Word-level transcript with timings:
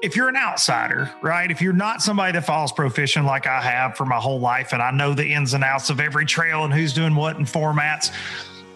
if 0.00 0.14
you're 0.14 0.28
an 0.28 0.36
outsider, 0.36 1.10
right? 1.22 1.50
If 1.50 1.60
you're 1.60 1.72
not 1.72 2.02
somebody 2.02 2.32
that 2.32 2.44
follows 2.44 2.72
pro 2.72 2.88
fishing 2.88 3.24
like 3.24 3.46
I 3.46 3.60
have 3.60 3.96
for 3.96 4.06
my 4.06 4.16
whole 4.16 4.38
life, 4.40 4.72
and 4.72 4.82
I 4.82 4.90
know 4.90 5.14
the 5.14 5.32
ins 5.32 5.54
and 5.54 5.64
outs 5.64 5.90
of 5.90 6.00
every 6.00 6.24
trail 6.24 6.64
and 6.64 6.72
who's 6.72 6.92
doing 6.92 7.14
what 7.14 7.36
in 7.36 7.44
formats. 7.44 8.12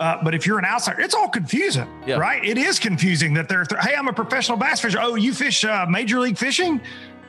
Uh, 0.00 0.18
but 0.24 0.34
if 0.34 0.46
you're 0.46 0.58
an 0.58 0.64
outsider, 0.64 1.00
it's 1.00 1.14
all 1.14 1.28
confusing, 1.28 1.86
yeah. 2.06 2.16
right? 2.16 2.44
It 2.44 2.58
is 2.58 2.80
confusing 2.80 3.34
that 3.34 3.48
they're, 3.48 3.64
th- 3.64 3.80
hey, 3.82 3.94
I'm 3.94 4.08
a 4.08 4.12
professional 4.12 4.58
bass 4.58 4.80
fisher. 4.80 4.98
Oh, 5.00 5.14
you 5.14 5.32
fish 5.32 5.64
uh, 5.64 5.86
major 5.88 6.18
league 6.18 6.36
fishing? 6.36 6.80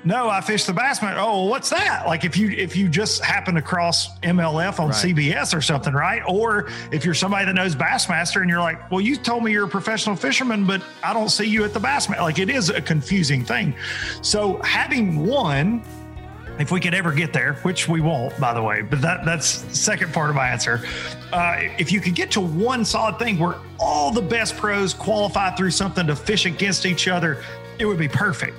No, 0.05 0.29
I 0.29 0.41
fish 0.41 0.65
the 0.65 0.73
Bassmaster. 0.73 1.15
Oh, 1.17 1.45
what's 1.45 1.69
that? 1.69 2.05
Like 2.05 2.25
if 2.25 2.35
you 2.35 2.49
if 2.49 2.75
you 2.75 2.89
just 2.89 3.23
happen 3.23 3.55
to 3.55 3.61
cross 3.61 4.17
MLF 4.19 4.79
on 4.79 4.89
right. 4.89 4.95
CBS 4.95 5.55
or 5.55 5.61
something, 5.61 5.93
right? 5.93 6.21
Or 6.27 6.69
if 6.91 7.05
you're 7.05 7.13
somebody 7.13 7.45
that 7.45 7.53
knows 7.53 7.75
Bassmaster 7.75 8.41
and 8.41 8.49
you're 8.49 8.59
like, 8.59 8.91
well, 8.91 8.99
you 8.99 9.15
told 9.15 9.43
me 9.43 9.51
you're 9.51 9.65
a 9.65 9.69
professional 9.69 10.15
fisherman, 10.15 10.65
but 10.65 10.83
I 11.03 11.13
don't 11.13 11.29
see 11.29 11.45
you 11.45 11.63
at 11.63 11.73
the 11.73 11.79
Bassmaster. 11.79 12.19
Like 12.19 12.39
it 12.39 12.49
is 12.49 12.69
a 12.69 12.81
confusing 12.81 13.45
thing. 13.45 13.75
So 14.21 14.61
having 14.61 15.25
one, 15.25 15.83
if 16.59 16.69
we 16.69 16.81
could 16.81 16.93
ever 16.93 17.13
get 17.13 17.31
there, 17.31 17.53
which 17.63 17.87
we 17.87 18.01
won't, 18.01 18.37
by 18.39 18.53
the 18.53 18.61
way, 18.61 18.81
but 18.81 19.01
that 19.01 19.23
that's 19.23 19.47
second 19.77 20.13
part 20.13 20.29
of 20.29 20.35
my 20.35 20.49
answer. 20.49 20.81
Uh, 21.31 21.61
if 21.79 21.91
you 21.91 22.01
could 22.01 22.13
get 22.13 22.29
to 22.31 22.41
one 22.41 22.83
solid 22.83 23.17
thing 23.17 23.39
where 23.39 23.55
all 23.79 24.11
the 24.11 24.21
best 24.21 24.57
pros 24.57 24.93
qualify 24.93 25.55
through 25.55 25.71
something 25.71 26.05
to 26.07 26.15
fish 26.15 26.45
against 26.45 26.85
each 26.85 27.07
other, 27.07 27.41
it 27.79 27.85
would 27.85 27.97
be 27.97 28.07
perfect. 28.07 28.55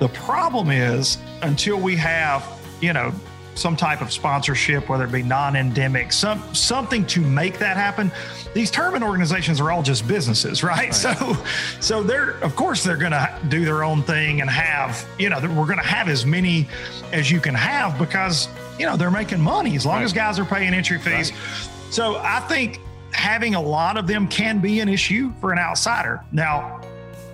The 0.00 0.08
problem 0.08 0.70
is 0.70 1.18
until 1.42 1.78
we 1.78 1.94
have, 1.96 2.44
you 2.80 2.92
know, 2.92 3.12
some 3.54 3.76
type 3.76 4.00
of 4.00 4.10
sponsorship, 4.10 4.88
whether 4.88 5.04
it 5.04 5.12
be 5.12 5.22
non-endemic, 5.22 6.12
some 6.12 6.42
something 6.54 7.04
to 7.06 7.20
make 7.20 7.58
that 7.58 7.76
happen. 7.76 8.10
These 8.54 8.70
tournament 8.70 9.04
organizations 9.04 9.60
are 9.60 9.70
all 9.70 9.82
just 9.82 10.08
businesses, 10.08 10.62
right? 10.62 10.78
right. 10.78 10.94
So, 10.94 11.36
so 11.80 12.02
they're 12.02 12.30
of 12.42 12.56
course 12.56 12.82
they're 12.82 12.96
going 12.96 13.12
to 13.12 13.38
do 13.48 13.64
their 13.64 13.84
own 13.84 14.02
thing 14.02 14.40
and 14.40 14.48
have, 14.48 15.06
you 15.18 15.28
know, 15.28 15.38
we're 15.40 15.66
going 15.66 15.78
to 15.78 15.84
have 15.84 16.08
as 16.08 16.24
many 16.24 16.66
as 17.12 17.30
you 17.30 17.40
can 17.40 17.54
have 17.54 17.98
because 17.98 18.48
you 18.78 18.86
know 18.86 18.96
they're 18.96 19.10
making 19.10 19.40
money 19.40 19.76
as 19.76 19.84
long 19.84 19.96
right. 19.96 20.04
as 20.04 20.12
guys 20.12 20.38
are 20.38 20.44
paying 20.44 20.72
entry 20.72 20.98
fees. 20.98 21.32
Right. 21.32 21.70
So 21.90 22.16
I 22.16 22.40
think 22.40 22.80
having 23.12 23.54
a 23.54 23.60
lot 23.60 23.98
of 23.98 24.06
them 24.06 24.26
can 24.28 24.60
be 24.60 24.80
an 24.80 24.88
issue 24.88 25.32
for 25.40 25.52
an 25.52 25.58
outsider. 25.58 26.22
Now, 26.32 26.80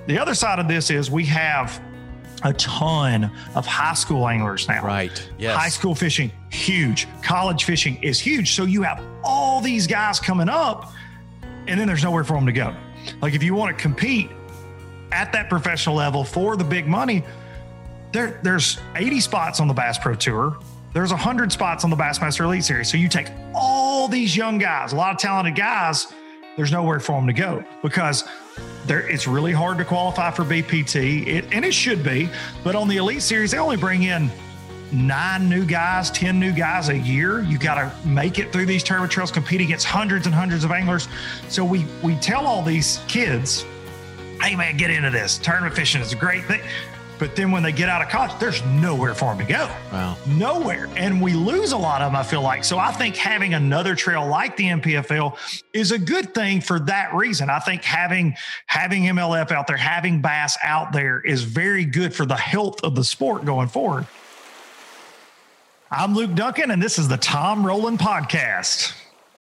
the 0.06 0.18
other 0.18 0.34
side 0.34 0.58
of 0.58 0.66
this 0.66 0.90
is 0.90 1.10
we 1.10 1.24
have 1.26 1.80
a 2.42 2.52
ton 2.54 3.30
of 3.54 3.66
high 3.66 3.94
school 3.94 4.28
anglers 4.28 4.68
now. 4.68 4.84
Right. 4.84 5.30
Yes. 5.38 5.56
High 5.56 5.68
school 5.68 5.94
fishing, 5.94 6.30
huge. 6.50 7.06
College 7.22 7.64
fishing 7.64 8.02
is 8.02 8.20
huge. 8.20 8.54
So 8.54 8.64
you 8.64 8.82
have 8.82 9.02
all 9.24 9.60
these 9.60 9.86
guys 9.86 10.20
coming 10.20 10.48
up, 10.48 10.92
and 11.66 11.78
then 11.78 11.86
there's 11.86 12.04
nowhere 12.04 12.24
for 12.24 12.34
them 12.34 12.46
to 12.46 12.52
go. 12.52 12.74
Like 13.20 13.34
if 13.34 13.42
you 13.42 13.54
want 13.54 13.76
to 13.76 13.82
compete 13.82 14.30
at 15.12 15.32
that 15.32 15.48
professional 15.48 15.94
level 15.94 16.24
for 16.24 16.56
the 16.56 16.64
big 16.64 16.86
money, 16.86 17.24
there, 18.12 18.40
there's 18.42 18.78
80 18.94 19.20
spots 19.20 19.60
on 19.60 19.68
the 19.68 19.74
Bass 19.74 19.98
Pro 19.98 20.14
Tour. 20.14 20.58
There's 20.92 21.10
100 21.10 21.52
spots 21.52 21.84
on 21.84 21.90
the 21.90 21.96
Bassmaster 21.96 22.44
Elite 22.44 22.64
Series. 22.64 22.90
So 22.90 22.96
you 22.96 23.08
take 23.08 23.28
all 23.54 24.08
these 24.08 24.36
young 24.36 24.58
guys, 24.58 24.92
a 24.92 24.96
lot 24.96 25.12
of 25.12 25.18
talented 25.18 25.54
guys, 25.54 26.12
there's 26.56 26.72
nowhere 26.72 27.00
for 27.00 27.20
them 27.20 27.26
to 27.26 27.34
go 27.34 27.62
because 27.82 28.24
there, 28.86 29.08
it's 29.08 29.26
really 29.26 29.52
hard 29.52 29.78
to 29.78 29.84
qualify 29.84 30.30
for 30.30 30.44
BPT, 30.44 31.26
it, 31.26 31.44
and 31.52 31.64
it 31.64 31.72
should 31.72 32.02
be. 32.02 32.28
But 32.64 32.74
on 32.74 32.88
the 32.88 32.96
Elite 32.96 33.22
Series, 33.22 33.50
they 33.50 33.58
only 33.58 33.76
bring 33.76 34.04
in 34.04 34.30
nine 34.92 35.48
new 35.48 35.64
guys, 35.64 36.10
10 36.10 36.38
new 36.38 36.52
guys 36.52 36.88
a 36.88 36.96
year. 36.96 37.42
You 37.42 37.58
got 37.58 37.74
to 37.74 38.08
make 38.08 38.38
it 38.38 38.52
through 38.52 38.66
these 38.66 38.82
tournament 38.82 39.12
trails, 39.12 39.30
compete 39.30 39.60
against 39.60 39.86
hundreds 39.86 40.26
and 40.26 40.34
hundreds 40.34 40.64
of 40.64 40.70
anglers. 40.70 41.08
So 41.48 41.64
we 41.64 41.86
we 42.02 42.14
tell 42.16 42.46
all 42.46 42.62
these 42.62 43.00
kids, 43.08 43.64
hey 44.40 44.54
man, 44.56 44.76
get 44.76 44.90
into 44.90 45.10
this. 45.10 45.38
Tournament 45.38 45.74
fishing 45.74 46.00
is 46.00 46.12
a 46.12 46.16
great 46.16 46.44
thing. 46.44 46.62
But 47.18 47.34
then 47.34 47.50
when 47.50 47.62
they 47.62 47.72
get 47.72 47.88
out 47.88 48.02
of 48.02 48.08
college, 48.08 48.32
there's 48.38 48.62
nowhere 48.66 49.14
for 49.14 49.34
them 49.34 49.38
to 49.46 49.52
go. 49.52 49.70
Wow. 49.92 50.16
Nowhere. 50.26 50.88
And 50.96 51.20
we 51.20 51.32
lose 51.32 51.72
a 51.72 51.76
lot 51.76 52.02
of 52.02 52.12
them, 52.12 52.16
I 52.16 52.22
feel 52.22 52.42
like. 52.42 52.62
So 52.62 52.78
I 52.78 52.92
think 52.92 53.16
having 53.16 53.54
another 53.54 53.94
trail 53.94 54.26
like 54.26 54.56
the 54.56 54.64
NPFL 54.64 55.36
is 55.72 55.92
a 55.92 55.98
good 55.98 56.34
thing 56.34 56.60
for 56.60 56.78
that 56.80 57.14
reason. 57.14 57.48
I 57.48 57.58
think 57.58 57.82
having 57.84 58.36
having 58.66 59.04
MLF 59.04 59.50
out 59.50 59.66
there, 59.66 59.76
having 59.76 60.20
bass 60.20 60.58
out 60.62 60.92
there 60.92 61.20
is 61.20 61.42
very 61.42 61.84
good 61.84 62.14
for 62.14 62.26
the 62.26 62.36
health 62.36 62.82
of 62.84 62.94
the 62.94 63.04
sport 63.04 63.44
going 63.44 63.68
forward. 63.68 64.06
I'm 65.90 66.14
Luke 66.14 66.34
Duncan, 66.34 66.72
and 66.72 66.82
this 66.82 66.98
is 66.98 67.08
the 67.08 67.16
Tom 67.16 67.64
Rowland 67.64 68.00
Podcast. 68.00 68.92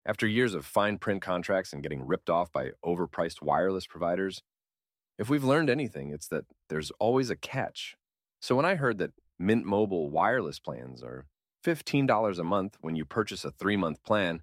After 0.05 0.28
years 0.28 0.53
of 0.53 0.66
fine 0.66 0.97
print 0.97 1.22
contracts 1.22 1.72
and 1.72 1.81
getting 1.81 2.05
ripped 2.05 2.29
off 2.29 2.51
by 2.51 2.72
overpriced 2.85 3.41
wireless 3.41 3.88
providers, 3.88 4.44
if 5.18 5.29
we've 5.29 5.44
learned 5.44 5.69
anything, 5.69 6.12
it's 6.12 6.28
that 6.28 6.46
there's 6.69 6.91
always 7.00 7.29
a 7.29 7.35
catch. 7.35 7.96
So 8.41 8.56
when 8.56 8.66
I 8.66 8.75
heard 8.75 8.97
that 8.97 9.12
Mint 9.40 9.66
Mobile 9.66 10.09
wireless 10.09 10.59
plans 10.59 11.03
are 11.03 11.25
$15 11.66 12.40
a 12.40 12.44
month 12.44 12.78
when 12.81 12.96
you 12.96 13.06
purchase 13.06 13.46
a 13.46 13.52
three 13.52 13.78
month 13.78 14.03
plan, 14.03 14.41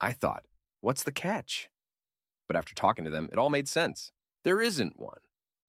I 0.00 0.12
thought, 0.12 0.44
what's 0.80 1.02
the 1.02 1.12
catch? 1.12 1.68
But 2.46 2.56
after 2.56 2.74
talking 2.74 3.04
to 3.04 3.10
them, 3.10 3.28
it 3.32 3.38
all 3.38 3.50
made 3.50 3.68
sense. 3.68 4.12
There 4.44 4.60
isn't 4.60 4.98
one. 4.98 5.20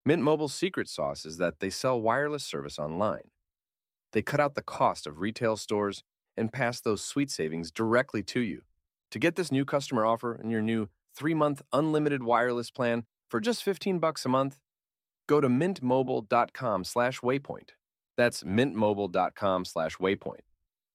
Mint 0.05 0.23
Mobile's 0.23 0.53
secret 0.53 0.87
sauce 0.87 1.25
is 1.25 1.37
that 1.37 1.59
they 1.59 1.69
sell 1.69 2.01
wireless 2.01 2.43
service 2.43 2.79
online. 2.79 3.29
They 4.13 4.21
cut 4.21 4.39
out 4.39 4.55
the 4.55 4.61
cost 4.61 5.05
of 5.05 5.19
retail 5.19 5.57
stores 5.57 6.03
and 6.35 6.53
pass 6.53 6.79
those 6.79 7.03
sweet 7.03 7.29
savings 7.29 7.71
directly 7.71 8.23
to 8.23 8.39
you. 8.39 8.61
To 9.11 9.19
get 9.19 9.35
this 9.35 9.51
new 9.51 9.65
customer 9.65 10.05
offer 10.05 10.33
and 10.33 10.51
your 10.51 10.61
new 10.61 10.89
three 11.15 11.33
month 11.33 11.61
unlimited 11.73 12.23
wireless 12.23 12.71
plan, 12.71 13.03
for 13.29 13.39
just 13.39 13.63
15 13.63 13.99
bucks 13.99 14.25
a 14.25 14.29
month, 14.29 14.57
go 15.27 15.39
to 15.39 15.47
mintmobile.com 15.47 16.83
slash 16.83 17.19
waypoint. 17.21 17.69
That's 18.17 18.43
mintmobile.com 18.43 19.65
slash 19.65 19.97
waypoint. 19.97 20.41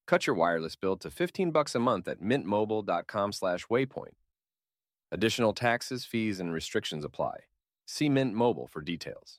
Cut 0.06 0.26
your 0.26 0.36
wireless 0.36 0.76
bill 0.76 0.96
to 0.98 1.10
15 1.10 1.50
bucks 1.50 1.74
a 1.74 1.78
month 1.78 2.08
at 2.08 2.20
mintmobile.com 2.20 3.32
slash 3.32 3.66
waypoint. 3.66 4.14
Additional 5.12 5.52
taxes, 5.52 6.04
fees, 6.04 6.40
and 6.40 6.52
restrictions 6.52 7.04
apply. 7.04 7.44
See 7.86 8.08
Mint 8.08 8.34
Mobile 8.34 8.66
for 8.66 8.80
details. 8.80 9.38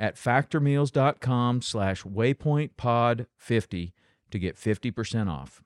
at 0.00 0.16
factormeals.com 0.16 1.62
slash 1.62 2.02
waypointpod50 2.02 3.92
to 4.30 4.38
get 4.38 4.56
50% 4.56 5.28
off. 5.30 5.62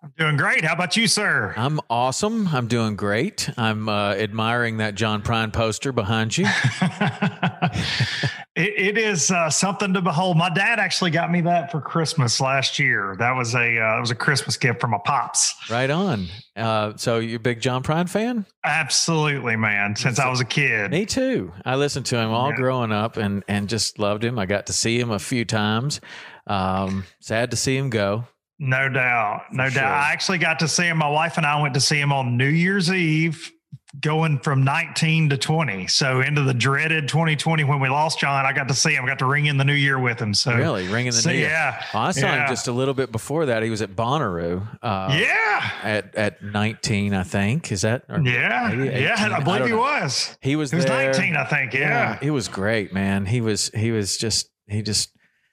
I'm 0.00 0.12
doing 0.16 0.36
great. 0.36 0.64
How 0.64 0.74
about 0.74 0.96
you, 0.96 1.08
sir? 1.08 1.54
I'm 1.56 1.80
awesome. 1.90 2.46
I'm 2.46 2.68
doing 2.68 2.94
great. 2.94 3.50
I'm 3.56 3.88
uh, 3.88 4.12
admiring 4.12 4.76
that 4.76 4.94
John 4.94 5.22
Prine 5.22 5.52
poster 5.52 5.90
behind 5.90 6.38
you. 6.38 6.46
it, 8.54 8.96
it 8.96 8.98
is 8.98 9.30
uh, 9.30 9.48
something 9.48 9.94
to 9.94 10.02
behold. 10.02 10.36
My 10.36 10.50
dad 10.50 10.78
actually 10.78 11.10
got 11.10 11.30
me 11.30 11.40
that 11.42 11.70
for 11.70 11.80
Christmas 11.80 12.40
last 12.40 12.78
year. 12.78 13.16
That 13.18 13.32
was 13.32 13.54
a 13.54 13.78
uh, 13.78 13.94
that 13.94 14.00
was 14.00 14.10
a 14.10 14.14
Christmas 14.14 14.56
gift 14.56 14.80
from 14.80 14.90
my 14.90 15.00
pops. 15.04 15.54
Right 15.70 15.90
on. 15.90 16.26
Uh, 16.54 16.92
so 16.96 17.18
you're 17.18 17.36
a 17.36 17.40
big 17.40 17.60
John 17.60 17.82
Prine 17.82 18.08
fan? 18.08 18.44
Absolutely, 18.64 19.56
man. 19.56 19.96
Since 19.96 20.18
I 20.18 20.28
was 20.28 20.40
a 20.40 20.44
kid. 20.44 20.90
Me 20.90 21.06
too. 21.06 21.52
I 21.64 21.76
listened 21.76 22.06
to 22.06 22.18
him 22.18 22.30
all 22.30 22.50
yeah. 22.50 22.56
growing 22.56 22.92
up 22.92 23.16
and 23.16 23.42
and 23.48 23.68
just 23.68 23.98
loved 23.98 24.22
him. 24.22 24.38
I 24.38 24.46
got 24.46 24.66
to 24.66 24.72
see 24.72 25.00
him 25.00 25.10
a 25.10 25.18
few 25.18 25.44
times. 25.44 26.00
Um, 26.46 27.04
sad 27.20 27.50
to 27.52 27.56
see 27.56 27.76
him 27.76 27.88
go. 27.88 28.26
No 28.58 28.88
doubt. 28.88 29.44
No 29.50 29.68
doubt. 29.70 29.92
I 29.92 30.12
actually 30.12 30.38
got 30.38 30.60
to 30.60 30.68
see 30.68 30.84
him. 30.84 30.98
My 30.98 31.08
wife 31.08 31.36
and 31.36 31.46
I 31.46 31.60
went 31.60 31.74
to 31.74 31.80
see 31.80 31.98
him 31.98 32.12
on 32.12 32.36
New 32.36 32.48
Year's 32.48 32.92
Eve, 32.92 33.50
going 34.00 34.38
from 34.38 34.64
19 34.64 35.28
to 35.30 35.36
20. 35.36 35.86
So 35.86 36.20
into 36.20 36.42
the 36.42 36.54
dreaded 36.54 37.08
2020 37.08 37.64
when 37.64 37.78
we 37.78 37.88
lost 37.88 38.18
John, 38.18 38.46
I 38.46 38.52
got 38.52 38.68
to 38.68 38.74
see 38.74 38.94
him. 38.94 39.04
I 39.04 39.08
got 39.08 39.18
to 39.18 39.26
ring 39.26 39.46
in 39.46 39.58
the 39.58 39.64
new 39.64 39.74
year 39.74 39.98
with 39.98 40.18
him. 40.18 40.32
So 40.32 40.54
really 40.54 40.88
ringing 40.88 41.12
the 41.12 41.18
so, 41.18 41.30
new 41.30 41.36
year. 41.36 41.48
Yeah. 41.48 41.84
Well, 41.92 42.04
I 42.04 42.10
saw 42.12 42.26
yeah. 42.26 42.42
him 42.42 42.48
just 42.48 42.68
a 42.68 42.72
little 42.72 42.94
bit 42.94 43.12
before 43.12 43.46
that. 43.46 43.62
He 43.62 43.68
was 43.70 43.82
at 43.82 43.90
Bonnaroo. 43.90 44.66
Uh, 44.82 45.16
yeah. 45.18 45.70
At, 45.82 46.14
at 46.14 46.42
19, 46.42 47.12
I 47.12 47.22
think. 47.22 47.70
Is 47.70 47.82
that? 47.82 48.04
yeah. 48.08 48.72
yeah. 48.72 49.14
I 49.18 49.40
believe 49.40 49.62
I 49.62 49.66
he 49.66 49.70
know. 49.72 49.78
was. 49.78 50.36
He 50.40 50.56
was, 50.56 50.70
he 50.70 50.76
was 50.76 50.86
19, 50.86 51.36
I 51.36 51.44
think. 51.44 51.74
Yeah. 51.74 51.80
yeah. 51.80 52.18
It 52.22 52.30
was 52.30 52.48
great, 52.48 52.94
man. 52.94 53.26
He 53.26 53.40
was, 53.40 53.70
he 53.74 53.90
was 53.90 54.16
just, 54.16 54.48
he 54.66 54.82
just, 54.82 55.10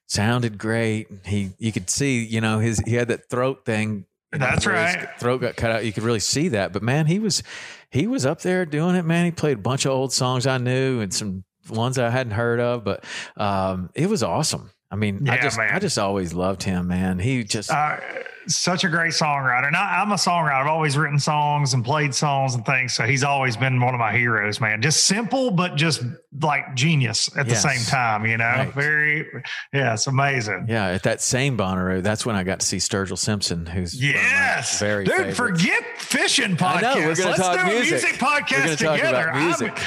sounded 0.10 0.58
great. 0.58 1.08
He 1.24 1.52
you 1.60 1.72
could 1.72 1.90
see, 1.90 2.26
you 2.26 2.42
know, 2.42 2.60
his 2.60 2.80
he 2.80 2.96
had 2.96 3.08
that 3.08 3.30
throat 3.30 3.64
thing. 3.64 4.06
That's 4.32 4.68
right. 4.68 5.08
throat 5.20 5.42
got 5.42 5.56
cut 5.56 5.72
out. 5.72 5.86
You 5.86 5.94
could 5.94 6.04
really 6.04 6.20
see 6.20 6.50
that. 6.50 6.74
But 6.74 6.84
man, 6.84 7.08
he 7.08 7.20
was 7.20 7.42
he 7.92 8.08
was 8.08 8.26
up 8.26 8.42
there 8.42 8.66
doing 8.66 8.96
it, 8.96 9.06
man. 9.06 9.26
He 9.26 9.32
played 9.32 9.58
a 9.58 9.62
bunch 9.62 9.86
of 9.86 9.92
old 9.92 10.14
songs 10.14 10.46
I 10.46 10.58
knew 10.58 11.02
and 11.02 11.14
some 11.14 11.44
ones 11.70 11.98
I 11.98 12.10
hadn't 12.10 12.34
heard 12.34 12.60
of, 12.60 12.84
but 12.84 13.04
um, 13.38 13.90
it 13.96 14.10
was 14.10 14.24
awesome. 14.24 14.72
I 14.92 14.96
mean, 14.96 15.26
yeah, 15.26 15.34
I 15.34 15.38
just 15.38 15.58
man. 15.58 15.70
I 15.72 15.80
just 15.80 16.00
always 16.00 16.34
loved 16.34 16.64
him, 16.64 16.88
man. 16.88 17.20
He 17.20 17.44
just 17.44 17.72
uh, 17.72 17.98
such 18.50 18.84
a 18.84 18.90
great 18.90 19.12
songwriter. 19.12 19.68
And 19.68 19.76
I, 19.76 20.02
am 20.02 20.12
a 20.12 20.16
songwriter. 20.16 20.54
I've 20.54 20.68
always 20.68 20.98
written 20.98 21.20
songs 21.20 21.74
and 21.74 21.86
played 21.86 22.14
songs 22.14 22.56
and 22.56 22.66
things. 22.66 22.94
So 22.94 23.06
he's 23.06 23.24
always 23.24 23.56
been 23.56 23.80
one 23.80 23.94
of 23.94 24.00
my 24.00 24.12
heroes, 24.12 24.60
man. 24.60 24.82
Just 24.82 25.06
simple, 25.06 25.52
but 25.52 25.76
just 25.76 26.04
like 26.42 26.76
genius 26.76 27.30
at 27.38 27.48
yes. 27.48 27.62
the 27.62 27.70
same 27.70 27.86
time, 27.86 28.26
you 28.26 28.38
know? 28.38 28.46
Right. 28.46 28.74
Very, 28.74 29.28
yeah, 29.74 29.94
it's 29.94 30.08
amazing. 30.08 30.66
Yeah. 30.68 30.88
At 30.88 31.04
that 31.04 31.22
same 31.22 31.58
Bonnaroo, 31.58 32.02
that's 32.02 32.26
when 32.26 32.36
I 32.36 32.44
got 32.44 32.60
to 32.62 32.66
see 32.66 32.78
Sturgill 32.78 33.18
Simpson, 33.18 33.66
who's 33.66 34.02
yes, 34.02 34.80
very 34.80 35.06
dude. 35.06 35.16
Favorites. 35.16 35.38
Forget 35.38 35.84
fishing 35.98 36.58
podcast. 36.58 36.82
Know, 36.82 36.96
we're 36.96 37.08
Let's 37.08 37.38
talk 37.38 37.60
do 37.60 37.66
music. 37.66 37.88
a 37.88 38.08
music 38.08 38.20
podcast 38.20 38.78
together. 38.78 39.32
Music. 39.36 39.78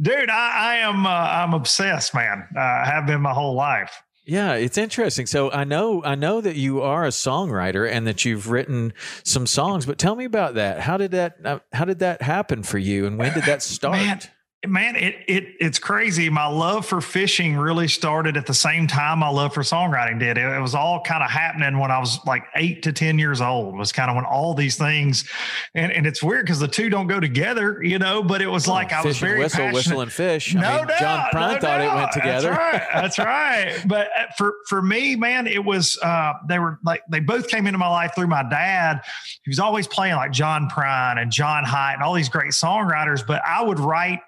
dude, 0.00 0.30
I, 0.30 0.50
I 0.56 0.76
am, 0.76 1.06
uh, 1.06 1.10
I'm 1.10 1.54
obsessed, 1.54 2.14
man. 2.14 2.48
Uh, 2.56 2.60
I 2.60 2.84
have 2.86 3.06
been 3.06 3.20
my 3.20 3.32
whole 3.32 3.54
life. 3.54 4.02
Yeah, 4.28 4.56
it's 4.56 4.76
interesting. 4.76 5.24
So 5.24 5.50
I 5.50 5.64
know 5.64 6.04
I 6.04 6.14
know 6.14 6.42
that 6.42 6.54
you 6.54 6.82
are 6.82 7.06
a 7.06 7.08
songwriter 7.08 7.90
and 7.90 8.06
that 8.06 8.26
you've 8.26 8.50
written 8.50 8.92
some 9.24 9.46
songs, 9.46 9.86
but 9.86 9.96
tell 9.96 10.14
me 10.16 10.26
about 10.26 10.56
that. 10.56 10.80
How 10.80 10.98
did 10.98 11.12
that 11.12 11.38
uh, 11.42 11.60
how 11.72 11.86
did 11.86 12.00
that 12.00 12.20
happen 12.20 12.62
for 12.62 12.76
you 12.76 13.06
and 13.06 13.18
when 13.18 13.32
did 13.32 13.44
that 13.44 13.62
start? 13.62 13.96
Man, 13.96 14.20
man 14.66 14.96
it, 14.96 15.14
it 15.28 15.54
it's 15.60 15.78
crazy. 15.78 16.28
My 16.28 16.46
love 16.46 16.84
for 16.84 17.00
fishing 17.00 17.56
really 17.56 17.86
started 17.86 18.36
at 18.36 18.46
the 18.46 18.54
same 18.54 18.88
time 18.88 19.20
my 19.20 19.28
love 19.28 19.54
for 19.54 19.62
songwriting 19.62 20.18
did. 20.18 20.36
It, 20.36 20.44
it 20.44 20.60
was 20.60 20.74
all 20.74 21.00
kind 21.02 21.22
of 21.22 21.30
happening 21.30 21.78
when 21.78 21.92
i 21.92 21.98
was 21.98 22.18
like 22.26 22.42
eight 22.56 22.82
to 22.82 22.92
ten 22.92 23.18
years 23.20 23.40
old 23.40 23.76
was 23.76 23.92
kind 23.92 24.10
of 24.10 24.16
when 24.16 24.24
all 24.24 24.54
these 24.54 24.76
things 24.76 25.28
and, 25.74 25.92
and 25.92 26.06
it's 26.06 26.22
weird 26.22 26.44
because 26.44 26.58
the 26.58 26.66
two 26.66 26.90
don't 26.90 27.06
go 27.06 27.20
together 27.20 27.80
you 27.82 27.98
know 27.98 28.22
but 28.22 28.42
it 28.42 28.48
was 28.48 28.66
oh, 28.66 28.72
like 28.72 28.92
i 28.92 29.02
was 29.02 29.18
very 29.18 29.38
whistle 29.38 29.58
passionate. 29.58 29.74
whistle 29.74 30.00
and 30.00 30.12
fish. 30.12 30.54
No 30.54 30.60
I 30.60 30.76
mean, 30.78 30.86
doubt, 30.88 30.98
john 30.98 31.30
prine 31.32 31.40
no 31.40 31.52
thought 31.52 31.60
doubt. 31.60 31.80
it 31.80 31.94
went 31.94 32.12
together 32.12 32.50
that's 32.50 32.58
right 32.58 32.88
that's 32.92 33.18
right. 33.18 33.84
But 33.86 34.08
uh, 34.18 34.24
for 34.36 34.54
for 34.66 34.82
me 34.82 35.14
man 35.14 35.46
it 35.46 35.64
was 35.64 35.98
uh 36.02 36.32
they 36.48 36.58
were 36.58 36.78
like 36.84 37.02
they 37.10 37.20
both 37.20 37.48
came 37.48 37.66
into 37.66 37.78
my 37.78 37.88
life 37.88 38.12
through 38.14 38.26
my 38.26 38.42
dad. 38.42 39.02
He 39.44 39.50
was 39.50 39.60
always 39.60 39.86
playing 39.86 40.16
like 40.16 40.32
john 40.32 40.68
prine 40.68 41.20
and 41.20 41.30
john 41.30 41.64
Hiatt 41.64 41.94
and 41.94 42.02
all 42.02 42.14
these 42.14 42.28
great 42.28 42.50
songwriters 42.50 43.24
but 43.24 43.40
i 43.46 43.62
would 43.62 43.78
write 43.78 44.18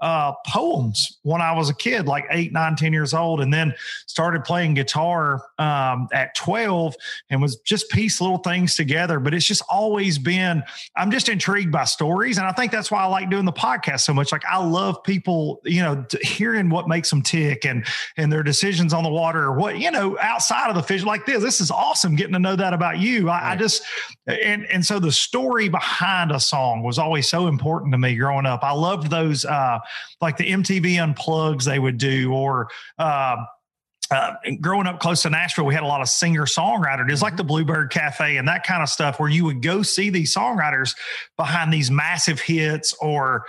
uh, 0.00 0.32
poems 0.46 1.18
when 1.22 1.40
I 1.40 1.52
was 1.52 1.68
a 1.68 1.74
kid, 1.74 2.06
like 2.06 2.24
eight, 2.30 2.52
nine, 2.52 2.76
10 2.76 2.92
years 2.92 3.14
old, 3.14 3.40
and 3.40 3.52
then 3.52 3.74
started 4.06 4.44
playing 4.44 4.74
guitar 4.74 5.42
um, 5.58 6.08
at 6.12 6.34
12 6.36 6.94
and 7.30 7.42
was 7.42 7.56
just 7.56 7.90
piece 7.90 8.20
little 8.20 8.38
things 8.38 8.76
together. 8.76 9.18
But 9.18 9.34
it's 9.34 9.44
just 9.44 9.62
always 9.68 10.18
been, 10.18 10.62
I'm 10.96 11.10
just 11.10 11.28
intrigued 11.28 11.72
by 11.72 11.84
stories. 11.84 12.38
And 12.38 12.46
I 12.46 12.52
think 12.52 12.70
that's 12.70 12.90
why 12.90 13.02
I 13.02 13.06
like 13.06 13.28
doing 13.28 13.44
the 13.44 13.52
podcast 13.52 14.00
so 14.00 14.14
much. 14.14 14.30
Like 14.30 14.44
I 14.48 14.64
love 14.64 15.02
people, 15.02 15.60
you 15.64 15.82
know, 15.82 16.04
hearing 16.22 16.70
what 16.70 16.88
makes 16.88 17.10
them 17.10 17.22
tick 17.22 17.64
and, 17.64 17.84
and 18.16 18.32
their 18.32 18.42
decisions 18.42 18.92
on 18.92 19.02
the 19.02 19.10
water 19.10 19.44
or 19.44 19.52
what, 19.54 19.78
you 19.78 19.90
know, 19.90 20.16
outside 20.20 20.68
of 20.68 20.76
the 20.76 20.82
fish 20.82 21.02
like 21.04 21.26
this. 21.26 21.42
This 21.42 21.60
is 21.60 21.70
awesome 21.70 22.14
getting 22.14 22.34
to 22.34 22.38
know 22.38 22.56
that 22.56 22.72
about 22.72 22.98
you. 22.98 23.28
I, 23.28 23.32
right. 23.32 23.52
I 23.52 23.56
just, 23.56 23.82
and, 24.26 24.64
and 24.66 24.84
so 24.84 25.00
the 25.00 25.12
story 25.12 25.68
behind 25.68 26.30
a 26.30 26.40
song 26.40 26.82
was 26.82 26.98
always 26.98 27.28
so 27.28 27.48
important 27.48 27.92
to 27.92 27.98
me 27.98 28.14
growing 28.14 28.46
up. 28.46 28.62
I 28.62 28.72
loved 28.72 29.10
those, 29.10 29.44
uh, 29.44 29.80
like 30.20 30.36
the 30.36 30.50
MTV 30.50 30.94
unplugs 30.94 31.64
they 31.64 31.78
would 31.78 31.98
do, 31.98 32.32
or 32.32 32.68
uh, 32.98 33.36
uh, 34.10 34.32
growing 34.60 34.86
up 34.86 35.00
close 35.00 35.22
to 35.22 35.30
Nashville, 35.30 35.66
we 35.66 35.74
had 35.74 35.82
a 35.82 35.86
lot 35.86 36.00
of 36.00 36.08
singer 36.08 36.46
songwriters. 36.46 37.10
It's 37.10 37.22
like 37.22 37.36
the 37.36 37.44
Bluebird 37.44 37.90
Cafe 37.90 38.36
and 38.36 38.48
that 38.48 38.64
kind 38.64 38.82
of 38.82 38.88
stuff, 38.88 39.20
where 39.20 39.28
you 39.28 39.44
would 39.44 39.62
go 39.62 39.82
see 39.82 40.10
these 40.10 40.34
songwriters 40.34 40.94
behind 41.36 41.72
these 41.72 41.90
massive 41.90 42.40
hits 42.40 42.94
or 43.00 43.44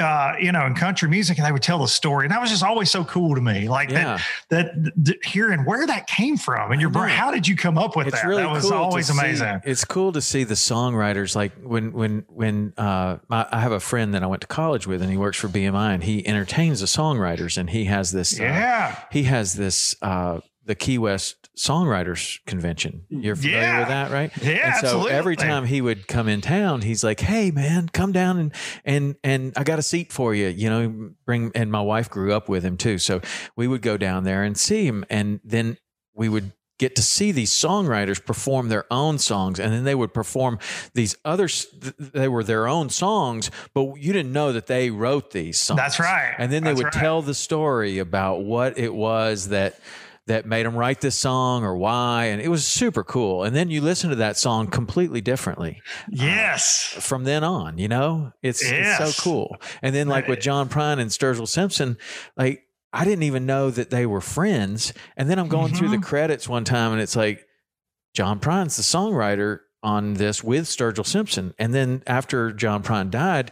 uh, 0.00 0.34
you 0.40 0.50
know, 0.50 0.66
in 0.66 0.74
country 0.74 1.08
music, 1.08 1.38
and 1.38 1.46
they 1.46 1.52
would 1.52 1.62
tell 1.62 1.78
the 1.78 1.88
story, 1.88 2.26
and 2.26 2.32
that 2.32 2.40
was 2.40 2.50
just 2.50 2.64
always 2.64 2.90
so 2.90 3.04
cool 3.04 3.34
to 3.34 3.40
me. 3.40 3.68
Like 3.68 3.90
yeah. 3.90 4.18
that, 4.48 4.74
that, 4.74 5.04
that, 5.04 5.24
hearing 5.24 5.64
where 5.64 5.86
that 5.86 6.06
came 6.06 6.36
from, 6.36 6.72
and 6.72 6.80
your 6.80 6.90
brain, 6.90 7.10
how 7.10 7.30
did 7.30 7.46
you 7.46 7.56
come 7.56 7.78
up 7.78 7.96
with 7.96 8.08
it's 8.08 8.20
that? 8.20 8.26
Really 8.26 8.42
that 8.42 8.50
was 8.50 8.64
cool 8.64 8.74
always 8.74 9.10
amazing. 9.10 9.60
See, 9.64 9.70
it's 9.70 9.84
cool 9.84 10.12
to 10.12 10.20
see 10.20 10.44
the 10.44 10.54
songwriters. 10.54 11.36
Like 11.36 11.52
when, 11.62 11.92
when, 11.92 12.24
when 12.28 12.74
uh, 12.76 13.18
my, 13.28 13.46
I 13.50 13.60
have 13.60 13.72
a 13.72 13.80
friend 13.80 14.14
that 14.14 14.22
I 14.22 14.26
went 14.26 14.42
to 14.42 14.48
college 14.48 14.86
with, 14.86 15.00
and 15.00 15.10
he 15.10 15.16
works 15.16 15.38
for 15.38 15.48
BMI, 15.48 15.94
and 15.94 16.02
he 16.02 16.26
entertains 16.26 16.80
the 16.80 16.86
songwriters, 16.86 17.56
and 17.56 17.70
he 17.70 17.84
has 17.84 18.10
this, 18.10 18.38
uh, 18.40 18.42
yeah, 18.42 18.98
he 19.12 19.24
has 19.24 19.54
this 19.54 19.94
uh, 20.02 20.40
the 20.64 20.74
Key 20.74 20.98
West 20.98 21.50
Songwriters 21.56 22.44
Convention. 22.46 23.04
You're 23.08 23.36
familiar 23.36 23.60
yeah. 23.60 23.78
with 23.80 23.88
that, 23.88 24.10
right? 24.10 24.32
Yeah, 24.42 24.66
and 24.66 24.74
so 24.76 24.86
absolutely. 24.86 25.12
every 25.12 25.36
time 25.36 25.64
he 25.64 25.80
would 25.80 26.06
come 26.08 26.28
in 26.28 26.40
town, 26.40 26.82
he's 26.82 27.04
like, 27.04 27.20
"Hey, 27.20 27.50
man, 27.50 27.88
come 27.88 28.12
down 28.12 28.38
and 28.38 28.54
and 28.84 29.16
and 29.22 29.52
I 29.56 29.64
got 29.64 29.78
a 29.78 29.82
seat 29.82 30.12
for 30.12 30.34
you." 30.34 30.48
You 30.48 30.70
know, 30.70 31.10
bring. 31.24 31.52
And 31.54 31.70
my 31.70 31.80
wife 31.80 32.10
grew 32.10 32.32
up 32.32 32.48
with 32.48 32.64
him 32.64 32.76
too, 32.76 32.98
so 32.98 33.20
we 33.56 33.68
would 33.68 33.82
go 33.82 33.96
down 33.96 34.24
there 34.24 34.42
and 34.42 34.56
see 34.56 34.86
him, 34.86 35.04
and 35.10 35.40
then 35.44 35.78
we 36.14 36.28
would 36.28 36.52
get 36.78 36.96
to 36.96 37.02
see 37.02 37.30
these 37.30 37.52
songwriters 37.52 38.24
perform 38.24 38.68
their 38.68 38.84
own 38.92 39.18
songs 39.18 39.60
and 39.60 39.72
then 39.72 39.84
they 39.84 39.94
would 39.94 40.12
perform 40.12 40.58
these 40.92 41.16
other 41.24 41.48
they 41.98 42.26
were 42.26 42.42
their 42.42 42.66
own 42.66 42.90
songs 42.90 43.50
but 43.74 43.94
you 43.94 44.12
didn't 44.12 44.32
know 44.32 44.52
that 44.52 44.66
they 44.66 44.90
wrote 44.90 45.30
these 45.30 45.58
songs 45.60 45.78
that's 45.78 46.00
right 46.00 46.34
and 46.36 46.50
then 46.50 46.64
they 46.64 46.70
that's 46.70 46.78
would 46.78 46.84
right. 46.86 46.92
tell 46.94 47.22
the 47.22 47.34
story 47.34 47.98
about 47.98 48.42
what 48.42 48.76
it 48.76 48.92
was 48.92 49.48
that 49.48 49.78
that 50.26 50.46
made 50.46 50.64
them 50.64 50.74
write 50.74 51.00
this 51.00 51.18
song 51.18 51.64
or 51.64 51.76
why 51.76 52.26
and 52.26 52.40
it 52.40 52.48
was 52.48 52.64
super 52.66 53.04
cool 53.04 53.42
and 53.44 53.54
then 53.54 53.70
you 53.70 53.80
listen 53.80 54.10
to 54.10 54.16
that 54.16 54.36
song 54.36 54.66
completely 54.66 55.20
differently 55.20 55.80
yes 56.08 56.94
uh, 56.96 57.00
from 57.00 57.24
then 57.24 57.44
on 57.44 57.78
you 57.78 57.88
know 57.88 58.32
it's, 58.42 58.62
yes. 58.62 59.00
it's 59.00 59.16
so 59.16 59.22
cool 59.22 59.56
and 59.82 59.94
then 59.94 60.08
like 60.08 60.26
with 60.26 60.40
john 60.40 60.68
prine 60.68 60.98
and 60.98 61.10
sturgill 61.10 61.48
simpson 61.48 61.96
like 62.36 62.62
I 62.96 63.04
didn't 63.04 63.24
even 63.24 63.44
know 63.44 63.72
that 63.72 63.90
they 63.90 64.06
were 64.06 64.20
friends. 64.20 64.92
And 65.16 65.28
then 65.28 65.40
I'm 65.40 65.48
going 65.48 65.70
mm-hmm. 65.70 65.76
through 65.76 65.88
the 65.88 65.96
mm-hmm. 65.96 66.04
credits 66.04 66.48
one 66.48 66.62
time 66.62 66.92
and 66.92 67.00
it's 67.00 67.16
like, 67.16 67.44
John 68.14 68.38
Prine's 68.38 68.76
the 68.76 68.82
songwriter 68.82 69.58
on 69.82 70.14
this 70.14 70.42
with 70.42 70.64
Sturgill 70.64 71.04
Simpson. 71.04 71.52
And 71.58 71.74
then 71.74 72.02
after 72.06 72.52
John 72.52 72.82
Prine 72.82 73.10
died, 73.10 73.50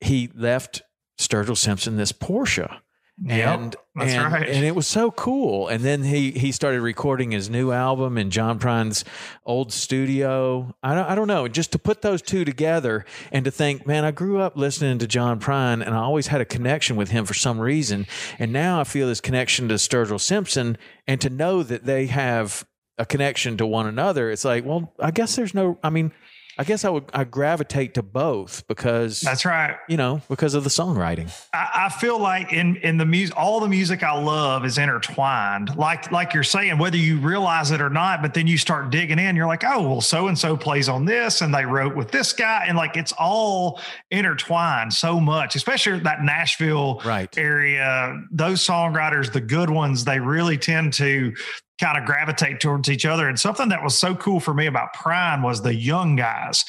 he 0.00 0.30
left 0.34 0.82
Sturgill 1.18 1.56
Simpson 1.56 1.96
this 1.96 2.12
Porsche. 2.12 2.80
And 3.28 3.76
that's 3.94 4.12
and, 4.12 4.32
right. 4.32 4.48
And 4.48 4.64
it 4.64 4.74
was 4.74 4.86
so 4.86 5.10
cool. 5.10 5.68
And 5.68 5.84
then 5.84 6.02
he 6.04 6.30
he 6.30 6.52
started 6.52 6.80
recording 6.80 7.32
his 7.32 7.50
new 7.50 7.70
album 7.70 8.16
in 8.16 8.30
John 8.30 8.58
Prine's 8.58 9.04
old 9.44 9.72
studio. 9.72 10.74
I 10.82 10.94
don't 10.94 11.04
I 11.04 11.14
don't 11.14 11.28
know. 11.28 11.46
Just 11.46 11.72
to 11.72 11.78
put 11.78 12.00
those 12.00 12.22
two 12.22 12.46
together 12.46 13.04
and 13.30 13.44
to 13.44 13.50
think, 13.50 13.86
man, 13.86 14.04
I 14.06 14.10
grew 14.10 14.40
up 14.40 14.56
listening 14.56 14.98
to 14.98 15.06
John 15.06 15.38
Prine 15.38 15.84
and 15.84 15.94
I 15.94 15.98
always 15.98 16.28
had 16.28 16.40
a 16.40 16.46
connection 16.46 16.96
with 16.96 17.10
him 17.10 17.26
for 17.26 17.34
some 17.34 17.60
reason. 17.60 18.06
And 18.38 18.52
now 18.52 18.80
I 18.80 18.84
feel 18.84 19.06
this 19.06 19.20
connection 19.20 19.68
to 19.68 19.74
Sturgill 19.74 20.20
Simpson 20.20 20.78
and 21.06 21.20
to 21.20 21.28
know 21.28 21.62
that 21.62 21.84
they 21.84 22.06
have 22.06 22.64
a 22.96 23.04
connection 23.04 23.56
to 23.56 23.66
one 23.66 23.86
another, 23.86 24.30
it's 24.30 24.44
like, 24.44 24.64
well, 24.64 24.94
I 24.98 25.10
guess 25.10 25.36
there's 25.36 25.54
no 25.54 25.78
I 25.82 25.90
mean, 25.90 26.12
I 26.60 26.64
guess 26.64 26.84
I 26.84 26.90
would 26.90 27.04
I 27.14 27.24
gravitate 27.24 27.94
to 27.94 28.02
both 28.02 28.68
because 28.68 29.22
that's 29.22 29.46
right. 29.46 29.78
You 29.88 29.96
know, 29.96 30.20
because 30.28 30.52
of 30.52 30.62
the 30.62 30.68
songwriting. 30.68 31.32
I, 31.54 31.86
I 31.86 31.88
feel 31.88 32.18
like 32.18 32.52
in 32.52 32.76
in 32.76 32.98
the 32.98 33.06
music, 33.06 33.34
all 33.34 33.60
the 33.60 33.68
music 33.68 34.02
I 34.02 34.12
love 34.12 34.66
is 34.66 34.76
intertwined. 34.76 35.74
Like 35.76 36.12
like 36.12 36.34
you're 36.34 36.42
saying, 36.42 36.76
whether 36.76 36.98
you 36.98 37.18
realize 37.18 37.70
it 37.70 37.80
or 37.80 37.88
not, 37.88 38.20
but 38.20 38.34
then 38.34 38.46
you 38.46 38.58
start 38.58 38.90
digging 38.90 39.18
in, 39.18 39.36
you're 39.36 39.46
like, 39.46 39.64
oh 39.64 39.80
well, 39.88 40.00
so 40.02 40.28
and 40.28 40.38
so 40.38 40.54
plays 40.54 40.86
on 40.86 41.06
this, 41.06 41.40
and 41.40 41.54
they 41.54 41.64
wrote 41.64 41.96
with 41.96 42.10
this 42.10 42.34
guy, 42.34 42.66
and 42.68 42.76
like 42.76 42.94
it's 42.94 43.12
all 43.12 43.80
intertwined 44.10 44.92
so 44.92 45.18
much, 45.18 45.56
especially 45.56 46.00
that 46.00 46.22
Nashville 46.22 47.00
right. 47.06 47.38
area. 47.38 48.22
Those 48.30 48.60
songwriters, 48.60 49.32
the 49.32 49.40
good 49.40 49.70
ones, 49.70 50.04
they 50.04 50.20
really 50.20 50.58
tend 50.58 50.92
to 50.94 51.32
kind 51.80 51.98
of 51.98 52.04
gravitate 52.04 52.60
towards 52.60 52.90
each 52.90 53.06
other. 53.06 53.28
And 53.28 53.40
something 53.40 53.70
that 53.70 53.82
was 53.82 53.96
so 53.96 54.14
cool 54.14 54.38
for 54.38 54.52
me 54.54 54.66
about 54.66 54.94
Prine 54.94 55.42
was 55.42 55.62
the 55.62 55.74
young 55.74 56.14
guys. 56.14 56.64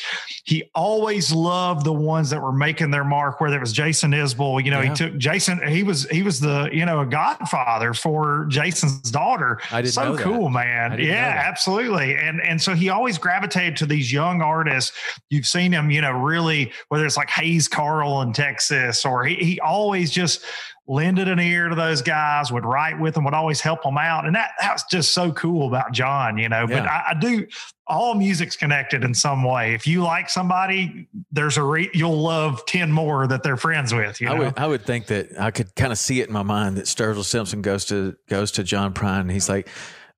He 0.46 0.64
always 0.74 1.32
loved 1.32 1.86
the 1.86 1.94
ones 1.94 2.30
that 2.30 2.42
were 2.42 2.54
making 2.54 2.92
their 2.92 3.04
mark, 3.04 3.42
whether 3.42 3.58
it 3.58 3.60
was 3.60 3.74
Jason 3.74 4.12
Isbell, 4.12 4.64
you 4.64 4.72
know, 4.72 4.82
yeah. 4.82 4.90
he 4.90 4.96
took 4.96 5.18
Jason, 5.18 5.68
he 5.68 5.84
was, 5.84 6.10
he 6.10 6.24
was 6.24 6.40
the, 6.40 6.70
you 6.72 6.86
know, 6.86 7.02
a 7.02 7.06
godfather 7.06 7.94
for 7.94 8.46
Jason's 8.50 9.12
daughter. 9.12 9.60
I 9.72 9.82
didn't 9.82 9.94
so 9.94 10.18
cool, 10.18 10.50
man. 10.50 11.00
Yeah, 11.00 11.44
absolutely. 11.46 12.16
And, 12.16 12.42
and 12.42 12.62
so 12.62 12.74
he 12.74 12.90
always 12.90 13.18
gravitated 13.18 13.78
to 13.78 13.86
these 13.86 14.12
young 14.12 14.42
artists. 14.42 14.96
You've 15.30 15.46
seen 15.46 15.72
him, 15.72 15.92
you 15.92 16.02
know, 16.02 16.12
really, 16.12 16.72
whether 16.88 17.06
it's 17.06 17.18
like 17.18 17.30
Hayes 17.32 17.68
Carll 17.68 18.22
in 18.22 18.34
Texas, 18.34 19.06
or 19.06 19.26
he, 19.26 19.36
he 19.36 19.60
always 19.60 20.10
just, 20.12 20.44
lended 20.88 21.28
an 21.28 21.40
ear 21.40 21.70
to 21.70 21.76
those 21.76 22.02
guys, 22.02 22.52
would 22.52 22.66
write 22.66 23.00
with 23.00 23.14
them, 23.14 23.24
would 23.24 23.34
always 23.34 23.62
help 23.62 23.84
them 23.84 23.98
out. 23.98 24.26
And 24.26 24.36
that 24.36 24.52
that's 24.60 24.84
just 24.86 25.14
so 25.14 25.32
cool 25.32 25.68
about 25.68 25.92
John, 25.92 26.38
you 26.38 26.50
know. 26.50 26.66
Yeah. 26.68 26.82
But 26.82 26.88
I, 26.88 27.04
I, 27.10 27.14
do 27.20 27.48
all 27.88 28.16
music's 28.16 28.56
connected 28.56 29.04
in 29.04 29.14
some 29.14 29.44
way. 29.44 29.74
If 29.74 29.86
you 29.86 30.02
like 30.04 30.30
somebody, 30.30 31.08
there's 31.32 31.58
a 31.58 31.64
re, 31.64 31.90
you'll 31.94 32.22
love 32.22 32.66
10 32.66 32.92
more 32.92 33.28
that 33.28 33.44
they're 33.44 33.58
friends 33.58 33.94
with. 33.94 34.20
You 34.20 34.28
know? 34.28 34.36
I 34.36 34.40
would 34.40 34.60
I 34.60 34.68
would 34.68 34.86
think 34.86 35.08
that 35.08 35.40
I 35.40 35.52
could 35.52 35.76
kind 35.76 35.92
of 35.92 35.98
see 35.98 36.22
it 36.22 36.28
in 36.28 36.34
my 36.34 36.44
mind 36.44 36.78
that 36.78 36.86
Sturgill 36.86 37.26
Simpson 37.26 37.62
goes 37.62 37.86
to 37.86 38.16
goes 38.28 38.52
to 38.54 38.64
John 38.64 38.94
Prine 38.94 39.22
and 39.22 39.32
he's 39.32 39.50
like, 39.50 39.68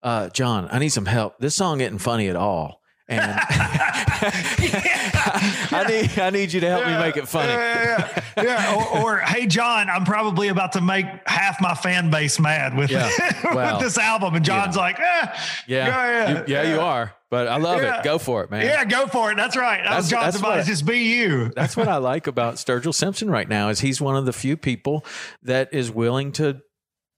uh, 0.02 0.30
John, 0.30 0.68
I 0.72 0.80
need 0.80 0.90
some 0.90 1.06
help. 1.06 1.40
This 1.40 1.56
song 1.56 1.82
isn't 1.82 2.00
funny 2.00 2.28
at 2.28 2.36
all. 2.36 2.83
And 3.10 3.22
I 5.72 5.86
need 5.90 6.20
I 6.20 6.30
need 6.30 6.54
you 6.54 6.62
to 6.62 6.70
help 6.70 6.86
yeah, 6.86 6.98
me 6.98 7.04
make 7.04 7.18
it 7.18 7.28
funny. 7.28 7.52
Yeah, 7.52 8.24
yeah, 8.38 8.44
yeah. 8.44 8.76
Or, 8.76 9.16
or, 9.16 9.20
hey, 9.20 9.46
John, 9.46 9.90
I'm 9.90 10.06
probably 10.06 10.48
about 10.48 10.72
to 10.74 10.82
make 10.82 11.06
half 11.26 11.60
my 11.60 11.74
fan 11.74 12.10
base 12.10 12.40
mad 12.40 12.78
with, 12.78 12.92
with 12.92 13.80
this 13.80 13.98
album, 13.98 14.36
and 14.36 14.46
John's 14.46 14.78
like, 14.78 15.00
eh, 15.00 15.38
yeah, 15.68 16.30
you, 16.30 16.44
yeah, 16.48 16.74
you 16.74 16.80
are. 16.80 17.14
But 17.30 17.48
I 17.48 17.58
love 17.58 17.82
it. 17.82 18.04
Go 18.04 18.20
for 18.20 18.44
it, 18.44 18.52
man. 18.52 18.66
Yeah, 18.66 18.86
go 18.86 19.08
for 19.08 19.32
it. 19.32 19.36
That's 19.36 19.58
right. 19.58 19.84
That 19.84 19.90
that's, 19.90 20.04
was 20.04 20.12
John's 20.12 20.36
advice. 20.36 20.68
Just 20.68 20.86
be 20.86 21.16
you. 21.16 21.52
that's 21.56 21.76
what 21.76 21.88
I 21.88 21.98
like 21.98 22.28
about 22.28 22.56
Sturgill 22.56 22.94
Simpson 22.94 23.30
right 23.30 23.50
now 23.50 23.70
is 23.70 23.80
he's 23.80 24.00
one 24.00 24.16
of 24.16 24.26
the 24.26 24.34
few 24.34 24.56
people 24.56 25.04
that 25.42 25.74
is 25.74 25.92
willing 25.92 26.32
to 26.34 26.62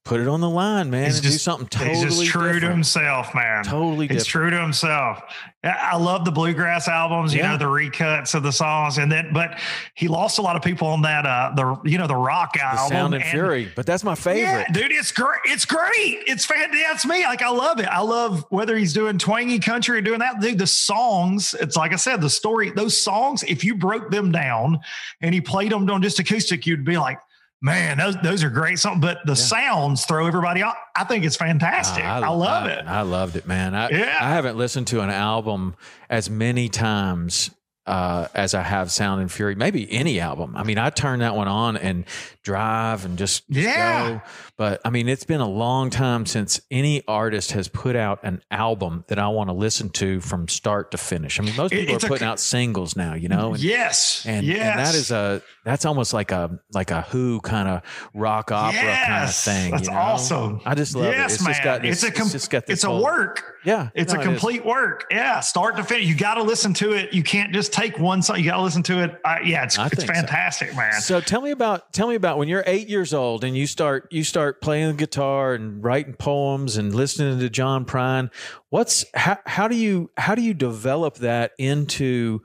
put 0.06 0.20
it 0.20 0.28
on 0.28 0.40
the 0.40 0.50
line, 0.50 0.92
man, 0.92 1.06
he's 1.06 1.20
just, 1.20 1.34
do 1.34 1.38
something 1.40 1.68
totally 1.68 1.96
He's 1.96 2.04
just 2.04 2.26
true 2.28 2.44
different. 2.44 2.62
to 2.62 2.70
himself, 2.70 3.34
man. 3.34 3.64
Totally 3.64 4.08
He's 4.08 4.24
true 4.24 4.52
to 4.52 4.62
himself. 4.62 5.24
I 5.64 5.98
love 5.98 6.26
the 6.26 6.32
bluegrass 6.32 6.88
albums, 6.88 7.34
you 7.34 7.40
yeah. 7.40 7.54
know, 7.54 7.58
the 7.58 7.66
recuts 7.66 8.36
of 8.36 8.44
the 8.44 8.52
songs. 8.52 9.00
And 9.00 9.12
then, 9.12 9.32
but 9.34 9.60
he 9.96 10.08
lost 10.08 10.38
a 10.38 10.44
lot 10.44 10.56
of 10.56 10.62
people 10.62 10.88
on 10.88 11.02
that, 11.02 11.26
uh, 11.26 11.54
the, 11.56 11.90
you 11.90 11.98
know, 11.98 12.06
the 12.06 12.16
rock 12.16 12.54
the 12.54 12.64
album. 12.64 12.88
Sound 12.88 13.14
and, 13.16 13.24
and, 13.24 13.32
Fury. 13.32 13.72
But 13.76 13.88
that's 13.88 14.04
my 14.04 14.14
favorite. 14.14 14.44
Yeah, 14.44 14.72
dude, 14.72 14.92
it's 14.92 15.12
great. 15.12 15.40
It's 15.46 15.66
great. 15.66 16.20
It's 16.28 16.46
fantastic. 16.46 16.86
That's 16.88 17.06
me. 17.08 17.24
Like, 17.24 17.42
I 17.42 17.50
love 17.50 17.80
it. 17.80 17.88
I 17.88 18.02
love 18.02 18.46
whether 18.50 18.78
he's 18.78 18.94
doing 18.94 19.18
twangy 19.18 19.58
country 19.58 19.98
or 19.98 20.02
doing 20.02 20.20
that. 20.20 20.40
Dude, 20.40 20.60
the 20.60 20.68
songs, 20.68 21.56
it's 21.60 21.76
like 21.76 21.94
I 21.94 21.98
said, 21.98 22.22
the 22.22 22.30
story, 22.30 22.70
those 22.70 22.96
songs, 22.96 23.42
if 23.42 23.64
you 23.64 23.74
broke 23.74 24.12
them 24.12 24.32
down 24.32 24.80
and 25.22 25.34
he 25.34 25.42
played 25.42 25.72
them 25.72 25.90
on 25.90 26.04
just 26.04 26.20
acoustic, 26.20 26.68
you'd 26.68 26.86
be 26.86 27.00
like, 27.00 27.18
man, 27.66 27.98
those 27.98 28.16
those 28.22 28.44
are 28.44 28.50
great 28.50 28.78
songs, 28.80 29.02
but 29.02 29.18
the 29.26 29.32
yeah. 29.32 29.36
sounds 29.36 30.06
throw 30.06 30.28
everybody 30.28 30.62
off. 30.62 30.78
I 30.96 31.04
think 31.04 31.26
it's 31.26 31.36
fantastic. 31.36 32.04
Uh, 32.04 32.08
I, 32.08 32.20
I, 32.20 32.30
love 32.30 32.64
I, 32.64 32.72
it. 32.72 32.86
I 32.86 33.02
loved 33.02 33.36
it, 33.36 33.48
man. 33.48 33.74
I, 33.74 33.90
yeah. 33.90 34.18
I 34.22 34.30
haven't 34.30 34.56
listened 34.56 34.88
to 34.88 35.02
an 35.02 35.10
album 35.10 35.76
as 36.10 36.30
many 36.30 36.70
times 36.70 37.50
uh, 37.88 38.28
as 38.34 38.54
I 38.54 38.62
have 38.62 38.92
Sound 38.92 39.22
and 39.22 39.32
Fury, 39.32 39.56
maybe 39.56 39.92
any 39.92 40.20
album. 40.20 40.56
I 40.56 40.64
mean, 40.64 40.78
I 40.78 40.90
turn 40.92 41.20
that 41.20 41.36
one 41.36 41.48
on 41.48 41.76
and 41.76 42.06
drive 42.44 43.04
and 43.04 43.18
just 43.18 43.44
yeah. 43.50 44.10
Go. 44.10 44.22
But 44.58 44.80
I 44.86 44.90
mean, 44.90 45.10
it's 45.10 45.26
been 45.26 45.42
a 45.42 45.50
long 45.50 45.90
time 45.90 46.26
since 46.26 46.62
any 46.72 47.04
artist 47.08 47.52
has 47.52 47.68
put 47.68 47.98
out 47.98 48.20
an 48.24 48.42
album 48.50 49.04
that 49.08 49.20
I 49.20 49.28
want 49.28 49.50
to 49.50 49.54
listen 49.54 49.90
to 49.92 50.22
from 50.22 50.48
start 50.48 50.92
to 50.92 50.98
finish. 50.98 51.40
I 51.40 51.44
mean, 51.44 51.56
most 51.58 51.74
people 51.74 51.96
it's 51.96 52.06
are 52.06 52.08
putting 52.08 52.26
a, 52.26 52.32
out 52.32 52.40
singles 52.40 52.96
now, 52.96 53.16
you 53.16 53.28
know. 53.28 53.54
And, 53.54 53.62
yes, 53.62 54.24
and, 54.26 54.46
yes. 54.46 54.60
and 54.60 54.80
that 54.80 54.96
is 54.96 55.12
a 55.12 55.42
that's 55.66 55.84
almost 55.84 56.14
like 56.14 56.32
a 56.32 56.58
like 56.74 56.92
a 56.92 57.02
Who 57.02 57.42
kind 57.42 57.68
of 57.68 57.82
rock 58.14 58.52
opera 58.54 58.82
yes. 58.82 59.08
kind 59.08 59.24
of 59.26 59.36
thing. 59.36 59.72
That's 59.72 59.88
you 59.88 59.94
know? 59.94 60.00
awesome. 60.00 60.62
I 60.66 60.74
just 60.74 60.96
love 60.96 61.06
yes, 61.14 61.32
it. 61.32 61.36
It's 61.36 61.44
man. 61.44 61.54
just 61.54 61.64
got 61.64 61.82
this, 61.82 62.04
it's 62.04 62.04
a 62.04 62.12
com- 62.12 62.26
it's, 62.28 62.32
just 62.32 62.50
got 62.50 62.66
this 62.66 62.76
it's 62.76 62.84
a 62.86 62.96
work. 62.96 63.56
Yeah, 63.66 63.90
it's 63.94 64.14
no, 64.14 64.22
a 64.22 64.24
complete 64.24 64.62
it 64.62 64.66
work. 64.66 65.08
Yeah, 65.12 65.42
start 65.42 65.76
to 65.78 65.84
finish. 65.84 66.08
You 66.08 66.16
got 66.16 66.36
to 66.36 66.44
listen 66.44 66.74
to 66.76 66.94
it. 66.94 67.14
You 67.14 67.24
can't 67.24 67.52
just 67.52 67.74
take 67.74 68.00
one 68.00 68.22
song. 68.22 68.38
You 68.38 68.46
got 68.46 68.58
to 68.58 68.64
listen 68.64 68.84
to 68.84 69.04
it. 69.04 69.20
Uh, 69.26 69.38
yeah, 69.44 69.64
it's 69.64 69.78
I 69.78 69.88
it's 69.88 70.04
fantastic, 70.04 70.70
so. 70.70 70.78
man. 70.78 71.02
So 71.02 71.20
tell 71.20 71.42
me 71.42 71.52
about 71.52 71.92
tell 71.92 72.08
me 72.08 72.16
about 72.16 72.38
when 72.38 72.48
you're 72.48 72.64
eight 72.66 72.88
years 72.88 73.14
old 73.14 73.44
and 73.44 73.58
you 73.58 73.68
start 73.68 74.08
you 74.12 74.24
start 74.24 74.45
playing 74.54 74.88
the 74.88 74.94
guitar 74.94 75.54
and 75.54 75.84
writing 75.84 76.14
poems 76.14 76.78
and 76.78 76.94
listening 76.94 77.40
to 77.40 77.50
John 77.50 77.86
Prine. 77.86 78.32
What's 78.70 79.06
how 79.14 79.40
how 79.46 79.68
do 79.68 79.76
you 79.76 80.12
how 80.18 80.36
do 80.36 80.42
you 80.42 80.54
develop 80.54 81.16
that 81.18 81.52
into 81.58 82.42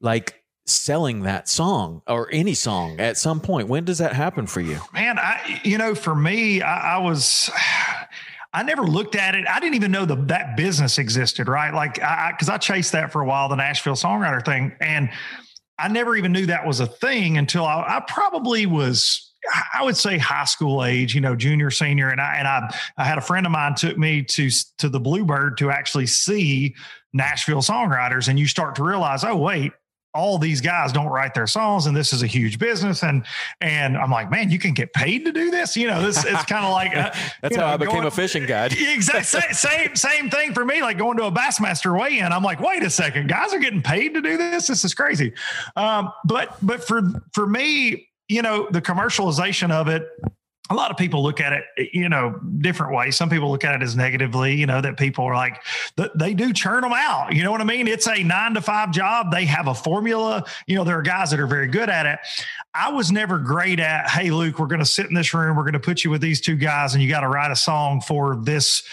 like 0.00 0.42
selling 0.66 1.22
that 1.22 1.48
song 1.48 2.02
or 2.06 2.28
any 2.32 2.54
song 2.54 3.00
at 3.00 3.16
some 3.16 3.40
point? 3.40 3.68
When 3.68 3.84
does 3.84 3.98
that 3.98 4.14
happen 4.14 4.46
for 4.46 4.60
you? 4.60 4.78
Man, 4.92 5.18
I 5.18 5.60
you 5.64 5.78
know, 5.78 5.94
for 5.94 6.14
me, 6.14 6.62
I, 6.62 6.96
I 6.96 6.98
was 6.98 7.50
I 8.52 8.62
never 8.64 8.82
looked 8.82 9.14
at 9.14 9.34
it. 9.34 9.46
I 9.46 9.60
didn't 9.60 9.76
even 9.76 9.92
know 9.92 10.04
the, 10.04 10.16
that 10.26 10.56
business 10.56 10.98
existed, 10.98 11.48
right? 11.48 11.72
Like, 11.72 12.02
I, 12.02 12.32
cause 12.38 12.48
I 12.48 12.58
chased 12.58 12.92
that 12.92 13.12
for 13.12 13.20
a 13.20 13.24
while, 13.24 13.48
the 13.48 13.54
Nashville 13.54 13.94
songwriter 13.94 14.44
thing. 14.44 14.72
And 14.80 15.10
I 15.78 15.88
never 15.88 16.16
even 16.16 16.32
knew 16.32 16.46
that 16.46 16.66
was 16.66 16.80
a 16.80 16.86
thing 16.86 17.38
until 17.38 17.64
I, 17.64 17.84
I 17.86 18.00
probably 18.08 18.66
was, 18.66 19.29
I 19.74 19.82
would 19.82 19.96
say 19.96 20.18
high 20.18 20.44
school 20.44 20.84
age, 20.84 21.14
you 21.14 21.20
know, 21.20 21.34
junior, 21.36 21.70
senior. 21.70 22.10
And 22.10 22.20
I, 22.20 22.36
and 22.36 22.48
I, 22.48 22.74
I 22.96 23.04
had 23.04 23.18
a 23.18 23.22
friend 23.22 23.46
of 23.46 23.52
mine 23.52 23.74
took 23.74 23.98
me 23.98 24.22
to, 24.22 24.50
to 24.78 24.88
the 24.88 25.00
Bluebird 25.00 25.58
to 25.58 25.70
actually 25.70 26.06
see 26.06 26.74
Nashville 27.12 27.62
songwriters. 27.62 28.28
And 28.28 28.38
you 28.38 28.46
start 28.46 28.74
to 28.76 28.84
realize, 28.84 29.24
oh, 29.24 29.36
wait, 29.36 29.72
all 30.12 30.38
these 30.38 30.60
guys 30.60 30.92
don't 30.92 31.06
write 31.06 31.34
their 31.34 31.46
songs 31.46 31.86
and 31.86 31.96
this 31.96 32.12
is 32.12 32.22
a 32.22 32.26
huge 32.26 32.58
business. 32.58 33.04
And 33.04 33.24
and 33.60 33.96
i'm 33.96 34.10
like 34.10 34.30
man 34.30 34.50
you 34.50 34.58
can 34.58 34.74
get 34.74 34.92
paid 34.92 35.24
to 35.24 35.32
do 35.32 35.50
this? 35.50 35.76
You 35.76 35.86
know 35.86 36.02
this 36.02 36.24
it's 36.24 36.44
kind 36.46 36.64
of 36.64 36.72
like 36.72 36.96
uh, 36.96 37.12
that's 37.42 37.56
how 37.56 37.62
know, 37.62 37.68
i 37.68 37.76
became 37.76 37.94
going, 37.94 38.06
a 38.06 38.10
fishing 38.10 38.46
guide. 38.46 38.72
Exactly 38.80 39.40
same 39.52 39.94
same 39.94 40.30
thing 40.30 40.52
for 40.52 40.64
me 40.64 40.82
like 40.82 40.98
going 40.98 41.16
to 41.18 41.24
a 41.24 41.32
bassmaster 41.32 41.96
weigh-in. 41.98 42.32
I'm 42.32 42.42
like 42.42 42.60
wait 42.60 42.82
a 42.82 42.90
second 42.90 43.28
guys 43.28 43.52
are 43.54 43.58
getting 43.58 43.82
paid 43.82 44.14
to 44.14 44.20
do 44.20 44.36
this? 44.36 44.66
This 44.66 44.84
is 44.84 44.94
crazy. 44.94 45.32
Um, 45.76 46.12
but 46.24 46.56
but 46.60 46.82
for 46.82 47.02
for 47.32 47.46
me 47.46 48.09
you 48.30 48.42
know 48.42 48.68
the 48.70 48.80
commercialization 48.80 49.70
of 49.70 49.88
it 49.88 50.08
a 50.70 50.74
lot 50.74 50.92
of 50.92 50.96
people 50.96 51.20
look 51.20 51.40
at 51.40 51.52
it, 51.52 51.90
you 51.92 52.08
know, 52.08 52.38
different 52.60 52.94
ways. 52.94 53.16
Some 53.16 53.28
people 53.28 53.50
look 53.50 53.64
at 53.64 53.74
it 53.74 53.82
as 53.82 53.96
negatively, 53.96 54.54
you 54.54 54.66
know, 54.66 54.80
that 54.80 54.96
people 54.96 55.24
are 55.24 55.34
like, 55.34 55.60
they 56.14 56.32
do 56.32 56.52
churn 56.52 56.82
them 56.82 56.92
out. 56.94 57.34
You 57.34 57.42
know 57.42 57.50
what 57.50 57.60
I 57.60 57.64
mean? 57.64 57.88
It's 57.88 58.06
a 58.06 58.22
nine 58.22 58.54
to 58.54 58.60
five 58.60 58.92
job. 58.92 59.32
They 59.32 59.46
have 59.46 59.66
a 59.66 59.74
formula. 59.74 60.44
You 60.68 60.76
know, 60.76 60.84
there 60.84 60.96
are 60.96 61.02
guys 61.02 61.32
that 61.32 61.40
are 61.40 61.48
very 61.48 61.66
good 61.66 61.90
at 61.90 62.06
it. 62.06 62.20
I 62.72 62.92
was 62.92 63.10
never 63.10 63.36
great 63.38 63.80
at, 63.80 64.08
hey, 64.08 64.30
Luke, 64.30 64.60
we're 64.60 64.68
going 64.68 64.78
to 64.78 64.86
sit 64.86 65.06
in 65.06 65.14
this 65.14 65.34
room. 65.34 65.56
We're 65.56 65.64
going 65.64 65.72
to 65.72 65.80
put 65.80 66.04
you 66.04 66.10
with 66.10 66.20
these 66.20 66.40
two 66.40 66.54
guys 66.54 66.94
and 66.94 67.02
you 67.02 67.08
got 67.08 67.22
to 67.22 67.28
write 67.28 67.50
a 67.50 67.56
song 67.56 68.00
for 68.00 68.36
this 68.36 68.84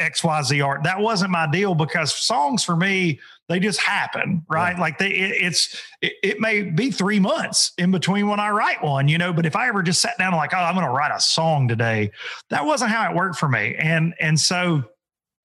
XYZ 0.00 0.64
art. 0.66 0.82
That 0.82 0.98
wasn't 0.98 1.30
my 1.30 1.48
deal 1.48 1.76
because 1.76 2.12
songs 2.12 2.64
for 2.64 2.74
me, 2.74 3.20
they 3.48 3.60
just 3.60 3.80
happen, 3.80 4.44
right? 4.48 4.74
Yeah. 4.76 4.80
Like 4.80 4.98
they, 4.98 5.10
it, 5.10 5.42
it's, 5.42 5.82
it, 6.00 6.12
it, 6.22 6.40
may 6.40 6.62
be 6.62 6.90
three 6.90 7.20
months 7.20 7.72
in 7.76 7.90
between 7.90 8.28
when 8.28 8.40
I 8.40 8.50
write 8.50 8.82
one, 8.82 9.08
you 9.08 9.18
know, 9.18 9.32
but 9.32 9.46
if 9.46 9.56
I 9.56 9.68
ever 9.68 9.82
just 9.82 10.00
sat 10.00 10.16
down 10.18 10.28
and 10.28 10.36
like, 10.36 10.54
oh, 10.54 10.58
I'm 10.58 10.74
going 10.74 10.86
to 10.86 10.92
write 10.92 11.14
a 11.14 11.20
song 11.20 11.68
today, 11.68 12.12
that 12.50 12.64
wasn't 12.64 12.90
how 12.90 13.10
it 13.10 13.16
worked 13.16 13.36
for 13.36 13.48
me. 13.48 13.74
And, 13.78 14.14
and 14.20 14.38
so, 14.38 14.84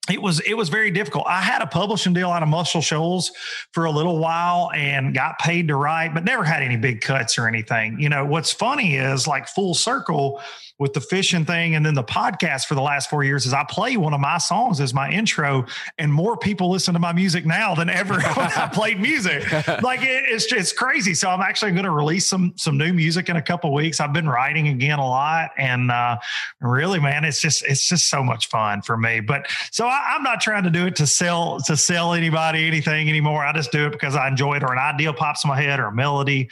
it 0.10 0.22
was 0.22 0.40
it 0.42 0.54
was 0.54 0.70
very 0.70 0.90
difficult. 0.92 1.26
I 1.28 1.42
had 1.42 1.62
a 1.62 1.68
publishing 1.68 2.14
deal 2.14 2.30
out 2.30 2.44
of 2.44 2.50
Muscle 2.50 2.82
Shoals 2.82 3.32
for 3.74 3.86
a 3.86 3.92
little 3.92 4.20
while 4.20 4.72
and 4.74 5.14
got 5.14 5.38
paid 5.40 5.68
to 5.68 5.76
write, 5.76 6.14
but 6.14 6.24
never 6.24 6.44
had 6.44 6.64
any 6.64 6.78
big 6.78 7.02
cuts 7.02 7.38
or 7.38 7.48
anything. 7.48 8.00
You 8.00 8.10
know, 8.10 8.26
what's 8.26 8.52
funny 8.52 8.96
is 8.96 9.28
like 9.28 9.48
full 9.48 9.74
circle 9.74 10.42
with 10.80 10.94
the 10.94 11.02
fishing 11.02 11.44
thing 11.44 11.76
and 11.76 11.86
then 11.86 11.96
the 11.96 12.04
podcast 12.04 12.68
for 12.68 12.76
the 12.76 12.82
last 12.82 13.10
four 13.10 13.24
years 13.24 13.46
is 13.46 13.54
I 13.54 13.64
play 13.64 13.98
one 13.98 14.14
of 14.14 14.20
my 14.20 14.38
songs 14.38 14.80
as 14.80 14.94
my 14.94 15.10
intro, 15.10 15.66
and 15.98 16.14
more 16.14 16.38
people 16.38 16.70
listen 16.70 16.94
to 16.94 17.00
my 17.00 17.14
music 17.14 17.46
now 17.46 17.74
than 17.74 17.90
ever 17.90 18.14
when 18.22 18.52
I 18.56 18.70
played 18.72 19.00
music. 19.00 19.44
Like 19.82 20.02
it, 20.02 20.24
it's 20.28 20.52
it's 20.52 20.74
crazy. 20.74 21.14
So 21.14 21.30
I'm 21.30 21.42
actually 21.42 21.72
going 21.72 21.86
to 21.86 21.92
release 21.92 22.26
some 22.26 22.54
some 22.56 22.78
new 22.78 22.94
music 22.94 23.30
in 23.30 23.36
a 23.36 23.42
couple 23.42 23.74
weeks. 23.74 24.00
I've 24.00 24.12
been 24.12 24.28
writing 24.28 24.70
again 24.70 24.98
a 25.00 25.08
lot, 25.08 25.52
and 25.58 25.92
uh, 25.92 26.18
really, 26.60 27.00
man, 27.00 27.24
it's 27.24 27.40
just 27.40 27.64
it's 27.66 27.88
just 27.88 28.10
so 28.10 28.24
much 28.24 28.48
fun 28.48 28.82
for 28.82 28.98
me. 28.98 29.20
But 29.20 29.48
so 29.72 29.88
I, 29.88 30.16
I'm 30.16 30.24
not 30.24 30.42
trying 30.42 30.64
to 30.64 30.70
do 30.70 30.88
it 30.88 30.96
to 30.98 31.08
sell 31.08 31.60
to 31.62 31.78
sell 31.78 32.14
anybody 32.14 32.68
anything 32.68 33.08
anymore. 33.08 33.46
I 33.46 33.54
just 33.54 33.72
do 33.72 33.86
it 33.86 33.92
because 33.92 34.16
I 34.16 34.28
enjoy 34.28 34.56
it, 34.56 34.64
or 34.64 34.74
an 34.74 34.80
idea 34.80 35.14
pops 35.14 35.44
in 35.44 35.50
my 35.50 35.62
head, 35.62 35.80
or 35.80 35.88
a 35.88 35.94
melody. 35.94 36.50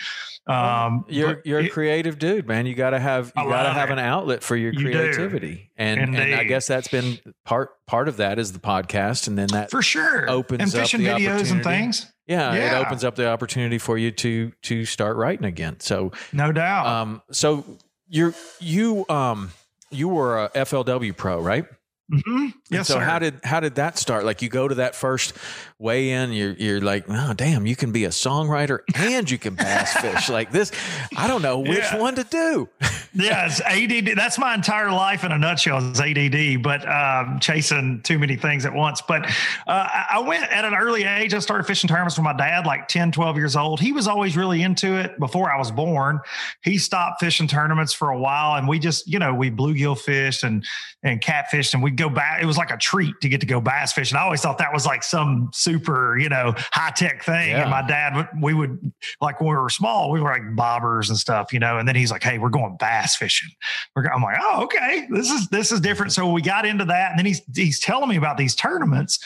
Um, 0.48 1.06
you're 1.08 1.42
you're 1.44 1.60
a 1.60 1.70
creative 1.70 2.20
dude, 2.20 2.48
man. 2.48 2.66
You 2.68 2.76
got 2.76 2.92
to 2.92 3.00
have 3.00 3.34
you 3.36 3.44
got 3.50 3.64
to 3.64 3.74
have 3.74 3.90
it. 3.90 3.94
an 3.94 4.00
outlet 4.00 4.44
for 4.44 4.56
your 4.56 4.74
creativity, 4.74 5.72
and, 5.76 6.16
and 6.16 6.36
I 6.36 6.44
guess 6.44 6.68
that's 6.68 6.88
been 6.88 7.18
part 7.46 7.72
part 7.88 8.08
of 8.08 8.18
that 8.18 8.38
is 8.38 8.52
the 8.52 8.60
podcast, 8.60 9.28
and 9.28 9.38
then 9.38 9.48
that 9.48 9.72
for 9.72 9.82
sure 9.82 10.30
opens 10.30 10.62
and 10.62 10.72
fishing 10.72 11.02
videos 11.02 11.52
and 11.52 11.64
things. 11.64 12.12
Yeah, 12.28 12.54
yeah, 12.54 12.80
it 12.80 12.86
opens 12.86 13.04
up 13.04 13.16
the 13.16 13.28
opportunity 13.28 13.80
for 13.80 13.98
you 13.98 14.12
to 14.12 14.52
to 14.64 14.86
start 14.86 15.18
writing 15.18 15.46
again. 15.46 15.80
So 15.80 16.12
no 16.32 16.52
doubt. 16.52 16.86
Um, 16.86 17.22
so 17.32 17.66
you're 18.08 18.34
you 18.60 19.06
um 19.10 19.52
you 19.90 20.10
were 20.10 20.44
a 20.46 20.50
FLW 20.50 21.16
pro, 21.18 21.40
right? 21.40 21.66
Mm-hmm. 22.12 22.48
Yes. 22.70 22.88
so 22.88 22.96
sir. 22.96 23.00
how 23.00 23.18
did 23.18 23.40
how 23.44 23.60
did 23.60 23.76
that 23.76 23.98
start? 23.98 24.26
Like 24.26 24.44
you 24.44 24.50
go 24.50 24.68
to 24.68 24.76
that 24.76 24.96
first 24.96 25.34
weigh 25.80 26.12
in, 26.12 26.34
you're 26.34 26.54
you're 26.54 26.82
like, 26.82 27.06
oh 27.10 27.34
damn, 27.34 27.66
you 27.66 27.76
can 27.76 27.92
be 27.92 28.06
a 28.06 28.10
songwriter 28.10 28.80
and 28.96 29.30
you 29.30 29.40
can 29.40 29.56
bass 29.56 29.94
fish 29.98 30.30
like 30.30 30.52
this. 30.52 30.72
I 31.18 31.28
don't 31.28 31.42
know 31.42 31.60
which 31.60 31.80
yeah. 31.80 32.00
one 32.00 32.16
to 32.16 32.24
do. 32.24 32.70
it's 33.18 33.62
ADD. 33.62 34.18
That's 34.18 34.38
my 34.38 34.54
entire 34.54 34.92
life 34.92 35.24
in 35.24 35.32
a 35.32 35.38
nutshell. 35.38 35.78
Is 35.78 36.00
ADD, 36.00 36.62
but 36.62 36.88
um, 36.88 37.40
chasing 37.40 38.02
too 38.04 38.20
many 38.20 38.36
things 38.36 38.66
at 38.66 38.74
once. 38.74 39.02
But 39.02 39.26
uh, 39.68 39.88
I 40.12 40.20
went 40.20 40.52
at 40.52 40.66
an 40.66 40.74
early 40.74 41.04
age. 41.04 41.34
I 41.34 41.40
started 41.40 41.66
fishing 41.66 41.88
tournaments 41.88 42.18
with 42.18 42.24
my 42.24 42.34
dad, 42.34 42.66
like 42.66 42.88
10, 42.88 43.12
12 43.12 43.38
years 43.38 43.56
old. 43.56 43.80
He 43.80 43.92
was 43.92 44.08
always 44.08 44.36
really 44.36 44.62
into 44.62 44.96
it 44.96 45.18
before 45.20 45.52
I 45.52 45.58
was 45.58 45.72
born. 45.72 46.20
He 46.64 46.78
stopped 46.78 47.20
fishing 47.20 47.48
tournaments 47.48 47.94
for 47.94 48.10
a 48.10 48.20
while, 48.20 48.58
and 48.58 48.68
we 48.68 48.80
just, 48.80 49.08
you 49.08 49.20
know, 49.20 49.34
we 49.34 49.50
bluegill 49.50 49.98
fished 49.98 50.44
and 50.44 50.66
and 51.04 51.22
catfished, 51.22 51.74
and 51.74 51.84
we 51.84 51.92
go 51.92 52.10
back. 52.10 52.42
It 52.42 52.46
was 52.46 52.58
like 52.58 52.72
a 52.72 52.78
treat 52.78 53.14
to 53.22 53.30
get 53.30 53.40
to 53.42 53.48
go 53.48 53.62
bass 53.62 53.94
fishing. 53.94 54.18
I 54.18 54.22
always 54.22 54.42
thought 54.42 54.58
that 54.58 54.74
was 54.74 54.86
like 54.86 55.04
some 55.04 55.52
super, 55.54 56.18
you 56.18 56.30
know, 56.30 56.54
high 56.72 56.92
tech 56.92 57.24
thing. 57.24 57.52
Yeah. 57.52 57.62
And 57.62 57.70
my 57.70 57.86
dad, 57.86 58.28
we 58.42 58.54
would 58.54 58.92
like 59.22 59.40
when 59.40 59.50
we 59.50 59.56
were 59.56 59.70
small, 59.70 60.12
we 60.12 60.20
were 60.20 60.32
like 60.32 60.56
bobbers 60.56 61.10
and 61.10 61.18
stuff, 61.18 61.54
you 61.54 61.60
know. 61.60 61.78
And 61.78 61.88
then 61.88 61.96
he's 61.96 62.12
like, 62.12 62.24
"Hey, 62.24 62.40
we're 62.40 62.50
going 62.50 62.76
bass 62.80 63.05
fishing." 63.14 63.50
I'm 63.98 64.22
like, 64.22 64.38
"Oh, 64.42 64.64
okay, 64.64 65.06
this 65.12 65.30
is 65.30 65.50
this 65.50 65.74
is 65.74 65.82
different." 65.82 66.14
So 66.14 66.32
we 66.32 66.42
got 66.42 66.66
into 66.66 66.86
that, 66.86 67.12
and 67.12 67.20
then 67.20 67.26
he's 67.26 67.42
he's 67.54 67.82
telling 67.82 68.08
me 68.08 68.16
about 68.16 68.38
these 68.38 68.56
tournaments. 68.56 69.20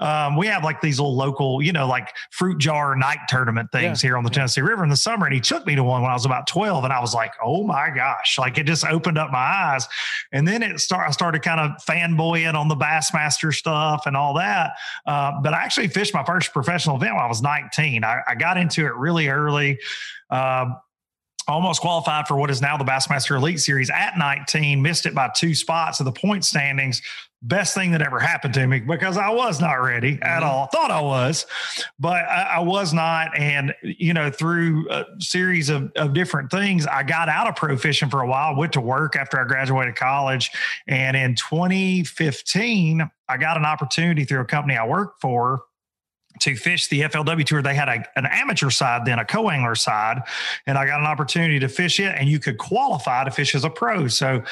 Um, 0.00 0.36
we 0.36 0.46
have 0.46 0.64
like 0.64 0.80
these 0.80 0.98
little 0.98 1.14
local, 1.14 1.60
you 1.60 1.72
know, 1.72 1.86
like 1.86 2.08
fruit 2.30 2.58
jar 2.58 2.96
night 2.96 3.18
tournament 3.28 3.70
things 3.70 4.02
yeah. 4.02 4.08
here 4.08 4.16
on 4.16 4.24
the 4.24 4.30
Tennessee 4.30 4.62
River 4.62 4.82
in 4.82 4.88
the 4.88 4.96
summer. 4.96 5.26
And 5.26 5.34
he 5.34 5.40
took 5.40 5.66
me 5.66 5.74
to 5.74 5.84
one 5.84 6.00
when 6.00 6.10
I 6.10 6.14
was 6.14 6.24
about 6.24 6.46
12, 6.46 6.84
and 6.84 6.92
I 6.92 7.00
was 7.00 7.12
like, 7.12 7.32
"Oh 7.44 7.64
my 7.64 7.90
gosh!" 7.90 8.38
Like 8.38 8.56
it 8.56 8.64
just 8.64 8.86
opened 8.86 9.18
up 9.18 9.30
my 9.30 9.38
eyes. 9.38 9.86
And 10.32 10.48
then 10.48 10.62
it 10.62 10.80
start 10.80 11.06
I 11.06 11.10
started 11.10 11.42
kind 11.42 11.60
of 11.60 11.72
fanboying 11.84 12.54
on 12.54 12.68
the 12.68 12.76
Bassmaster 12.76 13.52
stuff 13.52 14.04
and 14.06 14.16
all 14.16 14.34
that. 14.34 14.72
Uh, 15.06 15.32
but 15.42 15.52
I 15.52 15.62
actually 15.62 15.88
fished 15.88 16.14
my 16.14 16.24
first 16.24 16.52
professional 16.52 16.96
event 16.96 17.14
when 17.14 17.24
I 17.24 17.28
was 17.28 17.42
19. 17.42 18.04
I, 18.04 18.20
I 18.26 18.34
got 18.34 18.56
into 18.56 18.86
it 18.86 18.94
really 18.94 19.28
early. 19.28 19.78
Uh, 20.30 20.66
almost 21.50 21.80
qualified 21.80 22.26
for 22.26 22.36
what 22.36 22.50
is 22.50 22.62
now 22.62 22.76
the 22.76 22.84
Bassmaster 22.84 23.36
Elite 23.36 23.60
Series 23.60 23.90
at 23.90 24.16
19, 24.16 24.80
missed 24.80 25.06
it 25.06 25.14
by 25.14 25.30
two 25.34 25.54
spots 25.54 26.00
of 26.00 26.06
the 26.06 26.12
point 26.12 26.44
standings. 26.44 27.02
Best 27.42 27.74
thing 27.74 27.90
that 27.92 28.02
ever 28.02 28.20
happened 28.20 28.52
to 28.54 28.66
me 28.66 28.80
because 28.80 29.16
I 29.16 29.30
was 29.30 29.60
not 29.60 29.74
ready 29.74 30.18
at 30.20 30.42
mm-hmm. 30.42 30.44
all. 30.44 30.66
Thought 30.66 30.90
I 30.90 31.00
was, 31.00 31.46
but 31.98 32.24
I, 32.28 32.56
I, 32.56 32.60
was 32.60 32.92
not. 32.92 33.36
And, 33.36 33.74
you 33.82 34.12
know, 34.12 34.30
through 34.30 34.86
a 34.90 35.06
series 35.20 35.70
of, 35.70 35.90
of 35.96 36.12
different 36.12 36.50
things, 36.50 36.86
I 36.86 37.02
got 37.02 37.30
out 37.30 37.48
of 37.48 37.56
pro 37.56 37.78
fishing 37.78 38.10
for 38.10 38.20
a 38.20 38.26
while, 38.26 38.56
went 38.56 38.74
to 38.74 38.82
work 38.82 39.16
after 39.16 39.40
I 39.40 39.44
graduated 39.44 39.96
college. 39.96 40.50
And 40.86 41.16
in 41.16 41.34
2015, 41.34 43.10
I 43.28 43.36
got 43.38 43.56
an 43.56 43.64
opportunity 43.64 44.24
through 44.24 44.40
a 44.40 44.44
company 44.44 44.76
I 44.76 44.86
worked 44.86 45.22
for 45.22 45.62
to 46.40 46.56
fish 46.56 46.88
the 46.88 47.02
FLW 47.02 47.44
tour. 47.44 47.62
They 47.62 47.74
had 47.74 47.88
a, 47.88 48.04
an 48.16 48.26
amateur 48.26 48.70
side, 48.70 49.04
then 49.04 49.18
a 49.18 49.24
co 49.24 49.50
angler 49.50 49.74
side, 49.74 50.22
and 50.66 50.76
I 50.76 50.86
got 50.86 51.00
an 51.00 51.06
opportunity 51.06 51.58
to 51.60 51.68
fish 51.68 52.00
it. 52.00 52.14
And 52.16 52.28
you 52.28 52.38
could 52.38 52.58
qualify 52.58 53.24
to 53.24 53.30
fish 53.30 53.54
as 53.54 53.64
a 53.64 53.70
pro. 53.70 54.08
So, 54.08 54.42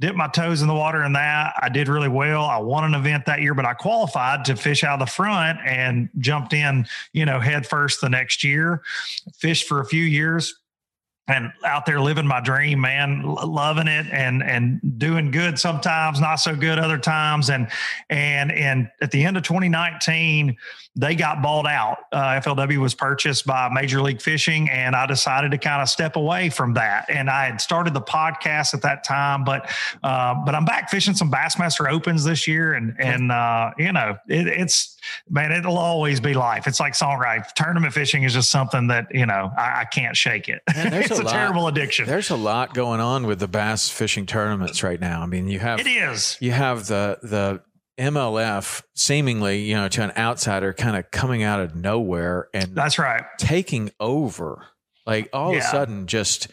dipped 0.00 0.16
my 0.16 0.28
toes 0.28 0.62
in 0.62 0.68
the 0.68 0.74
water 0.74 1.02
in 1.02 1.12
that. 1.14 1.54
I 1.60 1.68
did 1.68 1.88
really 1.88 2.08
well. 2.08 2.44
I 2.44 2.58
won 2.58 2.84
an 2.84 2.94
event 2.94 3.26
that 3.26 3.42
year, 3.42 3.54
but 3.54 3.64
I 3.64 3.74
qualified 3.74 4.44
to 4.46 4.56
fish 4.56 4.84
out 4.84 5.00
of 5.00 5.06
the 5.06 5.12
front 5.12 5.58
and 5.64 6.08
jumped 6.18 6.52
in, 6.52 6.86
you 7.12 7.24
know, 7.24 7.40
head 7.40 7.66
first 7.66 8.00
the 8.00 8.08
next 8.08 8.44
year. 8.44 8.82
Fished 9.34 9.66
for 9.66 9.80
a 9.80 9.84
few 9.84 10.04
years 10.04 10.54
and 11.28 11.52
out 11.64 11.84
there 11.84 12.00
living 12.00 12.26
my 12.26 12.40
dream, 12.40 12.80
man, 12.80 13.22
loving 13.22 13.86
it 13.86 14.06
and 14.10 14.42
and 14.42 14.80
doing 14.98 15.30
good 15.30 15.58
sometimes, 15.58 16.20
not 16.20 16.36
so 16.36 16.56
good 16.56 16.78
other 16.78 16.98
times. 16.98 17.50
And 17.50 17.68
and 18.08 18.50
and 18.50 18.90
at 19.00 19.10
the 19.10 19.24
end 19.24 19.36
of 19.36 19.42
2019, 19.42 20.56
they 20.96 21.14
got 21.14 21.42
bought 21.42 21.66
out. 21.66 21.98
Uh, 22.10 22.40
FLW 22.40 22.78
was 22.78 22.94
purchased 22.94 23.46
by 23.46 23.68
Major 23.68 24.00
League 24.02 24.20
Fishing, 24.22 24.68
and 24.70 24.96
I 24.96 25.06
decided 25.06 25.50
to 25.52 25.58
kind 25.58 25.82
of 25.82 25.88
step 25.88 26.16
away 26.16 26.48
from 26.50 26.74
that. 26.74 27.08
And 27.08 27.30
I 27.30 27.44
had 27.46 27.60
started 27.60 27.94
the 27.94 28.00
podcast 28.00 28.74
at 28.74 28.82
that 28.82 29.04
time, 29.04 29.44
but 29.44 29.70
uh, 30.02 30.34
but 30.44 30.54
I'm 30.54 30.64
back 30.64 30.90
fishing 30.90 31.14
some 31.14 31.30
Bassmaster 31.30 31.90
Opens 31.90 32.24
this 32.24 32.48
year, 32.48 32.72
and 32.72 32.96
and 32.98 33.30
uh, 33.30 33.72
you 33.78 33.92
know 33.92 34.16
it, 34.28 34.48
it's 34.48 34.97
man, 35.28 35.52
it'll 35.52 35.78
always 35.78 36.20
be 36.20 36.34
life. 36.34 36.66
It's 36.66 36.80
like 36.80 36.94
songwriting. 36.94 37.44
Tournament 37.54 37.92
fishing 37.92 38.24
is 38.24 38.32
just 38.32 38.50
something 38.50 38.88
that 38.88 39.06
you 39.12 39.26
know 39.26 39.50
I, 39.56 39.80
I 39.80 39.84
can't 39.84 40.16
shake 40.16 40.48
it. 40.48 40.62
Man, 40.74 40.92
it's 40.92 41.18
a, 41.18 41.22
a 41.22 41.24
terrible 41.24 41.68
addiction. 41.68 42.06
There's 42.06 42.30
a 42.30 42.36
lot 42.36 42.74
going 42.74 43.00
on 43.00 43.26
with 43.26 43.40
the 43.40 43.48
bass 43.48 43.88
fishing 43.88 44.26
tournaments 44.26 44.82
right 44.82 45.00
now. 45.00 45.22
I 45.22 45.26
mean, 45.26 45.48
you 45.48 45.58
have 45.58 45.80
it 45.80 45.86
is 45.86 46.36
you 46.40 46.52
have 46.52 46.86
the 46.86 47.18
the 47.22 47.62
MLF 47.98 48.82
seemingly, 48.94 49.62
you 49.62 49.74
know, 49.74 49.88
to 49.88 50.02
an 50.02 50.12
outsider 50.16 50.72
kind 50.72 50.96
of 50.96 51.10
coming 51.10 51.42
out 51.42 51.60
of 51.60 51.74
nowhere 51.74 52.48
and 52.54 52.74
that's 52.74 52.98
right, 52.98 53.24
taking 53.38 53.90
over. 53.98 54.64
Like 55.06 55.30
all 55.32 55.52
yeah. 55.52 55.58
of 55.58 55.64
a 55.64 55.66
sudden 55.66 56.06
just 56.06 56.48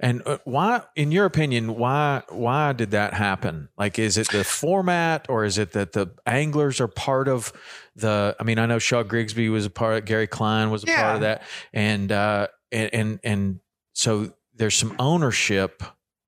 and 0.00 0.22
uh, 0.26 0.38
why 0.44 0.82
in 0.94 1.10
your 1.12 1.24
opinion 1.24 1.76
why 1.76 2.22
why 2.28 2.72
did 2.72 2.92
that 2.92 3.14
happen? 3.14 3.68
Like 3.76 3.98
is 3.98 4.16
it 4.16 4.30
the 4.30 4.44
format 4.44 5.26
or 5.28 5.44
is 5.44 5.58
it 5.58 5.72
that 5.72 5.92
the 5.92 6.08
anglers 6.26 6.80
are 6.80 6.88
part 6.88 7.28
of 7.28 7.52
the 7.96 8.36
I 8.38 8.44
mean 8.44 8.58
I 8.58 8.66
know 8.66 8.78
Shaw 8.78 9.02
Grigsby 9.02 9.48
was 9.48 9.66
a 9.66 9.70
part 9.70 10.04
Gary 10.04 10.26
Klein 10.26 10.70
was 10.70 10.84
a 10.84 10.86
yeah. 10.86 11.02
part 11.02 11.14
of 11.16 11.20
that 11.22 11.42
and 11.72 12.12
uh 12.12 12.48
and 12.70 12.94
and 12.94 13.20
and 13.24 13.60
so 13.94 14.32
there's 14.54 14.76
some 14.76 14.94
ownership 14.98 15.82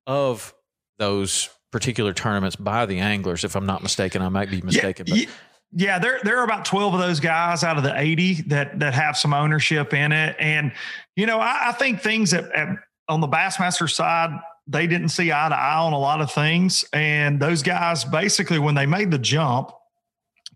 of 0.07 0.55
those 0.99 1.49
particular 1.71 2.13
tournaments 2.13 2.57
by 2.57 2.87
the 2.87 2.99
anglers. 2.99 3.45
If 3.45 3.55
I'm 3.57 3.67
not 3.67 3.83
mistaken, 3.83 4.23
I 4.23 4.29
might 4.29 4.51
be 4.51 4.61
mistaken. 4.61 5.07
Yeah, 5.07 5.25
but. 5.25 5.35
yeah, 5.73 5.99
there 5.99 6.21
there 6.25 6.39
are 6.39 6.45
about 6.45 6.65
twelve 6.65 6.95
of 6.95 7.01
those 7.01 7.21
guys 7.21 7.63
out 7.63 7.77
of 7.77 7.83
the 7.83 7.99
eighty 7.99 8.43
that 8.43 8.79
that 8.81 8.95
have 8.95 9.17
some 9.17 9.33
ownership 9.33 9.93
in 9.95 10.13
it, 10.13 10.37
and 10.39 10.73
you 11.17 11.27
know 11.27 11.39
I, 11.39 11.69
I 11.69 11.73
think 11.73 12.01
things 12.01 12.33
that 12.33 12.51
at, 12.53 12.69
on 13.11 13.20
the 13.20 13.29
Bassmaster 13.29 13.90
side 13.90 14.31
they 14.66 14.87
didn't 14.87 15.09
see 15.09 15.33
eye 15.33 15.49
to 15.49 15.55
eye 15.55 15.79
on 15.79 15.92
a 15.92 15.99
lot 15.99 16.20
of 16.20 16.31
things, 16.31 16.85
and 16.92 17.40
those 17.40 17.62
guys 17.62 18.05
basically 18.05 18.59
when 18.59 18.77
they 18.77 18.87
made 18.87 19.11
the 19.11 19.18
jump 19.18 19.73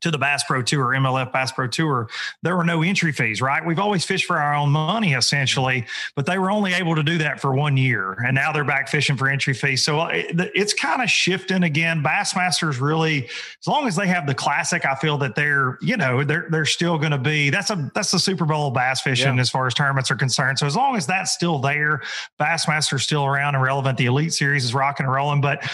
to 0.01 0.11
the 0.11 0.19
Bass 0.19 0.45
Pro 0.45 0.63
Tour, 0.63 0.87
MLF 0.89 1.33
Bass 1.33 1.53
Pro 1.53 1.67
Tour, 1.67 2.09
there 2.43 2.57
were 2.57 2.65
no 2.65 2.83
entry 2.83 3.13
fees, 3.13 3.41
right? 3.41 3.65
We've 3.65 3.79
always 3.79 4.05
fished 4.05 4.27
for 4.27 4.39
our 4.39 4.55
own 4.55 4.71
money 4.71 5.15
essentially, 5.15 5.87
but 6.15 6.27
they 6.27 6.39
were 6.39 6.51
only 6.51 6.75
able 6.75 6.95
to 6.95 7.03
do 7.03 7.19
that 7.19 7.41
for 7.41 7.55
one 7.55 7.77
year. 7.77 8.13
And 8.25 8.35
now 8.35 8.53
they're 8.53 8.65
back 8.65 8.89
fishing 8.89 9.17
for 9.17 9.29
entry 9.29 9.55
fees. 9.55 9.85
So 9.85 10.01
uh, 10.01 10.09
it, 10.09 10.53
it's 10.55 10.75
kind 10.75 11.03
of 11.03 11.11
shifting 11.11 11.63
again. 11.63 12.03
Bassmasters 12.03 12.81
really, 12.81 13.25
as 13.27 13.67
long 13.67 13.87
as 13.87 13.97
they 13.97 14.07
have 14.07 14.27
the 14.27 14.35
classic, 14.35 14.85
I 14.85 14.95
feel 14.97 15.17
that 15.19 15.35
they're, 15.35 15.79
you 15.81 15.97
know, 15.97 16.25
they're, 16.25 16.49
they're 16.51 16.65
still 16.65 16.99
going 16.99 17.13
to 17.13 17.19
be, 17.19 17.51
that's 17.51 17.71
a, 17.71 17.91
that's 17.95 18.11
the 18.11 18.19
Super 18.19 18.45
Bowl 18.45 18.69
of 18.69 18.75
bass 18.75 19.01
fishing 19.01 19.37
yeah. 19.37 19.41
as 19.41 19.51
far 19.51 19.67
as 19.67 19.75
tournaments 19.75 20.11
are 20.11 20.17
concerned. 20.17 20.59
So 20.59 20.67
as 20.67 20.77
long 20.77 20.97
as 20.97 21.07
that's 21.07 21.33
still 21.33 21.59
there, 21.59 22.03
Bassmaster's 22.39 23.03
still 23.03 23.25
around 23.25 23.55
and 23.55 23.65
relevant. 23.65 23.99
The 23.99 24.07
Elite 24.07 24.33
Series 24.33 24.65
is 24.65 24.75
rocking 24.75 25.07
and 25.07 25.13
rolling, 25.15 25.41
but 25.41 25.65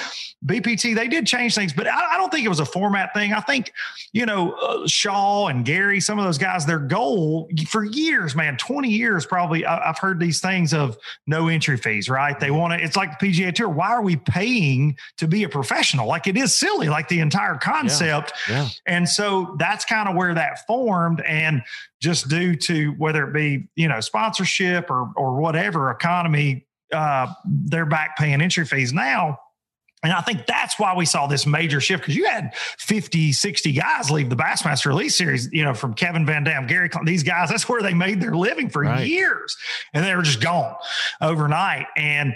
BPT, 0.45 0.95
they 0.95 1.07
did 1.07 1.27
change 1.27 1.55
things, 1.55 1.75
but 1.75 1.87
I, 1.87 2.15
I 2.15 2.17
don't 2.17 2.33
think 2.33 2.47
it 2.47 2.49
was 2.49 2.61
a 2.61 2.65
format 2.65 3.13
thing. 3.13 3.35
I 3.35 3.41
think, 3.41 3.73
you 4.13 4.25
know, 4.25 4.53
uh, 4.53 4.87
Shaw 4.87 5.49
and 5.49 5.67
Gary, 5.67 6.01
some 6.01 6.19
of 6.19 6.25
those 6.25 6.39
guys, 6.39 6.65
their 6.65 6.79
goal 6.79 7.51
for 7.69 7.85
years, 7.85 8.35
man, 8.35 8.57
20 8.57 8.89
years 8.89 9.27
probably, 9.27 9.67
I, 9.67 9.89
have 9.89 9.99
heard 9.99 10.19
these 10.19 10.41
things 10.41 10.73
of 10.73 10.97
no 11.27 11.49
entry 11.49 11.77
fees, 11.77 12.09
right? 12.09 12.41
They 12.41 12.51
want 12.51 12.73
to, 12.73 12.83
it's 12.83 12.97
like 12.97 13.19
the 13.19 13.29
PGA 13.29 13.55
Tour. 13.55 13.69
Why 13.69 13.91
are 13.91 14.01
we 14.01 14.17
paying 14.17 14.97
to 15.19 15.29
be 15.29 15.43
a 15.43 15.49
professional? 15.49 16.09
Like 16.09 16.27
it 16.27 16.39
is 16.39 16.55
silly, 16.55 16.89
like 16.89 17.09
the 17.09 17.21
entire 17.21 17.57
concept. 17.57 18.33
Yeah, 18.49 18.63
yeah. 18.63 18.69
And 18.87 19.07
so 19.07 19.57
that's 19.59 19.85
kind 19.85 20.09
of 20.09 20.17
where 20.17 20.33
that 20.33 20.67
formed. 20.67 21.21
And 21.21 21.63
just 22.01 22.29
due 22.29 22.57
to 22.57 22.93
whether 22.93 23.29
it 23.29 23.35
be, 23.35 23.69
you 23.77 23.89
know, 23.89 24.01
sponsorship 24.01 24.91
or, 24.91 25.11
or 25.17 25.39
whatever 25.39 25.91
economy, 25.91 26.67
uh, 26.95 27.27
they're 27.45 27.85
back 27.85 28.17
paying 28.17 28.41
entry 28.41 28.65
fees 28.65 28.95
now 28.95 29.39
and 30.03 30.13
I 30.13 30.23
think 30.23 30.47
that's 30.47 30.79
why 30.79 30.95
we 30.95 31.05
saw 31.05 31.27
this 31.27 31.47
major 31.47 31.81
shift 31.81 32.03
because 32.03 32.17
you 32.17 32.27
had 32.27 32.55
50, 32.57 33.33
60 33.33 33.73
guys 33.73 34.11
leave 34.11 34.31
the 34.31 34.37
Bassmaster 34.37 34.91
Elite 34.91 35.13
Series, 35.13 35.53
you 35.53 35.63
know, 35.63 35.75
from 35.75 35.93
Kevin 35.93 36.25
Van 36.25 36.43
Dam, 36.43 36.67
Gary, 36.67 36.89
these 37.05 37.23
guys, 37.23 37.51
that's 37.51 37.69
where 37.69 37.83
they 37.83 37.93
made 37.93 38.21
their 38.21 38.35
living 38.35 38.71
for 38.71 38.83
right. 38.83 39.07
years. 39.07 39.57
And 39.93 40.05
they 40.05 40.15
were 40.15 40.23
just 40.23 40.41
gone 40.41 40.75
overnight. 41.21 41.87
And 41.97 42.35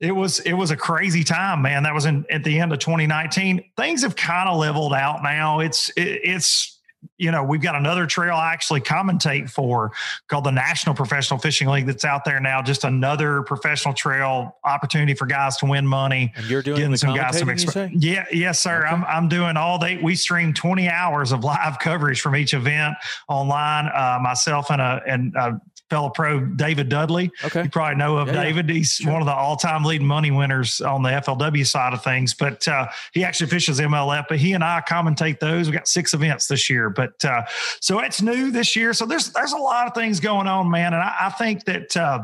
it 0.00 0.12
was 0.12 0.38
it 0.40 0.54
was 0.54 0.70
a 0.70 0.76
crazy 0.76 1.24
time, 1.24 1.62
man. 1.62 1.82
That 1.82 1.94
was 1.94 2.06
in 2.06 2.24
at 2.30 2.42
the 2.42 2.58
end 2.58 2.72
of 2.72 2.78
2019. 2.78 3.62
Things 3.76 4.02
have 4.02 4.16
kind 4.16 4.48
of 4.48 4.56
leveled 4.56 4.94
out 4.94 5.22
now. 5.22 5.60
It's 5.60 5.90
it, 5.90 6.20
it's 6.24 6.79
you 7.20 7.30
know, 7.30 7.44
we've 7.44 7.60
got 7.60 7.74
another 7.74 8.06
trail 8.06 8.34
I 8.34 8.52
actually 8.52 8.80
commentate 8.80 9.50
for 9.50 9.92
called 10.28 10.44
the 10.44 10.50
National 10.50 10.94
Professional 10.94 11.38
Fishing 11.38 11.68
League 11.68 11.86
that's 11.86 12.04
out 12.04 12.24
there 12.24 12.40
now. 12.40 12.62
Just 12.62 12.84
another 12.84 13.42
professional 13.42 13.92
trail 13.92 14.56
opportunity 14.64 15.12
for 15.12 15.26
guys 15.26 15.58
to 15.58 15.66
win 15.66 15.86
money. 15.86 16.32
And 16.34 16.46
you're 16.46 16.62
doing 16.62 16.96
some 16.96 17.14
guys 17.14 17.38
some 17.38 17.48
exp- 17.48 17.90
Yeah, 17.92 18.24
yes, 18.32 18.60
sir. 18.60 18.78
Okay. 18.78 18.88
I'm 18.88 19.04
I'm 19.04 19.28
doing 19.28 19.58
all 19.58 19.78
day. 19.78 20.00
We 20.02 20.16
stream 20.16 20.54
20 20.54 20.88
hours 20.88 21.32
of 21.32 21.44
live 21.44 21.78
coverage 21.80 22.22
from 22.22 22.36
each 22.36 22.54
event 22.54 22.96
online. 23.28 23.86
Uh, 23.94 24.18
myself 24.22 24.70
and 24.70 24.80
a 24.80 25.02
and 25.06 25.34
a 25.36 25.60
fellow 25.90 26.08
pro 26.08 26.40
David 26.40 26.88
Dudley. 26.88 27.30
Okay. 27.44 27.64
You 27.64 27.70
probably 27.70 27.96
know 27.96 28.16
of 28.16 28.28
yeah, 28.28 28.44
David. 28.44 28.70
He's 28.70 28.94
sure. 28.94 29.12
one 29.12 29.20
of 29.20 29.26
the 29.26 29.34
all-time 29.34 29.84
leading 29.84 30.06
money 30.06 30.30
winners 30.30 30.80
on 30.80 31.02
the 31.02 31.10
FLW 31.10 31.66
side 31.66 31.92
of 31.92 32.02
things, 32.02 32.32
but 32.32 32.66
uh, 32.68 32.86
he 33.12 33.24
actually 33.24 33.50
fishes 33.50 33.80
MLF, 33.80 34.26
but 34.28 34.38
he 34.38 34.52
and 34.52 34.64
I 34.64 34.82
commentate 34.88 35.40
those. 35.40 35.66
We 35.66 35.74
got 35.74 35.88
six 35.88 36.14
events 36.14 36.46
this 36.46 36.70
year, 36.70 36.88
but 36.88 37.22
uh, 37.24 37.42
so 37.80 37.98
it's 37.98 38.22
new 38.22 38.50
this 38.50 38.76
year. 38.76 38.94
So 38.94 39.04
there's, 39.04 39.32
there's 39.32 39.52
a 39.52 39.58
lot 39.58 39.86
of 39.86 39.94
things 39.94 40.20
going 40.20 40.46
on, 40.46 40.70
man. 40.70 40.94
And 40.94 41.02
I, 41.02 41.16
I 41.22 41.28
think 41.30 41.64
that, 41.64 41.96
uh, 41.96 42.20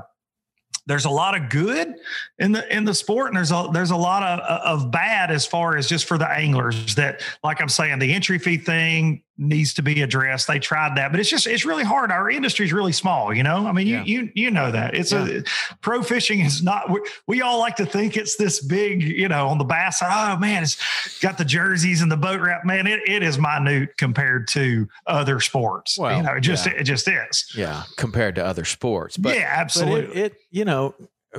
there's 0.86 1.04
a 1.04 1.10
lot 1.10 1.36
of 1.36 1.48
good 1.48 1.94
in 2.38 2.52
the 2.52 2.74
in 2.74 2.84
the 2.84 2.94
sport 2.94 3.26
and 3.28 3.36
there's 3.36 3.50
a 3.50 3.68
there's 3.72 3.90
a 3.90 3.96
lot 3.96 4.22
of 4.22 4.84
of 4.84 4.90
bad 4.92 5.32
as 5.32 5.44
far 5.44 5.76
as 5.76 5.88
just 5.88 6.04
for 6.04 6.16
the 6.16 6.30
anglers 6.30 6.94
that 6.94 7.22
like 7.42 7.60
I'm 7.60 7.68
saying 7.68 7.98
the 7.98 8.12
entry 8.12 8.38
fee 8.38 8.58
thing 8.58 9.22
needs 9.38 9.74
to 9.74 9.82
be 9.82 10.02
addressed. 10.02 10.46
They 10.46 10.58
tried 10.58 10.96
that, 10.96 11.10
but 11.10 11.20
it's 11.20 11.28
just 11.28 11.46
it's 11.46 11.64
really 11.64 11.84
hard. 11.84 12.10
Our 12.10 12.30
industry 12.30 12.66
is 12.66 12.72
really 12.72 12.92
small, 12.92 13.34
you 13.34 13.42
know. 13.42 13.66
I 13.66 13.72
mean, 13.72 13.86
yeah. 13.86 14.04
you 14.04 14.22
you 14.22 14.32
you 14.34 14.50
know 14.50 14.70
that 14.70 14.94
it's 14.94 15.12
yeah. 15.12 15.26
a 15.28 15.42
pro 15.80 16.02
fishing 16.02 16.40
is 16.40 16.62
not. 16.62 16.90
We, 16.90 17.00
we, 17.26 17.42
all 17.42 17.58
like 17.58 17.76
to 17.76 17.86
think 17.86 18.16
it's 18.16 18.36
this 18.36 18.64
big, 18.64 19.02
you 19.02 19.28
know, 19.28 19.48
on 19.48 19.58
the 19.58 19.64
bass 19.64 19.98
side. 19.98 20.34
Oh 20.34 20.38
man, 20.38 20.62
it's 20.62 21.20
got 21.20 21.38
the 21.38 21.44
jerseys 21.44 22.02
and 22.02 22.10
the 22.10 22.16
boat 22.16 22.40
wrap. 22.40 22.64
Man, 22.64 22.86
it, 22.86 23.00
it 23.06 23.22
is 23.22 23.38
minute 23.38 23.96
compared 23.96 24.48
to 24.48 24.88
other 25.06 25.40
sports. 25.40 25.98
Well, 25.98 26.16
you 26.16 26.22
know, 26.22 26.34
it 26.34 26.40
just 26.40 26.66
yeah. 26.66 26.72
it, 26.72 26.84
just 26.84 27.08
is. 27.08 27.52
Yeah, 27.54 27.84
compared 27.96 28.34
to 28.36 28.44
other 28.44 28.64
sports. 28.64 29.16
But 29.16 29.36
yeah, 29.36 29.48
absolutely. 29.50 30.06
But 30.06 30.16
it, 30.16 30.32
it 30.32 30.40
you 30.50 30.64
know, 30.64 30.94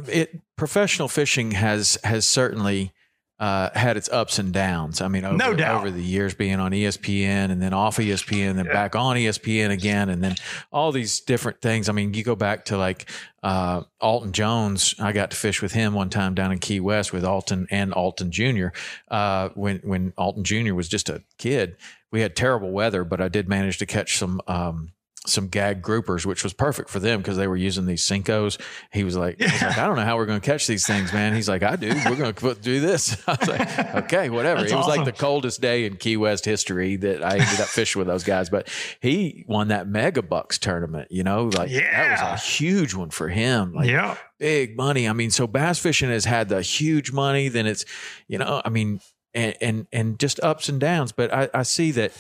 it 0.08 0.40
professional 0.56 1.08
fishing 1.08 1.52
has 1.52 1.98
has 2.04 2.26
certainly 2.26 2.94
uh, 3.40 3.70
had 3.76 3.98
its 3.98 4.10
ups 4.10 4.40
and 4.40 4.52
downs. 4.52 5.00
I 5.00 5.08
mean, 5.08 5.24
over, 5.24 5.38
no 5.38 5.54
doubt. 5.54 5.80
over 5.80 5.92
the 5.92 6.02
years 6.02 6.34
being 6.34 6.60
on 6.60 6.72
ESPN 6.72 7.52
and 7.52 7.62
then 7.62 7.74
off 7.74 7.98
ESPN, 7.98 8.50
and 8.50 8.60
then 8.60 8.66
yeah. 8.66 8.74
back 8.74 8.96
on 8.96 9.16
ESPN 9.16 9.70
again, 9.70 10.10
and 10.10 10.24
then 10.24 10.36
all 10.72 10.92
these 10.92 11.20
different 11.20 11.62
things. 11.62 11.88
I 11.88 11.92
mean, 11.92 12.14
you 12.14 12.24
go 12.24 12.36
back 12.36 12.66
to 12.66 12.78
like 12.78 13.10
uh, 13.44 13.84
Alton 14.02 14.32
Jones. 14.32 14.96
I 15.00 15.12
got 15.12 15.32
to 15.32 15.38
fish 15.38 15.62
with 15.62 15.74
him 15.74 15.94
one 15.94 16.10
time 16.10 16.34
down 16.34 16.52
in 16.52 16.60
Key 16.60 16.80
West 16.80 17.14
with 17.14 17.24
Alton 17.24 17.68
and 17.70 17.94
Alton 17.94 18.32
Jr. 18.32 18.68
Uh, 19.08 19.50
when 19.50 19.78
when 19.84 20.14
Alton 20.18 20.44
Jr. 20.44 20.74
was 20.74 20.90
just 20.90 21.10
a 21.10 21.24
kid. 21.38 21.78
We 22.10 22.22
had 22.22 22.36
terrible 22.36 22.72
weather, 22.72 23.04
but 23.04 23.22
I 23.22 23.28
did 23.28 23.50
manage 23.50 23.78
to 23.80 23.86
catch 23.86 24.18
some 24.18 24.42
um, 24.48 24.94
some 25.28 25.48
gag 25.48 25.82
groupers, 25.82 26.26
which 26.26 26.44
was 26.44 26.54
perfect 26.54 26.90
for 26.90 27.00
them 27.00 27.20
because 27.20 27.38
they 27.38 27.48
were 27.48 27.56
using 27.56 27.86
these 27.86 28.04
Senkos. 28.04 28.60
He 28.92 29.04
was 29.04 29.16
like, 29.16 29.40
yeah. 29.40 29.52
was 29.52 29.62
like, 29.62 29.78
I 29.78 29.86
don't 29.86 29.96
know 29.96 30.04
how 30.04 30.18
we're 30.18 30.26
going 30.26 30.40
to 30.40 30.46
catch 30.46 30.68
these 30.68 30.86
things, 30.86 31.14
man. 31.14 31.34
He's 31.34 31.50
like, 31.50 31.64
I 31.64 31.76
do. 31.76 31.90
We're 32.06 32.16
going 32.16 32.34
to 32.34 32.56
do 32.56 32.80
this. 32.80 33.22
I 33.28 33.36
was 33.40 33.48
like, 33.48 33.96
okay, 33.96 34.30
whatever. 34.30 34.62
That's 34.62 34.72
it 34.72 34.76
was 34.76 34.88
awesome. 34.88 35.04
like 35.04 35.06
the 35.06 35.20
coldest 35.20 35.62
day 35.62 35.86
in 35.86 35.98
Key 35.98 36.18
West 36.18 36.46
history 36.46 36.96
that 36.98 37.24
I 37.24 37.34
ended 37.38 37.60
up 37.60 37.68
fishing 37.68 38.00
with 38.00 38.08
those 38.08 38.24
guys. 38.24 38.50
But 38.50 38.70
he 39.02 39.46
won 39.48 39.70
that 39.70 39.88
Mega 39.88 40.22
Bucks 40.22 40.58
tournament. 40.58 41.12
You 41.12 41.24
know, 41.24 41.46
like 41.46 41.70
yeah. 41.70 41.92
that 41.92 42.32
was 42.32 42.42
a 42.42 42.44
huge 42.46 42.94
one 42.94 43.10
for 43.10 43.30
him. 43.30 43.74
Like, 43.74 43.90
yeah, 43.90 44.18
big 44.40 44.78
money. 44.78 45.08
I 45.08 45.14
mean, 45.14 45.32
so 45.32 45.48
bass 45.48 45.80
fishing 45.80 46.10
has 46.10 46.26
had 46.26 46.50
the 46.50 46.62
huge 46.62 47.12
money. 47.12 47.50
Then 47.50 47.68
it's, 47.68 47.86
you 48.28 48.38
know, 48.38 48.62
I 48.64 48.70
mean, 48.70 49.02
and 49.34 49.56
and 49.62 49.88
and 49.92 50.20
just 50.20 50.40
ups 50.42 50.70
and 50.70 50.80
downs. 50.80 51.12
But 51.12 51.34
I, 51.34 51.50
I 51.54 51.64
see 51.64 51.92
that 51.92 52.12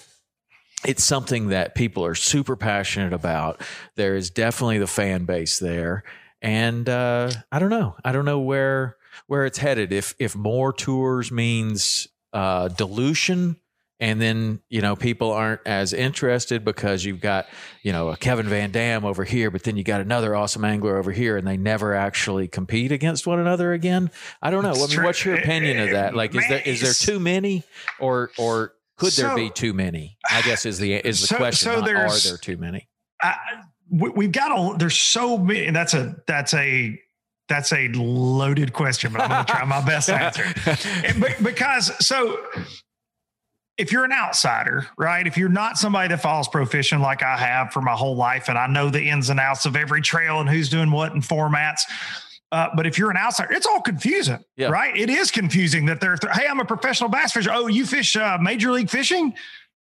it's 0.85 1.03
something 1.03 1.49
that 1.49 1.75
people 1.75 2.05
are 2.05 2.15
super 2.15 2.55
passionate 2.55 3.13
about. 3.13 3.61
There 3.95 4.15
is 4.15 4.29
definitely 4.29 4.77
the 4.77 4.87
fan 4.87 5.25
base 5.25 5.59
there, 5.59 6.03
and 6.41 6.87
uh, 6.87 7.31
I 7.51 7.59
don't 7.59 7.69
know. 7.69 7.95
I 8.03 8.11
don't 8.11 8.25
know 8.25 8.39
where 8.39 8.97
where 9.27 9.45
it's 9.45 9.57
headed. 9.57 9.91
If 9.91 10.15
if 10.19 10.35
more 10.35 10.71
tours 10.71 11.31
means 11.31 12.07
uh, 12.31 12.67
dilution, 12.67 13.57
and 13.99 14.21
then 14.21 14.61
you 14.69 14.81
know 14.81 14.95
people 14.95 15.31
aren't 15.31 15.61
as 15.65 15.93
interested 15.93 16.63
because 16.63 17.03
you've 17.03 17.21
got 17.21 17.47
you 17.81 17.91
know 17.91 18.09
a 18.09 18.17
Kevin 18.17 18.47
Van 18.47 18.69
Dam 18.71 19.03
over 19.03 19.23
here, 19.23 19.49
but 19.49 19.63
then 19.63 19.77
you 19.77 19.83
got 19.83 20.01
another 20.01 20.35
awesome 20.35 20.63
angler 20.63 20.97
over 20.97 21.11
here, 21.11 21.37
and 21.37 21.47
they 21.47 21.57
never 21.57 21.95
actually 21.95 22.47
compete 22.47 22.91
against 22.91 23.25
one 23.25 23.39
another 23.39 23.73
again. 23.73 24.11
I 24.41 24.51
don't 24.51 24.63
know. 24.63 24.73
I 24.73 24.87
mean, 24.87 25.03
what's 25.03 25.25
your 25.25 25.35
opinion 25.35 25.79
of 25.79 25.89
that? 25.91 26.15
Like, 26.15 26.35
is 26.35 26.47
there 26.47 26.61
is 26.63 26.81
there 26.81 26.93
too 26.93 27.19
many, 27.19 27.63
or 27.99 28.29
or 28.37 28.73
could 28.97 29.13
so, 29.13 29.23
there 29.23 29.35
be 29.35 29.49
too 29.49 29.73
many? 29.73 30.17
I 30.29 30.41
guess 30.41 30.65
is 30.65 30.79
the 30.79 30.93
is 30.95 31.21
the 31.21 31.27
so, 31.27 31.37
question. 31.37 31.71
So 31.71 31.79
are 31.79 32.19
there 32.19 32.37
too 32.37 32.57
many? 32.57 32.87
Uh, 33.23 33.33
we've 33.89 34.31
got 34.31 34.51
a. 34.51 34.77
There's 34.77 34.97
so 34.97 35.37
many. 35.37 35.71
That's 35.71 35.93
a 35.93 36.15
that's 36.27 36.53
a 36.53 36.99
that's 37.47 37.71
a 37.71 37.87
loaded 37.89 38.73
question, 38.73 39.13
but 39.13 39.21
I'm 39.21 39.29
going 39.29 39.45
to 39.45 39.51
try 39.51 39.63
my 39.65 39.85
best 39.85 40.07
to 40.09 40.15
answer. 40.15 40.43
because 41.43 42.05
so 42.05 42.37
if 43.77 43.91
you're 43.91 44.03
an 44.03 44.11
outsider, 44.11 44.87
right? 44.97 45.25
If 45.25 45.37
you're 45.37 45.49
not 45.49 45.77
somebody 45.77 46.09
that 46.09 46.21
follows 46.21 46.47
pro 46.47 46.65
fishing 46.65 46.99
like 46.99 47.21
I 47.21 47.37
have 47.37 47.71
for 47.71 47.81
my 47.81 47.93
whole 47.93 48.15
life, 48.15 48.49
and 48.49 48.57
I 48.57 48.67
know 48.67 48.89
the 48.89 49.09
ins 49.09 49.29
and 49.29 49.39
outs 49.39 49.65
of 49.65 49.75
every 49.75 50.01
trail 50.01 50.39
and 50.39 50.49
who's 50.49 50.69
doing 50.69 50.91
what 50.91 51.13
in 51.13 51.21
formats, 51.21 51.81
uh, 52.51 52.69
but 52.75 52.87
if 52.87 52.97
you're 52.97 53.11
an 53.11 53.17
outsider, 53.17 53.53
it's 53.53 53.65
all 53.65 53.81
confusing, 53.81 54.43
yeah. 54.55 54.69
right? 54.69 54.95
It 54.95 55.09
is 55.09 55.31
confusing 55.31 55.85
that 55.87 55.99
they're, 55.99 56.15
th- 56.15 56.33
hey, 56.33 56.47
I'm 56.47 56.59
a 56.59 56.65
professional 56.65 57.09
bass 57.09 57.33
fisher. 57.33 57.49
Oh, 57.53 57.67
you 57.67 57.85
fish 57.85 58.15
uh, 58.15 58.37
major 58.39 58.71
league 58.71 58.89
fishing? 58.89 59.33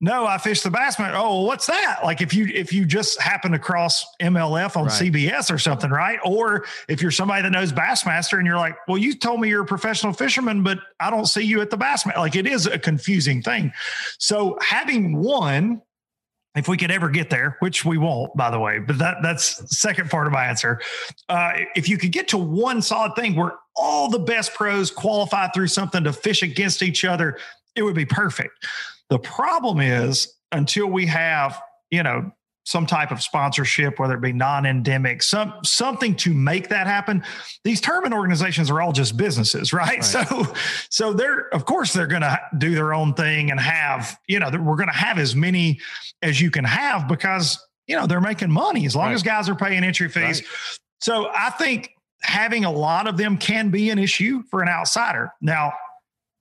No, 0.04 0.26
I 0.26 0.38
fish 0.38 0.60
the 0.60 0.69
Bassmaster. 0.69 1.13
Oh, 1.13 1.30
well, 1.30 1.45
what's 1.45 1.67
that? 1.67 2.02
Like 2.04 2.19
if 2.19 2.34
you 2.34 2.47
if 2.54 2.73
you 2.73 2.84
just 2.84 3.21
happen 3.21 3.54
to 3.54 3.60
cross 3.60 4.06
MLF 4.21 4.76
on 4.76 4.88
right. 4.88 4.91
CBS 4.91 5.49
or 5.49 5.58
something, 5.58 5.89
right? 5.89 6.19
Or 6.26 6.65
if 6.89 7.02
you're 7.02 7.10
somebody 7.10 7.41
that 7.43 7.52
knows 7.52 7.71
Bassmaster 7.71 8.38
and 8.38 8.45
you're 8.45 8.58
like, 8.58 8.76
well, 8.86 8.97
you 8.97 9.15
told 9.15 9.39
me 9.39 9.47
you're 9.47 9.62
a 9.62 9.65
professional 9.65 10.12
fisherman, 10.12 10.62
but 10.62 10.80
I 10.99 11.10
don't 11.10 11.26
see 11.26 11.43
you 11.43 11.62
at 11.62 11.69
the 11.69 11.78
Bassmaster. 11.78 12.17
Like 12.17 12.36
it 12.36 12.45
is 12.45 12.65
a 12.65 12.78
confusing 12.78 13.41
thing. 13.41 13.71
So 14.19 14.58
having 14.62 15.21
one 15.21 15.82
if 16.55 16.67
we 16.67 16.77
could 16.77 16.91
ever 16.91 17.09
get 17.09 17.29
there, 17.29 17.57
which 17.59 17.83
we 17.83 17.97
won't, 17.97 18.35
by 18.35 18.51
the 18.51 18.59
way, 18.59 18.79
but 18.79 18.97
that 18.99 19.17
that's 19.23 19.77
second 19.77 20.09
part 20.09 20.27
of 20.27 20.33
my 20.33 20.45
answer. 20.45 20.79
Uh, 21.29 21.53
if 21.75 21.89
you 21.89 21.97
could 21.97 22.11
get 22.11 22.27
to 22.29 22.37
one 22.37 22.81
solid 22.81 23.15
thing 23.15 23.35
where 23.35 23.53
all 23.75 24.09
the 24.09 24.19
best 24.19 24.53
pros 24.53 24.91
qualify 24.91 25.47
through 25.49 25.67
something 25.67 26.03
to 26.03 26.13
fish 26.13 26.43
against 26.43 26.83
each 26.83 27.03
other, 27.03 27.39
it 27.75 27.81
would 27.81 27.95
be 27.95 28.05
perfect. 28.05 28.53
The 29.09 29.19
problem 29.19 29.79
is 29.81 30.33
until 30.51 30.87
we 30.87 31.07
have, 31.07 31.59
you 31.89 32.03
know, 32.03 32.31
some 32.65 32.86
type 32.86 33.12
of 33.12 33.21
sponsorship, 33.21 33.99
whether 33.99 34.15
it 34.15 34.21
be 34.21 34.32
non-endemic, 34.32 35.21
some 35.21 35.54
something 35.63 36.15
to 36.15 36.34
make 36.34 36.69
that 36.69 36.88
happen. 36.88 37.23
These 37.63 37.82
tournament 37.82 38.13
organizations 38.13 38.69
are 38.69 38.82
all 38.82 38.93
just 38.93 39.17
businesses, 39.17 39.73
right? 39.73 39.88
right. 39.88 40.04
So, 40.04 40.54
so 40.89 41.13
they're 41.13 41.54
of 41.54 41.65
course 41.65 41.93
they're 41.93 42.08
going 42.08 42.21
to 42.21 42.39
do 42.58 42.73
their 42.76 42.93
own 42.93 43.13
thing 43.13 43.52
and 43.52 43.60
have 43.60 44.17
you 44.28 44.39
know 44.39 44.49
we're 44.49 44.76
going 44.76 44.88
to 44.88 44.93
have 44.93 45.17
as 45.17 45.36
many 45.36 45.80
as 46.21 46.39
you 46.39 46.52
can 46.52 46.63
have 46.63 47.08
because 47.08 47.60
you 47.88 47.95
know 47.95 48.08
they're 48.08 48.21
making 48.21 48.52
money 48.52 48.86
as 48.86 48.95
long 48.95 49.08
right. 49.08 49.13
as 49.13 49.23
guys 49.23 49.49
are 49.49 49.56
paying 49.56 49.84
entry 49.84 50.08
fees. 50.08 50.41
Right. 50.41 50.43
So 51.02 51.30
I 51.34 51.49
think 51.49 51.89
having 52.21 52.63
a 52.63 52.71
lot 52.71 53.08
of 53.08 53.17
them 53.17 53.38
can 53.38 53.69
be 53.69 53.89
an 53.89 53.99
issue 53.99 54.43
for 54.43 54.62
an 54.62 54.69
outsider. 54.69 55.34
Now, 55.41 55.73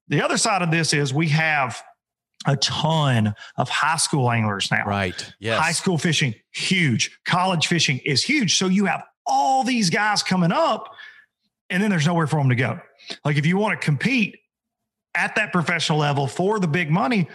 the 0.07 0.23
other 0.23 0.37
side 0.37 0.63
of 0.63 0.71
this 0.71 0.95
is 0.95 1.13
we 1.13 1.29
have 1.31 1.83
a 2.47 2.57
ton 2.57 3.35
of 3.57 3.69
high 3.69 3.97
school 3.97 4.31
anglers 4.31 4.71
now. 4.71 4.85
Right. 4.85 5.33
Yes. 5.39 5.61
High 5.61 5.73
school 5.73 5.99
fishing, 5.99 6.35
huge. 6.51 7.19
College 7.25 7.67
fishing 7.67 7.99
is 8.05 8.23
huge. 8.23 8.57
So 8.57 8.67
you 8.67 8.87
have 8.87 9.03
all 9.27 9.65
these 9.65 9.91
guys 9.91 10.23
coming 10.23 10.53
up, 10.53 10.95
and 11.71 11.83
then 11.83 11.91
there's 11.91 12.07
nowhere 12.07 12.27
for 12.27 12.37
them 12.37 12.49
to 12.49 12.55
go. 12.55 12.81
Like 13.25 13.37
if 13.37 13.47
you 13.47 13.57
want 13.57 13.81
to 13.81 13.85
compete 13.85 14.37
at 15.15 15.35
that 15.37 15.53
professional 15.53 15.99
level 15.99 16.27
for 16.27 16.59
the 16.59 16.69
big 16.69 16.91
money, 16.91 17.29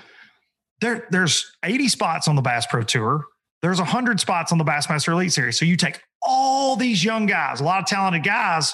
there, 0.81 1.07
there's 1.11 1.51
80 1.63 1.87
spots 1.87 2.27
on 2.27 2.35
the 2.35 2.41
Bass 2.41 2.65
Pro 2.67 2.83
Tour. 2.83 3.25
There's 3.61 3.79
100 3.79 4.19
spots 4.19 4.51
on 4.51 4.57
the 4.57 4.63
Bassmaster 4.63 5.13
Elite 5.13 5.33
Series. 5.33 5.57
So 5.57 5.65
you 5.65 5.75
take 5.75 5.99
all 6.21 6.75
these 6.75 7.03
young 7.03 7.25
guys, 7.25 7.59
a 7.59 7.63
lot 7.63 7.79
of 7.79 7.85
talented 7.85 8.23
guys, 8.23 8.73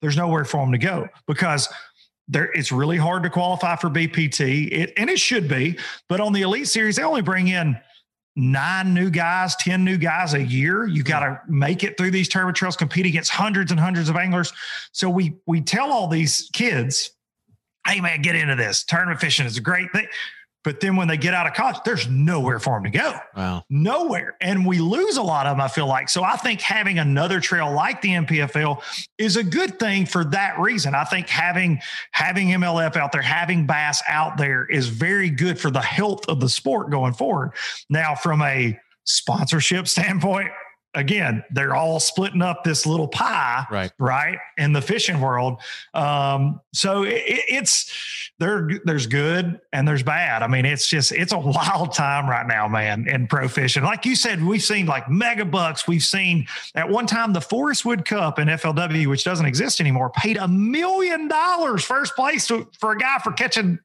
there's 0.00 0.16
nowhere 0.16 0.44
for 0.44 0.60
them 0.60 0.72
to 0.72 0.78
go 0.78 1.08
because 1.26 1.68
there 2.28 2.50
it's 2.52 2.72
really 2.72 2.96
hard 2.96 3.22
to 3.24 3.30
qualify 3.30 3.76
for 3.76 3.90
BPT. 3.90 4.72
It, 4.72 4.92
and 4.96 5.10
it 5.10 5.18
should 5.18 5.48
be, 5.48 5.78
but 6.08 6.20
on 6.20 6.32
the 6.32 6.42
Elite 6.42 6.68
Series, 6.68 6.96
they 6.96 7.02
only 7.02 7.22
bring 7.22 7.48
in 7.48 7.78
nine 8.36 8.94
new 8.94 9.10
guys, 9.10 9.54
10 9.56 9.84
new 9.84 9.96
guys 9.96 10.34
a 10.34 10.42
year. 10.42 10.86
You 10.86 11.02
got 11.02 11.20
to 11.20 11.40
make 11.48 11.84
it 11.84 11.96
through 11.96 12.10
these 12.10 12.28
tournament 12.28 12.56
trails, 12.56 12.76
compete 12.76 13.06
against 13.06 13.30
hundreds 13.30 13.70
and 13.70 13.78
hundreds 13.78 14.08
of 14.08 14.16
anglers. 14.16 14.52
So 14.92 15.08
we 15.08 15.36
we 15.46 15.60
tell 15.60 15.92
all 15.92 16.08
these 16.08 16.50
kids, 16.52 17.10
hey 17.86 18.00
man, 18.00 18.22
get 18.22 18.34
into 18.34 18.56
this. 18.56 18.84
Tournament 18.84 19.20
fishing 19.20 19.46
is 19.46 19.56
a 19.56 19.60
great 19.60 19.92
thing. 19.92 20.06
But 20.64 20.80
then 20.80 20.96
when 20.96 21.08
they 21.08 21.18
get 21.18 21.34
out 21.34 21.46
of 21.46 21.52
college, 21.52 21.76
there's 21.84 22.08
nowhere 22.08 22.58
for 22.58 22.74
them 22.74 22.90
to 22.90 22.98
go. 22.98 23.18
Wow. 23.36 23.64
Nowhere. 23.68 24.36
And 24.40 24.66
we 24.66 24.78
lose 24.78 25.18
a 25.18 25.22
lot 25.22 25.46
of 25.46 25.52
them, 25.52 25.60
I 25.60 25.68
feel 25.68 25.86
like. 25.86 26.08
So 26.08 26.24
I 26.24 26.36
think 26.36 26.62
having 26.62 26.98
another 26.98 27.38
trail 27.38 27.72
like 27.72 28.00
the 28.00 28.08
NPFL 28.08 28.82
is 29.18 29.36
a 29.36 29.44
good 29.44 29.78
thing 29.78 30.06
for 30.06 30.24
that 30.24 30.58
reason. 30.58 30.94
I 30.94 31.04
think 31.04 31.28
having 31.28 31.80
having 32.12 32.48
MLF 32.48 32.96
out 32.96 33.12
there, 33.12 33.22
having 33.22 33.66
bass 33.66 34.02
out 34.08 34.38
there 34.38 34.64
is 34.64 34.88
very 34.88 35.28
good 35.28 35.60
for 35.60 35.70
the 35.70 35.82
health 35.82 36.26
of 36.28 36.40
the 36.40 36.48
sport 36.48 36.90
going 36.90 37.12
forward. 37.12 37.52
Now, 37.90 38.14
from 38.14 38.40
a 38.42 38.78
sponsorship 39.04 39.86
standpoint, 39.94 40.50
again, 40.94 41.44
they're 41.50 41.74
all 41.74 42.00
splitting 42.00 42.42
up 42.42 42.64
this 42.64 42.86
little 42.86 43.08
pie, 43.08 43.64
right? 43.70 43.92
Right 43.98 44.38
in 44.56 44.72
the 44.72 44.80
fishing 44.80 45.20
world. 45.20 45.60
Um, 45.92 46.60
so 46.72 47.02
it, 47.02 47.22
it's 47.26 48.30
there. 48.38 48.70
There's 48.84 49.06
good 49.06 49.60
and 49.72 49.86
there's 49.86 50.02
bad. 50.02 50.42
I 50.42 50.46
mean, 50.46 50.64
it's 50.64 50.88
just 50.88 51.12
it's 51.12 51.32
a 51.32 51.38
wild 51.38 51.94
time 51.94 52.28
right 52.28 52.46
now, 52.46 52.68
man, 52.68 53.08
in 53.08 53.26
pro 53.26 53.48
fishing. 53.48 53.82
Like 53.82 54.06
you 54.06 54.16
said, 54.16 54.42
we've 54.42 54.62
seen 54.62 54.86
like 54.86 55.06
Megabucks. 55.06 55.86
We've 55.86 56.02
seen 56.02 56.46
at 56.74 56.88
one 56.88 57.06
time 57.06 57.32
the 57.32 57.40
Forrest 57.40 57.84
Wood 57.84 58.04
Cup 58.04 58.38
in 58.38 58.48
FLW, 58.48 59.06
which 59.06 59.24
doesn't 59.24 59.46
exist 59.46 59.80
anymore, 59.80 60.10
paid 60.10 60.36
a 60.36 60.48
million 60.48 61.28
dollars 61.28 61.84
first 61.84 62.14
place 62.14 62.46
to, 62.48 62.68
for 62.78 62.92
a 62.92 62.98
guy 62.98 63.18
for 63.22 63.32
catching 63.32 63.78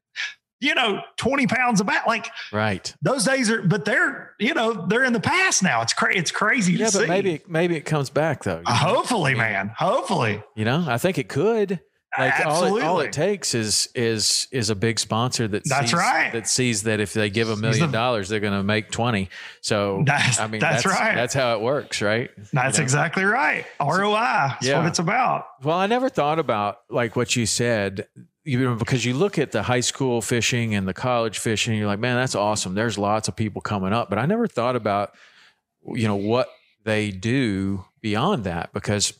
you 0.59 0.75
know, 0.75 1.01
20 1.17 1.47
pounds 1.47 1.81
of 1.81 1.87
bat. 1.87 2.03
Like, 2.07 2.27
right. 2.51 2.93
Those 3.01 3.25
days 3.25 3.49
are, 3.49 3.61
but 3.61 3.85
they're, 3.85 4.33
you 4.39 4.53
know, 4.53 4.85
they're 4.87 5.05
in 5.05 5.13
the 5.13 5.19
past 5.19 5.63
now. 5.63 5.81
It's 5.81 5.93
crazy. 5.93 6.19
It's 6.19 6.31
crazy 6.31 6.73
yeah, 6.73 6.85
but 6.85 6.93
see. 6.93 7.07
maybe, 7.07 7.41
maybe 7.47 7.75
it 7.75 7.85
comes 7.85 8.09
back 8.09 8.43
though. 8.43 8.61
Uh, 8.65 8.73
hopefully, 8.73 9.35
man. 9.35 9.71
Hopefully. 9.77 10.43
You 10.55 10.65
know, 10.65 10.85
I 10.87 10.97
think 10.97 11.17
it 11.17 11.29
could. 11.29 11.79
Like 12.17 12.39
Absolutely. 12.39 12.69
all 12.69 12.77
it, 12.77 12.83
all 12.83 12.99
it 13.01 13.13
takes 13.13 13.53
is 13.53 13.87
is 13.93 14.47
is 14.51 14.71
a 14.71 14.75
big 14.75 14.99
sponsor 14.99 15.47
that 15.47 15.63
that's 15.63 15.91
sees, 15.91 15.93
right 15.93 16.33
that 16.33 16.47
sees 16.47 16.83
that 16.83 16.99
if 16.99 17.13
they 17.13 17.29
give 17.29 17.49
a 17.49 17.55
million 17.55 17.91
dollars 17.91 18.29
they're 18.29 18.39
going 18.39 18.57
to 18.57 18.63
make 18.63 18.89
twenty. 18.89 19.29
So 19.61 20.01
that's, 20.07 20.39
I 20.39 20.47
mean 20.47 20.59
that's, 20.59 20.83
that's, 20.83 20.99
right. 20.99 21.13
That's 21.13 21.35
how 21.35 21.53
it 21.53 21.61
works, 21.61 22.01
right? 22.01 22.31
That's 22.51 22.77
you 22.77 22.81
know? 22.81 22.83
exactly 22.83 23.25
right. 23.25 23.63
ROI. 23.79 24.13
That's 24.13 24.65
yeah. 24.65 24.79
what 24.79 24.87
it's 24.87 24.97
about. 24.97 25.45
Well, 25.61 25.77
I 25.77 25.85
never 25.85 26.09
thought 26.09 26.39
about 26.39 26.79
like 26.89 27.15
what 27.15 27.35
you 27.35 27.45
said 27.45 28.07
you 28.43 28.63
know, 28.63 28.75
because 28.75 29.05
you 29.05 29.13
look 29.13 29.37
at 29.37 29.51
the 29.51 29.63
high 29.63 29.79
school 29.81 30.21
fishing 30.21 30.73
and 30.73 30.87
the 30.87 30.93
college 30.93 31.39
fishing, 31.39 31.77
you're 31.77 31.87
like, 31.87 31.99
man, 31.99 32.15
that's 32.15 32.35
awesome. 32.35 32.73
There's 32.73 32.97
lots 32.97 33.27
of 33.27 33.35
people 33.35 33.61
coming 33.61 33.93
up, 33.93 34.09
but 34.09 34.17
I 34.17 34.25
never 34.25 34.47
thought 34.47 34.75
about, 34.75 35.13
you 35.93 36.07
know, 36.07 36.15
what 36.15 36.49
they 36.85 37.11
do 37.11 37.85
beyond 38.01 38.45
that 38.45 38.71
because 38.73 39.13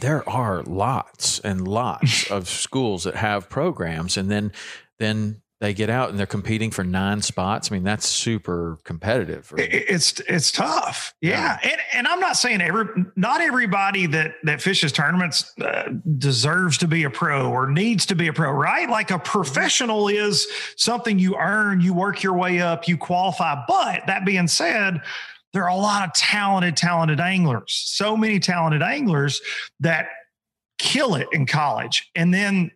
there 0.00 0.26
are 0.28 0.62
lots 0.62 1.38
and 1.40 1.68
lots 1.68 2.30
of 2.30 2.48
schools 2.48 3.04
that 3.04 3.16
have 3.16 3.50
programs, 3.50 4.16
and 4.16 4.30
then 4.30 4.52
then 4.98 5.41
they 5.62 5.72
get 5.72 5.88
out 5.88 6.10
and 6.10 6.18
they're 6.18 6.26
competing 6.26 6.72
for 6.72 6.82
nine 6.82 7.22
spots. 7.22 7.70
I 7.70 7.76
mean, 7.76 7.84
that's 7.84 8.08
super 8.08 8.78
competitive. 8.82 9.52
It's 9.56 10.18
it's 10.26 10.50
tough, 10.50 11.14
yeah. 11.20 11.56
yeah. 11.62 11.70
And 11.70 11.80
and 11.94 12.08
I'm 12.08 12.18
not 12.18 12.36
saying 12.36 12.60
every 12.60 12.86
not 13.14 13.40
everybody 13.40 14.06
that 14.06 14.34
that 14.42 14.60
fishes 14.60 14.90
tournaments 14.90 15.52
uh, 15.60 15.90
deserves 16.18 16.78
to 16.78 16.88
be 16.88 17.04
a 17.04 17.10
pro 17.10 17.48
or 17.48 17.70
needs 17.70 18.06
to 18.06 18.16
be 18.16 18.26
a 18.26 18.32
pro, 18.32 18.50
right? 18.50 18.90
Like 18.90 19.12
a 19.12 19.20
professional 19.20 20.08
is 20.08 20.48
something 20.76 21.20
you 21.20 21.36
earn, 21.36 21.80
you 21.80 21.94
work 21.94 22.24
your 22.24 22.36
way 22.36 22.60
up, 22.60 22.88
you 22.88 22.96
qualify. 22.96 23.62
But 23.66 24.02
that 24.08 24.26
being 24.26 24.48
said. 24.48 25.00
There 25.54 25.64
are 25.64 25.68
a 25.68 25.76
lot 25.76 26.08
of 26.08 26.14
talented, 26.14 26.78
talented 26.78 27.20
anglers. 27.20 27.74
So 27.84 28.16
many 28.16 28.40
talented 28.40 28.80
anglers 28.80 29.42
that 29.80 30.08
kill 30.78 31.14
it 31.14 31.28
in 31.30 31.44
college. 31.44 32.10
And 32.14 32.32
then 32.32 32.70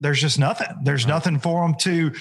there's 0.00 0.20
just 0.20 0.38
nothing. 0.38 0.68
There's 0.82 1.04
right. 1.04 1.10
nothing 1.10 1.38
for 1.38 1.66
them 1.66 1.76
to, 1.80 2.12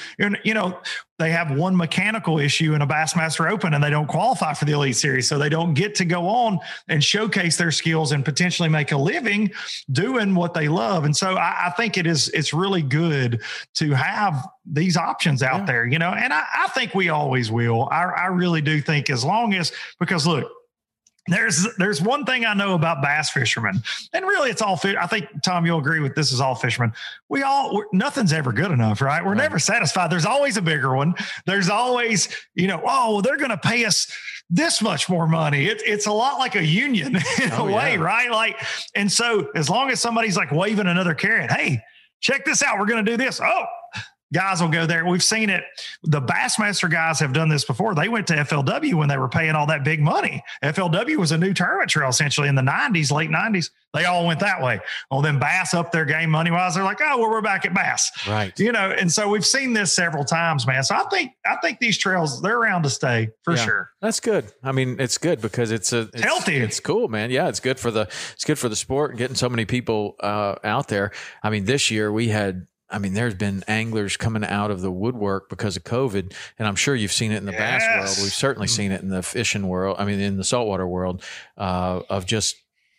you 0.44 0.54
know, 0.54 0.80
they 1.18 1.32
have 1.32 1.52
one 1.52 1.76
mechanical 1.76 2.39
issue 2.39 2.74
in 2.74 2.82
a 2.82 2.88
Bassmaster 2.88 3.50
Open 3.52 3.74
and 3.74 3.84
they 3.84 3.89
don't 3.89 4.08
qualify 4.08 4.54
for 4.54 4.65
the 4.65 4.72
Elite 4.72 4.96
Series. 4.96 5.28
So 5.28 5.38
they 5.38 5.50
don't 5.50 5.74
get 5.74 5.96
to 5.96 6.06
go 6.06 6.28
on 6.28 6.60
and 6.88 7.04
showcase 7.04 7.58
their 7.58 7.72
skills 7.72 8.12
and 8.12 8.24
potentially 8.24 8.70
make 8.70 8.92
a 8.92 8.98
living 8.98 9.52
doing 9.92 10.34
what 10.36 10.54
they 10.54 10.68
love. 10.68 11.04
And 11.04 11.15
so 11.15 11.36
I, 11.36 11.68
I 11.68 11.70
think 11.72 11.98
it 11.98 12.08
is, 12.08 12.30
it's 12.30 12.54
really 12.54 12.82
good 12.82 13.42
to 13.76 13.92
have 13.92 14.48
these 14.65 14.96
options 14.96 15.44
out 15.44 15.62
yeah. 15.62 15.65
there, 15.65 15.86
you 15.86 16.00
know, 16.00 16.12
and 16.12 16.32
I, 16.32 16.44
I, 16.56 16.68
think 16.70 16.94
we 16.94 17.10
always 17.10 17.52
will. 17.52 17.89
I, 17.92 18.04
I 18.04 18.26
really 18.28 18.62
do 18.62 18.80
think 18.82 19.10
as 19.10 19.26
long 19.26 19.54
as, 19.56 19.72
because 20.00 20.28
look, 20.28 20.50
there's 21.30 21.68
there's 21.78 22.02
one 22.02 22.26
thing 22.26 22.46
I 22.46 22.54
know 22.54 22.74
about 22.74 23.02
bass 23.02 23.30
fishermen, 23.30 23.82
and 24.13 24.26
really 24.26 24.50
it's 24.50 24.62
all 24.62 24.76
fish. 24.76 24.96
I 25.00 25.08
think 25.08 25.26
Tom, 25.44 25.65
you'll 25.65 25.80
agree 25.80 26.00
with 26.00 26.15
this 26.15 26.32
is 26.32 26.42
all 26.42 26.56
fishermen. 26.56 26.94
We 27.30 27.44
all 27.44 27.84
nothing's 27.94 28.34
ever 28.34 28.52
good 28.52 28.72
enough, 28.72 29.02
right? 29.02 29.24
We're 29.24 29.32
right. 29.32 29.38
never 29.38 29.60
satisfied. 29.60 30.10
There's 30.10 30.26
always 30.26 30.58
a 30.58 30.62
bigger 30.62 30.96
one. 30.96 31.15
There's 31.46 31.70
always 31.70 32.30
you 32.56 32.68
know, 32.68 32.82
oh, 32.86 33.22
they're 33.22 33.38
going 33.38 33.50
to 33.52 33.58
pay 33.58 33.86
us 33.86 34.12
this 34.50 34.82
much 34.82 35.10
more 35.10 35.28
money. 35.28 35.65
It, 35.65 35.82
it's 35.86 36.08
a 36.08 36.12
lot 36.12 36.39
like 36.39 36.56
a 36.56 36.65
union 36.65 37.15
in 37.42 37.52
oh, 37.54 37.68
a 37.68 37.72
way, 37.72 37.94
yeah. 37.94 38.02
right? 38.02 38.32
Like, 38.32 38.60
and 38.96 39.12
so 39.12 39.50
as 39.56 39.70
long 39.70 39.92
as 39.92 40.00
somebody's 40.00 40.36
like 40.36 40.52
waving 40.52 40.88
another 40.88 41.13
carrot, 41.13 41.52
hey, 41.52 41.82
check 42.20 42.46
this 42.46 42.63
out, 42.63 42.80
we're 42.80 42.88
going 42.88 43.06
to 43.06 43.12
do 43.12 43.18
this. 43.18 43.39
Oh, 43.44 43.65
guys 44.34 44.62
will 44.62 44.70
go 44.70 44.86
there. 44.86 45.06
We've 45.06 45.24
seen 45.24 45.50
it. 45.50 45.63
The 46.04 46.22
Bassmaster 46.22 46.89
guys 46.89 47.20
have 47.20 47.34
done 47.34 47.50
this 47.50 47.65
before. 47.65 47.96
They 47.96 48.10
went 48.10 48.28
to 48.28 48.36
FLW 48.36 48.94
when 48.96 49.10
they 49.10 49.18
were 49.18 49.30
paying 49.30 49.56
all 49.56 49.68
that 49.68 49.84
big 49.84 50.02
money. 50.02 50.44
FLW 50.63 51.18
was 51.18 51.32
a 51.32 51.38
new 51.38 51.54
tournament 51.54 51.89
trail 51.89 52.10
essentially 52.10 52.48
in 52.48 52.56
the 52.56 52.62
90s, 52.62 53.12
late 53.12 53.30
90s. 53.30 53.70
They 53.94 54.06
all 54.06 54.28
went 54.28 54.39
that 54.42 54.62
way. 54.62 54.80
Well, 55.10 55.22
then 55.22 55.39
Bass 55.39 55.74
up 55.74 55.92
their 55.92 56.06
game 56.06 56.30
money 56.30 56.52
wise. 56.52 56.76
They're 56.76 56.84
like, 56.84 57.00
oh, 57.02 57.18
well, 57.18 57.32
we're 57.32 57.42
back 57.42 57.65
at 57.65 57.74
Bass. 57.74 58.12
Right. 58.28 58.58
You 58.60 58.72
know, 58.72 58.92
and 58.92 59.12
so 59.12 59.28
we've 59.28 59.46
seen 59.46 59.74
this 59.74 59.94
several 59.94 60.24
times, 60.24 60.68
man. 60.68 60.84
So 60.84 60.96
I 60.96 61.04
think 61.10 61.32
I 61.44 61.56
think 61.58 61.80
these 61.80 61.98
trails, 61.98 62.39
they're 62.39 62.60
around 62.60 62.84
to 62.84 62.89
stay 62.92 63.30
for 63.44 63.56
yeah, 63.56 63.65
sure. 63.65 63.92
That's 64.00 64.20
good. 64.20 64.52
I 64.63 64.74
mean, 64.74 65.00
it's 65.00 65.18
good 65.18 65.42
because 65.42 65.72
it's 65.72 65.92
a 65.92 66.02
it's, 66.13 66.22
healthy. 66.22 66.58
It's 66.58 66.80
cool, 66.80 67.08
man. 67.08 67.32
Yeah, 67.32 67.48
it's 67.48 67.60
good 67.60 67.80
for 67.80 67.89
the 67.89 68.02
it's 68.34 68.46
good 68.46 68.60
for 68.60 68.70
the 68.70 68.76
sport 68.76 69.12
and 69.12 69.18
getting 69.18 69.36
so 69.36 69.50
many 69.50 69.65
people 69.65 70.15
uh, 70.20 70.56
out 70.63 70.88
there. 70.88 71.12
I 71.42 71.50
mean, 71.50 71.65
this 71.65 71.89
year 71.89 72.12
we 72.12 72.28
had 72.28 72.68
I 72.89 72.97
mean, 72.97 73.13
there's 73.13 73.36
been 73.36 73.63
anglers 73.67 74.17
coming 74.17 74.43
out 74.43 74.71
of 74.71 74.82
the 74.82 74.91
woodwork 74.91 75.49
because 75.49 75.78
of 75.78 75.84
COVID, 75.84 76.34
and 76.58 76.67
I'm 76.67 76.75
sure 76.75 76.95
you've 76.95 77.12
seen 77.12 77.32
it 77.32 77.38
in 77.38 77.45
the 77.45 77.52
yes. 77.52 77.84
bass 77.84 77.95
world. 77.95 78.25
We've 78.25 78.34
certainly 78.34 78.67
mm-hmm. 78.67 78.75
seen 78.75 78.91
it 78.91 79.02
in 79.02 79.10
the 79.10 79.23
fishing 79.23 79.67
world. 79.67 79.97
I 79.99 80.06
mean, 80.06 80.19
in 80.19 80.38
the 80.38 80.43
saltwater 80.43 80.88
world, 80.88 81.23
uh, 81.58 82.02
of 82.10 82.25
just 82.25 82.56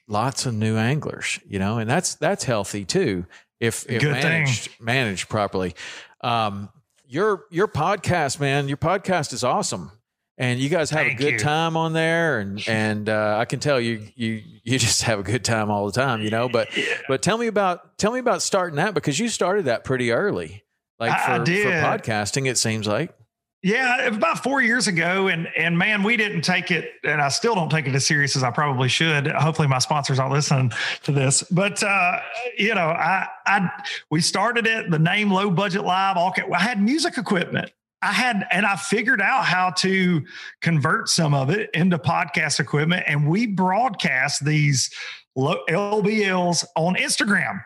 lots 0.06 0.46
of 0.46 0.54
new 0.54 0.76
anglers, 0.76 1.40
you 1.46 1.58
know, 1.58 1.78
and 1.78 1.88
that's 1.88 2.14
that's 2.16 2.44
healthy 2.44 2.84
too 2.84 3.26
if 3.58 3.88
if 3.90 4.02
managed 4.02 4.70
thing. 4.70 4.84
managed 4.84 5.28
properly. 5.28 5.74
Um, 6.20 6.68
your 7.06 7.44
your 7.50 7.68
podcast, 7.68 8.40
man, 8.40 8.68
your 8.68 8.76
podcast 8.76 9.32
is 9.32 9.44
awesome 9.44 9.92
and 10.40 10.58
you 10.58 10.70
guys 10.70 10.88
have 10.90 11.06
Thank 11.06 11.20
a 11.20 11.22
good 11.22 11.32
you. 11.34 11.38
time 11.38 11.76
on 11.76 11.92
there 11.92 12.40
and 12.40 12.60
and 12.68 13.08
uh, 13.08 13.36
I 13.38 13.44
can 13.44 13.60
tell 13.60 13.80
you 13.80 14.08
you 14.16 14.42
you 14.64 14.78
just 14.78 15.02
have 15.02 15.20
a 15.20 15.22
good 15.22 15.44
time 15.44 15.70
all 15.70 15.86
the 15.86 15.92
time 15.92 16.22
you 16.22 16.30
know 16.30 16.48
but 16.48 16.76
yeah. 16.76 16.84
but 17.06 17.22
tell 17.22 17.38
me 17.38 17.46
about 17.46 17.96
tell 17.98 18.10
me 18.12 18.18
about 18.18 18.42
starting 18.42 18.76
that 18.76 18.94
because 18.94 19.18
you 19.18 19.28
started 19.28 19.66
that 19.66 19.84
pretty 19.84 20.10
early 20.10 20.64
like 20.98 21.12
for, 21.20 21.44
for 21.44 21.70
podcasting 21.70 22.48
it 22.48 22.58
seems 22.58 22.88
like 22.88 23.14
Yeah, 23.62 24.06
about 24.06 24.42
four 24.42 24.62
years 24.62 24.86
ago, 24.86 25.28
and 25.28 25.46
and 25.54 25.76
man, 25.76 26.02
we 26.02 26.16
didn't 26.16 26.40
take 26.40 26.70
it, 26.70 26.92
and 27.04 27.20
I 27.20 27.28
still 27.28 27.54
don't 27.54 27.68
take 27.68 27.86
it 27.86 27.94
as 27.94 28.06
serious 28.06 28.34
as 28.34 28.42
I 28.42 28.50
probably 28.50 28.88
should. 28.88 29.26
Hopefully, 29.26 29.68
my 29.68 29.78
sponsors 29.78 30.18
aren't 30.18 30.32
listening 30.32 30.72
to 31.02 31.12
this, 31.12 31.42
but 31.42 31.82
uh, 31.82 32.20
you 32.56 32.74
know, 32.74 32.88
I 32.88 33.26
I 33.44 33.68
we 34.10 34.22
started 34.22 34.66
it. 34.66 34.90
The 34.90 34.98
name 34.98 35.30
Low 35.30 35.50
Budget 35.50 35.84
Live. 35.84 36.16
All 36.16 36.32
I 36.54 36.58
had 36.58 36.80
music 36.80 37.18
equipment. 37.18 37.70
I 38.02 38.12
had, 38.12 38.46
and 38.50 38.64
I 38.64 38.76
figured 38.76 39.20
out 39.20 39.44
how 39.44 39.70
to 39.78 40.24
convert 40.62 41.08
some 41.08 41.34
of 41.34 41.50
it 41.50 41.70
into 41.74 41.98
podcast 41.98 42.58
equipment, 42.58 43.04
and 43.06 43.28
we 43.28 43.46
broadcast 43.46 44.44
these 44.44 44.90
LBLs 45.36 46.64
on 46.76 46.94
Instagram. 46.96 47.62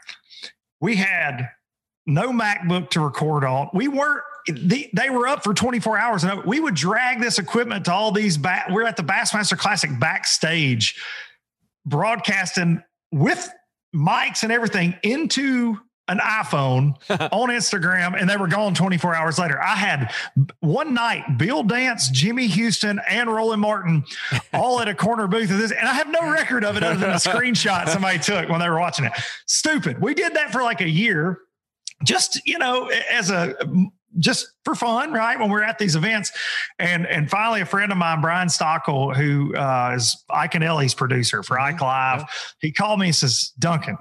We 0.80 0.96
had 0.96 1.48
no 2.06 2.30
MacBook 2.30 2.90
to 2.90 3.00
record 3.00 3.44
on. 3.44 3.70
We 3.72 3.88
weren't 3.88 4.22
the, 4.46 4.90
they 4.92 5.08
were 5.08 5.26
up 5.26 5.42
for 5.42 5.54
24 5.54 5.96
hours 5.96 6.24
and 6.24 6.44
we 6.44 6.60
would 6.60 6.74
drag 6.74 7.20
this 7.20 7.38
equipment 7.38 7.86
to 7.86 7.92
all 7.92 8.12
these 8.12 8.36
back 8.36 8.68
we're 8.68 8.84
at 8.84 8.94
the 8.94 9.02
bassmaster 9.02 9.56
classic 9.56 9.98
backstage 9.98 11.00
broadcasting 11.86 12.82
with 13.10 13.50
mics 13.96 14.42
and 14.42 14.52
everything 14.52 14.94
into 15.02 15.78
an 16.08 16.18
iphone 16.18 16.94
on 17.32 17.48
instagram 17.48 18.18
and 18.18 18.28
they 18.28 18.36
were 18.36 18.48
gone 18.48 18.74
24 18.74 19.14
hours 19.14 19.38
later 19.38 19.60
i 19.62 19.74
had 19.74 20.12
one 20.60 20.94
night 20.94 21.38
bill 21.38 21.62
dance 21.62 22.08
jimmy 22.10 22.46
houston 22.46 23.00
and 23.08 23.32
roland 23.32 23.60
martin 23.60 24.04
all 24.52 24.80
at 24.80 24.88
a 24.88 24.94
corner 24.94 25.26
booth 25.26 25.50
of 25.50 25.58
this 25.58 25.72
and 25.72 25.88
i 25.88 25.94
have 25.94 26.08
no 26.08 26.30
record 26.30 26.64
of 26.64 26.76
it 26.76 26.82
other 26.82 26.98
than 26.98 27.10
a 27.10 27.14
screenshot 27.14 27.88
somebody 27.88 28.18
took 28.18 28.48
when 28.48 28.60
they 28.60 28.68
were 28.68 28.80
watching 28.80 29.04
it 29.04 29.12
stupid 29.46 30.00
we 30.00 30.14
did 30.14 30.34
that 30.34 30.52
for 30.52 30.62
like 30.62 30.80
a 30.80 30.88
year 30.88 31.40
just 32.04 32.40
you 32.46 32.58
know 32.58 32.90
as 33.10 33.30
a 33.30 33.54
just 34.18 34.52
for 34.64 34.74
fun, 34.74 35.12
right? 35.12 35.38
When 35.38 35.50
we're 35.50 35.62
at 35.62 35.78
these 35.78 35.96
events, 35.96 36.32
and 36.78 37.06
and 37.06 37.30
finally, 37.30 37.60
a 37.60 37.66
friend 37.66 37.90
of 37.90 37.98
mine, 37.98 38.20
Brian 38.20 38.48
Stockel, 38.48 39.14
who 39.14 39.54
uh, 39.56 39.92
is 39.96 40.24
Ike 40.30 40.54
and 40.54 40.64
Ellie's 40.64 40.94
producer 40.94 41.42
for 41.42 41.56
mm-hmm. 41.56 41.74
Ike 41.74 41.80
Live, 41.80 42.20
yeah. 42.20 42.26
he 42.60 42.72
called 42.72 43.00
me 43.00 43.06
and 43.06 43.14
says, 43.14 43.52
"Duncan, 43.58 43.98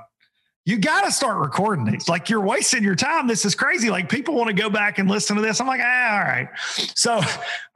you 0.66 0.78
got 0.78 1.02
to 1.02 1.12
start 1.12 1.40
recording 1.40 1.84
these. 1.84 2.08
Like 2.08 2.30
you're 2.30 2.40
wasting 2.40 2.84
your 2.84 2.96
time. 2.96 3.28
This 3.28 3.44
is 3.44 3.54
crazy. 3.54 3.90
Like 3.90 4.08
people 4.08 4.34
want 4.34 4.48
to 4.48 4.54
go 4.54 4.70
back 4.70 4.98
and 4.98 5.10
listen 5.10 5.36
to 5.36 5.42
this. 5.42 5.60
I'm 5.60 5.68
like, 5.68 5.82
ah, 5.84 6.14
all 6.14 6.22
right. 6.22 6.48
So 6.96 7.20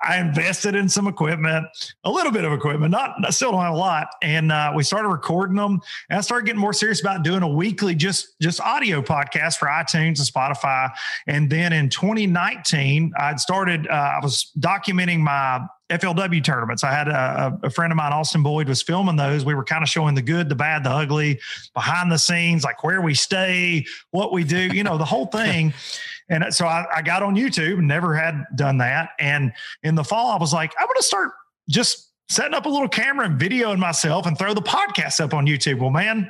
I 0.02 0.20
invested 0.20 0.74
in 0.74 0.88
some 0.88 1.06
equipment, 1.08 1.68
a 2.06 2.12
little 2.12 2.32
bit 2.32 2.46
of 2.46 2.54
equipment, 2.54 2.92
not, 2.92 3.16
I 3.26 3.32
still 3.32 3.52
don't 3.52 3.62
have 3.62 3.74
a 3.74 3.78
lot. 3.78 4.08
And 4.22 4.54
uh, 4.54 4.72
we 4.74 4.84
started 4.84 5.10
recording 5.10 5.58
them 5.58 5.82
and 6.10 6.18
I 6.18 6.22
started 6.22 6.46
getting 6.46 6.62
more 6.62 6.72
serious 6.72 7.02
about 7.02 7.24
doing 7.24 7.44
a 7.44 7.48
weekly, 7.48 7.94
just, 7.94 8.40
just 8.40 8.62
audio 8.62 9.02
podcast 9.02 9.58
for 9.58 9.68
iTunes 9.68 10.20
and 10.20 10.28
Spotify. 10.28 10.90
And 11.28 11.50
then 11.50 11.74
in 11.74 11.90
2019, 11.90 13.12
I'd 13.20 13.40
started, 13.42 13.88
uh, 13.90 13.92
I 13.92 14.20
was 14.24 14.52
documenting 14.60 15.20
my 15.20 15.68
FLW 15.90 16.44
tournaments. 16.44 16.84
I 16.84 16.92
had 16.92 17.08
a, 17.08 17.60
a, 17.64 17.70
friend 17.70 17.94
of 17.94 17.98
mine, 17.98 18.12
Austin 18.12 18.44
Boyd, 18.44 18.68
was 18.68 18.82
filming 18.82 19.16
those. 19.16 19.46
We 19.46 19.56
were 19.56 19.64
kind 19.64 19.84
of 19.84 19.90
showing 19.90 20.16
the 20.16 20.22
good, 20.22 20.50
the 20.50 20.56
bad, 20.56 20.84
the 20.84 20.90
ugly, 20.90 21.40
behind 21.74 22.12
the 22.12 22.18
scenes, 22.18 22.64
like 22.64 22.84
where 22.84 23.02
we 23.02 23.14
stay, 23.14 23.86
what 24.12 24.34
we 24.34 24.44
do, 24.44 24.58
you 24.60 24.84
know, 24.84 24.98
the 24.98 25.06
whole 25.06 25.28
thing. 25.28 25.74
And 26.30 26.54
so 26.54 26.66
I, 26.66 26.86
I 26.94 27.02
got 27.02 27.24
on 27.24 27.36
YouTube, 27.36 27.80
never 27.80 28.14
had 28.14 28.46
done 28.54 28.80
that. 28.80 29.12
And 29.18 29.54
in 29.84 29.96
the 29.96 30.04
fall, 30.04 30.32
I 30.32 30.38
was 30.38 30.52
like, 30.52 30.74
I'm 30.78 30.86
going 30.86 30.98
to 30.98 31.04
start 31.04 31.32
just 31.70 32.10
setting 32.28 32.54
up 32.54 32.66
a 32.66 32.70
little 32.70 32.90
camera 32.90 33.26
and 33.26 33.40
videoing 33.40 33.80
myself 33.80 34.26
and 34.26 34.38
throw 34.38 34.54
the 34.54 34.62
podcast 34.62 35.22
up 35.22 35.34
on 35.34 35.46
YouTube. 35.46 35.80
Well, 35.80 35.90
man, 35.90 36.30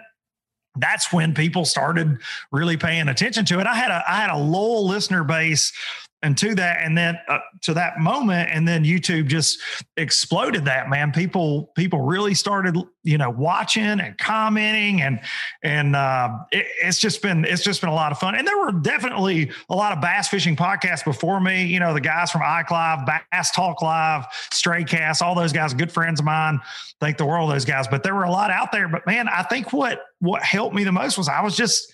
that's 0.75 1.11
when 1.11 1.33
people 1.33 1.65
started 1.65 2.19
really 2.51 2.77
paying 2.77 3.07
attention 3.07 3.45
to 3.45 3.59
it. 3.59 3.67
I 3.67 3.73
had 3.73 3.91
a 3.91 4.03
I 4.07 4.17
had 4.17 4.29
a 4.29 4.37
loyal 4.37 4.87
listener 4.87 5.23
base 5.23 5.73
and 6.23 6.37
to 6.37 6.55
that 6.55 6.81
and 6.81 6.97
then 6.97 7.17
uh, 7.27 7.39
to 7.61 7.73
that 7.73 7.99
moment 7.99 8.49
and 8.51 8.67
then 8.67 8.83
youtube 8.83 9.27
just 9.27 9.59
exploded 9.97 10.65
that 10.65 10.89
man. 10.89 11.11
People 11.11 11.71
people 11.75 12.01
really 12.01 12.33
started 12.33 12.77
you 13.03 13.17
know 13.17 13.29
watching 13.29 13.83
and 13.83 14.17
commenting 14.17 15.01
and 15.01 15.19
and 15.63 15.95
uh, 15.95 16.29
it, 16.51 16.65
it's 16.83 16.99
just 16.99 17.21
been 17.21 17.45
it's 17.45 17.63
just 17.63 17.81
been 17.81 17.89
a 17.89 17.93
lot 17.93 18.11
of 18.11 18.19
fun. 18.19 18.35
And 18.35 18.47
there 18.47 18.57
were 18.57 18.71
definitely 18.71 19.51
a 19.69 19.75
lot 19.75 19.91
of 19.91 20.01
bass 20.01 20.27
fishing 20.27 20.55
podcasts 20.55 21.03
before 21.03 21.39
me 21.39 21.65
you 21.65 21.79
know 21.79 21.93
the 21.93 22.01
guys 22.01 22.31
from 22.31 22.41
ike 22.43 22.71
live 22.71 23.05
bass 23.05 23.51
talk 23.51 23.81
live 23.81 24.25
stray 24.51 24.83
cast 24.83 25.21
all 25.21 25.35
those 25.35 25.53
guys 25.53 25.73
good 25.73 25.91
friends 25.91 26.19
of 26.19 26.25
mine 26.25 26.59
thank 26.99 27.17
the 27.17 27.25
world 27.25 27.51
those 27.51 27.65
guys. 27.65 27.87
But 27.87 28.03
there 28.03 28.15
were 28.15 28.23
a 28.23 28.31
lot 28.31 28.51
out 28.51 28.71
there. 28.71 28.87
But 28.87 29.05
man 29.05 29.27
i 29.27 29.43
think 29.43 29.73
what 29.73 30.01
what 30.19 30.43
helped 30.43 30.75
me 30.75 30.83
the 30.83 30.91
most 30.91 31.17
was 31.17 31.27
i 31.27 31.41
was 31.41 31.55
just 31.55 31.91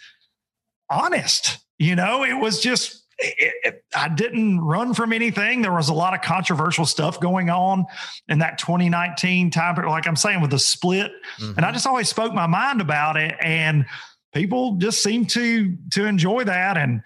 honest 0.90 1.60
you 1.80 1.96
know? 1.96 2.24
It 2.24 2.36
was 2.36 2.62
just 2.62 3.03
it, 3.20 3.54
it, 3.64 3.84
I 3.96 4.10
didn't 4.10 4.62
run 4.62 4.94
from 4.94 5.14
anything. 5.14 5.62
There 5.62 5.74
was 5.74 5.90
a 5.90 5.94
lot 5.94 6.14
of 6.14 6.22
controversial 6.22 6.86
stuff 6.86 7.20
going 7.20 7.50
on 7.50 7.86
in 8.28 8.40
that 8.40 8.58
2019 8.58 9.52
time, 9.52 9.76
period, 9.76 9.90
like 9.90 10.08
I'm 10.08 10.16
saying 10.16 10.42
with 10.42 10.52
the 10.52 10.60
split, 10.60 11.12
mm-hmm. 11.38 11.52
and 11.52 11.60
I 11.60 11.64
mm-hmm. 11.64 11.74
just 11.74 11.88
always 11.88 12.10
spoke 12.10 12.34
my 12.34 12.48
mind 12.48 12.82
about 12.82 13.18
it, 13.18 13.36
and 13.42 13.86
people 14.34 14.76
just 14.78 15.04
seem 15.04 15.26
to 15.28 15.78
to 15.92 16.06
enjoy 16.06 16.44
that. 16.46 16.78
And 16.78 17.02